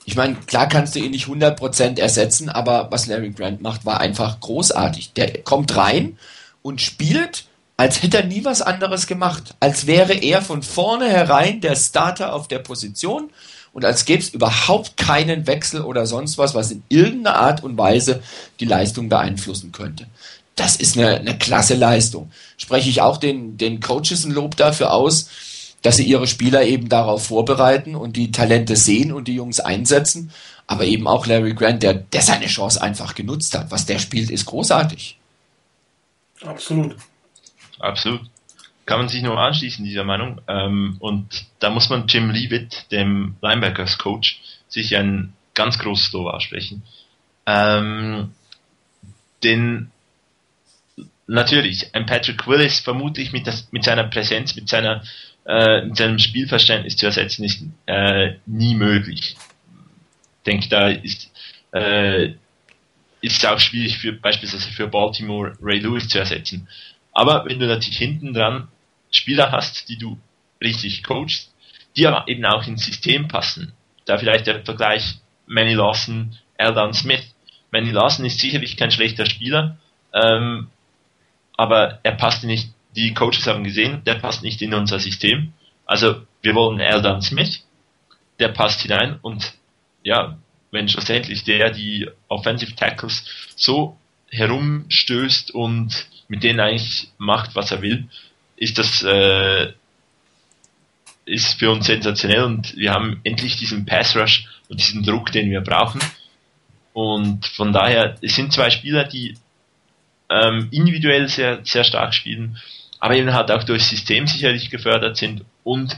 Ich 0.06 0.16
meine, 0.16 0.36
klar 0.36 0.68
kannst 0.68 0.96
du 0.96 1.00
ihn 1.00 1.12
nicht 1.12 1.28
100% 1.28 2.00
ersetzen, 2.00 2.50
aber 2.50 2.88
was 2.92 3.08
Larry 3.08 3.32
Grant 3.32 3.62
macht, 3.62 3.86
war 3.86 4.00
einfach 4.00 4.40
großartig. 4.40 5.14
Der 5.14 5.44
kommt 5.44 5.76
rein 5.76 6.18
und 6.62 6.82
spielt, 6.82 7.46
als 7.78 8.02
hätte 8.02 8.18
er 8.18 8.26
nie 8.26 8.44
was 8.44 8.64
anderes 8.64 9.06
gemacht. 9.06 9.56
Als 9.60 9.86
wäre 9.86 10.14
er 10.14 10.42
von 10.42 10.64
vornherein 10.64 11.62
der 11.62 11.76
Starter 11.76 12.34
auf 12.34 12.48
der 12.48 12.60
Position 12.60 13.30
und 13.72 13.86
als 13.86 14.06
gäbe 14.06 14.24
es 14.24 14.30
überhaupt 14.30 14.98
keinen 14.98 15.46
Wechsel 15.46 15.82
oder 15.82 16.08
sonst 16.08 16.40
was, 16.40 16.56
was 16.56 16.72
in 16.72 16.84
irgendeiner 16.90 17.38
Art 17.38 17.64
und 17.64 17.78
Weise 17.78 18.24
die 18.60 18.66
Leistung 18.66 19.08
beeinflussen 19.08 19.72
könnte. 19.72 20.08
Das 20.56 20.76
ist 20.76 20.98
eine, 20.98 21.20
eine 21.20 21.38
klasse 21.38 21.76
Leistung. 21.76 22.32
Spreche 22.58 22.90
ich 22.90 23.02
auch 23.02 23.18
den, 23.18 23.58
den 23.58 23.80
Coaches 23.80 24.26
ein 24.26 24.32
Lob 24.32 24.56
dafür 24.56 24.92
aus, 24.92 25.30
dass 25.84 25.98
sie 25.98 26.06
ihre 26.06 26.26
Spieler 26.26 26.64
eben 26.64 26.90
darauf 26.90 27.28
vorbereiten 27.28 27.96
und 27.96 28.18
die 28.18 28.32
Talente 28.32 28.76
sehen 28.76 29.14
und 29.14 29.28
die 29.28 29.36
Jungs 29.36 29.60
einsetzen. 29.60 30.32
Aber 30.66 30.86
eben 30.86 31.08
auch 31.08 31.28
Larry 31.28 31.54
Grant, 31.54 31.84
der, 31.84 31.94
der 31.94 32.24
seine 32.24 32.48
Chance 32.48 32.82
einfach 32.82 33.14
genutzt 33.14 33.56
hat. 33.56 33.70
Was 33.70 33.86
der 33.86 34.00
spielt, 34.00 34.32
ist 34.32 34.48
großartig. 34.48 35.20
Absolut. 36.44 36.96
Absolut. 37.80 38.22
Kann 38.86 39.00
man 39.00 39.10
sich 39.10 39.22
nur 39.22 39.38
anschließen, 39.38 39.84
dieser 39.84 40.04
Meinung. 40.04 40.42
Ähm, 40.48 40.98
und 41.00 41.46
da 41.60 41.70
muss 41.70 41.90
man 41.90 42.08
Jim 42.08 42.30
Leavitt, 42.30 42.92
dem 42.92 43.36
Linebackers 43.42 43.98
Coach, 43.98 44.42
sich 44.70 44.96
ein 44.96 45.34
ganz 45.54 45.78
großes 45.80 46.12
Lob 46.14 46.28
aussprechen. 46.28 46.84
Ähm, 47.46 48.34
denn 49.44 49.92
natürlich, 51.28 51.94
ein 51.94 52.06
Patrick 52.06 52.48
Willis 52.48 52.80
vermutlich 52.80 53.34
mit, 53.34 53.48
das, 53.48 53.68
mit 53.72 53.84
seiner 53.84 54.06
Präsenz, 54.06 54.56
mit 54.56 54.70
seiner 54.70 55.04
äh, 55.48 55.86
mit 55.86 55.96
seinem 55.96 56.20
Spielverständnis 56.20 56.98
zu 56.98 57.06
ersetzen, 57.06 57.46
ist 57.46 57.64
äh, 57.86 58.36
nie 58.46 58.76
möglich. 58.76 59.38
Ich 59.38 60.44
denke, 60.46 60.68
da 60.68 60.90
ist 60.90 61.32
äh, 61.72 62.34
ist 63.22 63.38
es 63.38 63.46
auch 63.46 63.60
schwierig 63.60 63.98
für 63.98 64.14
beispielsweise 64.14 64.70
für 64.70 64.88
Baltimore 64.88 65.58
Ray 65.62 65.80
Lewis 65.80 66.08
zu 66.08 66.20
ersetzen. 66.20 66.68
Aber 67.18 67.46
wenn 67.46 67.58
du 67.58 67.66
natürlich 67.66 67.98
hinten 67.98 68.32
dran 68.32 68.68
Spieler 69.10 69.52
hast, 69.52 69.90
die 69.90 69.98
du 69.98 70.20
richtig 70.62 71.02
coachst, 71.02 71.52
die 71.96 72.06
aber 72.06 72.28
eben 72.28 72.46
auch 72.46 72.68
ins 72.68 72.86
System 72.86 73.28
passen, 73.28 73.74
da 74.06 74.20
vielleicht 74.20 74.46
der 74.46 74.64
Vergleich 74.64 75.16
Manny 75.48 75.74
Lawson, 75.74 76.38
Eldon 76.58 76.94
Smith. 76.94 77.24
Manny 77.72 77.90
Lawson 77.90 78.24
ist 78.24 78.40
sicherlich 78.40 78.78
kein 78.78 78.92
schlechter 78.92 79.26
Spieler, 79.26 79.80
ähm, 80.14 80.68
aber 81.58 82.02
er 82.04 82.12
passt 82.12 82.44
nicht 82.44 82.70
die 82.96 83.16
Coaches 83.16 83.48
haben 83.48 83.64
gesehen, 83.64 84.04
der 84.06 84.16
passt 84.16 84.44
nicht 84.44 84.62
in 84.62 84.76
unser 84.76 85.00
System. 85.00 85.54
Also 85.88 86.22
wir 86.44 86.54
wollen 86.54 86.80
Eldon 86.80 87.24
Smith, 87.24 87.66
der 88.38 88.50
passt 88.50 88.82
hinein 88.82 89.18
und 89.24 89.54
ja, 90.04 90.38
wenn 90.70 90.88
schlussendlich 90.88 91.44
der 91.46 91.72
die 91.72 92.12
Offensive 92.28 92.76
Tackles 92.76 93.26
so 93.56 93.98
herumstößt 94.30 95.50
und 95.50 96.08
mit 96.28 96.44
denen 96.44 96.60
eigentlich 96.60 97.10
macht, 97.18 97.56
was 97.56 97.72
er 97.72 97.82
will, 97.82 98.08
ist 98.56 98.78
das 98.78 99.04
äh, 99.04 99.74
ist 101.26 101.60
für 101.60 101.72
uns 101.72 101.86
sensationell 101.86 102.44
und 102.44 102.76
wir 102.78 102.94
haben 102.94 103.20
endlich 103.24 103.58
diesen 103.58 103.86
Pass 103.86 104.16
Rush 104.16 104.48
und 104.70 104.80
diesen 104.80 105.04
Druck, 105.04 105.32
den 105.32 105.52
wir 105.52 105.62
brauchen. 105.62 106.02
Und 106.94 107.46
von 107.46 107.74
daher, 107.74 108.16
es 108.22 108.36
sind 108.36 108.54
zwei 108.54 108.70
Spieler, 108.70 109.04
die 109.04 109.38
ähm, 110.30 110.70
individuell 110.72 111.28
sehr, 111.28 111.60
sehr 111.64 111.84
stark 111.84 112.14
spielen 112.14 112.58
aber 113.00 113.16
eben 113.16 113.34
halt 113.34 113.52
auch 113.52 113.64
durch 113.64 113.84
System 113.84 114.28
sicherlich 114.28 114.70
gefördert 114.70 115.18
sind 115.18 115.44
und 115.64 115.98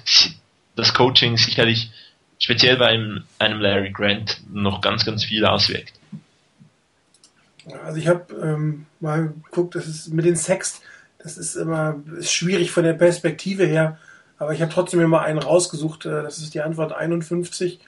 das 0.75 0.93
Coaching 0.93 1.37
sicherlich 1.37 1.89
speziell 2.39 2.77
bei 2.77 2.87
einem, 2.87 3.23
einem 3.37 3.59
Larry 3.59 3.91
Grant 3.91 4.41
noch 4.51 4.81
ganz, 4.81 5.05
ganz 5.05 5.23
viel 5.25 5.45
auswirkt. 5.45 5.93
Also 7.83 7.97
ich 7.97 8.07
habe 8.07 8.33
ähm, 8.35 8.85
mal 8.99 9.33
geguckt, 9.45 9.75
das 9.75 9.87
ist 9.87 10.13
mit 10.13 10.25
den 10.25 10.35
Sex, 10.35 10.81
das 11.19 11.37
ist 11.37 11.55
immer 11.55 12.01
ist 12.17 12.31
schwierig 12.31 12.71
von 12.71 12.83
der 12.83 12.93
Perspektive 12.93 13.65
her, 13.65 13.97
Aber 14.37 14.53
ich 14.53 14.61
habe 14.61 14.71
trotzdem 14.71 14.99
mir 14.99 15.07
mal 15.07 15.23
einen 15.23 15.39
rausgesucht. 15.39 16.05
Äh, 16.05 16.23
das 16.23 16.39
ist 16.39 16.53
die 16.53 16.61
Antwort 16.61 16.93
51. 16.93 17.79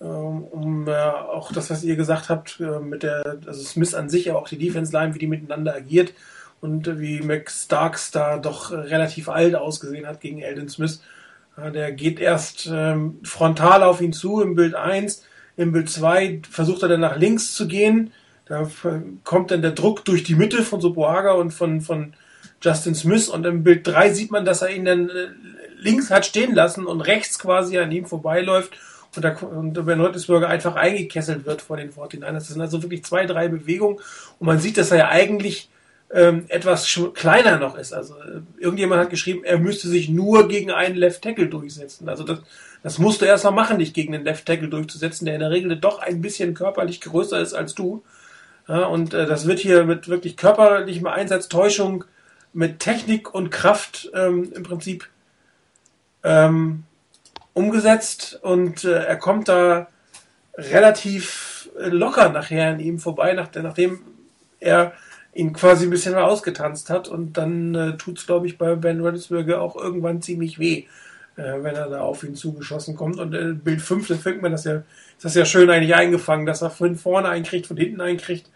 Ähm, 0.00 0.44
um 0.44 0.88
äh, 0.88 0.92
auch 0.92 1.52
das, 1.52 1.70
was 1.70 1.82
ihr 1.84 1.96
gesagt 1.96 2.28
habt, 2.28 2.60
äh, 2.60 2.80
mit 2.80 3.02
der, 3.02 3.38
also 3.46 3.62
Smith 3.62 3.94
an 3.94 4.10
sich, 4.10 4.28
aber 4.28 4.40
auch 4.40 4.48
die 4.48 4.58
Defense 4.58 4.92
Line, 4.92 5.14
wie 5.14 5.18
die 5.18 5.26
miteinander 5.26 5.74
agiert 5.74 6.12
und 6.60 6.86
äh, 6.88 6.98
wie 7.00 7.20
Max 7.20 7.64
Starks 7.64 8.10
da 8.10 8.38
doch 8.38 8.70
relativ 8.70 9.28
alt 9.28 9.54
ausgesehen 9.54 10.06
hat 10.06 10.20
gegen 10.20 10.40
Eldon 10.40 10.68
Smith. 10.68 11.00
Der 11.56 11.92
geht 11.92 12.18
erst 12.18 12.68
ähm, 12.68 13.20
frontal 13.22 13.84
auf 13.84 14.00
ihn 14.00 14.12
zu 14.12 14.42
im 14.42 14.56
Bild 14.56 14.74
1. 14.74 15.22
Im 15.56 15.70
Bild 15.70 15.88
2 15.88 16.42
versucht 16.50 16.82
er 16.82 16.88
dann 16.88 17.00
nach 17.00 17.16
links 17.16 17.54
zu 17.54 17.68
gehen. 17.68 18.10
Da 18.46 18.68
kommt 19.24 19.50
dann 19.50 19.62
der 19.62 19.70
Druck 19.70 20.04
durch 20.04 20.22
die 20.22 20.34
Mitte 20.34 20.62
von 20.62 20.80
Soboaga 20.80 21.32
und 21.32 21.50
von, 21.50 21.80
von 21.80 22.14
Justin 22.60 22.94
Smith. 22.94 23.28
Und 23.28 23.46
im 23.46 23.62
Bild 23.64 23.86
3 23.86 24.12
sieht 24.12 24.30
man, 24.30 24.44
dass 24.44 24.62
er 24.62 24.70
ihn 24.70 24.84
dann 24.84 25.10
links 25.78 26.10
hat 26.10 26.26
stehen 26.26 26.54
lassen 26.54 26.86
und 26.86 27.00
rechts 27.00 27.38
quasi 27.38 27.78
an 27.78 27.92
ihm 27.92 28.06
vorbeiläuft 28.06 28.72
und, 29.16 29.22
da, 29.22 29.36
und 29.36 29.72
Ben 29.86 30.00
Roethlisberger 30.00 30.48
einfach 30.48 30.76
eingekesselt 30.76 31.46
wird 31.46 31.62
vor 31.62 31.76
den 31.76 31.92
49ers. 31.92 32.32
Das 32.32 32.48
sind 32.48 32.60
also 32.60 32.82
wirklich 32.82 33.04
zwei, 33.04 33.26
drei 33.26 33.48
Bewegungen 33.48 33.98
und 34.38 34.46
man 34.46 34.58
sieht, 34.58 34.76
dass 34.76 34.90
er 34.90 34.98
ja 34.98 35.08
eigentlich 35.08 35.68
ähm, 36.12 36.44
etwas 36.48 37.00
kleiner 37.14 37.58
noch 37.58 37.76
ist. 37.76 37.92
Also 37.92 38.14
äh, 38.14 38.40
irgendjemand 38.58 39.00
hat 39.00 39.10
geschrieben, 39.10 39.44
er 39.44 39.58
müsste 39.58 39.88
sich 39.88 40.08
nur 40.08 40.48
gegen 40.48 40.70
einen 40.70 40.96
Left 40.96 41.22
Tackle 41.22 41.48
durchsetzen. 41.48 42.08
Also 42.08 42.24
das, 42.24 42.38
das 42.82 42.98
musst 42.98 43.20
du 43.20 43.24
erst 43.24 43.44
mal 43.44 43.50
machen, 43.50 43.78
dich 43.78 43.94
gegen 43.94 44.12
den 44.12 44.24
Left 44.24 44.46
Tackle 44.46 44.68
durchzusetzen, 44.68 45.26
der 45.26 45.34
in 45.34 45.40
der 45.40 45.50
Regel 45.50 45.76
doch 45.76 45.98
ein 45.98 46.20
bisschen 46.20 46.54
körperlich 46.54 47.00
größer 47.00 47.40
ist 47.40 47.54
als 47.54 47.74
du. 47.74 48.02
Ja, 48.68 48.86
und 48.86 49.12
äh, 49.12 49.26
das 49.26 49.46
wird 49.46 49.58
hier 49.58 49.84
mit 49.84 50.08
wirklich 50.08 50.36
körperlichem 50.36 51.06
Einsatz, 51.06 51.48
Täuschung, 51.48 52.04
mit 52.52 52.78
Technik 52.78 53.34
und 53.34 53.50
Kraft 53.50 54.10
ähm, 54.14 54.52
im 54.54 54.62
Prinzip 54.62 55.08
ähm, 56.22 56.84
umgesetzt. 57.52 58.38
Und 58.42 58.84
äh, 58.84 59.04
er 59.04 59.16
kommt 59.16 59.48
da 59.48 59.88
relativ 60.54 61.68
locker 61.76 62.28
nachher 62.28 62.70
an 62.70 62.80
ihm 62.80 62.98
vorbei, 62.98 63.32
nach, 63.32 63.48
nachdem 63.54 64.00
er 64.60 64.92
ihn 65.34 65.52
quasi 65.52 65.84
ein 65.84 65.90
bisschen 65.90 66.14
ausgetanzt 66.14 66.88
hat. 66.88 67.08
Und 67.08 67.36
dann 67.36 67.74
äh, 67.74 67.96
tut 67.96 68.18
es, 68.18 68.26
glaube 68.26 68.46
ich, 68.46 68.56
bei 68.56 68.76
Ben 68.76 69.00
Roethlisberger 69.00 69.60
auch 69.60 69.76
irgendwann 69.76 70.22
ziemlich 70.22 70.58
weh, 70.58 70.84
äh, 71.36 71.62
wenn 71.62 71.74
er 71.74 71.90
da 71.90 72.00
auf 72.00 72.22
ihn 72.22 72.36
zugeschossen 72.36 72.96
kommt. 72.96 73.18
Und 73.18 73.34
äh, 73.34 73.52
Bild 73.52 73.82
5, 73.82 74.08
da 74.08 74.14
fängt 74.14 74.40
man 74.40 74.52
das 74.52 74.64
ja, 74.64 74.76
ist 74.76 75.24
das 75.24 75.34
ja 75.34 75.44
schön 75.44 75.68
eigentlich 75.68 75.94
eingefangen, 75.94 76.46
dass 76.46 76.62
er 76.62 76.70
von 76.70 76.96
vorne 76.96 77.28
einkriegt, 77.28 77.66
von 77.66 77.76
hinten 77.76 78.00
einkriegt 78.00 78.48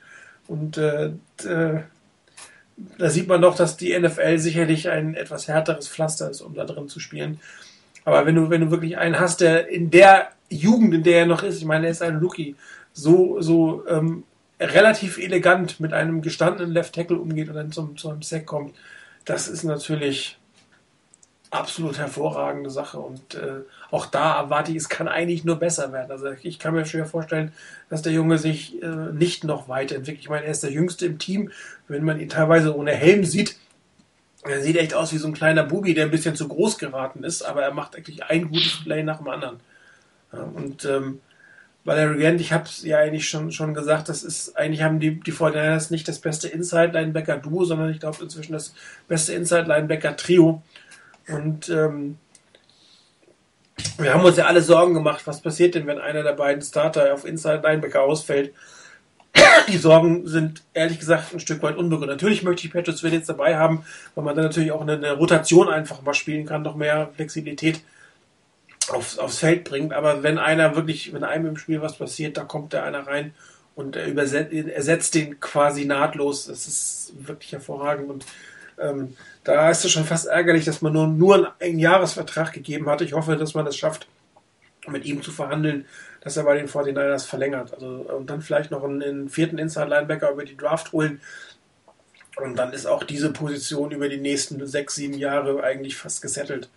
und 0.49 0.79
äh, 0.79 1.12
äh, 1.45 1.81
da 2.97 3.11
sieht 3.11 3.29
man 3.29 3.43
doch, 3.43 3.55
dass 3.55 3.77
die 3.77 3.97
NFL 3.97 4.39
sicherlich 4.39 4.89
ein 4.89 5.15
etwas 5.15 5.47
härteres 5.47 5.89
Pflaster 5.89 6.31
ist, 6.31 6.41
um 6.41 6.55
da 6.55 6.65
drin 6.65 6.89
zu 6.89 7.01
spielen. 7.01 7.41
Aber 8.05 8.25
wenn 8.25 8.35
du, 8.35 8.51
wenn 8.51 8.62
du 8.62 8.70
wirklich 8.70 8.97
einen 8.97 9.20
hast, 9.20 9.41
der 9.41 9.69
in 9.69 9.91
der 9.91 10.29
Jugend, 10.49 10.95
in 10.95 11.03
der 11.03 11.20
er 11.20 11.27
noch 11.27 11.43
ist, 11.43 11.59
ich 11.59 11.65
meine, 11.65 11.87
er 11.87 11.93
ist 11.93 12.03
ein 12.03 12.16
Rookie, 12.16 12.57
so, 12.95 13.41
so 13.41 13.87
ähm, 13.89 14.25
relativ 14.59 15.19
elegant 15.19 15.81
mit 15.81 15.93
einem 15.93 16.23
gestandenen 16.23 16.73
Left 16.73 16.95
Tackle 16.95 17.19
umgeht 17.19 17.49
und 17.49 17.55
dann 17.55 17.73
zum, 17.73 17.97
zu 17.97 18.09
einem 18.09 18.23
Sack 18.23 18.47
kommt, 18.47 18.75
das 19.25 19.49
ist 19.49 19.65
natürlich 19.65 20.38
absolut 21.51 21.99
hervorragende 21.99 22.70
Sache. 22.70 22.99
Und 22.99 23.35
äh, 23.35 23.61
auch 23.91 24.07
da 24.07 24.39
erwarte 24.41 24.70
ich, 24.70 24.79
es 24.79 24.89
kann 24.89 25.09
eigentlich 25.09 25.45
nur 25.45 25.57
besser 25.57 25.93
werden. 25.93 26.11
Also 26.11 26.27
ich 26.43 26.59
kann 26.59 26.75
mir 26.75 26.85
schwer 26.85 27.07
vorstellen, 27.07 27.53
dass 27.89 28.03
der 28.03 28.12
Junge 28.12 28.39
sich 28.39 28.83
äh, 28.83 28.87
nicht 28.87 29.45
noch 29.45 29.69
weiterentwickelt. 29.69 30.23
Ich 30.23 30.29
meine, 30.29 30.45
er 30.45 30.53
ist 30.53 30.62
der 30.62 30.73
Jüngste 30.73 31.07
im 31.07 31.19
Team. 31.19 31.51
Wenn 31.87 32.05
man 32.05 32.20
ihn 32.20 32.29
teilweise 32.29 32.77
ohne 32.77 32.93
Helm 32.93 33.25
sieht, 33.25 33.57
er 34.45 34.62
sieht 34.62 34.77
echt 34.77 34.95
aus 34.95 35.12
wie 35.12 35.19
so 35.19 35.27
ein 35.27 35.35
kleiner 35.35 35.65
Bubi, 35.65 35.95
der 35.95 36.05
ein 36.05 36.11
bisschen 36.11 36.37
zu 36.37 36.49
groß 36.49 36.79
geraten 36.79 37.25
ist, 37.25 37.43
aber 37.43 37.62
er 37.62 37.73
macht 37.73 37.97
eigentlich 37.97 38.25
ein 38.25 38.49
gutes 38.49 38.83
Play 38.85 39.03
nach 39.03 39.19
dem 39.19 39.29
anderen. 39.29 39.61
Ja, 40.33 40.43
und 40.43 40.85
ähm, 40.85 41.20
Valerie 41.85 42.23
Gant, 42.23 42.41
ich 42.41 42.53
habe 42.53 42.65
es 42.65 42.83
ja 42.83 42.99
eigentlich 42.99 43.29
schon, 43.29 43.51
schon 43.51 43.73
gesagt, 43.73 44.09
das 44.09 44.23
ist, 44.23 44.57
eigentlich 44.57 44.83
haben 44.83 45.01
die, 45.01 45.19
die 45.20 45.33
49 45.33 45.91
nicht 45.91 46.07
das 46.07 46.19
beste 46.19 46.49
Inside-Linebacker-Duo, 46.49 47.65
sondern 47.65 47.91
ich 47.91 47.99
glaube 47.99 48.23
inzwischen 48.23 48.53
das 48.53 48.75
beste 49.09 49.33
Inside-Linebacker-Trio. 49.33 50.62
Und 51.28 51.68
ähm, 51.68 52.18
wir 53.98 54.14
haben 54.14 54.24
uns 54.24 54.36
ja 54.36 54.46
alle 54.46 54.62
Sorgen 54.62 54.94
gemacht, 54.94 55.26
was 55.26 55.40
passiert 55.40 55.74
denn, 55.74 55.86
wenn 55.86 55.98
einer 55.98 56.22
der 56.22 56.32
beiden 56.32 56.62
Starter 56.62 57.12
auf 57.12 57.24
Inside-Linebacker 57.24 58.02
ausfällt 58.02 58.52
die 59.68 59.78
Sorgen 59.78 60.26
sind 60.26 60.62
ehrlich 60.74 60.98
gesagt 60.98 61.32
ein 61.32 61.40
Stück 61.40 61.62
weit 61.62 61.76
unbegründet. 61.76 62.16
Natürlich 62.16 62.42
möchte 62.42 62.66
ich 62.66 62.72
Patriots 62.72 63.02
Will 63.02 63.12
jetzt 63.12 63.28
dabei 63.28 63.56
haben, 63.56 63.84
weil 64.14 64.24
man 64.24 64.34
dann 64.34 64.44
natürlich 64.44 64.72
auch 64.72 64.80
eine, 64.80 65.12
Rotation 65.12 65.68
einfach 65.68 66.02
mal 66.02 66.14
spielen 66.14 66.46
kann, 66.46 66.62
noch 66.62 66.76
mehr 66.76 67.10
Flexibilität 67.14 67.80
aufs, 68.88 69.18
aufs 69.18 69.38
Feld 69.38 69.64
bringt. 69.64 69.92
Aber 69.92 70.22
wenn 70.22 70.38
einer 70.38 70.76
wirklich, 70.76 71.12
wenn 71.12 71.24
einem 71.24 71.46
im 71.46 71.56
Spiel 71.56 71.82
was 71.82 71.96
passiert, 71.96 72.36
da 72.36 72.44
kommt 72.44 72.72
da 72.72 72.84
einer 72.84 73.06
rein 73.06 73.34
und 73.74 73.96
er 73.96 74.16
ersetzt 74.74 75.14
den 75.14 75.40
quasi 75.40 75.84
nahtlos. 75.84 76.46
Das 76.46 76.66
ist 76.66 77.12
wirklich 77.18 77.52
hervorragend 77.52 78.10
und 78.10 78.24
ähm, 78.80 79.16
da 79.49 79.70
ist 79.70 79.83
es 79.83 79.93
schon 79.93 80.05
fast 80.05 80.27
ärgerlich, 80.27 80.66
dass 80.66 80.83
man 80.83 80.93
nur, 80.93 81.07
nur 81.07 81.55
einen 81.59 81.79
Jahresvertrag 81.79 82.53
gegeben 82.53 82.87
hat. 82.87 83.01
Ich 83.01 83.15
hoffe, 83.15 83.35
dass 83.35 83.55
man 83.55 83.66
es 83.66 83.79
schafft, 83.79 84.07
mit 84.87 85.07
ihm 85.07 85.23
zu 85.23 85.33
verhandeln, 85.33 85.87
dass 86.20 86.37
er 86.37 86.45
bei 86.45 86.59
den 86.59 86.69
49ers 86.69 87.25
verlängert. 87.25 87.73
Also, 87.73 87.87
und 87.87 88.29
dann 88.29 88.43
vielleicht 88.43 88.70
noch 88.70 88.85
einen, 88.85 89.03
einen 89.03 89.29
vierten 89.31 89.57
Inside-Linebacker 89.57 90.31
über 90.33 90.45
die 90.45 90.57
Draft 90.57 90.93
holen. 90.93 91.23
Und 92.37 92.57
dann 92.57 92.75
ist 92.75 92.85
auch 92.85 93.05
diese 93.05 93.33
Position 93.33 93.91
über 93.91 94.11
die 94.11 94.19
nächsten 94.19 94.65
sechs, 94.66 94.97
sieben 94.97 95.15
Jahre 95.15 95.62
eigentlich 95.62 95.97
fast 95.97 96.20
gesettelt. 96.20 96.69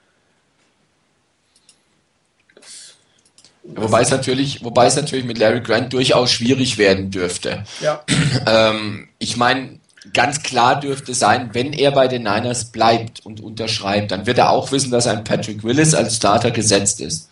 Wobei 3.64 4.02
es 4.02 4.12
natürlich, 4.12 4.64
wobei 4.64 4.86
es 4.86 4.96
natürlich 4.96 5.26
mit 5.26 5.38
Larry 5.38 5.60
Grant 5.60 5.92
durchaus 5.92 6.32
schwierig 6.32 6.78
werden 6.78 7.12
dürfte. 7.12 7.66
Ja. 7.82 8.06
ähm, 8.48 9.10
ich 9.20 9.36
meine, 9.36 9.81
ganz 10.14 10.42
klar 10.42 10.80
dürfte 10.80 11.14
sein, 11.14 11.52
wenn 11.54 11.74
er 11.74 11.92
bei 11.92 12.08
den 12.08 12.24
Niners 12.24 12.72
bleibt 12.72 13.26
und 13.26 13.40
unterschreibt, 13.40 14.12
dann 14.12 14.26
wird 14.26 14.40
er 14.40 14.50
auch 14.50 14.72
wissen, 14.72 14.92
dass 14.92 15.08
ein 15.08 15.24
Patrick 15.24 15.64
Willis 15.64 15.94
als 15.94 16.16
Starter 16.16 16.52
gesetzt 16.52 17.02
ist. 17.02 17.30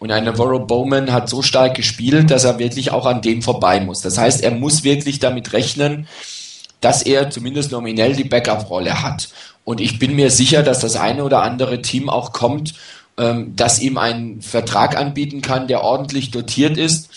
Und 0.00 0.10
ein 0.12 0.24
Navarro 0.24 0.60
Bowman 0.60 1.12
hat 1.12 1.28
so 1.28 1.42
stark 1.42 1.74
gespielt, 1.74 2.30
dass 2.30 2.44
er 2.44 2.58
wirklich 2.58 2.92
auch 2.92 3.06
an 3.06 3.20
dem 3.20 3.42
vorbei 3.42 3.80
muss. 3.80 4.00
Das 4.00 4.18
heißt, 4.18 4.42
er 4.42 4.52
muss 4.52 4.84
wirklich 4.84 5.18
damit 5.18 5.52
rechnen, 5.52 6.06
dass 6.80 7.02
er 7.02 7.30
zumindest 7.30 7.72
nominell 7.72 8.14
die 8.14 8.24
Backup-Rolle 8.24 9.02
hat. 9.02 9.28
Und 9.64 9.80
ich 9.80 9.98
bin 9.98 10.14
mir 10.14 10.30
sicher, 10.30 10.62
dass 10.62 10.80
das 10.80 10.96
eine 10.96 11.24
oder 11.24 11.42
andere 11.42 11.82
Team 11.82 12.08
auch 12.08 12.32
kommt, 12.32 12.74
ähm, 13.16 13.54
das 13.56 13.80
ihm 13.80 13.98
einen 13.98 14.40
Vertrag 14.40 14.96
anbieten 14.96 15.42
kann, 15.42 15.66
der 15.66 15.82
ordentlich 15.82 16.30
dotiert 16.30 16.78
ist 16.78 17.10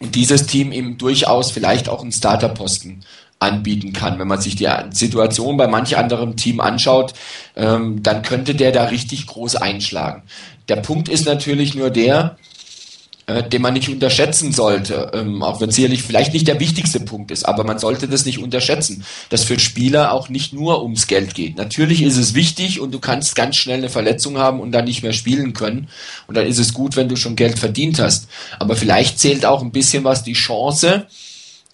und 0.00 0.14
dieses 0.14 0.46
Team 0.46 0.72
ihm 0.72 0.96
durchaus 0.96 1.50
vielleicht 1.50 1.88
auch 1.88 2.02
einen 2.02 2.12
Starterposten 2.12 3.04
anbieten 3.40 3.92
kann. 3.92 4.18
Wenn 4.18 4.28
man 4.28 4.40
sich 4.40 4.56
die 4.56 4.68
Situation 4.90 5.56
bei 5.56 5.68
manch 5.68 5.96
anderem 5.96 6.36
Team 6.36 6.60
anschaut, 6.60 7.14
ähm, 7.56 8.02
dann 8.02 8.22
könnte 8.22 8.54
der 8.54 8.72
da 8.72 8.84
richtig 8.84 9.26
groß 9.26 9.56
einschlagen. 9.56 10.22
Der 10.68 10.76
Punkt 10.76 11.08
ist 11.08 11.26
natürlich 11.26 11.74
nur 11.74 11.90
der, 11.90 12.36
äh, 13.28 13.46
den 13.46 13.62
man 13.62 13.74
nicht 13.74 13.88
unterschätzen 13.88 14.52
sollte, 14.52 15.12
ähm, 15.14 15.42
auch 15.42 15.60
wenn 15.60 15.68
es 15.68 15.76
sicherlich 15.76 16.02
vielleicht 16.02 16.32
nicht 16.32 16.48
der 16.48 16.60
wichtigste 16.60 17.00
Punkt 17.00 17.30
ist, 17.30 17.44
aber 17.44 17.62
man 17.62 17.78
sollte 17.78 18.08
das 18.08 18.24
nicht 18.24 18.38
unterschätzen, 18.38 19.04
dass 19.28 19.44
für 19.44 19.58
Spieler 19.58 20.12
auch 20.12 20.28
nicht 20.28 20.52
nur 20.52 20.82
ums 20.82 21.06
Geld 21.06 21.34
geht. 21.34 21.56
Natürlich 21.56 22.02
ist 22.02 22.16
es 22.16 22.34
wichtig 22.34 22.80
und 22.80 22.92
du 22.92 22.98
kannst 22.98 23.36
ganz 23.36 23.56
schnell 23.56 23.78
eine 23.78 23.90
Verletzung 23.90 24.38
haben 24.38 24.60
und 24.60 24.72
dann 24.72 24.86
nicht 24.86 25.02
mehr 25.02 25.12
spielen 25.12 25.52
können 25.52 25.88
und 26.26 26.36
dann 26.36 26.46
ist 26.46 26.58
es 26.58 26.72
gut, 26.72 26.96
wenn 26.96 27.08
du 27.08 27.16
schon 27.16 27.36
Geld 27.36 27.58
verdient 27.58 27.98
hast. 27.98 28.28
Aber 28.58 28.76
vielleicht 28.76 29.18
zählt 29.18 29.44
auch 29.46 29.62
ein 29.62 29.72
bisschen 29.72 30.04
was 30.04 30.22
die 30.22 30.32
Chance, 30.32 31.06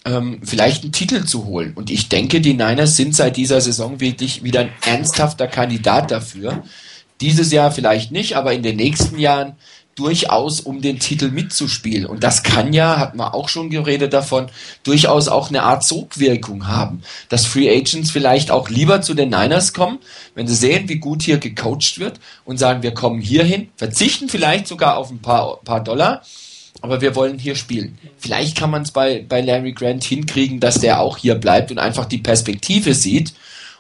ähm, 0.05 0.41
vielleicht 0.45 0.83
einen 0.83 0.93
Titel 0.93 1.25
zu 1.25 1.47
holen. 1.47 1.73
Und 1.75 1.91
ich 1.91 2.09
denke, 2.09 2.41
die 2.41 2.55
Niners 2.55 2.97
sind 2.97 3.15
seit 3.15 3.37
dieser 3.37 3.61
Saison 3.61 4.01
wirklich 4.01 4.45
wieder 4.45 4.61
ein 4.61 4.73
ernsthafter 4.85 5.47
Kandidat 5.47 6.11
dafür, 6.11 6.63
dieses 7.21 7.53
Jahr 7.53 7.71
vielleicht 7.71 8.13
nicht, 8.13 8.37
aber 8.37 8.53
in 8.53 8.63
den 8.63 8.77
nächsten 8.77 9.19
Jahren 9.19 9.57
durchaus 9.95 10.61
um 10.61 10.83
den 10.83 10.99
Titel 10.99 11.31
mitzuspielen. 11.31 12.07
Und 12.07 12.25
das 12.25 12.43
kann 12.43 12.73
ja, 12.73 12.99
hat 12.99 13.15
man 13.15 13.33
auch 13.33 13.49
schon 13.49 13.71
geredet 13.71 14.13
davon, 14.13 14.49
durchaus 14.83 15.29
auch 15.29 15.49
eine 15.49 15.63
Art 15.63 15.85
Sogwirkung 15.85 16.67
haben. 16.67 17.03
Dass 17.29 17.47
Free 17.47 17.71
Agents 17.71 18.11
vielleicht 18.11 18.51
auch 18.51 18.69
lieber 18.69 19.03
zu 19.03 19.15
den 19.15 19.31
Niners 19.31 19.73
kommen, 19.73 19.99
wenn 20.35 20.49
sie 20.49 20.55
sehen, 20.55 20.89
wie 20.89 20.99
gut 20.99 21.23
hier 21.23 21.39
gecoacht 21.39 21.99
wird 21.99 22.19
und 22.45 22.59
sagen, 22.59 22.83
wir 22.83 22.93
kommen 22.93 23.21
hier 23.21 23.45
hin, 23.45 23.69
verzichten 23.77 24.29
vielleicht 24.29 24.67
sogar 24.67 24.97
auf 24.97 25.11
ein 25.11 25.21
paar, 25.21 25.61
paar 25.63 25.83
Dollar, 25.83 26.23
aber 26.81 27.01
wir 27.01 27.15
wollen 27.15 27.39
hier 27.39 27.55
spielen. 27.55 27.99
Vielleicht 28.19 28.57
kann 28.57 28.71
man 28.71 28.83
es 28.83 28.91
bei, 28.91 29.25
bei 29.27 29.41
Larry 29.41 29.73
Grant 29.73 30.05
hinkriegen, 30.05 30.61
dass 30.61 30.81
der 30.81 31.01
auch 31.01 31.17
hier 31.17 31.35
bleibt 31.35 31.71
und 31.71 31.79
einfach 31.79 32.05
die 32.05 32.19
Perspektive 32.19 32.95
sieht 32.95 33.35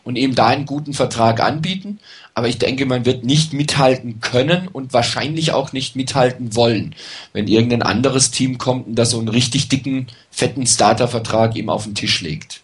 und 0.05 0.17
ihm 0.17 0.35
da 0.35 0.47
einen 0.47 0.67
guten 0.67 0.95
Vertrag 0.95 1.41
anbieten. 1.41 1.99
Aber 2.35 2.49
ich 2.49 2.59
denke, 2.59 2.87
man 2.87 3.07
wird 3.07 3.25
nicht 3.25 3.53
mithalten 3.53 4.21
können 4.21 4.69
und 4.69 4.93
wahrscheinlich 4.93 5.53
auch 5.53 5.73
nicht 5.73 5.97
mithalten 5.97 6.55
wollen, 6.57 6.95
wenn 7.33 7.49
irgendein 7.49 7.83
anderes 7.83 8.31
Team 8.31 8.59
kommt 8.59 8.87
und 8.87 8.95
da 8.97 9.05
so 9.05 9.19
einen 9.19 9.29
richtig 9.29 9.69
dicken, 9.69 10.09
fetten 10.31 10.67
Startervertrag 10.67 11.57
ihm 11.57 11.69
auf 11.69 11.85
den 11.85 11.95
Tisch 11.95 12.21
legt. 12.21 12.61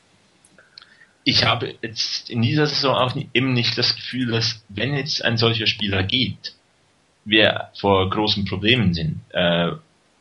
ich 1.24 1.44
habe 1.44 1.74
jetzt 1.82 2.30
in 2.30 2.42
dieser 2.42 2.66
Saison 2.66 2.96
auch 2.96 3.14
eben 3.34 3.52
nicht 3.52 3.76
das 3.78 3.94
Gefühl, 3.94 4.32
dass 4.32 4.62
wenn 4.68 4.94
jetzt 4.94 5.24
ein 5.24 5.36
solcher 5.36 5.66
Spieler 5.66 6.02
geht, 6.02 6.54
wir 7.24 7.68
vor 7.74 8.08
großen 8.08 8.44
Problemen 8.46 8.94
sind. 8.94 9.20
Äh, 9.30 9.72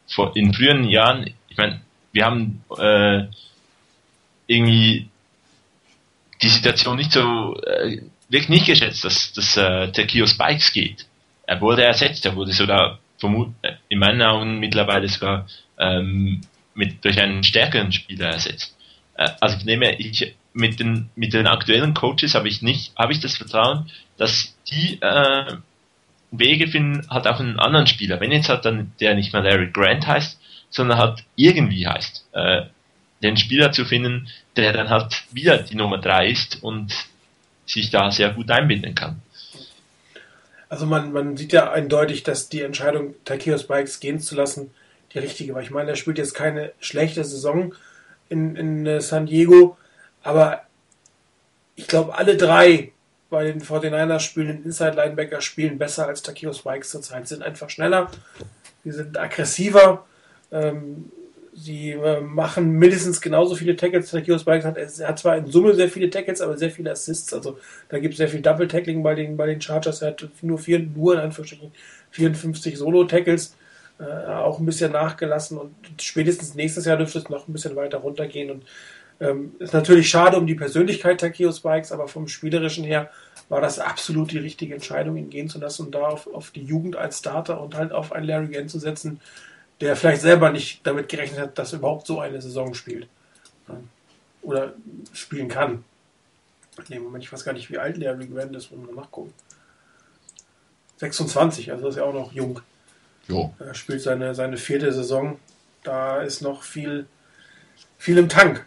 vor, 0.10 0.36
in 0.36 0.54
früheren 0.54 0.86
Jahren, 0.86 1.34
ich 1.50 1.58
meine, 1.58 1.82
wir 2.12 2.26
haben 2.26 2.64
äh, 2.78 3.26
irgendwie 4.48 5.10
die 6.42 6.50
Situation 6.50 6.98
nicht 6.98 7.12
so 7.12 7.56
äh, 7.62 8.02
wirklich 8.30 8.50
nicht 8.50 8.66
geschätzt, 8.66 9.04
dass, 9.04 9.34
dass 9.34 9.58
äh, 9.58 9.92
Tekio 9.92 10.26
Spikes 10.26 10.72
geht. 10.72 11.06
Er 11.46 11.62
wurde 11.62 11.84
ersetzt, 11.84 12.26
er 12.26 12.36
wurde 12.36 12.54
sogar 12.54 13.00
äh, 13.22 13.74
in 13.90 14.00
meinen 14.00 14.22
Augen 14.22 14.60
mittlerweile 14.60 15.08
sogar 15.08 15.48
ähm, 15.78 16.42
mit 16.74 17.04
durch 17.04 17.20
einen 17.20 17.44
stärkeren 17.44 17.92
Spieler 17.92 18.30
ersetzt. 18.30 18.76
Äh, 19.16 19.30
also 19.40 19.58
ich 19.58 19.66
nehme 19.66 19.96
ich 19.96 20.36
mit 20.54 20.80
den 20.80 21.10
mit 21.16 21.34
den 21.34 21.48
aktuellen 21.48 21.94
Coaches 21.94 22.36
habe 22.36 22.48
ich 22.48 22.62
nicht 22.62 22.94
habe 22.98 23.14
ich 23.14 23.20
das 23.20 23.38
Vertrauen, 23.38 23.90
dass 24.18 24.56
die 24.70 25.00
äh, 25.02 25.58
Wege 26.32 26.68
finden 26.68 27.08
halt 27.10 27.28
auch 27.28 27.40
einen 27.40 27.60
anderen 27.60 27.88
Spieler. 27.88 28.20
Wenn 28.20 28.32
jetzt 28.32 28.50
halt 28.50 28.66
dann 28.66 28.92
der 29.00 29.16
nicht 29.16 29.34
mehr 29.34 29.42
Larry 29.42 29.70
Grant 29.72 30.08
heißt, 30.08 30.40
sondern 30.70 30.98
halt 30.98 31.24
irgendwie 31.36 31.88
heißt, 31.88 32.28
äh, 32.34 32.64
den 33.24 33.38
Spieler 33.38 33.72
zu 33.72 33.86
finden, 33.86 34.30
der 34.56 34.74
dann 34.74 34.90
halt 34.90 35.24
wieder 35.32 35.58
die 35.58 35.76
Nummer 35.76 35.98
drei 35.98 36.30
ist 36.30 36.62
und 36.62 36.94
sich 37.66 37.90
da 37.90 38.12
sehr 38.12 38.32
gut 38.32 38.50
einbinden 38.52 38.96
kann. 38.96 39.22
Also 40.70 40.86
man, 40.86 41.12
man 41.12 41.36
sieht 41.36 41.52
ja 41.52 41.72
eindeutig, 41.72 42.24
dass 42.24 42.50
die 42.50 42.62
Entscheidung, 42.62 43.16
Takeo 43.26 43.58
Spikes 43.58 44.00
gehen 44.00 44.20
zu 44.20 44.36
lassen, 44.36 44.72
die 45.14 45.20
richtige 45.20 45.56
war. 45.56 45.62
Ich 45.64 45.72
meine, 45.72 45.90
er 45.90 45.96
spielt 45.96 46.20
jetzt 46.20 46.36
keine 46.36 46.72
schlechte 46.80 47.24
Saison 47.24 47.74
in, 48.30 48.56
in 48.56 48.86
äh, 48.86 49.02
San 49.02 49.26
Diego, 49.26 49.78
aber 50.22 50.62
ich 51.76 51.88
glaube, 51.88 52.16
alle 52.16 52.38
drei 52.38 52.92
bei 53.30 53.44
den 53.46 53.62
49ers 53.62 54.20
spielenden 54.20 54.66
Inside 54.66 54.96
Linebacker 54.96 55.42
spielen 55.42 55.78
besser 55.78 56.08
als 56.08 56.22
Takeo 56.22 56.54
Spikes 56.54 56.90
zurzeit, 56.90 57.28
sind 57.28 57.44
einfach 57.44 57.70
schneller, 57.70 58.10
sie 58.84 58.92
sind 58.92 59.18
aggressiver, 59.18 60.06
ähm, 60.52 61.12
sie 61.54 61.92
äh, 61.92 62.22
machen 62.22 62.72
mindestens 62.72 63.22
genauso 63.22 63.56
viele 63.56 63.76
Tackles. 63.76 64.12
Takeo 64.12 64.38
Spikes 64.38 64.66
hat, 64.66 64.78
er 64.78 65.08
hat 65.08 65.20
zwar 65.20 65.38
in 65.38 65.48
Summe 65.48 65.76
sehr 65.76 65.90
viele 65.90 66.10
Tackles, 66.10 66.42
aber 66.42 66.58
sehr 66.58 66.72
viele 66.72 66.92
Assists, 66.92 67.34
also 67.34 67.60
da 67.90 68.00
gibt 68.00 68.14
es 68.14 68.18
sehr 68.18 68.30
viel 68.30 68.42
Double 68.42 68.68
Tackling 68.68 69.04
bei 69.04 69.16
den, 69.16 69.38
bei 69.38 69.46
den 69.46 69.62
Chargers, 69.62 70.02
er 70.02 70.10
hat 70.10 70.28
nur 70.42 70.58
vier, 70.58 70.80
nur 70.80 71.14
in 71.14 71.20
Anführungsstrichen 71.20 71.72
54 72.12 72.78
Solo 72.78 73.04
Tackles, 73.04 73.56
äh, 74.00 74.04
auch 74.04 74.60
ein 74.60 74.66
bisschen 74.66 74.92
nachgelassen. 74.92 75.58
Und 75.58 75.76
spätestens 76.02 76.56
nächstes 76.56 76.86
Jahr 76.86 76.98
dürfte 76.98 77.20
es 77.20 77.30
noch 77.30 77.48
ein 77.48 77.54
bisschen 77.54 77.76
weiter 77.76 77.98
runtergehen. 77.98 78.50
Und 78.50 78.64
ähm, 79.20 79.56
ist 79.60 79.74
natürlich 79.74 80.10
schade 80.10 80.38
um 80.38 80.48
die 80.48 80.56
Persönlichkeit 80.56 81.20
Takeo 81.20 81.52
Spikes, 81.52 81.92
aber 81.92 82.08
vom 82.08 82.28
Spielerischen 82.28 82.84
her 82.84 83.10
war 83.50 83.62
das 83.62 83.80
absolut 83.80 84.32
die 84.32 84.38
richtige 84.38 84.76
Entscheidung, 84.76 85.18
ihn 85.18 85.30
gehen 85.30 85.50
zu 85.50 85.60
lassen 85.60 85.88
und 85.88 85.96
da 85.96 86.08
auf, 86.08 86.28
auf 86.28 86.52
die 86.52 86.64
Jugend 86.64 86.96
als 86.96 87.20
Starter 87.20 87.62
und 87.62 87.76
halt 87.76 87.92
auf 87.92 88.12
einen 88.12 88.28
Larry 88.28 88.48
Gant 88.48 88.70
zu 88.70 88.80
setzen, 88.80 89.20
der 89.82 89.96
vielleicht 89.96 90.22
selber 90.22 90.52
nicht 90.52 90.86
damit 90.86 91.10
gerechnet 91.10 91.40
hat, 91.40 91.58
dass 91.58 91.74
er 91.74 91.80
überhaupt 91.80 92.06
so 92.06 92.20
eine 92.20 92.42
Saison 92.42 92.74
spielt. 92.74 93.08
Oder 94.42 94.74
spielen 95.14 95.48
kann. 95.48 95.84
In 96.78 96.96
dem 96.96 97.04
Moment, 97.04 97.24
ich 97.24 97.34
weiß 97.34 97.44
gar 97.44 97.54
nicht, 97.54 97.70
wie 97.70 97.78
alt 97.78 97.98
Larry 97.98 98.28
Grant 98.28 98.56
ist, 98.56 98.72
wollen 98.72 98.88
wir 98.88 98.96
nachgucken. 98.96 99.34
26, 100.98 101.72
also 101.72 101.90
ist 101.90 101.96
ja 101.96 102.04
auch 102.04 102.14
noch 102.14 102.32
jung. 102.32 102.62
Jo. 103.28 103.54
Er 103.60 103.74
spielt 103.74 104.02
seine, 104.02 104.36
seine 104.36 104.58
vierte 104.58 104.92
Saison. 104.92 105.40
Da 105.84 106.22
ist 106.22 106.42
noch 106.42 106.64
viel, 106.64 107.06
viel 107.98 108.18
im 108.18 108.30
Tank. 108.30 108.66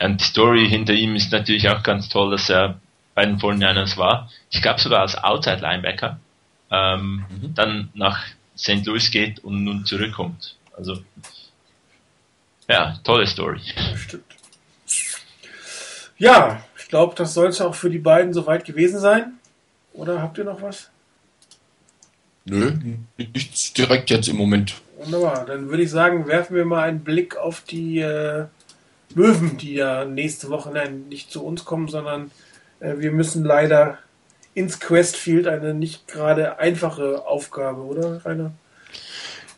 Und 0.00 0.20
die 0.20 0.24
Story 0.24 0.68
hinter 0.68 0.92
ihm 0.92 1.16
ist 1.16 1.32
natürlich 1.32 1.68
auch 1.68 1.82
ganz 1.82 2.08
toll, 2.08 2.30
dass 2.30 2.48
er 2.48 2.80
bei 3.14 3.26
den 3.26 3.38
49ers 3.38 3.96
war. 3.96 4.30
Ich 4.50 4.62
glaube 4.62 4.80
sogar 4.80 5.00
als 5.00 5.16
Outside 5.16 5.60
Linebacker. 5.60 6.20
Ähm, 6.70 7.24
mhm. 7.28 7.54
Dann 7.54 7.88
nach 7.94 8.26
St. 8.56 8.86
Louis 8.86 9.10
geht 9.10 9.42
und 9.42 9.64
nun 9.64 9.84
zurückkommt. 9.84 10.56
Also, 10.76 11.02
ja, 12.68 12.98
tolle 13.02 13.26
Story. 13.26 13.60
Ja, 13.74 13.96
stimmt. 13.96 14.24
Ja, 16.18 16.64
ich 16.76 16.88
glaube, 16.88 17.14
das 17.16 17.34
soll 17.34 17.48
es 17.48 17.60
auch 17.60 17.74
für 17.74 17.90
die 17.90 17.98
beiden 17.98 18.32
soweit 18.32 18.64
gewesen 18.64 19.00
sein. 19.00 19.34
Oder 19.92 20.20
habt 20.20 20.38
ihr 20.38 20.44
noch 20.44 20.62
was? 20.62 20.90
Nö, 22.44 22.72
nichts 23.16 23.72
direkt 23.72 24.10
jetzt 24.10 24.28
im 24.28 24.36
Moment. 24.36 24.74
Wunderbar, 24.96 25.44
dann 25.44 25.68
würde 25.68 25.82
ich 25.82 25.90
sagen, 25.90 26.26
werfen 26.26 26.56
wir 26.56 26.64
mal 26.64 26.88
einen 26.88 27.04
Blick 27.04 27.36
auf 27.36 27.60
die 27.60 27.98
äh, 27.98 28.46
Möwen, 29.14 29.56
die 29.56 29.74
ja 29.74 30.04
nächste 30.04 30.50
Woche 30.50 30.70
nein, 30.70 31.04
nicht 31.08 31.30
zu 31.30 31.44
uns 31.44 31.64
kommen, 31.64 31.88
sondern 31.88 32.30
äh, 32.80 32.94
wir 32.98 33.12
müssen 33.12 33.44
leider 33.44 33.98
ins 34.54 34.80
Questfield 34.80 35.46
eine 35.46 35.74
nicht 35.74 36.08
gerade 36.08 36.58
einfache 36.58 37.26
Aufgabe, 37.26 37.82
oder 37.82 38.24
Rainer? 38.24 38.52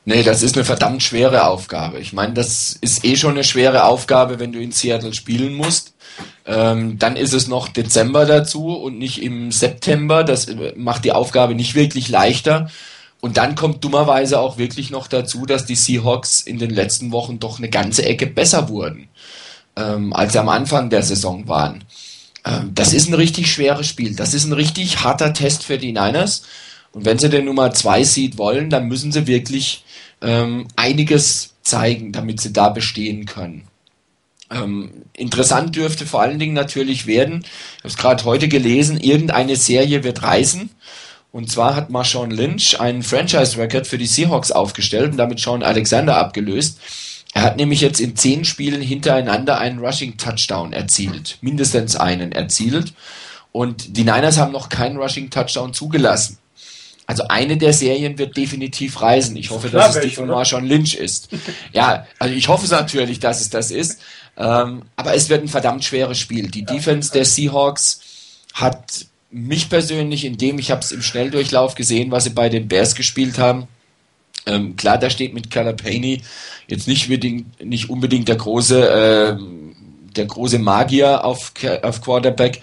Nee, 0.05 0.22
das 0.22 0.43
ist 0.43 0.56
eine 0.56 0.64
verdammt 0.64 1.02
schwere 1.02 1.47
Aufgabe. 1.47 1.98
Ich 1.98 2.12
meine, 2.12 2.32
das 2.32 2.77
ist 2.81 3.05
eh 3.05 3.16
schon 3.16 3.32
eine 3.32 3.44
schwere 3.44 3.85
Aufgabe, 3.85 4.39
wenn 4.39 4.52
du 4.52 4.59
in 4.59 4.72
Seattle 4.72 5.12
spielen 5.12 5.55
musst. 5.55 5.94
Ähm, 6.47 6.98
dann 6.98 7.16
ist 7.16 7.35
es 7.35 7.48
noch 7.48 7.68
Dezember 7.68 8.24
dazu 8.24 8.68
und 8.77 8.98
nicht 8.98 9.22
im 9.22 9.52
September. 9.52 10.24
Das 10.24 10.48
macht 10.77 11.05
die 11.05 11.12
Aufgabe 11.12 11.55
nicht 11.55 11.74
wirklich 11.74 12.09
leichter. 12.09 12.70
Und 13.20 13.36
dann 13.36 13.55
kommt 13.55 13.85
dummerweise 13.85 14.40
auch 14.40 14.56
wirklich 14.56 14.90
noch 14.90 15.06
dazu, 15.06 15.44
dass 15.44 15.66
die 15.66 15.74
Seahawks 15.74 16.40
in 16.40 16.59
den 16.59 16.70
letzten 16.70 17.12
Wochen 17.12 17.39
doch 17.39 17.59
eine 17.59 17.68
ganze 17.68 18.05
Ecke 18.06 18.27
besser 18.27 18.70
wurden, 18.70 19.10
ähm, 19.76 20.12
als 20.12 20.32
sie 20.32 20.40
am 20.40 20.48
Anfang 20.48 20.90
der 20.90 21.02
Saison 21.02 21.48
waren. 21.48 21.84
Ähm, 22.44 22.72
das 22.74 22.92
ist 22.92 23.09
ein 23.09 23.14
richtig 23.14 23.52
schweres 23.52 23.86
Spiel. 23.86 24.14
Das 24.14 24.34
ist 24.34 24.44
ein 24.44 24.52
richtig 24.52 25.02
harter 25.02 25.32
Test 25.32 25.64
für 25.64 25.78
die 25.78 25.92
Niners. 25.92 26.42
Und 26.92 27.05
wenn 27.05 27.18
sie 27.18 27.28
den 27.28 27.44
Nummer 27.44 27.72
2 27.72 28.05
Seed 28.05 28.38
wollen, 28.38 28.70
dann 28.70 28.88
müssen 28.88 29.12
sie 29.12 29.26
wirklich 29.26 29.84
ähm, 30.22 30.66
einiges 30.76 31.55
zeigen, 31.62 32.12
damit 32.12 32.40
sie 32.40 32.52
da 32.52 32.68
bestehen 32.68 33.26
können. 33.26 33.64
Ähm, 34.51 34.90
interessant 35.12 35.76
dürfte 35.76 36.06
vor 36.06 36.22
allen 36.22 36.40
Dingen 36.40 36.55
natürlich 36.55 37.06
werden, 37.06 37.44
ich 37.44 37.78
habe 37.78 37.88
es 37.88 37.97
gerade 37.97 38.24
heute 38.24 38.48
gelesen, 38.48 38.98
irgendeine 38.98 39.55
Serie 39.55 40.02
wird 40.02 40.22
reißen. 40.22 40.70
Und 41.32 41.48
zwar 41.48 41.76
hat 41.76 41.90
Marshawn 41.90 42.32
Lynch 42.32 42.80
einen 42.80 43.05
Franchise-Record 43.05 43.86
für 43.86 43.98
die 43.98 44.06
Seahawks 44.06 44.51
aufgestellt 44.51 45.12
und 45.12 45.16
damit 45.16 45.38
Sean 45.38 45.62
Alexander 45.62 46.16
abgelöst. 46.16 46.80
Er 47.32 47.43
hat 47.43 47.57
nämlich 47.57 47.81
jetzt 47.81 48.01
in 48.01 48.16
zehn 48.16 48.44
Spielen 48.44 48.81
hintereinander 48.81 49.59
einen 49.59 49.78
Rushing-Touchdown 49.78 50.73
erzielt. 50.73 51.39
Mindestens 51.40 51.97
einen 51.97 52.32
erzielt. 52.32 52.93
Und 53.52 53.97
die 53.97 54.05
Niners 54.05 54.39
haben 54.39 54.52
noch 54.52 54.69
keinen 54.69 54.97
Rushing-Touchdown 54.97 55.73
zugelassen. 55.73 56.39
Also 57.07 57.24
eine 57.28 57.57
der 57.57 57.73
Serien 57.73 58.19
wird 58.19 58.36
definitiv 58.36 59.01
reisen. 59.02 59.36
Ich 59.36 59.51
hoffe, 59.51 59.69
dass 59.69 59.97
es 59.97 60.02
die 60.02 60.11
von 60.11 60.28
Marshawn 60.28 60.65
Lynch 60.65 60.94
ist. 60.94 61.28
Ja, 61.73 62.07
also 62.19 62.35
ich 62.35 62.48
hoffe 62.48 62.69
natürlich, 62.70 63.19
dass 63.19 63.40
es 63.40 63.51
das 63.51 63.70
ist. 63.70 64.01
Ähm, 64.36 64.82
aber 64.97 65.15
es 65.15 65.28
wird 65.28 65.43
ein 65.43 65.48
verdammt 65.48 65.85
schweres 65.85 66.19
Spiel. 66.19 66.51
Die 66.51 66.65
Defense 66.65 67.12
der 67.12 67.24
Seahawks 67.24 68.01
hat 68.55 69.07
mich 69.31 69.69
persönlich, 69.69 70.24
indem 70.24 70.59
ich 70.59 70.70
habe 70.70 70.82
es 70.82 70.93
im 70.93 71.02
Schnelldurchlauf 71.02 71.74
gesehen, 71.74 72.11
was 72.11 72.24
sie 72.24 72.31
bei 72.31 72.48
den 72.48 72.69
Bears 72.69 72.94
gespielt 72.94 73.39
haben. 73.39 73.69
Ähm, 74.47 74.77
klar, 74.77 74.99
da 74.99 75.11
steht 75.11 75.35
mit 75.35 75.51
Calapani 75.51 76.23
jetzt 76.67 76.89
nicht 76.89 77.05
unbedingt, 77.05 77.65
nicht 77.65 77.91
unbedingt 77.91 78.29
der 78.29 78.37
große, 78.37 78.89
äh, 78.89 79.37
der 80.17 80.27
große 80.27 80.59
Magier 80.59 81.25
auf, 81.25 81.53
auf 81.83 82.01
Quarterback, 82.01 82.61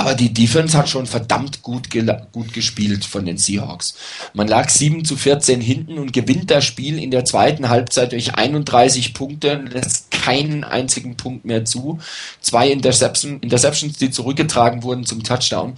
aber 0.00 0.14
die 0.14 0.32
Defense 0.32 0.78
hat 0.78 0.88
schon 0.88 1.06
verdammt 1.06 1.60
gut, 1.60 1.88
gut 2.32 2.52
gespielt 2.54 3.04
von 3.04 3.26
den 3.26 3.36
Seahawks. 3.36 3.94
Man 4.32 4.48
lag 4.48 4.70
7 4.70 5.04
zu 5.04 5.14
14 5.14 5.60
hinten 5.60 5.98
und 5.98 6.14
gewinnt 6.14 6.50
das 6.50 6.64
Spiel 6.64 6.98
in 6.98 7.10
der 7.10 7.26
zweiten 7.26 7.68
Halbzeit 7.68 8.12
durch 8.12 8.34
31 8.34 9.12
Punkte, 9.12 9.62
lässt 9.70 10.10
keinen 10.10 10.64
einzigen 10.64 11.18
Punkt 11.18 11.44
mehr 11.44 11.66
zu. 11.66 11.98
Zwei 12.40 12.70
Interception, 12.70 13.40
Interceptions, 13.40 13.98
die 13.98 14.10
zurückgetragen 14.10 14.82
wurden 14.84 15.04
zum 15.04 15.22
Touchdown. 15.22 15.76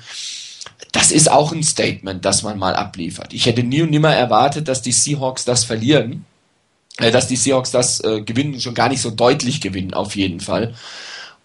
Das 0.91 1.13
ist 1.13 1.31
auch 1.31 1.53
ein 1.53 1.63
Statement, 1.63 2.25
das 2.25 2.43
man 2.43 2.59
mal 2.59 2.75
abliefert. 2.75 3.33
Ich 3.33 3.47
hätte 3.47 3.63
nie 3.63 3.83
und 3.83 3.91
nimmer 3.91 4.15
erwartet, 4.15 4.69
dass 4.69 4.83
die 4.83 4.93
Seahawks 4.93 5.45
das 5.45 5.65
verlieren, 5.65 6.25
äh, 6.99 7.11
dass 7.11 7.29
die 7.29 7.37
Seahawks 7.37 7.71
das 7.71 8.01
äh, 8.01 8.23
gewinnen, 8.23 8.61
schon 8.61 8.75
gar 8.75 8.89
nicht 8.89 9.01
so 9.01 9.11
deutlich 9.11 9.61
gewinnen, 9.61 9.95
auf 9.95 10.17
jeden 10.17 10.41
Fall. 10.41 10.75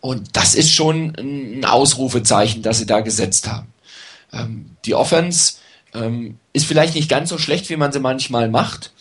Und 0.01 0.35
das 0.35 0.55
ist 0.55 0.73
schon 0.73 1.15
ein 1.17 1.65
Ausrufezeichen, 1.65 2.61
das 2.61 2.79
sie 2.79 2.85
da 2.85 3.01
gesetzt 3.01 3.47
haben. 3.47 3.67
Ähm, 4.33 4.71
die 4.85 4.95
Offense 4.95 5.55
ähm, 5.93 6.37
ist 6.53 6.65
vielleicht 6.65 6.95
nicht 6.95 7.09
ganz 7.09 7.29
so 7.29 7.37
schlecht, 7.37 7.69
wie 7.69 7.77
man 7.77 7.91
sie 7.91 7.99
manchmal 7.99 8.49
macht. 8.49 8.91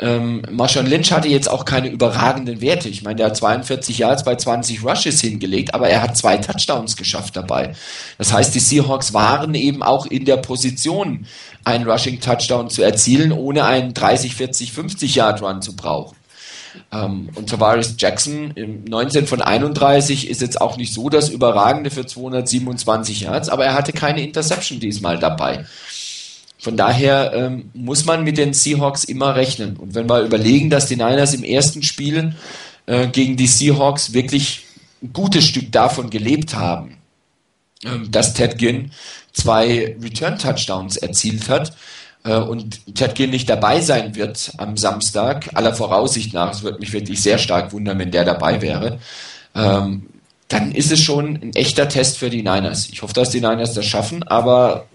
Ähm, 0.00 0.42
Marshawn 0.50 0.86
Lynch 0.86 1.12
hatte 1.12 1.28
jetzt 1.28 1.48
auch 1.48 1.64
keine 1.64 1.88
überragenden 1.88 2.60
Werte. 2.60 2.88
Ich 2.88 3.02
meine, 3.02 3.16
der 3.16 3.26
hat 3.26 3.36
42 3.36 3.98
Yards 3.98 4.24
bei 4.24 4.34
20 4.34 4.84
Rushes 4.84 5.20
hingelegt, 5.20 5.72
aber 5.72 5.88
er 5.88 6.02
hat 6.02 6.16
zwei 6.16 6.36
Touchdowns 6.36 6.96
geschafft 6.96 7.36
dabei. 7.36 7.74
Das 8.18 8.32
heißt, 8.32 8.54
die 8.54 8.60
Seahawks 8.60 9.14
waren 9.14 9.54
eben 9.54 9.84
auch 9.84 10.06
in 10.06 10.24
der 10.24 10.38
Position, 10.38 11.26
einen 11.62 11.88
Rushing 11.88 12.20
Touchdown 12.20 12.70
zu 12.70 12.82
erzielen, 12.82 13.30
ohne 13.30 13.66
einen 13.66 13.94
30, 13.94 14.34
40, 14.34 14.72
50 14.72 15.14
Yard 15.14 15.42
Run 15.42 15.62
zu 15.62 15.76
brauchen. 15.76 16.16
Ähm, 16.90 17.28
und 17.36 17.48
Tavares 17.48 17.94
Jackson 17.96 18.50
im 18.56 18.82
19 18.84 19.28
von 19.28 19.42
31 19.42 20.28
ist 20.28 20.40
jetzt 20.40 20.60
auch 20.60 20.76
nicht 20.76 20.92
so 20.92 21.08
das 21.08 21.28
Überragende 21.28 21.90
für 21.90 22.04
227 22.04 23.22
Yards, 23.22 23.48
aber 23.48 23.64
er 23.64 23.74
hatte 23.74 23.92
keine 23.92 24.22
Interception 24.22 24.80
diesmal 24.80 25.20
dabei. 25.20 25.66
Von 26.64 26.78
daher 26.78 27.34
ähm, 27.34 27.68
muss 27.74 28.06
man 28.06 28.24
mit 28.24 28.38
den 28.38 28.54
Seahawks 28.54 29.04
immer 29.04 29.36
rechnen. 29.36 29.76
Und 29.76 29.94
wenn 29.94 30.08
wir 30.08 30.22
überlegen, 30.22 30.70
dass 30.70 30.86
die 30.86 30.96
Niners 30.96 31.34
im 31.34 31.44
ersten 31.44 31.82
Spiel 31.82 32.34
äh, 32.86 33.06
gegen 33.08 33.36
die 33.36 33.46
Seahawks 33.46 34.14
wirklich 34.14 34.64
ein 35.02 35.12
gutes 35.12 35.44
Stück 35.44 35.70
davon 35.72 36.08
gelebt 36.08 36.54
haben, 36.54 36.96
ähm, 37.84 38.10
dass 38.10 38.32
Ted 38.32 38.56
Ginn 38.56 38.92
zwei 39.34 39.94
Return-Touchdowns 40.02 40.96
erzielt 40.96 41.50
hat, 41.50 41.76
äh, 42.24 42.38
und 42.38 42.94
Ted 42.94 43.14
Ginn 43.14 43.28
nicht 43.28 43.50
dabei 43.50 43.82
sein 43.82 44.14
wird 44.14 44.52
am 44.56 44.78
Samstag, 44.78 45.50
aller 45.52 45.74
Voraussicht 45.74 46.32
nach, 46.32 46.52
es 46.52 46.62
würde 46.62 46.78
mich 46.78 46.94
wirklich 46.94 47.20
sehr 47.20 47.36
stark 47.36 47.74
wundern, 47.74 47.98
wenn 47.98 48.10
der 48.10 48.24
dabei 48.24 48.62
wäre, 48.62 49.00
ähm, 49.54 50.06
dann 50.48 50.72
ist 50.72 50.90
es 50.90 51.02
schon 51.02 51.36
ein 51.36 51.54
echter 51.54 51.90
Test 51.90 52.16
für 52.16 52.30
die 52.30 52.42
Niners. 52.42 52.88
Ich 52.90 53.02
hoffe, 53.02 53.12
dass 53.12 53.28
die 53.28 53.42
Niners 53.42 53.74
das 53.74 53.84
schaffen, 53.84 54.22
aber 54.22 54.86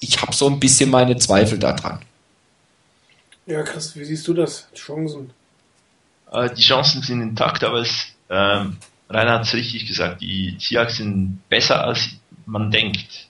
ich 0.00 0.20
habe 0.20 0.32
so 0.32 0.48
ein 0.48 0.60
bisschen 0.60 0.90
meine 0.90 1.16
Zweifel 1.16 1.58
daran. 1.58 2.00
Ja, 3.46 3.62
Chris, 3.62 3.94
wie 3.96 4.04
siehst 4.04 4.26
du 4.26 4.34
das? 4.34 4.68
Chancen? 4.74 5.30
Äh, 6.32 6.50
die 6.54 6.62
Chancen 6.62 7.02
sind 7.02 7.20
intakt, 7.20 7.62
aber 7.62 7.80
es, 7.80 8.06
ähm, 8.30 8.78
Rainer 9.08 9.34
hat 9.34 9.42
es 9.42 9.54
richtig 9.54 9.86
gesagt, 9.86 10.22
die 10.22 10.56
Seahawks 10.58 10.96
sind 10.96 11.40
besser 11.48 11.84
als 11.84 12.08
man 12.46 12.70
denkt, 12.70 13.28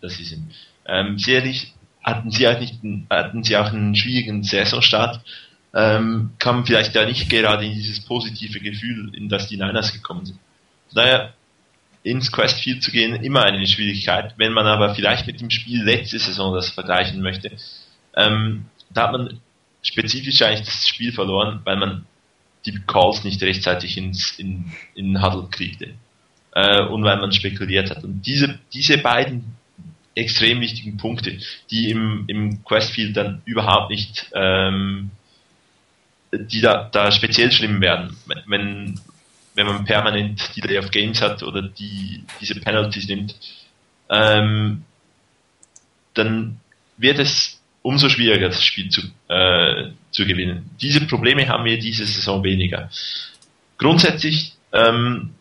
dass 0.00 0.14
sie 0.14 0.24
sind. 0.24 0.52
Ähm, 0.86 1.18
sicherlich 1.18 1.74
hatten 2.02 2.30
sie 2.30 2.48
auch 2.48 2.58
nicht, 2.58 2.80
hatten 3.08 3.44
sie 3.44 3.56
auch 3.56 3.72
einen 3.72 3.94
schwierigen 3.94 4.42
Saisonstart, 4.42 5.20
ähm, 5.74 6.32
kam 6.38 6.66
vielleicht 6.66 6.96
da 6.96 7.06
nicht 7.06 7.28
gerade 7.28 7.64
in 7.64 7.74
dieses 7.74 8.00
positive 8.00 8.60
Gefühl, 8.60 9.14
in 9.14 9.28
das 9.28 9.48
die 9.48 9.56
Niners 9.56 9.92
gekommen 9.92 10.26
sind. 10.26 10.38
Daher 10.92 11.34
ins 12.02 12.32
Questfield 12.32 12.82
zu 12.82 12.90
gehen, 12.90 13.22
immer 13.22 13.42
eine 13.42 13.66
Schwierigkeit. 13.66 14.34
Wenn 14.36 14.52
man 14.52 14.66
aber 14.66 14.94
vielleicht 14.94 15.26
mit 15.26 15.40
dem 15.40 15.50
Spiel 15.50 15.82
letzte 15.82 16.18
Saison 16.18 16.54
das 16.54 16.70
vergleichen 16.70 17.20
möchte, 17.20 17.52
ähm, 18.16 18.66
da 18.90 19.04
hat 19.04 19.12
man 19.12 19.40
spezifisch 19.82 20.42
eigentlich 20.42 20.66
das 20.66 20.88
Spiel 20.88 21.12
verloren, 21.12 21.60
weil 21.64 21.76
man 21.76 22.06
die 22.66 22.78
Calls 22.86 23.24
nicht 23.24 23.42
rechtzeitig 23.42 23.96
ins, 23.96 24.38
in, 24.38 24.72
in 24.94 25.22
Huddle 25.22 25.48
kriegte. 25.50 25.94
Äh, 26.54 26.82
und 26.82 27.04
weil 27.04 27.18
man 27.18 27.32
spekuliert 27.32 27.90
hat. 27.90 28.04
Und 28.04 28.26
diese, 28.26 28.58
diese 28.72 28.98
beiden 28.98 29.56
extrem 30.14 30.60
wichtigen 30.60 30.96
Punkte, 30.96 31.38
die 31.70 31.90
im, 31.90 32.24
im 32.26 32.64
Questfield 32.64 33.16
dann 33.16 33.42
überhaupt 33.44 33.90
nicht, 33.90 34.30
ähm, 34.34 35.10
die 36.32 36.60
da, 36.60 36.88
da 36.90 37.10
speziell 37.12 37.52
schlimm 37.52 37.80
werden, 37.80 38.16
wenn, 38.46 39.00
wenn 39.54 39.66
man 39.66 39.84
permanent 39.84 40.56
Delay 40.56 40.78
of 40.78 40.90
Games 40.90 41.20
hat 41.20 41.42
oder 41.42 41.62
die, 41.62 42.24
diese 42.40 42.60
Penalties 42.60 43.08
nimmt, 43.08 43.34
ähm, 44.08 44.84
dann 46.14 46.60
wird 46.96 47.18
es 47.18 47.60
umso 47.82 48.08
schwieriger, 48.08 48.48
das 48.48 48.64
Spiel 48.64 48.90
zu, 48.90 49.02
äh, 49.28 49.90
zu 50.10 50.26
gewinnen. 50.26 50.70
Diese 50.80 51.00
Probleme 51.06 51.48
haben 51.48 51.64
wir 51.64 51.78
diese 51.78 52.04
Saison 52.04 52.42
weniger. 52.44 52.90
Grundsätzlich 53.78 54.52
ähm, 54.72 55.34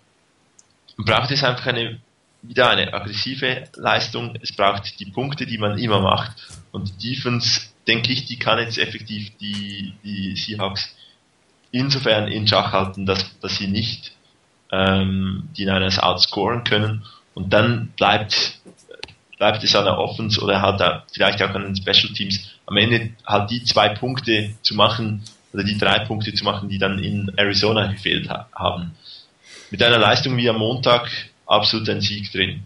braucht 0.98 1.31
es 1.31 1.44
einfach 1.44 1.68
eine 1.68 1.99
wieder 2.41 2.69
eine 2.69 2.94
aggressive 2.94 3.65
Leistung. 3.76 4.38
Es 4.41 4.53
braucht 4.53 4.99
die 4.99 5.11
Punkte, 5.11 5.45
die 5.45 5.57
man 5.57 5.77
immer 5.77 6.02
macht. 6.02 6.38
Und 6.72 7.02
die 7.02 7.15
Defense, 7.15 7.61
denke 7.88 8.11
ich, 8.11 8.26
die 8.26 8.40
kann 8.40 8.60
jetzt 8.60 8.77
effektiv 8.77 9.31
die, 9.40 9.94
die 10.03 10.36
Seahawks 10.36 10.95
insofern 11.71 12.27
in 12.27 12.47
Schach 12.47 12.71
halten, 12.71 13.05
dass, 13.05 13.39
dass 13.39 13.57
sie 13.57 13.67
nicht 13.67 14.13
ähm, 14.71 15.49
die 15.57 15.65
Niners 15.65 15.99
outscoren 15.99 16.63
können. 16.63 17.05
Und 17.33 17.53
dann 17.53 17.93
bleibt, 17.97 18.59
bleibt 19.37 19.63
es 19.63 19.75
an 19.75 19.85
der 19.85 19.97
Offense 19.97 20.41
oder 20.41 20.61
halt 20.61 20.81
vielleicht 21.11 21.41
auch 21.41 21.51
an 21.51 21.63
den 21.63 21.75
Special 21.75 22.13
Teams 22.13 22.51
am 22.65 22.77
Ende 22.77 23.11
halt 23.25 23.49
die 23.49 23.63
zwei 23.63 23.89
Punkte 23.89 24.53
zu 24.61 24.75
machen 24.75 25.23
oder 25.53 25.63
die 25.63 25.77
drei 25.77 25.99
Punkte 25.99 26.33
zu 26.33 26.43
machen, 26.43 26.69
die 26.69 26.77
dann 26.77 26.99
in 26.99 27.31
Arizona 27.35 27.91
gefehlt 27.91 28.29
ha 28.29 28.47
haben. 28.53 28.95
Mit 29.71 29.81
einer 29.81 29.97
Leistung 29.97 30.37
wie 30.37 30.49
am 30.49 30.57
Montag 30.57 31.09
absolut 31.47 31.89
ein 31.89 32.01
Sieg 32.01 32.31
drin. 32.31 32.63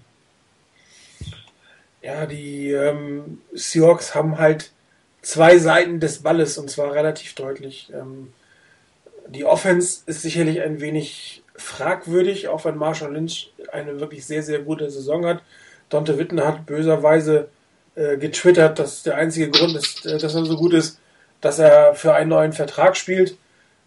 Ja, 2.01 2.25
die 2.25 2.71
ähm, 2.71 3.39
Seahawks 3.53 4.13
haben 4.13 4.37
halt 4.37 4.71
zwei 5.21 5.57
Seiten 5.57 6.01
des 6.01 6.21
Balles 6.21 6.57
und 6.57 6.69
zwar 6.69 6.93
relativ 6.93 7.33
deutlich. 7.35 7.89
Ähm, 7.93 8.33
die 9.27 9.45
Offense 9.45 10.01
ist 10.05 10.21
sicherlich 10.21 10.61
ein 10.61 10.81
wenig 10.81 11.43
fragwürdig, 11.55 12.47
auch 12.47 12.65
wenn 12.65 12.77
Marshall 12.77 13.13
Lynch 13.13 13.53
eine 13.71 13.99
wirklich 13.99 14.25
sehr, 14.25 14.43
sehr 14.43 14.59
gute 14.59 14.89
Saison 14.89 15.25
hat. 15.25 15.41
Dante 15.89 16.17
Witten 16.17 16.43
hat 16.43 16.65
böserweise 16.65 17.49
äh, 17.95 18.17
getwittert, 18.17 18.79
dass 18.79 19.03
der 19.03 19.15
einzige 19.15 19.49
Grund 19.51 19.75
ist, 19.75 20.05
äh, 20.05 20.17
dass 20.17 20.35
er 20.35 20.45
so 20.45 20.57
gut 20.57 20.73
ist, 20.73 20.99
dass 21.41 21.59
er 21.59 21.93
für 21.93 22.13
einen 22.13 22.29
neuen 22.29 22.53
Vertrag 22.53 22.97
spielt. 22.97 23.37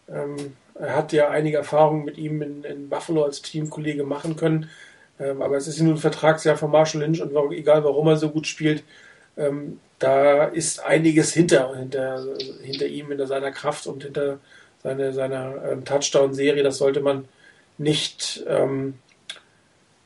Ähm, 0.08 0.56
er 0.74 0.94
hat 0.94 1.12
ja 1.12 1.30
einige 1.30 1.56
Erfahrungen 1.56 2.04
mit 2.04 2.18
ihm 2.18 2.42
in, 2.42 2.64
in 2.64 2.88
Buffalo 2.88 3.24
als 3.24 3.42
Teamkollege 3.42 4.04
machen 4.04 4.36
können. 4.36 4.70
Ähm, 5.18 5.42
aber 5.42 5.56
es 5.56 5.66
ist 5.66 5.80
nun 5.80 5.94
ein 5.94 5.98
Vertragsjahr 5.98 6.56
von 6.56 6.70
Marshall 6.70 7.00
Lynch 7.00 7.20
und 7.20 7.34
warum, 7.34 7.52
egal 7.52 7.82
warum 7.84 8.06
er 8.08 8.16
so 8.16 8.30
gut 8.30 8.46
spielt, 8.46 8.84
ähm, 9.36 9.80
da 9.98 10.44
ist 10.44 10.84
einiges 10.84 11.32
hinter, 11.32 11.74
hinter, 11.74 12.22
hinter 12.62 12.86
ihm, 12.86 13.08
hinter 13.08 13.26
seiner 13.26 13.50
Kraft 13.50 13.86
und 13.86 14.02
hinter 14.02 14.38
seine, 14.86 15.12
seiner 15.12 15.64
ähm, 15.68 15.84
Touchdown-Serie. 15.84 16.62
Das 16.62 16.78
sollte 16.78 17.00
man 17.00 17.26
nicht 17.76 18.44
ähm, 18.46 18.94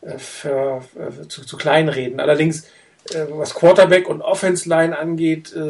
äh, 0.00 0.16
für, 0.18 0.80
für, 0.80 1.28
zu, 1.28 1.44
zu 1.44 1.56
klein 1.58 1.90
reden. 1.90 2.18
Allerdings, 2.18 2.64
äh, 3.10 3.26
was 3.28 3.54
Quarterback 3.54 4.08
und 4.08 4.22
Offense-Line 4.22 4.98
angeht, 4.98 5.54
äh, 5.54 5.68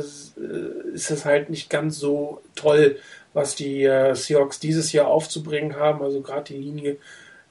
ist 0.95 1.11
es 1.11 1.25
halt 1.25 1.51
nicht 1.51 1.71
ganz 1.71 1.99
so 1.99 2.41
toll, 2.55 2.99
was 3.33 3.57
die 3.57 3.83
äh, 3.83 4.15
Seahawks 4.15 4.61
dieses 4.61 4.93
Jahr 4.93 5.09
aufzubringen 5.09 5.75
haben. 5.75 6.03
Also 6.05 6.21
gerade 6.21 6.55
die 6.55 6.61
Linie 6.61 6.97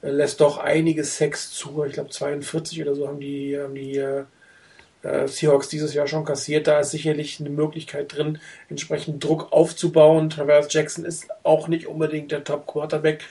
äh, 0.00 0.10
lässt 0.10 0.40
doch 0.40 0.56
einige 0.56 1.04
Sex 1.04 1.52
zu. 1.52 1.84
Ich 1.84 1.92
glaube 1.92 2.08
42 2.08 2.80
oder 2.80 2.94
so 2.94 3.06
haben 3.06 3.20
die, 3.20 3.58
haben 3.58 3.74
die 3.74 4.02
äh, 5.02 5.26
Seahawks 5.26 5.68
dieses 5.68 5.94
Jahr 5.94 6.06
schon 6.06 6.24
kassiert. 6.24 6.66
Da 6.66 6.80
ist 6.80 6.90
sicherlich 6.90 7.40
eine 7.40 7.50
Möglichkeit 7.50 8.16
drin, 8.16 8.38
entsprechend 8.68 9.22
Druck 9.22 9.52
aufzubauen. 9.52 10.30
Travis 10.30 10.72
Jackson 10.72 11.04
ist 11.04 11.28
auch 11.42 11.68
nicht 11.68 11.86
unbedingt 11.86 12.32
der 12.32 12.44
Top-Quarterback. 12.44 13.24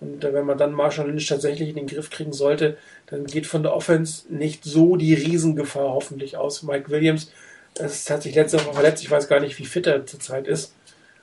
Und 0.00 0.24
äh, 0.24 0.32
wenn 0.32 0.46
man 0.46 0.58
dann 0.58 0.72
Marshall 0.72 1.08
Lynch 1.08 1.26
tatsächlich 1.26 1.70
in 1.70 1.76
den 1.76 1.86
Griff 1.86 2.10
kriegen 2.10 2.32
sollte, 2.32 2.76
dann 3.06 3.24
geht 3.24 3.46
von 3.46 3.62
der 3.62 3.74
Offense 3.74 4.24
nicht 4.28 4.64
so 4.64 4.96
die 4.96 5.14
Riesengefahr 5.14 5.92
hoffentlich 5.92 6.36
aus. 6.36 6.62
Mike 6.62 6.90
Williams 6.90 7.30
es 7.78 8.08
hat 8.10 8.22
sich 8.22 8.34
letzte 8.34 8.58
Woche 8.64 8.74
verletzt. 8.74 9.02
Ich 9.02 9.10
weiß 9.10 9.28
gar 9.28 9.40
nicht, 9.40 9.58
wie 9.58 9.64
fit 9.64 9.86
er 9.86 10.06
zurzeit 10.06 10.46
ist. 10.46 10.74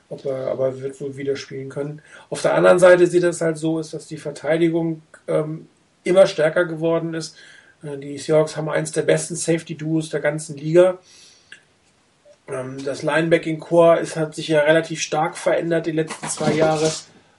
Ob 0.09 0.25
er, 0.25 0.47
aber 0.47 0.81
wird 0.81 0.99
wohl 1.01 1.17
wieder 1.17 1.35
spielen 1.35 1.69
können. 1.69 2.01
Auf 2.29 2.41
der 2.41 2.53
anderen 2.53 2.79
Seite 2.79 3.07
sieht 3.07 3.23
es 3.23 3.41
halt 3.41 3.57
so, 3.57 3.79
ist, 3.79 3.93
dass 3.93 4.07
die 4.07 4.17
Verteidigung 4.17 5.01
ähm, 5.27 5.67
immer 6.03 6.27
stärker 6.27 6.65
geworden 6.65 7.13
ist. 7.13 7.35
Äh, 7.83 7.97
die 7.97 8.17
Seahawks 8.17 8.57
haben 8.57 8.69
eins 8.69 8.91
der 8.91 9.03
besten 9.03 9.35
Safety-Duos 9.35 10.09
der 10.09 10.19
ganzen 10.19 10.57
Liga. 10.57 10.99
Ähm, 12.47 12.83
das 12.83 13.03
Linebacking-Core 13.03 14.05
hat 14.15 14.35
sich 14.35 14.47
ja 14.47 14.61
relativ 14.61 15.01
stark 15.01 15.37
verändert 15.37 15.85
die 15.85 15.91
letzten 15.91 16.27
zwei 16.29 16.53
Jahre, 16.53 16.91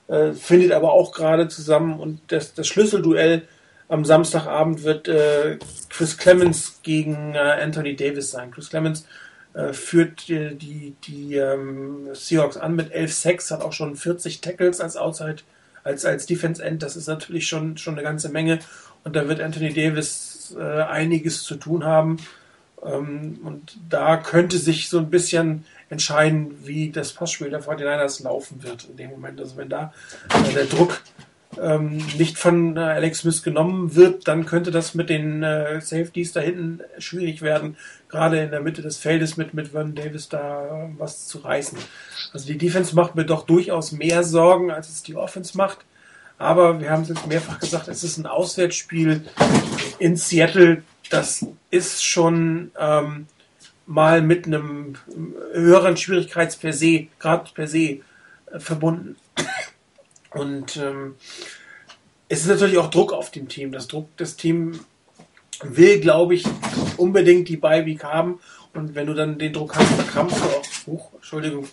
äh, 0.07 0.33
findet 0.33 0.71
aber 0.71 0.93
auch 0.93 1.11
gerade 1.11 1.47
zusammen 1.47 1.99
und 1.99 2.19
das, 2.27 2.53
das 2.53 2.67
Schlüsselduell 2.67 3.47
am 3.87 4.03
Samstagabend 4.03 4.83
wird 4.83 5.07
äh, 5.07 5.59
Chris 5.89 6.17
Clemens 6.17 6.79
gegen 6.81 7.37
Anthony 7.37 7.95
Davis 7.95 8.31
sein. 8.31 8.49
Chris 8.49 8.69
Clemens 8.69 9.05
führt 9.71 10.27
die, 10.27 10.55
die, 10.55 10.95
die 11.07 11.35
ähm, 11.35 12.09
Seahawks 12.11 12.57
an 12.57 12.75
mit 12.75 12.91
11 12.91 13.13
Sacks, 13.13 13.51
hat 13.51 13.61
auch 13.61 13.71
schon 13.71 13.95
40 13.95 14.41
Tackles 14.41 14.81
als 14.81 14.97
Outside, 14.97 15.43
als, 15.85 16.03
als 16.03 16.25
Defense 16.25 16.61
End. 16.61 16.83
Das 16.83 16.97
ist 16.97 17.07
natürlich 17.07 17.47
schon, 17.47 17.77
schon 17.77 17.93
eine 17.93 18.03
ganze 18.03 18.27
Menge. 18.27 18.59
Und 19.05 19.15
da 19.15 19.29
wird 19.29 19.39
Anthony 19.39 19.71
Davis 19.71 20.34
äh, 20.51 20.81
einiges 20.83 21.43
zu 21.43 21.55
tun 21.55 21.85
haben. 21.85 22.17
Ähm, 22.83 23.39
und 23.43 23.77
da 23.89 24.17
könnte 24.17 24.57
sich 24.57 24.89
so 24.89 24.99
ein 24.99 25.09
bisschen 25.09 25.65
entscheiden, 25.89 26.55
wie 26.65 26.89
das 26.89 27.13
Passspiel 27.13 27.49
der 27.49 27.61
49ers 27.61 28.23
laufen 28.23 28.63
wird 28.63 28.85
in 28.89 28.97
dem 28.97 29.11
Moment. 29.11 29.39
Also 29.39 29.57
wenn 29.57 29.69
da 29.69 29.93
äh, 30.33 30.53
der 30.53 30.65
Druck 30.65 31.01
ähm, 31.61 31.97
nicht 32.17 32.37
von 32.37 32.75
äh, 32.77 32.81
Alex 32.81 33.19
Smith 33.19 33.43
genommen 33.43 33.95
wird, 33.95 34.27
dann 34.27 34.45
könnte 34.45 34.71
das 34.71 34.93
mit 34.93 35.09
den 35.09 35.43
äh, 35.43 35.79
Safeties 35.81 36.33
da 36.33 36.41
hinten 36.41 36.81
schwierig 36.97 37.41
werden, 37.41 37.77
gerade 38.09 38.39
in 38.39 38.51
der 38.51 38.61
Mitte 38.61 38.81
des 38.81 38.97
Feldes 38.97 39.37
mit, 39.37 39.53
mit 39.53 39.69
Vernon 39.69 39.95
Davis 39.95 40.29
da 40.29 40.65
äh, 40.65 40.89
was 40.97 41.27
zu 41.27 41.39
reißen. 41.39 41.77
Also 42.33 42.47
die 42.47 42.57
Defense 42.57 42.95
macht 42.95 43.15
mir 43.15 43.25
doch 43.25 43.45
durchaus 43.45 43.91
mehr 43.91 44.23
Sorgen, 44.23 44.71
als 44.71 44.89
es 44.89 45.03
die 45.03 45.15
Offense 45.15 45.55
macht. 45.57 45.79
Aber 46.37 46.79
wir 46.81 46.89
haben 46.89 47.03
es 47.03 47.09
jetzt 47.09 47.27
mehrfach 47.27 47.59
gesagt, 47.59 47.87
es 47.87 48.03
ist 48.03 48.17
ein 48.17 48.25
Auswärtsspiel 48.25 49.23
in 49.99 50.17
Seattle. 50.17 50.83
Das 51.09 51.45
ist 51.71 52.03
schon 52.03 52.71
ähm, 52.77 53.27
mal 53.85 54.21
mit 54.21 54.45
einem 54.45 54.97
höheren 55.53 55.97
Schwierigkeits 55.97 56.57
per 56.57 56.73
se, 56.73 57.07
gerade 57.19 57.49
per 57.53 57.67
se, 57.67 57.79
äh, 57.79 57.99
verbunden. 58.57 59.15
Und 60.31 60.77
ähm, 60.77 61.15
es 62.27 62.41
ist 62.41 62.47
natürlich 62.47 62.77
auch 62.77 62.89
Druck 62.89 63.13
auf 63.13 63.31
dem 63.31 63.47
Team. 63.47 63.71
Das 63.71 63.87
Druck, 63.87 64.09
das 64.17 64.35
Team 64.35 64.79
will, 65.63 65.99
glaube 66.01 66.35
ich, 66.35 66.45
unbedingt 66.97 67.47
die 67.47 67.57
Beiweek 67.57 68.03
haben. 68.03 68.39
Und 68.73 68.95
wenn 68.95 69.07
du 69.07 69.13
dann 69.13 69.37
den 69.37 69.53
Druck 69.53 69.75
hast, 69.75 69.87
verkrampfst 69.93 70.41
du 70.41 70.43
auch. 70.43 70.65
Huch, 70.87 71.13
Entschuldigung, 71.15 71.67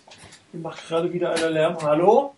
macht 0.52 0.86
gerade 0.86 1.12
wieder 1.12 1.32
einer 1.32 1.50
Lärm. 1.50 1.78
Hallo? 1.82 2.36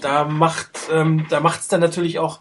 Da 0.00 0.24
macht 0.24 0.78
ähm, 0.92 1.26
da 1.28 1.40
macht 1.40 1.60
es 1.60 1.68
dann 1.68 1.80
natürlich 1.80 2.18
auch 2.18 2.40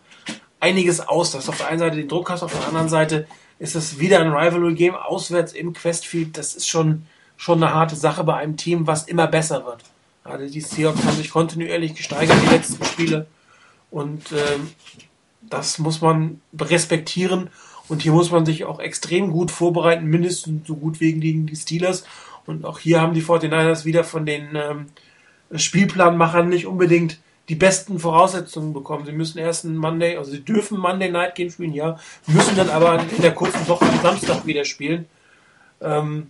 einiges 0.59 0.99
aus, 0.99 1.31
dass 1.31 1.45
du 1.45 1.51
auf 1.51 1.57
der 1.57 1.67
einen 1.67 1.79
Seite 1.79 1.97
den 1.97 2.07
Druck 2.07 2.29
hast, 2.29 2.43
auf 2.43 2.53
der 2.53 2.67
anderen 2.67 2.89
Seite 2.89 3.27
ist 3.59 3.75
es 3.75 3.99
wieder 3.99 4.19
ein 4.19 4.31
Rivalry-Game 4.31 4.95
auswärts 4.95 5.53
im 5.53 5.73
Questfield. 5.73 6.37
Das 6.37 6.55
ist 6.55 6.67
schon, 6.67 7.05
schon 7.37 7.63
eine 7.63 7.73
harte 7.73 7.95
Sache 7.95 8.23
bei 8.23 8.35
einem 8.35 8.57
Team, 8.57 8.85
was 8.85 9.05
immer 9.05 9.27
besser 9.27 9.65
wird. 9.65 9.83
Also 10.23 10.51
die 10.51 10.61
Seahawks 10.61 11.03
haben 11.03 11.15
sich 11.15 11.31
kontinuierlich 11.31 11.95
gesteigert, 11.95 12.37
die 12.43 12.53
letzten 12.53 12.83
Spiele. 12.85 13.27
Und 13.89 14.31
ähm, 14.31 14.69
das 15.41 15.79
muss 15.79 16.01
man 16.01 16.41
respektieren. 16.59 17.49
Und 17.87 18.01
hier 18.01 18.11
muss 18.11 18.31
man 18.31 18.45
sich 18.45 18.65
auch 18.65 18.79
extrem 18.79 19.31
gut 19.31 19.49
vorbereiten, 19.49 20.05
mindestens 20.05 20.67
so 20.67 20.75
gut 20.75 20.99
wegen 20.99 21.21
gegen 21.21 21.47
die 21.47 21.55
Steelers. 21.55 22.03
Und 22.45 22.65
auch 22.65 22.79
hier 22.79 23.01
haben 23.01 23.13
die 23.13 23.23
49ers 23.23 23.85
wieder 23.85 24.03
von 24.03 24.25
den 24.25 24.55
ähm, 24.55 24.87
Spielplanmachern 25.55 26.49
nicht 26.49 26.67
unbedingt 26.67 27.19
die 27.49 27.55
besten 27.55 27.99
Voraussetzungen 27.99 28.73
bekommen. 28.73 29.05
Sie 29.05 29.11
müssen 29.11 29.37
erst 29.37 29.63
ein 29.63 29.77
Monday, 29.77 30.17
also 30.17 30.31
sie 30.31 30.43
dürfen 30.43 30.77
Monday 30.79 31.09
Night 31.09 31.35
Game 31.35 31.49
spielen, 31.49 31.73
ja, 31.73 31.97
müssen 32.27 32.55
dann 32.55 32.69
aber 32.69 32.99
in 32.99 33.21
der 33.21 33.33
kurzen 33.33 33.67
Woche 33.67 33.85
am 33.85 34.01
Samstag 34.01 34.45
wieder 34.45 34.65
spielen. 34.65 35.05
Ähm, 35.81 36.29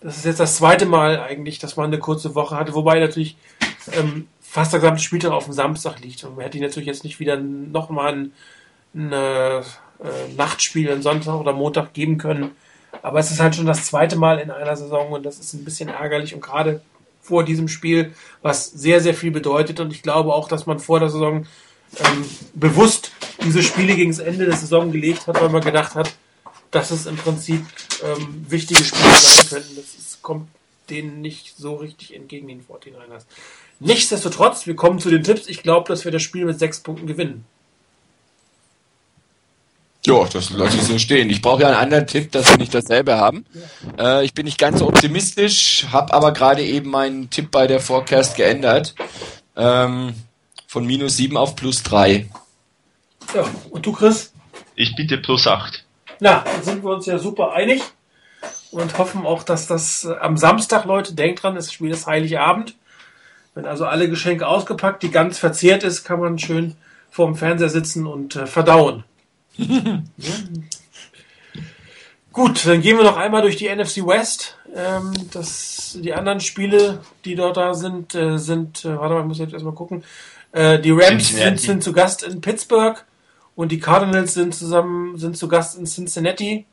das 0.00 0.18
ist 0.18 0.24
jetzt 0.24 0.40
das 0.40 0.56
zweite 0.56 0.86
Mal 0.86 1.20
eigentlich, 1.20 1.58
dass 1.58 1.76
man 1.76 1.86
eine 1.86 1.98
kurze 1.98 2.34
Woche 2.34 2.56
hatte, 2.56 2.74
wobei 2.74 3.00
natürlich 3.00 3.36
ähm, 3.92 4.28
fast 4.40 4.72
der 4.72 4.80
gesamte 4.80 5.02
Spieltag 5.02 5.32
auf 5.32 5.44
dem 5.44 5.52
Samstag 5.52 6.00
liegt. 6.00 6.24
Und 6.24 6.36
man 6.36 6.44
hätte 6.44 6.60
natürlich 6.60 6.86
jetzt 6.86 7.04
nicht 7.04 7.20
wieder 7.20 7.36
nochmal 7.36 8.12
ein, 8.12 8.32
ein 8.94 9.12
äh, 9.12 9.62
Nachtspiel 10.36 10.90
am 10.90 11.02
Sonntag 11.02 11.34
oder 11.34 11.52
Montag 11.52 11.92
geben 11.94 12.18
können. 12.18 12.52
Aber 13.02 13.18
es 13.18 13.30
ist 13.30 13.40
halt 13.40 13.54
schon 13.54 13.66
das 13.66 13.84
zweite 13.84 14.16
Mal 14.16 14.38
in 14.38 14.50
einer 14.50 14.76
Saison 14.76 15.12
und 15.12 15.24
das 15.24 15.38
ist 15.38 15.52
ein 15.54 15.64
bisschen 15.64 15.88
ärgerlich 15.88 16.34
und 16.34 16.40
gerade 16.40 16.80
vor 17.26 17.44
diesem 17.44 17.68
Spiel, 17.68 18.14
was 18.42 18.70
sehr, 18.70 19.00
sehr 19.00 19.14
viel 19.14 19.30
bedeutet. 19.30 19.80
Und 19.80 19.92
ich 19.92 20.02
glaube 20.02 20.32
auch, 20.32 20.48
dass 20.48 20.66
man 20.66 20.78
vor 20.78 21.00
der 21.00 21.10
Saison 21.10 21.46
ähm, 21.98 22.24
bewusst 22.54 23.12
diese 23.44 23.62
Spiele 23.62 23.96
gegen 23.96 24.10
das 24.10 24.20
Ende 24.20 24.46
der 24.46 24.56
Saison 24.56 24.92
gelegt 24.92 25.26
hat, 25.26 25.40
weil 25.40 25.48
man 25.48 25.62
gedacht 25.62 25.94
hat, 25.94 26.14
dass 26.70 26.90
es 26.90 27.06
im 27.06 27.16
Prinzip 27.16 27.64
ähm, 28.04 28.44
wichtige 28.48 28.82
Spiele 28.82 29.18
sein 29.18 29.48
könnten. 29.48 29.76
Das 29.76 29.94
ist, 29.94 30.22
kommt 30.22 30.48
denen 30.90 31.20
nicht 31.20 31.56
so 31.56 31.74
richtig 31.76 32.14
entgegen 32.14 32.48
den 32.48 32.64
49ers. 32.64 33.24
Nichtsdestotrotz, 33.80 34.66
wir 34.66 34.76
kommen 34.76 34.98
zu 35.00 35.10
den 35.10 35.22
Tipps. 35.22 35.48
Ich 35.48 35.62
glaube, 35.62 35.88
dass 35.88 36.04
wir 36.04 36.12
das 36.12 36.22
Spiel 36.22 36.44
mit 36.44 36.58
sechs 36.58 36.80
Punkten 36.80 37.06
gewinnen. 37.06 37.44
Ja, 40.06 40.24
das 40.24 40.50
lasse 40.50 40.76
ich 40.76 40.84
so 40.84 40.98
stehen. 41.00 41.28
Ich 41.30 41.42
brauche 41.42 41.62
ja 41.62 41.68
einen 41.68 41.76
anderen 41.76 42.06
Tipp, 42.06 42.30
dass 42.30 42.48
wir 42.50 42.58
nicht 42.58 42.72
dasselbe 42.72 43.16
haben. 43.16 43.44
Äh, 43.98 44.24
ich 44.24 44.34
bin 44.34 44.44
nicht 44.44 44.56
ganz 44.58 44.78
so 44.78 44.86
optimistisch, 44.86 45.86
habe 45.90 46.14
aber 46.14 46.32
gerade 46.32 46.62
eben 46.62 46.90
meinen 46.90 47.28
Tipp 47.28 47.50
bei 47.50 47.66
der 47.66 47.80
Forecast 47.80 48.36
geändert. 48.36 48.94
Ähm, 49.56 50.14
von 50.68 50.86
minus 50.86 51.16
7 51.16 51.36
auf 51.36 51.56
plus 51.56 51.82
3. 51.82 52.28
Ja, 53.34 53.44
und 53.70 53.84
du, 53.84 53.92
Chris? 53.92 54.32
Ich 54.76 54.94
bitte 54.94 55.18
plus 55.18 55.46
8. 55.48 55.84
Na, 56.20 56.44
dann 56.44 56.62
sind 56.62 56.84
wir 56.84 56.90
uns 56.90 57.06
ja 57.06 57.18
super 57.18 57.52
einig 57.52 57.82
und 58.70 58.98
hoffen 58.98 59.26
auch, 59.26 59.42
dass 59.42 59.66
das 59.66 60.04
äh, 60.04 60.14
am 60.20 60.36
Samstag, 60.36 60.84
Leute, 60.84 61.14
denkt 61.14 61.42
dran, 61.42 61.56
das 61.56 61.72
Spiel 61.72 61.90
ist 61.90 62.06
Heiligabend. 62.06 62.76
Wenn 63.54 63.66
also 63.66 63.86
alle 63.86 64.08
Geschenke 64.08 64.46
ausgepackt, 64.46 65.02
die 65.02 65.10
ganz 65.10 65.38
verzehrt 65.38 65.82
ist, 65.82 66.04
kann 66.04 66.20
man 66.20 66.38
schön 66.38 66.76
vorm 67.10 67.34
Fernseher 67.34 67.70
sitzen 67.70 68.06
und 68.06 68.36
äh, 68.36 68.46
verdauen. 68.46 69.02
Gut, 72.32 72.66
dann 72.66 72.82
gehen 72.82 72.98
wir 72.98 73.04
noch 73.04 73.16
einmal 73.16 73.42
durch 73.42 73.56
die 73.56 73.74
NFC 73.74 74.06
West. 74.06 74.58
Ähm, 74.74 75.12
das, 75.32 75.98
die 76.02 76.12
anderen 76.12 76.40
Spiele, 76.40 77.00
die 77.24 77.34
dort 77.34 77.56
da 77.56 77.72
sind, 77.72 78.14
äh, 78.14 78.36
sind, 78.38 78.84
äh, 78.84 78.98
warte 78.98 79.14
mal, 79.14 79.20
ich 79.22 79.26
muss 79.26 79.38
jetzt 79.38 79.54
erstmal 79.54 79.72
gucken. 79.74 80.04
Äh, 80.52 80.78
die 80.78 80.90
Rams 80.90 81.28
sind, 81.28 81.60
sind, 81.60 81.82
zu 81.82 81.92
Gast 81.92 82.22
in 82.22 82.42
Pittsburgh 82.42 83.02
und 83.54 83.72
die 83.72 83.80
Cardinals 83.80 84.34
sind 84.34 84.54
zusammen, 84.54 85.16
sind 85.16 85.38
zu 85.38 85.48
Gast 85.48 85.78
in 85.78 85.86
Cincinnati. 85.86 86.66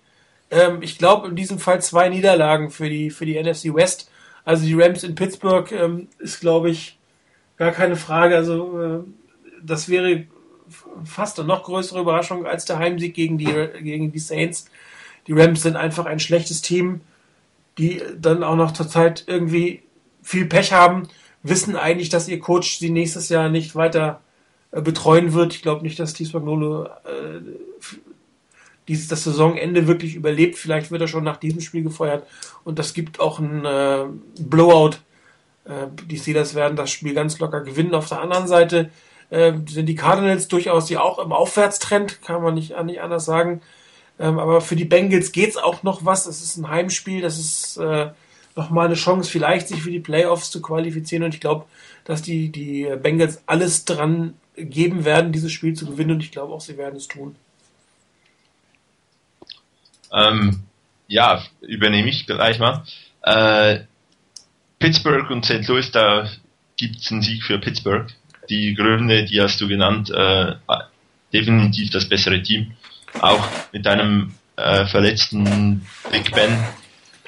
Ähm, 0.51 0.81
ich 0.81 0.97
glaube 0.97 1.30
in 1.30 1.35
diesem 1.38 1.60
Fall 1.60 1.81
zwei 1.81 2.10
Niederlagen 2.10 2.69
für 2.69 2.89
die, 2.89 3.10
für 3.10 3.26
die 3.26 3.41
NFC 3.41 3.73
West. 3.73 4.10
Also 4.43 4.65
die 4.65 4.73
Rams 4.73 5.03
in 5.03 5.15
Pittsburgh 5.15 5.72
ähm, 5.72 6.10
ist, 6.19 6.41
glaube 6.41 6.69
ich, 6.69 6.97
gar 7.57 7.72
keine 7.72 7.95
Frage. 7.95 8.35
Also 8.35 8.81
äh, 8.81 8.99
das 9.64 9.88
wäre 9.88 10.26
fast 11.06 11.40
eine 11.40 11.48
noch 11.48 11.64
größere 11.64 12.02
Überraschung 12.02 12.45
als 12.45 12.66
der 12.66 12.80
Heimsieg 12.80 13.14
gegen 13.14 13.38
die, 13.38 13.45
gegen 13.82 14.12
die 14.12 14.20
Saints. 14.20 14.66
Die 15.28 15.34
Rams 15.34 15.62
sind 15.62 15.76
einfach 15.76 16.06
ein 16.06 16.20
schlechtes 16.20 16.62
Team, 16.62 17.02
die 17.78 18.02
dann 18.20 18.44
auch 18.44 18.56
noch 18.56 18.74
zurzeit 18.74 19.24
irgendwie 19.28 19.82
viel 20.22 20.45
Pech 20.45 20.74
haben, 20.74 21.08
wissen 21.44 21.76
eigentlich, 21.76 22.10
dass 22.10 22.28
ihr 22.28 22.40
Coach 22.40 22.80
sie 22.80 22.90
nächstes 22.90 23.30
Jahr 23.30 23.50
nicht 23.50 23.76
weiter 23.76 24.22
äh, 24.72 24.82
betreuen 24.82 25.34
wird. 25.34 25.54
Ich 25.54 25.62
glaube 25.62 25.84
nicht, 25.84 26.00
dass 26.00 26.12
Steve 26.12 26.30
Spagnolo 26.30 26.86
äh, 26.86 27.41
das 28.86 29.24
Saisonende 29.24 29.88
wirklich 29.88 30.16
überlebt. 30.16 30.58
Vielleicht 30.58 30.91
wird 30.91 31.02
er 31.02 31.08
schon 31.08 31.24
nach 31.24 31.38
diesem 31.38 31.62
Spiel 31.62 31.84
gefeuert 31.84 32.28
und 32.64 32.80
das 32.80 32.94
gibt 32.94 33.20
auch 33.20 33.40
ein 33.40 33.66
äh, 33.66 34.06
Blowout. 34.40 34.98
Äh, 35.66 35.88
die 36.06 36.18
Steelers 36.18 36.56
werden 36.56 36.76
das 36.76 36.91
Spiel 36.91 37.14
ganz 37.14 37.40
locker 37.40 37.62
gewinnen. 37.62 37.94
Auf 37.94 38.10
der 38.10 38.22
anderen 38.22 38.48
Seite 38.48 38.90
äh, 39.34 39.53
sind 39.68 39.88
die 39.88 39.95
Cardinals 39.95 40.47
durchaus 40.47 40.89
ja 40.91 41.01
auch 41.01 41.18
im 41.18 41.31
Aufwärtstrend, 41.31 42.22
kann 42.22 42.43
man 42.43 42.53
nicht, 42.53 42.80
nicht 42.84 43.01
anders 43.01 43.26
sagen. 43.26 43.61
Ähm, 44.19 44.38
aber 44.38 44.61
für 44.61 44.76
die 44.76 44.85
Bengals 44.85 45.31
geht's 45.31 45.57
auch 45.57 45.81
noch 45.81 46.05
was. 46.05 46.27
Es 46.27 46.43
ist 46.43 46.57
ein 46.57 46.69
Heimspiel, 46.69 47.22
das 47.22 47.39
ist 47.39 47.77
äh, 47.77 48.11
nochmal 48.55 48.85
eine 48.85 48.95
Chance, 48.95 49.31
vielleicht 49.31 49.68
sich 49.68 49.81
für 49.81 49.89
die 49.89 49.99
Playoffs 49.99 50.51
zu 50.51 50.61
qualifizieren. 50.61 51.23
Und 51.23 51.34
ich 51.34 51.41
glaube, 51.41 51.65
dass 52.05 52.22
die, 52.22 52.49
die 52.49 52.88
Bengals 53.01 53.41
alles 53.47 53.85
dran 53.85 54.35
geben 54.55 55.03
werden, 55.03 55.31
dieses 55.31 55.51
Spiel 55.51 55.73
zu 55.73 55.88
gewinnen. 55.88 56.11
Und 56.11 56.23
ich 56.23 56.31
glaube 56.31 56.53
auch, 56.53 56.61
sie 56.61 56.77
werden 56.77 56.97
es 56.97 57.07
tun. 57.07 57.35
Ähm, 60.11 60.61
ja, 61.07 61.43
übernehme 61.61 62.10
ich 62.10 62.27
gleich 62.27 62.60
mal. 62.60 62.84
Äh, 63.23 63.80
Pittsburgh 64.77 65.31
und 65.31 65.43
St. 65.43 65.68
Louis, 65.68 65.89
da 65.89 66.30
gibt 66.77 66.97
es 66.97 67.11
einen 67.11 67.23
Sieg 67.23 67.41
für 67.43 67.57
Pittsburgh. 67.57 68.14
Die 68.49 68.74
Gründe, 68.74 69.26
die 69.26 69.41
hast 69.41 69.60
du 69.61 69.68
genannt, 69.68 70.10
äh, 70.10 70.56
definitiv 71.34 71.90
das 71.90 72.07
bessere 72.07 72.41
Team. 72.41 72.74
Auch 73.22 73.48
mit 73.72 73.88
einem 73.88 74.34
äh, 74.56 74.86
verletzten 74.86 75.86
Big 76.11 76.32
Ben 76.32 76.57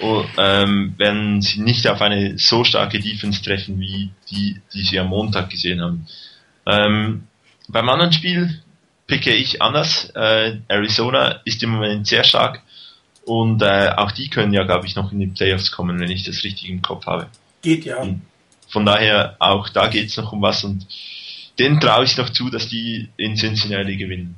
oh, 0.01 0.23
ähm, 0.37 0.93
werden 0.97 1.41
sie 1.41 1.61
nicht 1.61 1.87
auf 1.87 2.01
eine 2.01 2.37
so 2.37 2.63
starke 2.63 2.99
Defense 2.99 3.41
treffen, 3.41 3.79
wie 3.79 4.11
die, 4.29 4.61
die 4.73 4.83
sie 4.83 4.99
am 4.99 5.07
Montag 5.07 5.49
gesehen 5.49 5.81
haben. 5.81 6.07
Ähm, 6.65 7.23
beim 7.67 7.89
anderen 7.89 8.13
Spiel 8.13 8.61
picke 9.07 9.33
ich 9.33 9.61
anders. 9.61 10.11
Äh, 10.15 10.57
Arizona 10.67 11.41
ist 11.45 11.61
im 11.63 11.71
Moment 11.71 12.07
sehr 12.07 12.23
stark 12.23 12.61
und 13.25 13.61
äh, 13.61 13.89
auch 13.95 14.11
die 14.11 14.29
können 14.29 14.53
ja, 14.53 14.63
glaube 14.63 14.85
ich, 14.85 14.95
noch 14.95 15.11
in 15.11 15.19
die 15.19 15.27
Playoffs 15.27 15.71
kommen, 15.71 15.99
wenn 15.99 16.11
ich 16.11 16.23
das 16.23 16.43
richtig 16.43 16.69
im 16.69 16.81
Kopf 16.81 17.05
habe. 17.05 17.27
Geht 17.61 17.85
ja. 17.85 17.97
Und 17.97 18.21
von 18.67 18.85
daher, 18.85 19.35
auch 19.39 19.69
da 19.69 19.87
geht 19.87 20.09
es 20.09 20.17
noch 20.17 20.31
um 20.31 20.41
was 20.41 20.63
und 20.63 20.87
denen 21.59 21.79
traue 21.79 22.05
ich 22.05 22.17
noch 22.17 22.29
zu, 22.29 22.49
dass 22.49 22.67
die 22.67 23.09
in 23.17 23.35
Cincinnati 23.35 23.95
gewinnen. 23.95 24.35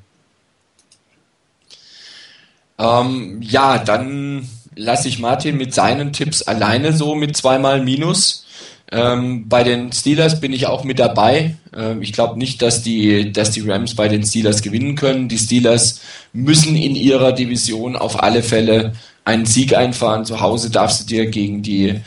Ähm, 2.78 3.42
ja, 3.42 3.80
dann 3.80 4.48
lasse 4.76 5.08
ich 5.08 5.20
Martin 5.20 5.58
mit 5.58 5.74
seinen 5.74 6.14
Tipps 6.14 6.44
alleine 6.44 6.94
so 6.94 7.16
mit 7.16 7.36
zweimal 7.36 7.84
Minus. 7.84 8.46
Ähm, 8.90 9.50
bei 9.50 9.64
den 9.64 9.92
Steelers 9.92 10.40
bin 10.40 10.54
ich 10.54 10.68
auch 10.68 10.84
mit 10.84 11.00
dabei. 11.00 11.58
Ähm, 11.76 12.02
ich 12.02 12.14
glaube 12.14 12.38
nicht, 12.38 12.62
dass 12.62 12.84
die, 12.84 13.34
dass 13.34 13.52
die 13.52 13.70
Rams 13.70 13.96
bei 13.96 14.08
den 14.08 14.24
Steelers 14.24 14.62
gewinnen 14.62 14.96
können. 14.96 15.28
Die 15.28 15.38
Steelers 15.38 16.02
müssen 16.32 16.76
in 16.76 16.96
ihrer 16.96 17.34
Division 17.34 17.96
auf 17.96 18.24
alle 18.24 18.44
Fälle 18.44 18.94
einen 19.26 19.46
Sieg 19.46 19.76
einfahren. 19.76 20.24
Zu 20.24 20.40
Hause 20.40 20.70
darfst 20.70 21.02
du 21.02 21.06
dir 21.06 21.26
gegen 21.26 21.64
die 21.64 22.00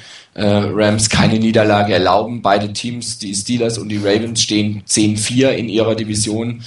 Rams 0.47 1.09
keine 1.09 1.39
Niederlage 1.39 1.93
erlauben. 1.93 2.43
Beide 2.43 2.73
Teams, 2.73 3.19
die 3.19 3.35
Steelers 3.35 3.79
und 3.79 3.89
die 3.89 3.99
Ravens, 3.99 4.43
stehen 4.43 4.83
10-4 4.89 5.51
in 5.51 5.69
ihrer 5.69 5.95
Division. 5.95 6.63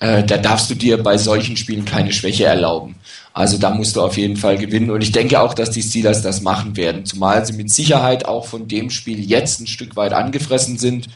Äh, 0.00 0.24
da 0.24 0.36
darfst 0.38 0.70
du 0.70 0.74
dir 0.74 1.02
bei 1.02 1.18
solchen 1.18 1.56
Spielen 1.56 1.84
keine 1.84 2.12
Schwäche 2.12 2.44
erlauben. 2.44 2.96
Also 3.32 3.58
da 3.58 3.70
musst 3.70 3.96
du 3.96 4.02
auf 4.02 4.16
jeden 4.16 4.36
Fall 4.36 4.58
gewinnen. 4.58 4.90
Und 4.90 5.02
ich 5.02 5.12
denke 5.12 5.40
auch, 5.40 5.54
dass 5.54 5.70
die 5.70 5.82
Steelers 5.82 6.22
das 6.22 6.40
machen 6.40 6.76
werden. 6.76 7.04
Zumal 7.04 7.44
sie 7.44 7.52
mit 7.52 7.70
Sicherheit 7.70 8.24
auch 8.24 8.46
von 8.46 8.68
dem 8.68 8.90
Spiel 8.90 9.20
jetzt 9.20 9.60
ein 9.60 9.66
Stück 9.66 9.96
weit 9.96 10.12
angefressen 10.12 10.78
sind 10.78 11.08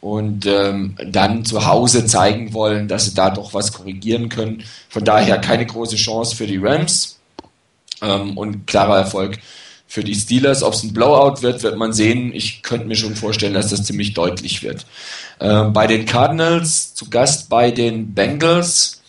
und 0.00 0.46
ähm, 0.46 0.96
dann 1.04 1.44
zu 1.44 1.66
Hause 1.66 2.06
zeigen 2.06 2.52
wollen, 2.52 2.88
dass 2.88 3.06
sie 3.06 3.14
da 3.14 3.30
doch 3.30 3.54
was 3.54 3.72
korrigieren 3.72 4.28
können. 4.28 4.62
Von 4.88 5.04
daher 5.04 5.38
keine 5.38 5.66
große 5.66 5.96
Chance 5.96 6.36
für 6.36 6.46
die 6.46 6.58
Rams 6.58 7.18
ähm, 8.02 8.36
und 8.36 8.66
klarer 8.66 8.98
Erfolg 8.98 9.38
für 9.86 10.04
die 10.04 10.14
Steelers. 10.14 10.62
Ob 10.62 10.74
es 10.74 10.82
ein 10.82 10.92
Blowout 10.92 11.42
wird, 11.42 11.62
wird 11.62 11.76
man 11.76 11.92
sehen. 11.92 12.32
Ich 12.34 12.62
könnte 12.62 12.86
mir 12.86 12.96
schon 12.96 13.16
vorstellen, 13.16 13.54
dass 13.54 13.70
das 13.70 13.84
ziemlich 13.84 14.14
deutlich 14.14 14.62
wird. 14.62 14.86
Ähm, 15.40 15.72
bei 15.72 15.86
den 15.86 16.06
Cardinals 16.06 16.94
zu 16.94 17.10
Gast 17.10 17.48
bei 17.48 17.70
den 17.70 18.14
Bengals. 18.14 19.02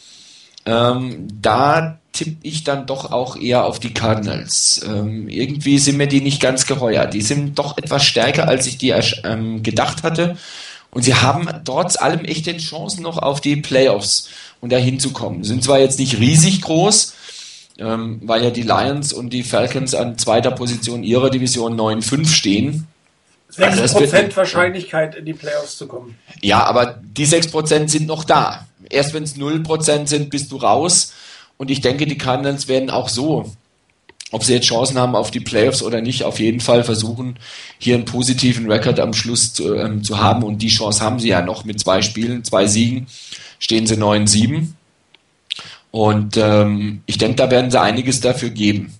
Ähm, 0.66 1.28
da 1.41 1.99
tippe 2.12 2.38
ich 2.41 2.64
dann 2.64 2.86
doch 2.88 3.12
auch 3.12 3.38
eher 3.38 3.66
auf 3.66 3.80
die 3.80 3.94
Cardinals. 3.94 4.82
Ähm, 4.86 5.30
irgendwie 5.30 5.78
sind 5.78 5.98
mir 5.98 6.08
die 6.08 6.22
nicht 6.22 6.41
ganz 6.41 6.66
geheuer. 6.66 7.06
Die 7.06 7.22
sind 7.22 7.58
doch 7.60 7.78
etwas 7.78 8.04
stärker, 8.04 8.48
als 8.48 8.68
ich 8.68 8.78
die 8.78 8.94
ähm, 9.24 9.64
gedacht 9.64 10.04
hatte. 10.04 10.38
Und 10.90 11.04
sie 11.04 11.16
haben 11.16 11.48
trotz 11.64 11.95
allem 11.95 12.26
echte 12.26 12.58
Chancen 12.58 13.04
noch 13.04 13.18
auf 13.18 13.40
die 13.40 13.58
Playoffs 13.58 14.30
und 14.62 14.72
da 14.72 14.78
hinzukommen. 14.78 15.44
Sind 15.44 15.64
zwar 15.64 15.80
jetzt 15.80 15.99
nicht 15.99 16.20
riesig 16.20 16.62
groß, 16.62 17.14
ähm, 17.80 18.22
weil 18.24 18.44
ja 18.44 18.49
die 18.49 18.64
Lions 18.64 19.14
und 19.14 19.32
die 19.32 19.44
Falcons 19.44 19.94
an 19.94 20.18
zweiter 20.18 20.52
Position 20.52 21.04
ihrer 21.04 21.30
Division 21.30 21.80
9-5 21.80 22.28
stehen. 22.28 22.88
6% 23.56 23.64
also 23.64 23.99
wird, 23.99 24.36
Wahrscheinlichkeit 24.36 25.16
in 25.16 25.26
die 25.26 25.34
Playoffs 25.34 25.78
zu 25.78 25.88
kommen. 25.88 26.18
Ja, 26.41 26.64
aber 26.66 26.99
die 27.02 27.26
6% 27.26 27.88
sind 27.88 28.08
noch 28.08 28.24
da. 28.24 28.68
Erst 28.90 29.14
wenn 29.14 29.24
es 29.24 29.38
0% 29.38 30.08
sind, 30.08 30.30
bist 30.30 30.52
du 30.52 30.58
raus. 30.58 31.14
Und 31.58 31.72
ich 31.72 31.82
denke, 31.82 32.06
die 32.06 32.18
Cardinals 32.18 32.68
werden 32.68 32.90
auch 32.90 33.10
so, 33.10 33.52
ob 34.32 34.44
sie 34.44 34.54
jetzt 34.54 34.68
Chancen 34.68 34.98
haben 34.98 35.16
auf 35.16 35.32
die 35.32 35.40
Playoffs 35.40 35.82
oder 35.82 36.02
nicht, 36.02 36.24
auf 36.24 36.40
jeden 36.40 36.60
Fall 36.60 36.84
versuchen, 36.84 37.40
hier 37.80 37.95
einen 37.95 38.06
positiven 38.06 38.70
Rekord 38.70 38.99
am 38.99 39.14
Schluss 39.14 39.54
zu, 39.54 39.74
ähm, 39.76 40.04
zu 40.04 40.20
haben. 40.20 40.44
Und 40.44 40.62
die 40.62 40.68
Chance 40.68 41.02
haben 41.02 41.20
sie 41.20 41.30
ja 41.30 41.41
noch 41.41 41.64
mit 41.64 41.80
zwei 41.80 42.02
Spielen, 42.02 42.44
zwei 42.44 42.68
Siegen, 42.68 43.08
stehen 43.60 43.88
sie 43.88 43.95
9-7. 43.95 44.74
Und 45.92 46.38
ähm, 46.38 47.02
ich 47.06 47.18
denke, 47.18 47.38
da 47.38 47.50
werden 47.50 47.72
sie 47.72 47.80
einiges 47.80 48.22
dafür 48.22 48.50
geben, 48.50 48.94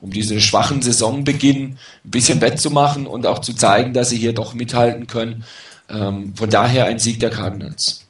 um 0.00 0.10
diese 0.10 0.40
schwachen 0.40 0.82
Saisonbeginn 0.82 1.78
ein 2.04 2.10
bisschen 2.10 2.40
wettzumachen 2.40 3.06
und 3.06 3.26
auch 3.26 3.40
zu 3.40 3.54
zeigen, 3.54 3.92
dass 3.92 4.10
sie 4.10 4.18
hier 4.18 4.32
doch 4.32 4.54
mithalten 4.54 5.06
können. 5.06 5.44
Ähm, 5.90 6.34
von 6.36 6.50
daher 6.50 6.86
ein 6.86 6.98
Sieg 6.98 7.20
der 7.20 7.30
Cardinals. 7.30 8.06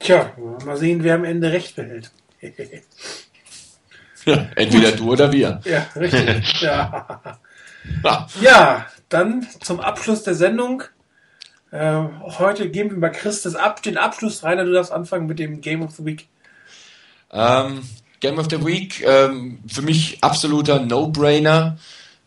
Tja, 0.00 0.32
mal 0.66 0.76
sehen, 0.76 1.02
wer 1.02 1.14
am 1.14 1.24
Ende 1.24 1.50
recht 1.50 1.76
behält. 1.76 2.10
ja, 4.26 4.48
entweder 4.54 4.92
du 4.92 5.12
oder 5.12 5.32
wir. 5.32 5.60
Ja, 5.64 5.86
richtig. 5.96 6.62
Ja. 8.02 8.26
ja, 8.40 8.86
dann 9.10 9.46
zum 9.60 9.78
Abschluss 9.78 10.22
der 10.22 10.34
Sendung. 10.34 10.84
Äh, 11.70 12.02
heute 12.38 12.70
geben 12.70 12.92
wir 12.92 12.98
mal 12.98 13.10
Chris 13.10 13.42
das 13.42 13.56
ab, 13.56 13.82
den 13.82 13.98
Abschluss. 13.98 14.42
Rainer, 14.42 14.64
du 14.64 14.72
darfst 14.72 14.90
anfangen 14.90 15.26
mit 15.26 15.38
dem 15.38 15.60
Game 15.60 15.82
of 15.82 15.90
the 15.90 16.04
Week. 16.06 16.26
Ähm, 17.34 17.80
Game 18.20 18.38
of 18.38 18.46
the 18.48 18.64
Week, 18.64 19.04
ähm, 19.06 19.58
für 19.66 19.82
mich 19.82 20.18
absoluter 20.22 20.80
No-Brainer. 20.80 21.76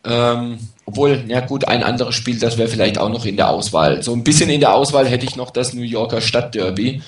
Ähm, 0.04 0.58
obwohl, 0.84 1.24
ja 1.28 1.40
gut, 1.40 1.66
ein 1.66 1.82
anderes 1.82 2.14
Spiel, 2.14 2.38
das 2.38 2.56
wäre 2.56 2.68
vielleicht 2.68 2.98
auch 2.98 3.08
noch 3.08 3.26
in 3.26 3.36
der 3.36 3.50
Auswahl. 3.50 4.02
So 4.02 4.12
ein 4.12 4.24
bisschen 4.24 4.48
in 4.48 4.60
der 4.60 4.74
Auswahl 4.74 5.06
hätte 5.06 5.26
ich 5.26 5.36
noch 5.36 5.50
das 5.50 5.74
New 5.74 5.82
Yorker 5.82 6.20
Stadtderby. 6.20 7.02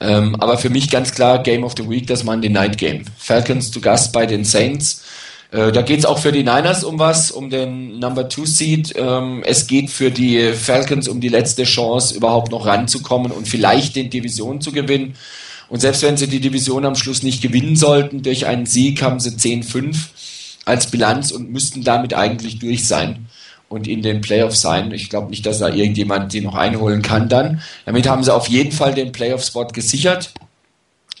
Ähm, 0.00 0.36
aber 0.40 0.58
für 0.58 0.70
mich 0.70 0.90
ganz 0.90 1.14
klar 1.14 1.42
Game 1.42 1.64
of 1.64 1.74
the 1.76 1.88
Week, 1.88 2.06
das 2.06 2.24
Monday 2.24 2.50
Night 2.50 2.76
Game. 2.78 3.04
Falcons 3.16 3.70
zu 3.70 3.80
Gast 3.80 4.12
bei 4.12 4.26
den 4.26 4.44
Saints. 4.44 5.02
Äh, 5.50 5.72
da 5.72 5.82
geht 5.82 6.00
es 6.00 6.04
auch 6.04 6.18
für 6.18 6.32
die 6.32 6.42
Niners 6.42 6.84
um 6.84 6.98
was, 6.98 7.30
um 7.30 7.48
den 7.48 7.98
Number 7.98 8.28
Two 8.28 8.44
Seed. 8.44 8.92
Ähm, 8.96 9.42
es 9.46 9.66
geht 9.66 9.90
für 9.90 10.10
die 10.10 10.52
Falcons 10.52 11.08
um 11.08 11.20
die 11.20 11.28
letzte 11.28 11.64
Chance, 11.64 12.14
überhaupt 12.14 12.50
noch 12.50 12.66
ranzukommen 12.66 13.32
und 13.32 13.48
vielleicht 13.48 13.96
den 13.96 14.10
Division 14.10 14.60
zu 14.60 14.72
gewinnen. 14.72 15.16
Und 15.68 15.80
selbst 15.80 16.02
wenn 16.02 16.16
sie 16.16 16.28
die 16.28 16.40
Division 16.40 16.84
am 16.84 16.94
Schluss 16.94 17.22
nicht 17.22 17.42
gewinnen 17.42 17.76
sollten, 17.76 18.22
durch 18.22 18.46
einen 18.46 18.66
Sieg 18.66 19.02
haben 19.02 19.20
sie 19.20 19.30
10-5 19.30 19.96
als 20.64 20.90
Bilanz 20.90 21.30
und 21.30 21.50
müssten 21.50 21.82
damit 21.82 22.14
eigentlich 22.14 22.58
durch 22.58 22.86
sein 22.86 23.26
und 23.68 23.88
in 23.88 24.02
den 24.02 24.20
Playoffs 24.20 24.60
sein. 24.60 24.92
Ich 24.92 25.10
glaube 25.10 25.30
nicht, 25.30 25.44
dass 25.46 25.58
da 25.58 25.68
irgendjemand 25.68 26.32
die 26.32 26.40
noch 26.40 26.54
einholen 26.54 27.02
kann 27.02 27.28
dann. 27.28 27.60
Damit 27.86 28.08
haben 28.08 28.22
sie 28.22 28.32
auf 28.32 28.48
jeden 28.48 28.72
Fall 28.72 28.94
den 28.94 29.12
Playoff-Spot 29.12 29.66
gesichert. 29.66 30.32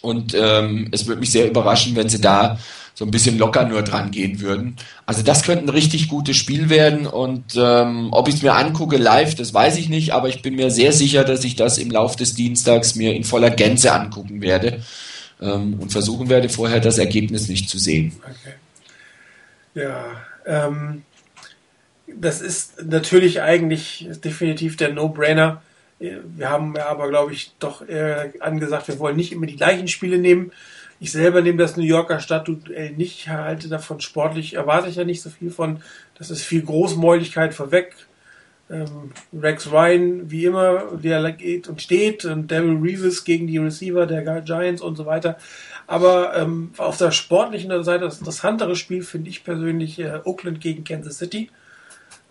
Und 0.00 0.34
ähm, 0.34 0.88
es 0.92 1.06
würde 1.06 1.20
mich 1.20 1.32
sehr 1.32 1.48
überraschen, 1.48 1.96
wenn 1.96 2.08
sie 2.08 2.20
da 2.20 2.58
so 2.94 3.04
ein 3.04 3.10
bisschen 3.10 3.38
locker 3.38 3.66
nur 3.66 3.82
dran 3.82 4.12
gehen 4.12 4.40
würden. 4.40 4.76
Also 5.04 5.22
das 5.22 5.42
könnte 5.42 5.64
ein 5.64 5.68
richtig 5.68 6.08
gutes 6.08 6.36
Spiel 6.36 6.70
werden 6.70 7.06
und 7.06 7.56
ähm, 7.56 8.08
ob 8.12 8.28
ich 8.28 8.36
es 8.36 8.42
mir 8.42 8.54
angucke 8.54 8.96
live, 8.96 9.34
das 9.34 9.52
weiß 9.52 9.76
ich 9.78 9.88
nicht, 9.88 10.12
aber 10.12 10.28
ich 10.28 10.42
bin 10.42 10.54
mir 10.54 10.70
sehr 10.70 10.92
sicher, 10.92 11.24
dass 11.24 11.42
ich 11.42 11.56
das 11.56 11.76
im 11.78 11.90
Laufe 11.90 12.16
des 12.16 12.34
Dienstags 12.34 12.94
mir 12.94 13.12
in 13.14 13.24
voller 13.24 13.50
Gänze 13.50 13.92
angucken 13.92 14.40
werde 14.40 14.80
ähm, 15.42 15.80
und 15.80 15.90
versuchen 15.90 16.28
werde, 16.28 16.48
vorher 16.48 16.78
das 16.78 16.98
Ergebnis 16.98 17.48
nicht 17.48 17.68
zu 17.68 17.78
sehen. 17.78 18.12
Okay. 18.22 18.54
Ja, 19.74 20.04
ähm, 20.46 21.02
das 22.06 22.40
ist 22.40 22.84
natürlich 22.84 23.42
eigentlich 23.42 24.08
definitiv 24.24 24.76
der 24.76 24.92
No-Brainer. 24.92 25.62
Wir 25.98 26.48
haben 26.48 26.76
aber, 26.76 27.08
glaube 27.08 27.32
ich, 27.32 27.52
doch 27.58 27.82
angesagt, 28.40 28.88
wir 28.88 28.98
wollen 28.98 29.16
nicht 29.16 29.32
immer 29.32 29.46
die 29.46 29.56
gleichen 29.56 29.88
Spiele 29.88 30.18
nehmen. 30.18 30.52
Ich 31.00 31.12
selber 31.12 31.42
nehme 31.42 31.58
das 31.58 31.76
New 31.76 31.82
Yorker 31.82 32.20
Stadtduell 32.20 32.92
nicht, 32.92 33.28
halte 33.28 33.68
davon 33.68 34.00
sportlich, 34.00 34.54
erwarte 34.54 34.88
ich 34.88 34.96
ja 34.96 35.04
nicht 35.04 35.22
so 35.22 35.30
viel 35.30 35.50
von. 35.50 35.82
Das 36.16 36.30
ist 36.30 36.42
viel 36.42 36.62
Großmäuligkeit 36.62 37.54
vorweg. 37.54 37.94
Ähm, 38.70 39.12
Rex 39.38 39.70
Ryan, 39.70 40.30
wie 40.30 40.46
immer, 40.46 40.96
der 40.96 41.32
geht 41.32 41.68
und 41.68 41.82
steht 41.82 42.24
und 42.24 42.50
Daryl 42.50 42.78
Reeves 42.80 43.24
gegen 43.24 43.46
die 43.46 43.58
Receiver 43.58 44.06
der 44.06 44.40
Giants 44.40 44.80
und 44.80 44.96
so 44.96 45.04
weiter. 45.04 45.36
Aber 45.86 46.34
ähm, 46.36 46.72
auf 46.78 46.96
der 46.96 47.10
sportlichen 47.10 47.84
Seite 47.84 48.04
das 48.04 48.18
interessantere 48.18 48.74
Spiel 48.74 49.02
finde 49.02 49.28
ich 49.28 49.44
persönlich 49.44 49.98
äh, 49.98 50.20
Oakland 50.24 50.60
gegen 50.60 50.84
Kansas 50.84 51.18
City. 51.18 51.50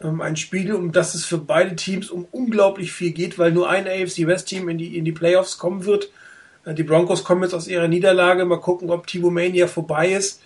Ähm, 0.01 0.21
ein 0.21 0.35
Spiel, 0.35 0.73
um 0.73 0.91
das 0.91 1.13
es 1.13 1.23
für 1.25 1.37
beide 1.37 1.75
Teams 1.75 2.09
um 2.09 2.25
unglaublich 2.31 2.91
viel 2.91 3.11
geht, 3.11 3.37
weil 3.37 3.51
nur 3.51 3.69
ein 3.69 3.87
AFC 3.87 4.25
West 4.25 4.47
Team 4.47 4.69
in 4.69 4.79
die, 4.79 4.97
in 4.97 5.05
die 5.05 5.11
Playoffs 5.11 5.59
kommen 5.59 5.85
wird. 5.85 6.09
Äh, 6.65 6.73
die 6.73 6.83
Broncos 6.83 7.23
kommen 7.23 7.43
jetzt 7.43 7.53
aus 7.53 7.67
ihrer 7.67 7.87
Niederlage. 7.87 8.45
Mal 8.45 8.59
gucken, 8.59 8.89
ob 8.89 9.07
Tibo 9.07 9.29
Mania 9.29 9.67
vorbei 9.67 10.09
ist. 10.11 10.41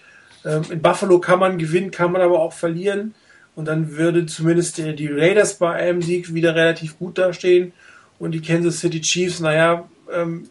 Ähm, 0.45 0.64
in 0.69 0.81
Buffalo 0.81 1.19
kann 1.19 1.39
man 1.39 1.57
gewinnen, 1.57 1.91
kann 1.91 2.11
man 2.11 2.22
aber 2.22 2.39
auch 2.39 2.53
verlieren. 2.53 3.14
Und 3.56 3.65
dann 3.65 3.98
würde 3.98 4.27
zumindest 4.27 4.77
die 4.77 5.07
Raiders 5.07 5.56
bei 5.56 5.73
einem 5.73 6.02
Sieg 6.02 6.34
wieder 6.34 6.53
relativ 6.53 6.99
gut 6.99 7.18
dastehen. 7.18 7.73
Und 8.19 8.31
die 8.31 8.41
Kansas 8.41 8.80
City 8.80 9.02
Chiefs, 9.02 9.39
naja, 9.39 9.88
ähm, 10.14 10.48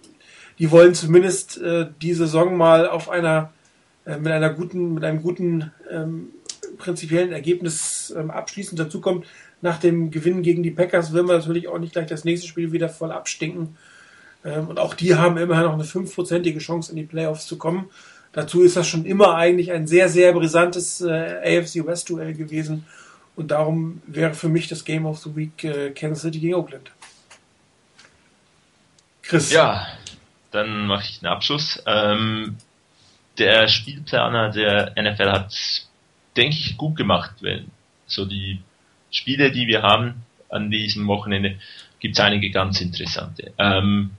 die 0.58 0.70
wollen 0.70 0.94
zumindest 0.94 1.60
äh, 1.60 1.86
die 2.02 2.14
Saison 2.14 2.56
mal 2.56 2.88
auf 2.88 3.08
einer 3.08 3.52
äh, 4.06 4.16
mit 4.18 4.32
einer 4.32 4.50
guten, 4.50 4.94
mit 4.94 5.04
einem 5.04 5.22
guten 5.22 5.70
ähm, 5.90 6.28
prinzipiellen 6.78 7.32
Ergebnis 7.32 8.12
abschließen. 8.16 8.76
Dazu 8.76 9.00
kommt, 9.00 9.24
nach 9.62 9.78
dem 9.78 10.10
Gewinn 10.10 10.42
gegen 10.42 10.62
die 10.62 10.70
Packers 10.70 11.12
will 11.12 11.22
man 11.22 11.38
natürlich 11.38 11.68
auch 11.68 11.78
nicht 11.78 11.92
gleich 11.92 12.06
das 12.06 12.24
nächste 12.24 12.46
Spiel 12.46 12.72
wieder 12.72 12.88
voll 12.88 13.10
abstinken. 13.10 13.76
Ähm, 14.46 14.68
und 14.68 14.78
auch 14.78 14.94
die 14.94 15.16
haben 15.16 15.36
immerhin 15.36 15.64
noch 15.64 15.74
eine 15.74 15.84
fünfprozentige 15.84 16.60
Chance 16.60 16.92
in 16.92 16.96
die 16.96 17.04
Playoffs 17.04 17.46
zu 17.46 17.58
kommen. 17.58 17.90
Dazu 18.32 18.62
ist 18.62 18.76
das 18.76 18.86
schon 18.86 19.04
immer 19.04 19.34
eigentlich 19.34 19.72
ein 19.72 19.86
sehr, 19.86 20.08
sehr 20.08 20.32
brisantes 20.32 21.00
äh, 21.00 21.58
AFC 21.60 21.86
West 21.86 22.08
Duell 22.08 22.34
gewesen. 22.34 22.86
Und 23.34 23.50
darum 23.50 24.02
wäre 24.06 24.34
für 24.34 24.48
mich 24.48 24.68
das 24.68 24.84
Game 24.84 25.04
of 25.04 25.18
the 25.18 25.34
Week 25.34 25.64
äh, 25.64 25.90
Kansas 25.90 26.22
City 26.22 26.38
gegen 26.38 26.54
Oakland. 26.54 26.90
Chris. 29.22 29.52
Ja, 29.52 29.86
dann 30.52 30.86
mache 30.86 31.04
ich 31.04 31.20
den 31.20 31.28
Abschluss. 31.28 31.82
Ähm, 31.86 32.56
der 33.38 33.68
Spielplaner 33.68 34.50
der 34.50 34.94
NFL 34.96 35.30
hat, 35.30 35.54
denke 36.36 36.56
ich, 36.56 36.76
gut 36.76 36.96
gemacht. 36.96 37.32
Wenn 37.40 37.66
so 38.06 38.24
die 38.24 38.60
Spiele, 39.10 39.50
die 39.50 39.66
wir 39.66 39.82
haben 39.82 40.22
an 40.48 40.70
diesem 40.70 41.06
Wochenende, 41.08 41.58
gibt 41.98 42.16
es 42.16 42.24
einige 42.24 42.50
ganz 42.50 42.80
interessante. 42.80 43.52
Ähm, 43.58 44.12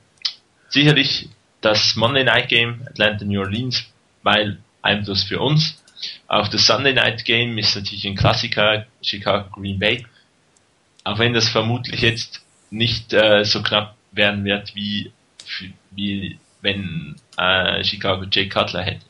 sicherlich 0.70 1.30
das 1.62 1.96
Monday 1.96 2.24
Night 2.24 2.50
Game 2.50 2.82
Atlanta 2.88 3.26
New 3.26 3.40
Orleans, 3.40 3.86
weil 4.24 4.60
Einfluss 4.82 5.24
für 5.24 5.40
uns. 5.40 5.82
Auch 6.28 6.48
das 6.48 6.66
Sunday 6.66 6.94
Night 6.94 7.26
Game 7.26 7.58
ist 7.58 7.76
natürlich 7.76 8.06
ein 8.06 8.16
Klassiker, 8.16 8.86
Chicago 9.02 9.50
Green 9.50 9.80
Bay. 9.80 10.06
Auch 11.04 11.20
wenn 11.20 11.34
das 11.34 11.50
vermutlich 11.50 12.02
jetzt 12.02 12.42
nicht 12.70 13.14
äh, 13.14 13.44
so 13.44 13.64
knapp 13.64 13.96
werden 14.12 14.44
wird 14.44 14.76
wie, 14.76 15.12
wie 15.92 16.38
wenn 16.62 17.16
äh, 17.38 17.84
Chicago 17.84 18.26
Jay 18.30 18.50
Cutler 18.50 18.84
hätte. 18.84 19.06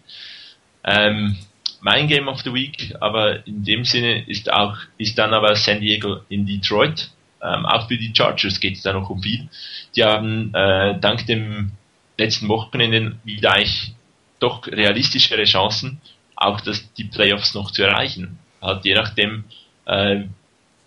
Ähm, 0.83 1.37
mein 1.81 2.07
Game 2.07 2.27
of 2.27 2.41
the 2.41 2.53
Week, 2.53 2.93
aber 2.99 3.45
in 3.47 3.63
dem 3.63 3.83
Sinne 3.83 4.27
ist 4.27 4.51
auch 4.51 4.77
ist 4.97 5.17
dann 5.17 5.33
aber 5.33 5.55
San 5.55 5.81
Diego 5.81 6.21
in 6.29 6.45
Detroit. 6.45 7.09
Ähm, 7.41 7.65
auch 7.65 7.87
für 7.87 7.97
die 7.97 8.13
Chargers 8.15 8.59
geht 8.59 8.77
es 8.77 8.81
da 8.81 8.93
noch 8.93 9.09
um 9.09 9.21
viel. 9.21 9.47
Die 9.95 10.03
haben 10.03 10.53
äh, 10.53 10.99
dank 10.99 11.25
dem 11.27 11.71
letzten 12.17 12.47
Wochenende 12.47 13.17
wieder 13.23 13.53
eigentlich 13.53 13.93
doch 14.39 14.67
realistischere 14.67 15.45
Chancen, 15.45 16.01
auch 16.35 16.61
das, 16.61 16.91
die 16.93 17.05
Playoffs 17.05 17.53
noch 17.53 17.71
zu 17.71 17.83
erreichen. 17.83 18.39
Halt 18.61 18.85
je 18.85 18.95
nachdem, 18.95 19.43
äh, 19.85 20.23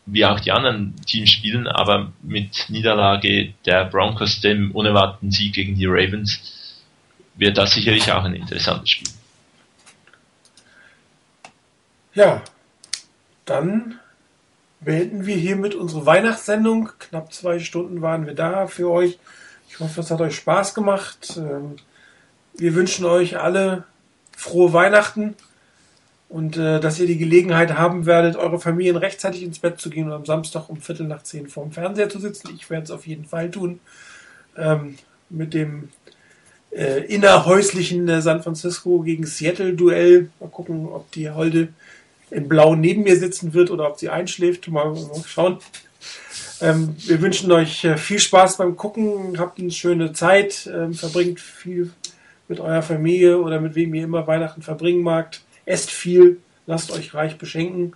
wie 0.07 0.25
auch 0.25 0.41
die 0.41 0.53
anderen 0.53 0.97
Teams 1.07 1.31
spielen, 1.31 1.67
aber 1.67 2.13
mit 2.23 2.67
Niederlage 2.69 3.55
der 3.65 3.85
Broncos, 3.85 4.41
dem 4.41 4.73
unerwarteten 4.73 5.31
Sieg 5.31 5.55
gegen 5.55 5.77
die 5.77 5.87
Ravens, 5.87 6.79
wird 7.37 7.59
das 7.59 7.73
sicherlich 7.73 8.11
auch 8.11 8.25
ein 8.25 8.35
interessantes 8.35 8.91
Spiel. 8.91 9.09
Ja, 12.15 12.43
dann 13.45 14.00
beenden 14.81 15.27
wir 15.27 15.37
hiermit 15.37 15.75
unsere 15.75 16.07
Weihnachtssendung. 16.07 16.91
Knapp 16.99 17.33
zwei 17.33 17.59
Stunden 17.59 18.03
waren 18.03 18.27
wir 18.27 18.35
da 18.35 18.67
für 18.67 18.91
euch. 18.91 19.19
Ich 19.69 19.79
hoffe, 19.81 20.01
es 20.01 20.11
hat 20.11 20.21
euch 20.21 20.37
Spaß 20.37 20.75
gemacht. 20.75 21.39
Ähm, 21.39 21.77
wir 22.55 22.75
wünschen 22.75 23.05
euch 23.05 23.39
alle 23.39 23.85
frohe 24.37 24.73
Weihnachten 24.73 25.35
und 26.29 26.57
äh, 26.57 26.81
dass 26.81 26.99
ihr 26.99 27.07
die 27.07 27.19
Gelegenheit 27.19 27.75
haben 27.77 28.07
werdet, 28.07 28.37
eure 28.37 28.61
Familien 28.61 28.97
rechtzeitig 28.97 29.43
ins 29.43 29.59
Bett 29.59 29.81
zu 29.81 29.91
gehen 29.91 30.07
und 30.07 30.13
am 30.13 30.27
Samstag 30.27 30.69
um 30.69 30.81
Viertel 30.81 31.07
nach 31.07 31.23
zehn 31.23 31.49
vorm 31.49 31.73
Fernseher 31.73 32.09
zu 32.09 32.19
sitzen. 32.19 32.51
Ich 32.55 32.71
werde 32.71 32.85
es 32.85 32.91
auf 32.91 33.07
jeden 33.07 33.25
Fall 33.25 33.51
tun. 33.51 33.81
Ähm, 34.57 34.97
mit 35.29 35.55
dem 35.55 35.91
äh, 36.71 37.05
innerhäuslichen 37.05 38.09
äh, 38.09 38.23
San 38.23 38.43
Francisco 38.43 39.01
gegen 39.01 39.27
Seattle-Duell. 39.27 40.31
Mal 40.41 40.49
gucken, 40.51 40.87
ob 40.89 41.11
die 41.13 41.31
Holde 41.31 41.69
in 42.31 42.49
Blau 42.49 42.75
neben 42.75 43.03
mir 43.03 43.17
sitzen 43.17 43.55
wird 43.55 43.71
oder 43.71 43.89
ob 43.89 43.99
sie 43.99 44.09
einschläft. 44.09 44.69
Mal, 44.69 44.97
schauen. 45.27 45.59
Ähm, 46.61 46.95
wir 46.99 47.21
wünschen 47.23 47.51
euch 47.53 47.85
äh, 47.85 47.97
viel 47.97 48.19
Spaß 48.19 48.59
beim 48.59 48.77
Gucken, 48.77 49.39
habt 49.39 49.59
eine 49.59 49.71
schöne 49.71 50.13
Zeit, 50.13 50.71
ähm, 50.73 50.93
verbringt 50.93 51.41
viel 51.41 51.91
mit 52.49 52.61
eurer 52.61 52.83
Familie 52.83 53.41
oder 53.41 53.61
mit 53.61 53.75
wem 53.75 53.95
ihr 53.95 54.05
immer 54.05 54.27
Weihnachten 54.27 54.61
verbringen 54.61 55.03
magt. 55.03 55.43
Esst 55.65 55.91
viel, 55.91 56.39
lasst 56.67 56.93
euch 56.93 57.15
reich 57.15 57.39
beschenken 57.39 57.95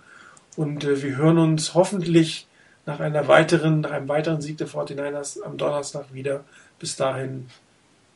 und 0.55 0.83
äh, 0.83 1.03
wir 1.03 1.17
hören 1.17 1.37
uns 1.37 1.75
hoffentlich 1.75 2.47
nach 2.85 2.99
einer 2.99 3.27
weiteren, 3.27 3.81
nach 3.81 3.91
einem 3.91 4.07
weiteren 4.07 4.41
Sieg 4.41 4.57
der 4.57 4.67
49ers 4.67 5.41
am 5.41 5.57
Donnerstag 5.57 6.13
wieder. 6.13 6.43
Bis 6.79 6.95
dahin, 6.95 7.47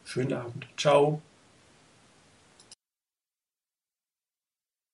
schönen 0.06 0.34
Abend. 0.34 0.68
Ciao. 0.78 1.22